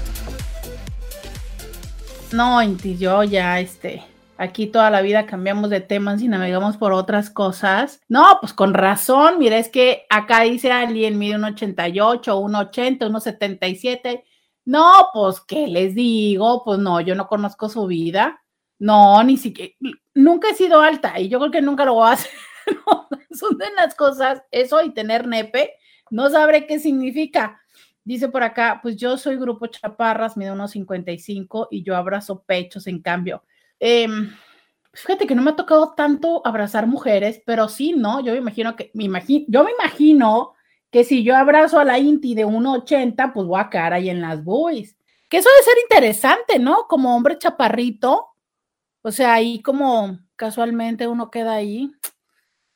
No, 2.32 2.62
yo 2.62 3.24
ya 3.24 3.60
este, 3.60 4.04
aquí 4.38 4.68
toda 4.68 4.92
la 4.92 5.02
vida 5.02 5.26
cambiamos 5.26 5.72
de 5.72 5.82
temas 5.82 6.22
y 6.22 6.28
navegamos 6.28 6.78
por 6.78 6.94
otras 6.94 7.32
cosas. 7.32 8.02
No, 8.08 8.38
pues 8.40 8.54
con 8.54 8.76
razón, 8.76 9.40
mira, 9.40 9.58
es 9.58 9.70
que 9.70 10.06
acá 10.12 10.42
dice 10.42 10.72
alguien 10.72 11.18
mide 11.18 11.38
un 11.38 11.46
88, 11.46 12.38
un 12.38 12.54
80, 12.54 13.08
un 13.08 13.20
77. 13.20 14.24
No, 14.66 15.08
pues, 15.12 15.42
¿qué 15.42 15.66
les 15.66 15.96
digo? 15.96 16.64
Pues 16.64 16.78
no, 16.78 17.02
yo 17.02 17.16
no 17.16 17.28
conozco 17.28 17.68
su 17.68 17.88
vida. 17.88 18.44
No, 18.78 19.24
ni 19.24 19.38
siquiera, 19.38 19.74
nunca 20.14 20.50
he 20.52 20.54
sido 20.54 20.82
alta 20.82 21.20
y 21.20 21.30
yo 21.30 21.40
creo 21.40 21.52
que 21.52 21.64
nunca 21.64 21.84
lo 21.84 21.96
voy 21.96 22.10
a 22.10 22.12
hacer. 22.14 22.30
son 23.32 23.58
de 23.58 23.72
las 23.76 23.96
cosas, 23.96 24.44
eso 24.52 24.84
y 24.84 24.94
tener 24.94 25.26
nepe, 25.28 25.74
no 26.12 26.30
sabré 26.30 26.68
qué 26.68 26.80
significa. 26.80 27.60
Dice 28.04 28.30
por 28.30 28.44
acá, 28.44 28.80
pues 28.82 28.96
yo 28.96 29.18
soy 29.18 29.38
grupo 29.38 29.68
Chaparras, 29.68 30.38
mido 30.38 30.54
unos 30.54 30.72
55 30.72 31.68
y 31.72 31.84
yo 31.84 31.96
abrazo 31.96 32.44
pechos 32.44 32.88
en 32.88 33.02
cambio. 33.02 33.44
Eh, 33.80 34.08
Fíjate 34.94 35.28
que 35.28 35.36
no 35.36 35.42
me 35.42 35.52
ha 35.52 35.56
tocado 35.56 35.94
tanto 35.94 36.42
abrazar 36.46 36.88
mujeres, 36.88 37.42
pero 37.46 37.70
sí, 37.70 37.94
¿no? 37.94 38.22
Yo 38.22 38.34
me 38.34 38.40
imagino 38.40 38.76
que, 38.76 38.92
me 38.94 39.04
imagino, 39.04 39.46
yo 39.48 39.64
me 39.64 39.72
imagino 39.72 40.54
que 40.92 41.04
si 41.04 41.24
yo 41.24 41.36
abrazo 41.36 41.80
a 41.80 41.86
la 41.86 42.00
Inti 42.00 42.34
de 42.34 42.46
1,80, 42.46 43.32
pues 43.34 43.46
voy 43.46 43.62
a 43.62 43.70
quedar 43.70 43.94
ahí 43.94 44.10
en 44.10 44.22
las 44.22 44.44
buis. 44.44 44.98
Que 45.30 45.38
eso 45.38 45.50
debe 45.50 45.64
ser 45.64 45.84
interesante, 45.84 46.60
¿no? 46.60 46.88
Como 46.88 47.16
hombre 47.16 47.38
chaparrito. 47.38 48.30
O 49.04 49.12
sea, 49.12 49.34
ahí 49.34 49.62
como 49.62 50.20
casualmente 50.36 51.08
uno 51.08 51.30
queda 51.30 51.54
ahí. 51.54 51.92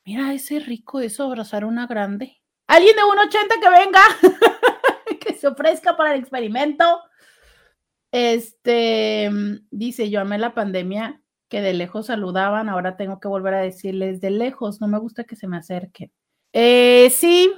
Mira, 0.06 0.34
ese 0.34 0.60
rico 0.60 1.00
eso, 1.00 1.24
abrazar 1.24 1.66
una 1.66 1.88
grande. 1.88 2.43
Alguien 2.74 2.96
de 2.96 3.04
1,80 3.04 3.62
que 3.62 3.70
venga, 3.70 4.02
que 5.20 5.36
se 5.36 5.46
ofrezca 5.46 5.96
para 5.96 6.16
el 6.16 6.20
experimento. 6.20 6.84
Este, 8.12 9.30
dice, 9.70 10.10
yo 10.10 10.22
amé 10.22 10.40
la 10.40 10.56
pandemia 10.56 11.22
que 11.50 11.62
de 11.62 11.76
lejos 11.76 12.08
saludaban, 12.08 12.70
ahora 12.70 12.98
tengo 12.98 13.20
que 13.20 13.28
volver 13.28 13.54
a 13.54 13.62
decirles 13.62 14.22
de 14.22 14.32
lejos, 14.32 14.82
no 14.82 14.88
me 14.88 14.98
gusta 14.98 15.24
que 15.24 15.36
se 15.36 15.48
me 15.48 15.58
acerquen. 15.58 16.12
Eh, 16.52 17.12
sí, 17.12 17.54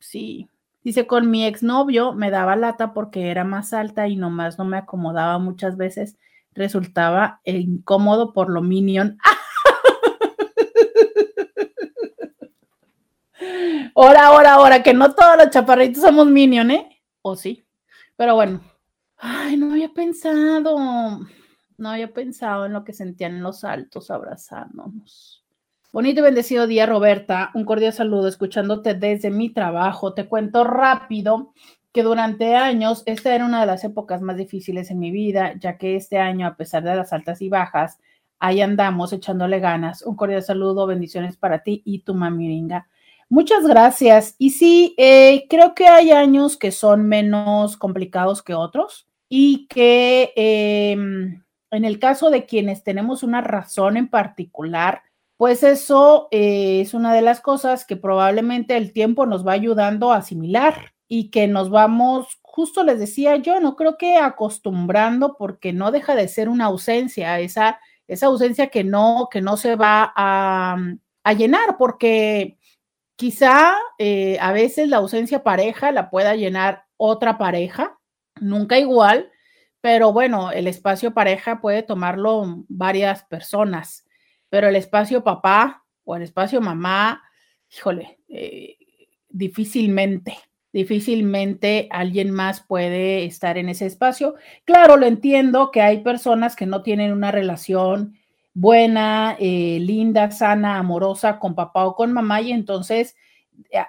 sí. 0.00 0.50
Dice, 0.84 1.06
con 1.06 1.30
mi 1.30 1.46
exnovio 1.46 2.12
me 2.12 2.30
daba 2.30 2.56
lata 2.56 2.92
porque 2.92 3.30
era 3.30 3.44
más 3.44 3.72
alta 3.72 4.06
y 4.06 4.16
nomás 4.16 4.58
no 4.58 4.66
me 4.66 4.76
acomodaba 4.76 5.38
muchas 5.38 5.78
veces. 5.78 6.18
Resultaba 6.52 7.40
incómodo 7.44 8.34
por 8.34 8.50
lo 8.50 8.60
minion. 8.60 9.16
Ahora, 13.98 14.26
ahora, 14.26 14.52
ahora, 14.52 14.82
que 14.82 14.92
no 14.92 15.14
todos 15.14 15.38
los 15.38 15.48
chaparritos 15.48 16.02
somos 16.02 16.26
minion, 16.26 16.70
¿eh? 16.70 17.02
O 17.22 17.34
sí. 17.34 17.66
Pero 18.14 18.34
bueno. 18.34 18.60
Ay, 19.16 19.56
no 19.56 19.70
había 19.72 19.88
pensado. 19.88 20.76
No 21.78 21.88
había 21.88 22.12
pensado 22.12 22.66
en 22.66 22.74
lo 22.74 22.84
que 22.84 22.92
sentían 22.92 23.36
en 23.36 23.42
los 23.42 23.64
altos 23.64 24.10
abrazándonos. 24.10 25.46
Bonito 25.94 26.20
y 26.20 26.24
bendecido 26.24 26.66
día, 26.66 26.84
Roberta. 26.84 27.50
Un 27.54 27.64
cordial 27.64 27.94
saludo, 27.94 28.28
escuchándote 28.28 28.92
desde 28.92 29.30
mi 29.30 29.48
trabajo. 29.48 30.12
Te 30.12 30.28
cuento 30.28 30.62
rápido 30.62 31.54
que 31.90 32.02
durante 32.02 32.54
años 32.54 33.02
esta 33.06 33.34
era 33.34 33.46
una 33.46 33.62
de 33.62 33.66
las 33.66 33.82
épocas 33.82 34.20
más 34.20 34.36
difíciles 34.36 34.90
en 34.90 34.98
mi 34.98 35.10
vida, 35.10 35.54
ya 35.58 35.78
que 35.78 35.96
este 35.96 36.18
año, 36.18 36.46
a 36.46 36.56
pesar 36.56 36.82
de 36.82 36.94
las 36.94 37.14
altas 37.14 37.40
y 37.40 37.48
bajas, 37.48 37.98
ahí 38.40 38.60
andamos 38.60 39.14
echándole 39.14 39.58
ganas. 39.58 40.02
Un 40.02 40.16
cordial 40.16 40.42
saludo, 40.42 40.86
bendiciones 40.86 41.38
para 41.38 41.62
ti 41.62 41.80
y 41.86 42.00
tu 42.00 42.14
mamiringa. 42.14 42.88
Muchas 43.28 43.66
gracias. 43.66 44.36
Y 44.38 44.50
sí, 44.50 44.94
eh, 44.98 45.46
creo 45.50 45.74
que 45.74 45.88
hay 45.88 46.12
años 46.12 46.56
que 46.56 46.70
son 46.70 47.08
menos 47.08 47.76
complicados 47.76 48.42
que 48.42 48.54
otros 48.54 49.08
y 49.28 49.66
que 49.66 50.32
eh, 50.36 50.92
en 50.92 51.84
el 51.84 51.98
caso 51.98 52.30
de 52.30 52.46
quienes 52.46 52.84
tenemos 52.84 53.22
una 53.24 53.40
razón 53.40 53.96
en 53.96 54.08
particular, 54.08 55.02
pues 55.36 55.62
eso 55.64 56.28
eh, 56.30 56.80
es 56.80 56.94
una 56.94 57.12
de 57.12 57.22
las 57.22 57.40
cosas 57.40 57.84
que 57.84 57.96
probablemente 57.96 58.76
el 58.76 58.92
tiempo 58.92 59.26
nos 59.26 59.46
va 59.46 59.52
ayudando 59.52 60.12
a 60.12 60.18
asimilar 60.18 60.94
y 61.08 61.30
que 61.30 61.48
nos 61.48 61.68
vamos, 61.70 62.38
justo 62.42 62.84
les 62.84 62.98
decía 63.00 63.36
yo, 63.36 63.60
no 63.60 63.76
creo 63.76 63.98
que 63.98 64.16
acostumbrando 64.16 65.36
porque 65.36 65.72
no 65.72 65.90
deja 65.90 66.14
de 66.14 66.28
ser 66.28 66.48
una 66.48 66.66
ausencia, 66.66 67.40
esa, 67.40 67.80
esa 68.06 68.26
ausencia 68.26 68.68
que 68.68 68.84
no, 68.84 69.28
que 69.30 69.40
no 69.42 69.56
se 69.56 69.76
va 69.76 70.12
a, 70.16 70.76
a 71.24 71.32
llenar 71.32 71.76
porque 71.76 72.55
quizá 73.16 73.74
eh, 73.98 74.38
a 74.40 74.52
veces 74.52 74.88
la 74.88 74.98
ausencia 74.98 75.42
pareja 75.42 75.90
la 75.90 76.10
pueda 76.10 76.36
llenar 76.36 76.84
otra 76.96 77.38
pareja, 77.38 77.98
nunca 78.40 78.78
igual, 78.78 79.30
pero 79.80 80.12
bueno, 80.12 80.52
el 80.52 80.66
espacio 80.66 81.14
pareja 81.14 81.60
puede 81.60 81.82
tomarlo 81.82 82.64
varias 82.68 83.24
personas, 83.24 84.06
pero 84.48 84.68
el 84.68 84.76
espacio 84.76 85.24
papá 85.24 85.84
o 86.04 86.16
el 86.16 86.22
espacio 86.22 86.60
mamá, 86.60 87.22
híjole, 87.74 88.18
eh, 88.28 88.76
difícilmente, 89.28 90.36
difícilmente 90.72 91.88
alguien 91.90 92.30
más 92.30 92.60
puede 92.60 93.24
estar 93.24 93.58
en 93.58 93.68
ese 93.68 93.86
espacio. 93.86 94.34
Claro, 94.64 94.96
lo 94.96 95.06
entiendo 95.06 95.70
que 95.70 95.82
hay 95.82 96.02
personas 96.02 96.56
que 96.56 96.66
no 96.66 96.82
tienen 96.82 97.12
una 97.12 97.30
relación 97.30 98.14
buena, 98.58 99.36
eh, 99.38 99.78
linda, 99.80 100.30
sana, 100.30 100.78
amorosa 100.78 101.38
con 101.38 101.54
papá 101.54 101.84
o 101.86 101.94
con 101.94 102.12
mamá 102.12 102.40
y 102.40 102.52
entonces, 102.52 103.16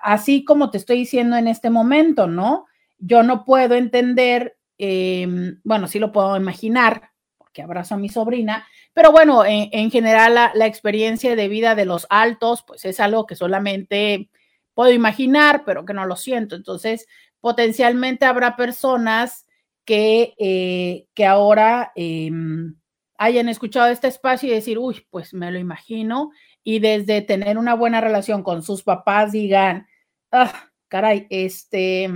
así 0.01 0.43
como 0.43 0.71
te 0.71 0.77
estoy 0.77 0.99
diciendo 0.99 1.37
en 1.37 1.47
este 1.47 1.69
momento, 1.69 2.27
¿no? 2.27 2.65
Yo 2.99 3.23
no 3.23 3.45
puedo 3.45 3.75
entender 3.75 4.57
Em, 4.77 5.59
bueno, 5.63 5.87
sí 5.87 5.99
lo 5.99 6.11
puedo 6.11 6.37
imaginar, 6.37 7.11
porque 7.37 7.61
abrazo 7.61 7.95
a 7.95 7.97
mi 7.97 8.09
sobrina, 8.09 8.67
pero 8.93 9.11
bueno, 9.11 9.43
en, 9.45 9.91
general 9.91 10.35
la, 10.35 10.67
experiencia 10.67 11.35
de 11.35 11.47
vida 11.47 11.75
de 11.75 11.85
los 11.85 12.05
altos, 12.09 12.63
pues 12.65 12.85
es 12.85 12.99
algo 12.99 13.25
que 13.25 13.35
solamente 13.35 14.29
puedo 14.73 14.91
imaginar, 14.91 15.63
pero 15.65 15.85
que 15.85 15.93
no 15.93 16.05
lo 16.05 16.15
siento. 16.15 16.55
Entonces, 16.55 17.07
potencialmente 17.39 18.25
habrá 18.25 18.55
personas 18.55 19.47
que, 19.85 20.35
eh, 20.37 21.07
que 21.13 21.25
ahora 21.25 21.91
em, 21.95 22.75
hayan 23.17 23.49
escuchado 23.49 23.87
este 23.87 24.07
espacio 24.07 24.49
y 24.49 24.53
decir, 24.53 24.77
uy, 24.77 25.05
pues 25.09 25.33
me 25.33 25.51
lo 25.51 25.57
imagino, 25.59 26.31
y 26.63 26.79
desde 26.79 27.21
tener 27.21 27.57
una 27.57 27.73
buena 27.73 28.01
relación 28.01 28.43
con 28.43 28.63
sus 28.63 28.83
papás 28.83 29.31
digan, 29.31 29.87
ah, 30.31 30.69
caray, 30.87 31.27
este, 31.29 32.09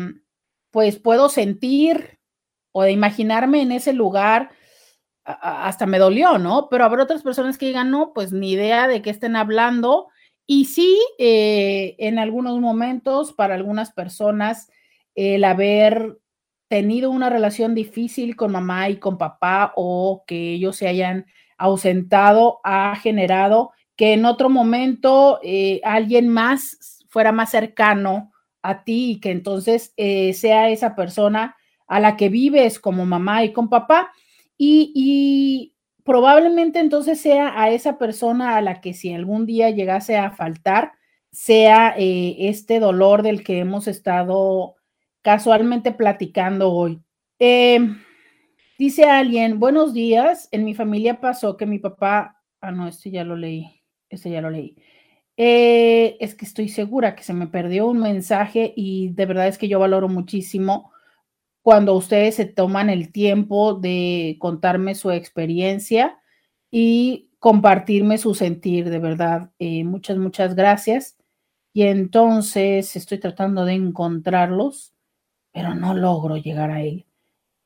pues 0.71 0.99
puedo 0.99 1.29
sentir 1.29 2.19
o 2.71 2.83
de 2.83 2.91
imaginarme 2.91 3.61
en 3.61 3.71
ese 3.71 3.93
lugar, 3.93 4.51
hasta 5.23 5.85
me 5.85 5.99
dolió, 5.99 6.37
¿no? 6.37 6.67
Pero 6.69 6.83
habrá 6.83 7.03
otras 7.03 7.21
personas 7.21 7.57
que 7.57 7.67
digan, 7.67 7.91
no, 7.91 8.13
pues 8.13 8.31
ni 8.31 8.51
idea 8.51 8.87
de 8.87 9.01
qué 9.01 9.09
estén 9.09 9.35
hablando. 9.35 10.07
Y 10.47 10.65
sí, 10.65 10.99
eh, 11.19 11.95
en 11.99 12.17
algunos 12.17 12.59
momentos, 12.59 13.33
para 13.33 13.55
algunas 13.55 13.91
personas, 13.91 14.69
el 15.15 15.43
haber 15.43 16.17
tenido 16.71 17.11
una 17.11 17.29
relación 17.29 17.75
difícil 17.75 18.37
con 18.37 18.53
mamá 18.53 18.87
y 18.87 18.95
con 18.95 19.17
papá 19.17 19.73
o 19.75 20.23
que 20.25 20.53
ellos 20.53 20.77
se 20.77 20.87
hayan 20.87 21.25
ausentado 21.57 22.61
ha 22.63 22.95
generado 22.95 23.71
que 23.97 24.13
en 24.13 24.23
otro 24.23 24.49
momento 24.49 25.41
eh, 25.43 25.81
alguien 25.83 26.29
más 26.29 27.03
fuera 27.09 27.33
más 27.33 27.49
cercano 27.49 28.31
a 28.61 28.85
ti 28.85 29.11
y 29.11 29.19
que 29.19 29.31
entonces 29.31 29.93
eh, 29.97 30.31
sea 30.31 30.69
esa 30.69 30.95
persona 30.95 31.57
a 31.87 31.99
la 31.99 32.15
que 32.15 32.29
vives 32.29 32.79
como 32.79 33.05
mamá 33.05 33.43
y 33.43 33.51
con 33.51 33.67
papá. 33.67 34.13
Y, 34.57 35.75
probablemente 36.05 36.79
entonces 36.79 37.19
sea 37.19 37.61
a 37.61 37.69
esa 37.69 37.97
persona 37.97 38.55
a 38.55 38.61
la 38.61 38.79
que 38.79 38.93
si 38.93 39.13
algún 39.13 39.45
día 39.45 39.69
llegase 39.71 40.17
a 40.17 40.31
faltar, 40.31 40.93
sea 41.31 41.93
eh, 41.97 42.37
este 42.39 42.79
dolor 42.79 43.23
del 43.23 43.43
que 43.43 43.59
hemos 43.59 43.89
estado 43.89 44.75
casualmente 45.21 45.91
platicando 45.91 46.71
hoy. 46.71 47.01
Em, 47.39 48.01
dice 48.77 49.05
alguien, 49.05 49.59
buenos 49.59 49.93
días, 49.93 50.47
en 50.51 50.65
mi 50.65 50.73
familia 50.73 51.19
pasó 51.19 51.57
que 51.57 51.65
mi 51.65 51.79
papá, 51.79 52.41
ah, 52.61 52.71
no, 52.71 52.87
este 52.87 53.11
ya 53.11 53.23
lo 53.23 53.35
leí, 53.35 53.83
este 54.09 54.31
ya 54.31 54.41
lo 54.41 54.49
leí. 54.49 54.75
Eh, 55.37 56.17
es 56.19 56.35
que 56.35 56.45
estoy 56.45 56.69
segura 56.69 57.15
que 57.15 57.23
se 57.23 57.33
me 57.33 57.47
perdió 57.47 57.87
un 57.87 57.99
mensaje 57.99 58.73
y 58.75 59.09
de 59.13 59.25
verdad 59.25 59.47
es 59.47 59.57
que 59.57 59.67
yo 59.67 59.79
valoro 59.79 60.07
muchísimo 60.09 60.91
cuando 61.61 61.95
ustedes 61.95 62.35
se 62.35 62.45
toman 62.45 62.89
el 62.89 63.11
tiempo 63.11 63.75
de 63.75 64.37
contarme 64.39 64.95
su 64.95 65.11
experiencia 65.11 66.19
y 66.71 67.31
compartirme 67.39 68.17
su 68.17 68.35
sentir, 68.35 68.89
de 68.89 68.99
verdad. 68.99 69.51
Eh, 69.59 69.83
muchas, 69.83 70.17
muchas 70.17 70.55
gracias. 70.55 71.17
Y 71.73 71.83
entonces 71.83 72.95
estoy 72.95 73.19
tratando 73.19 73.65
de 73.65 73.73
encontrarlos, 73.73 74.90
pero 75.51 75.75
no 75.75 75.93
logro 75.93 76.37
llegar 76.37 76.71
a 76.71 76.81
él. 76.81 77.05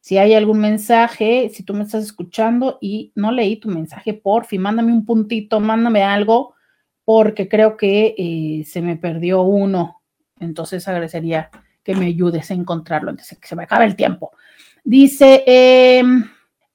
Si 0.02 0.18
hay 0.18 0.34
algún 0.36 0.60
mensaje, 0.60 1.50
si 1.54 1.64
tú 1.64 1.74
me 1.74 1.84
estás 1.84 2.04
escuchando 2.04 2.78
y 2.80 3.12
no 3.16 3.32
leí 3.32 3.58
tu 3.58 3.70
mensaje, 3.70 4.14
por 4.14 4.46
fin, 4.46 4.62
mándame 4.62 4.94
un 4.94 5.06
puntito, 5.06 5.60
mándame 5.60 6.04
algo, 6.04 6.54
porque 7.04 7.48
creo 7.48 7.78
que 7.78 8.14
eh, 8.18 8.64
se 8.66 8.82
me 8.82 8.98
perdió 8.98 9.42
uno. 9.42 10.02
Entonces 10.40 10.88
agradecería 10.88 11.50
que 11.84 11.96
me 11.96 12.08
ayudes 12.08 12.52
a 12.52 12.56
encontrarlo 12.56 13.12
antes 13.12 13.30
de 13.30 13.38
que 13.38 13.48
se 13.48 13.56
me 13.56 13.64
acabe 13.64 13.86
el 13.86 13.96
tiempo. 13.96 14.32
Dice, 14.84 15.44
em, 15.48 16.26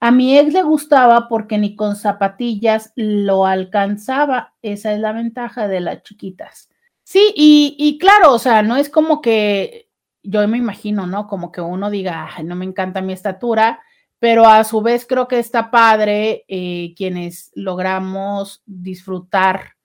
a 0.00 0.10
mi 0.10 0.38
ex 0.38 0.52
le 0.52 0.62
gustaba 0.62 1.28
porque 1.28 1.58
ni 1.58 1.76
con 1.76 1.94
zapatillas 1.94 2.92
lo 2.96 3.44
alcanzaba. 3.44 4.54
Esa 4.62 4.92
es 4.92 5.00
la 5.00 5.12
ventaja 5.12 5.68
de 5.68 5.80
las 5.80 6.02
chiquitas. 6.02 6.70
Sí, 7.02 7.32
y, 7.34 7.98
claro, 7.98 8.32
o 8.32 8.38
sea, 8.38 8.62
no 8.62 8.76
es 8.76 8.88
como 8.88 9.20
que 9.20 9.89
yo 10.22 10.46
me 10.48 10.58
imagino, 10.58 11.06
¿no? 11.06 11.26
Como 11.26 11.52
que 11.52 11.60
uno 11.60 11.90
diga, 11.90 12.28
no 12.44 12.56
me 12.56 12.64
encanta 12.64 13.00
mi 13.00 13.12
estatura, 13.12 13.80
pero 14.18 14.46
a 14.46 14.64
su 14.64 14.82
vez 14.82 15.06
creo 15.06 15.28
que 15.28 15.38
está 15.38 15.70
padre 15.70 16.44
eh, 16.48 16.94
quienes 16.96 17.50
logramos 17.54 18.62
disfrutar 18.66 19.76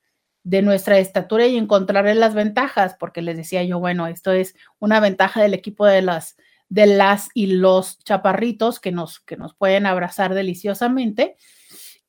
de 0.43 0.61
nuestra 0.61 0.99
estatura 0.99 1.47
y 1.47 1.57
encontrarle 1.57 2.13
las 2.15 2.35
ventajas, 2.35 2.95
porque 2.99 3.21
les 3.21 3.37
decía 3.37 3.63
yo, 3.63 3.79
bueno, 3.79 4.07
esto 4.07 4.31
es 4.31 4.55
una 4.77 4.99
ventaja 4.99 5.41
del 5.41 5.55
equipo 5.55 5.85
de 5.85 6.03
las, 6.03 6.37
de 6.69 6.85
las 6.85 7.29
y 7.33 7.47
los 7.47 7.97
chaparritos 7.99 8.79
que 8.79 8.91
nos, 8.91 9.19
que 9.21 9.37
nos 9.37 9.55
pueden 9.55 9.87
abrazar 9.87 10.35
deliciosamente. 10.35 11.35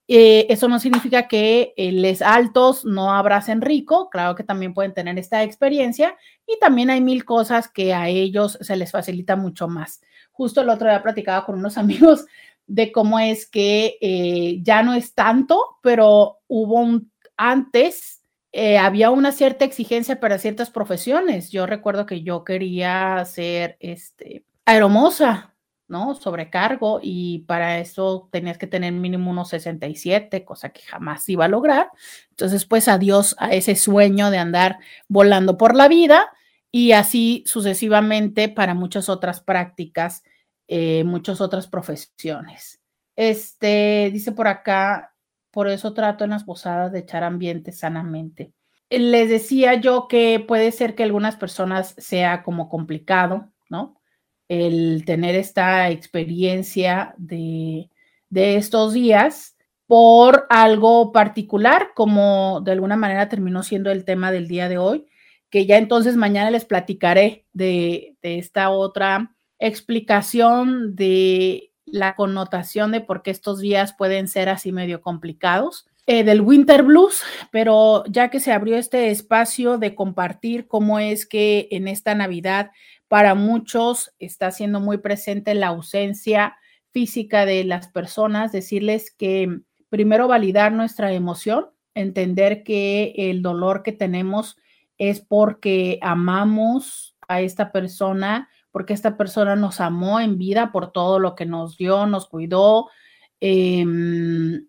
Eh, 0.08 0.46
eso 0.50 0.68
no 0.68 0.78
significa 0.78 1.26
que 1.26 1.74
eh, 1.76 1.90
les 1.90 2.22
altos 2.22 2.84
no 2.84 3.12
abracen 3.12 3.60
rico, 3.60 4.08
claro 4.08 4.36
que 4.36 4.44
también 4.44 4.72
pueden 4.72 4.94
tener 4.94 5.18
esta 5.18 5.42
experiencia 5.42 6.16
y 6.46 6.58
también 6.60 6.90
hay 6.90 7.00
mil 7.00 7.24
cosas 7.24 7.68
que 7.68 7.92
a 7.92 8.08
ellos 8.08 8.56
se 8.60 8.76
les 8.76 8.92
facilita 8.92 9.34
mucho 9.34 9.66
más. 9.66 10.00
Justo 10.30 10.60
el 10.60 10.68
otro 10.68 10.88
día 10.88 11.02
platicaba 11.02 11.44
con 11.44 11.58
unos 11.58 11.76
amigos 11.78 12.24
de 12.68 12.92
cómo 12.92 13.18
es 13.18 13.46
que 13.46 13.98
eh, 14.00 14.60
ya 14.62 14.82
no 14.82 14.94
es 14.94 15.14
tanto, 15.14 15.78
pero 15.82 16.38
hubo 16.48 17.00
antes 17.36 18.22
había 18.80 19.10
una 19.10 19.32
cierta 19.32 19.66
exigencia 19.66 20.18
para 20.18 20.38
ciertas 20.38 20.70
profesiones. 20.70 21.50
Yo 21.50 21.66
recuerdo 21.66 22.06
que 22.06 22.22
yo 22.22 22.42
quería 22.42 23.22
ser 23.26 23.76
este 23.80 24.46
aeromosa, 24.64 25.55
¿no? 25.88 26.14
Sobrecargo 26.14 27.00
y 27.02 27.40
para 27.40 27.78
eso 27.78 28.28
tenías 28.32 28.58
que 28.58 28.66
tener 28.66 28.92
mínimo 28.92 29.30
unos 29.30 29.50
67, 29.50 30.44
cosa 30.44 30.70
que 30.70 30.82
jamás 30.82 31.28
iba 31.28 31.44
a 31.44 31.48
lograr. 31.48 31.90
Entonces, 32.30 32.64
pues 32.64 32.88
adiós 32.88 33.36
a 33.38 33.52
ese 33.52 33.76
sueño 33.76 34.30
de 34.30 34.38
andar 34.38 34.78
volando 35.08 35.56
por 35.56 35.74
la 35.74 35.88
vida 35.88 36.30
y 36.70 36.92
así 36.92 37.44
sucesivamente 37.46 38.48
para 38.48 38.74
muchas 38.74 39.08
otras 39.08 39.40
prácticas, 39.40 40.24
eh, 40.68 41.04
muchas 41.04 41.40
otras 41.40 41.68
profesiones. 41.68 42.80
Este, 43.14 44.10
dice 44.12 44.32
por 44.32 44.48
acá, 44.48 45.14
por 45.50 45.68
eso 45.68 45.94
trato 45.94 46.24
en 46.24 46.30
las 46.30 46.44
posadas 46.44 46.92
de 46.92 46.98
echar 46.98 47.24
ambiente 47.24 47.72
sanamente. 47.72 48.52
Les 48.90 49.28
decía 49.28 49.74
yo 49.74 50.06
que 50.06 50.44
puede 50.46 50.70
ser 50.70 50.94
que 50.94 51.02
algunas 51.02 51.36
personas 51.36 51.94
sea 51.98 52.42
como 52.42 52.68
complicado, 52.68 53.50
¿no? 53.68 54.00
El 54.48 55.04
tener 55.04 55.34
esta 55.34 55.90
experiencia 55.90 57.14
de, 57.18 57.90
estos 58.30 58.92
días 58.92 59.56
por 59.86 60.46
algo 60.50 61.12
particular, 61.12 61.90
como 61.94 62.60
de 62.60 62.72
alguna 62.72 62.96
manera 62.96 63.28
terminó 63.28 63.62
siendo 63.62 63.90
el 63.90 64.04
tema 64.04 64.30
del 64.32 64.48
día 64.48 64.68
de 64.68 64.78
hoy, 64.78 65.06
que 65.48 65.66
ya 65.66 65.78
entonces 65.78 66.16
mañana 66.16 66.50
les 66.50 66.64
platicaré 66.64 67.46
de, 67.52 68.16
esta 68.22 68.70
otra 68.70 69.34
explicación 69.58 70.96
de 70.96 71.72
la 71.86 72.16
connotación 72.16 72.90
de 72.92 73.00
por 73.00 73.22
qué 73.22 73.30
estos 73.30 73.60
días 73.60 73.94
pueden 73.96 74.28
ser 74.28 74.48
así 74.48 74.72
medio 74.72 75.00
complicados. 75.00 75.86
Eh, 76.08 76.22
del 76.22 76.40
Winter 76.40 76.84
Blues, 76.84 77.20
pero 77.50 78.04
ya 78.06 78.30
que 78.30 78.38
se 78.38 78.52
abrió 78.52 78.76
este 78.76 79.10
espacio 79.10 79.76
de 79.76 79.96
compartir 79.96 80.68
cómo 80.68 81.00
es 81.00 81.26
que 81.26 81.66
en 81.72 81.88
esta 81.88 82.14
Navidad 82.14 82.70
para 83.08 83.34
muchos 83.34 84.12
está 84.18 84.50
siendo 84.50 84.80
muy 84.80 84.98
presente 84.98 85.54
la 85.54 85.68
ausencia 85.68 86.56
física 86.90 87.46
de 87.46 87.64
las 87.64 87.88
personas, 87.88 88.52
decirles 88.52 89.10
que 89.10 89.60
primero 89.90 90.28
validar 90.28 90.72
nuestra 90.72 91.12
emoción, 91.12 91.66
entender 91.94 92.62
que 92.64 93.14
el 93.16 93.42
dolor 93.42 93.82
que 93.82 93.92
tenemos 93.92 94.56
es 94.98 95.20
porque 95.20 95.98
amamos 96.02 97.16
a 97.28 97.40
esta 97.40 97.70
persona, 97.70 98.48
porque 98.70 98.94
esta 98.94 99.16
persona 99.16 99.56
nos 99.56 99.80
amó 99.80 100.20
en 100.20 100.38
vida 100.38 100.72
por 100.72 100.92
todo 100.92 101.18
lo 101.18 101.34
que 101.34 101.46
nos 101.46 101.76
dio, 101.76 102.06
nos 102.06 102.26
cuidó, 102.28 102.88
em, 103.40 104.66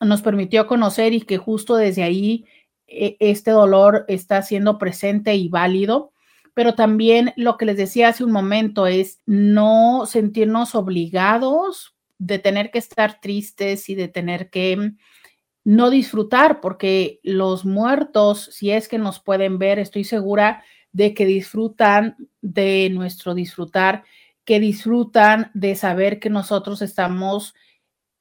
nos 0.00 0.22
permitió 0.22 0.66
conocer 0.66 1.12
y 1.12 1.22
que 1.22 1.38
justo 1.38 1.76
desde 1.76 2.02
ahí 2.02 2.46
e, 2.86 3.16
este 3.20 3.50
dolor 3.50 4.04
está 4.08 4.42
siendo 4.42 4.78
presente 4.78 5.34
y 5.34 5.48
válido 5.48 6.13
pero 6.54 6.74
también 6.74 7.32
lo 7.36 7.56
que 7.56 7.66
les 7.66 7.76
decía 7.76 8.08
hace 8.08 8.24
un 8.24 8.32
momento 8.32 8.86
es 8.86 9.20
no 9.26 10.06
sentirnos 10.06 10.74
obligados 10.74 11.96
de 12.18 12.38
tener 12.38 12.70
que 12.70 12.78
estar 12.78 13.20
tristes 13.20 13.88
y 13.90 13.96
de 13.96 14.08
tener 14.08 14.50
que 14.50 14.92
no 15.64 15.90
disfrutar, 15.90 16.60
porque 16.60 17.20
los 17.22 17.64
muertos, 17.64 18.50
si 18.52 18.70
es 18.70 18.86
que 18.86 18.98
nos 18.98 19.18
pueden 19.18 19.58
ver, 19.58 19.78
estoy 19.78 20.04
segura 20.04 20.62
de 20.92 21.12
que 21.12 21.26
disfrutan 21.26 22.16
de 22.40 22.90
nuestro 22.92 23.34
disfrutar, 23.34 24.04
que 24.44 24.60
disfrutan 24.60 25.50
de 25.54 25.74
saber 25.74 26.20
que 26.20 26.30
nosotros 26.30 26.82
estamos 26.82 27.54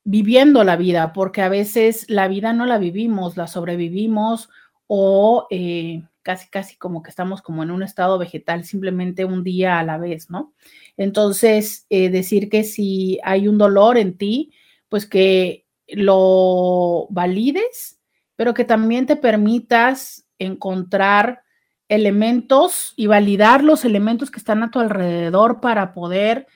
viviendo 0.05 0.63
la 0.63 0.75
vida, 0.75 1.13
porque 1.13 1.41
a 1.41 1.49
veces 1.49 2.05
la 2.09 2.27
vida 2.27 2.53
no 2.53 2.65
la 2.65 2.77
vivimos, 2.77 3.37
la 3.37 3.47
sobrevivimos 3.47 4.49
o 4.87 5.47
eh, 5.51 6.03
casi, 6.23 6.49
casi 6.49 6.77
como 6.77 7.03
que 7.03 7.09
estamos 7.09 7.41
como 7.41 7.61
en 7.61 7.71
un 7.71 7.83
estado 7.83 8.17
vegetal, 8.17 8.63
simplemente 8.63 9.25
un 9.25 9.43
día 9.43 9.79
a 9.79 9.83
la 9.83 9.97
vez, 9.97 10.29
¿no? 10.29 10.53
Entonces, 10.97 11.85
eh, 11.89 12.09
decir 12.09 12.49
que 12.49 12.63
si 12.63 13.19
hay 13.23 13.47
un 13.47 13.57
dolor 13.57 13.97
en 13.97 14.17
ti, 14.17 14.53
pues 14.89 15.05
que 15.05 15.67
lo 15.87 17.07
valides, 17.09 17.99
pero 18.35 18.53
que 18.53 18.65
también 18.65 19.05
te 19.05 19.15
permitas 19.15 20.25
encontrar 20.39 21.43
elementos 21.89 22.93
y 22.95 23.07
validar 23.07 23.63
los 23.63 23.85
elementos 23.85 24.31
que 24.31 24.39
están 24.39 24.63
a 24.63 24.71
tu 24.71 24.79
alrededor 24.79 25.61
para 25.61 25.93
poder 25.93 26.47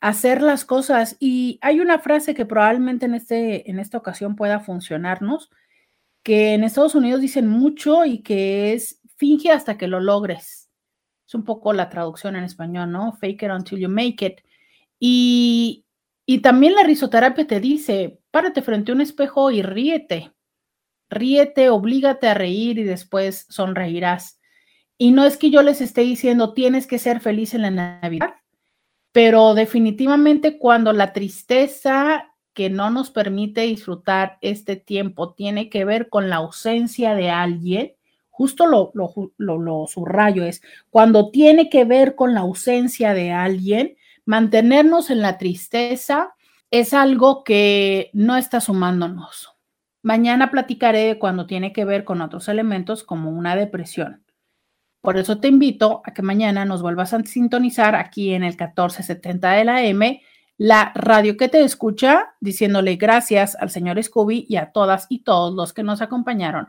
hacer 0.00 0.42
las 0.42 0.64
cosas. 0.64 1.16
Y 1.18 1.58
hay 1.62 1.80
una 1.80 1.98
frase 1.98 2.34
que 2.34 2.46
probablemente 2.46 3.06
en, 3.06 3.14
este, 3.14 3.70
en 3.70 3.78
esta 3.78 3.98
ocasión 3.98 4.36
pueda 4.36 4.60
funcionarnos, 4.60 5.50
que 6.22 6.54
en 6.54 6.64
Estados 6.64 6.94
Unidos 6.94 7.20
dicen 7.20 7.48
mucho 7.48 8.04
y 8.04 8.18
que 8.22 8.74
es 8.74 8.97
finge 9.18 9.50
hasta 9.50 9.76
que 9.76 9.88
lo 9.88 10.00
logres. 10.00 10.70
Es 11.26 11.34
un 11.34 11.44
poco 11.44 11.74
la 11.74 11.90
traducción 11.90 12.36
en 12.36 12.44
español, 12.44 12.90
¿no? 12.90 13.12
Fake 13.12 13.42
it 13.42 13.50
until 13.50 13.78
you 13.78 13.88
make 13.88 14.24
it. 14.24 14.40
Y, 14.98 15.84
y 16.24 16.38
también 16.38 16.74
la 16.74 16.84
risoterapia 16.84 17.46
te 17.46 17.60
dice, 17.60 18.20
párate 18.30 18.62
frente 18.62 18.92
a 18.92 18.94
un 18.94 19.02
espejo 19.02 19.50
y 19.50 19.60
ríete. 19.60 20.32
Ríete, 21.10 21.68
oblígate 21.68 22.28
a 22.28 22.34
reír 22.34 22.78
y 22.78 22.84
después 22.84 23.46
sonreirás. 23.50 24.40
Y 24.96 25.12
no 25.12 25.24
es 25.24 25.36
que 25.36 25.50
yo 25.50 25.62
les 25.62 25.80
esté 25.80 26.00
diciendo 26.02 26.54
tienes 26.54 26.86
que 26.86 26.98
ser 26.98 27.20
feliz 27.20 27.54
en 27.54 27.62
la 27.62 27.70
Navidad, 27.70 28.34
pero 29.12 29.54
definitivamente 29.54 30.58
cuando 30.58 30.92
la 30.92 31.12
tristeza 31.12 32.34
que 32.52 32.68
no 32.68 32.90
nos 32.90 33.10
permite 33.10 33.60
disfrutar 33.62 34.38
este 34.40 34.74
tiempo 34.74 35.34
tiene 35.34 35.70
que 35.70 35.84
ver 35.84 36.08
con 36.08 36.28
la 36.28 36.36
ausencia 36.36 37.14
de 37.14 37.30
alguien, 37.30 37.94
justo 38.38 38.68
lo, 38.68 39.86
subrayo, 39.88 40.44
es 40.44 40.62
cuando 40.90 41.32
tiene 41.32 41.68
que 41.68 41.84
ver 41.84 42.14
con 42.14 42.34
la 42.34 42.40
ausencia 42.40 43.12
de 43.12 43.32
alguien, 43.32 43.96
mantenernos 44.26 45.10
en 45.10 45.22
la 45.22 45.38
tristeza 45.38 46.36
es 46.70 46.94
algo 46.94 47.42
que 47.42 48.10
no 48.12 48.36
está 48.36 48.60
sumándonos. 48.60 49.56
Mañana 50.02 50.52
platicaré 50.52 51.00
de 51.00 51.18
cuando 51.18 51.46
tiene 51.46 51.72
que 51.72 51.84
ver 51.84 52.04
con 52.04 52.20
otros 52.20 52.46
elementos 52.46 53.02
como 53.02 53.30
una 53.30 53.56
depresión. 53.56 54.22
Por 55.00 55.18
eso 55.18 55.38
te 55.38 55.48
invito 55.48 56.00
a 56.04 56.14
que 56.14 56.22
mañana 56.22 56.64
nos 56.64 56.80
vuelvas 56.80 57.12
a 57.14 57.20
sintonizar 57.24 57.96
aquí 57.96 58.34
en 58.34 58.44
el 58.44 58.50
1470 58.50 59.50
de 59.50 59.64
la 59.64 59.82
M, 59.82 60.22
la 60.58 60.92
radio 60.94 61.36
que 61.36 61.48
te 61.48 61.64
escucha, 61.64 62.34
diciéndole 62.40 62.94
gracias 62.94 63.56
al 63.56 63.70
señor 63.70 64.00
Scooby 64.00 64.46
y 64.48 64.54
a 64.56 64.70
todas 64.70 65.06
y 65.08 65.24
todos 65.24 65.56
los 65.56 65.72
que 65.72 65.82
nos 65.82 66.02
acompañaron. 66.02 66.68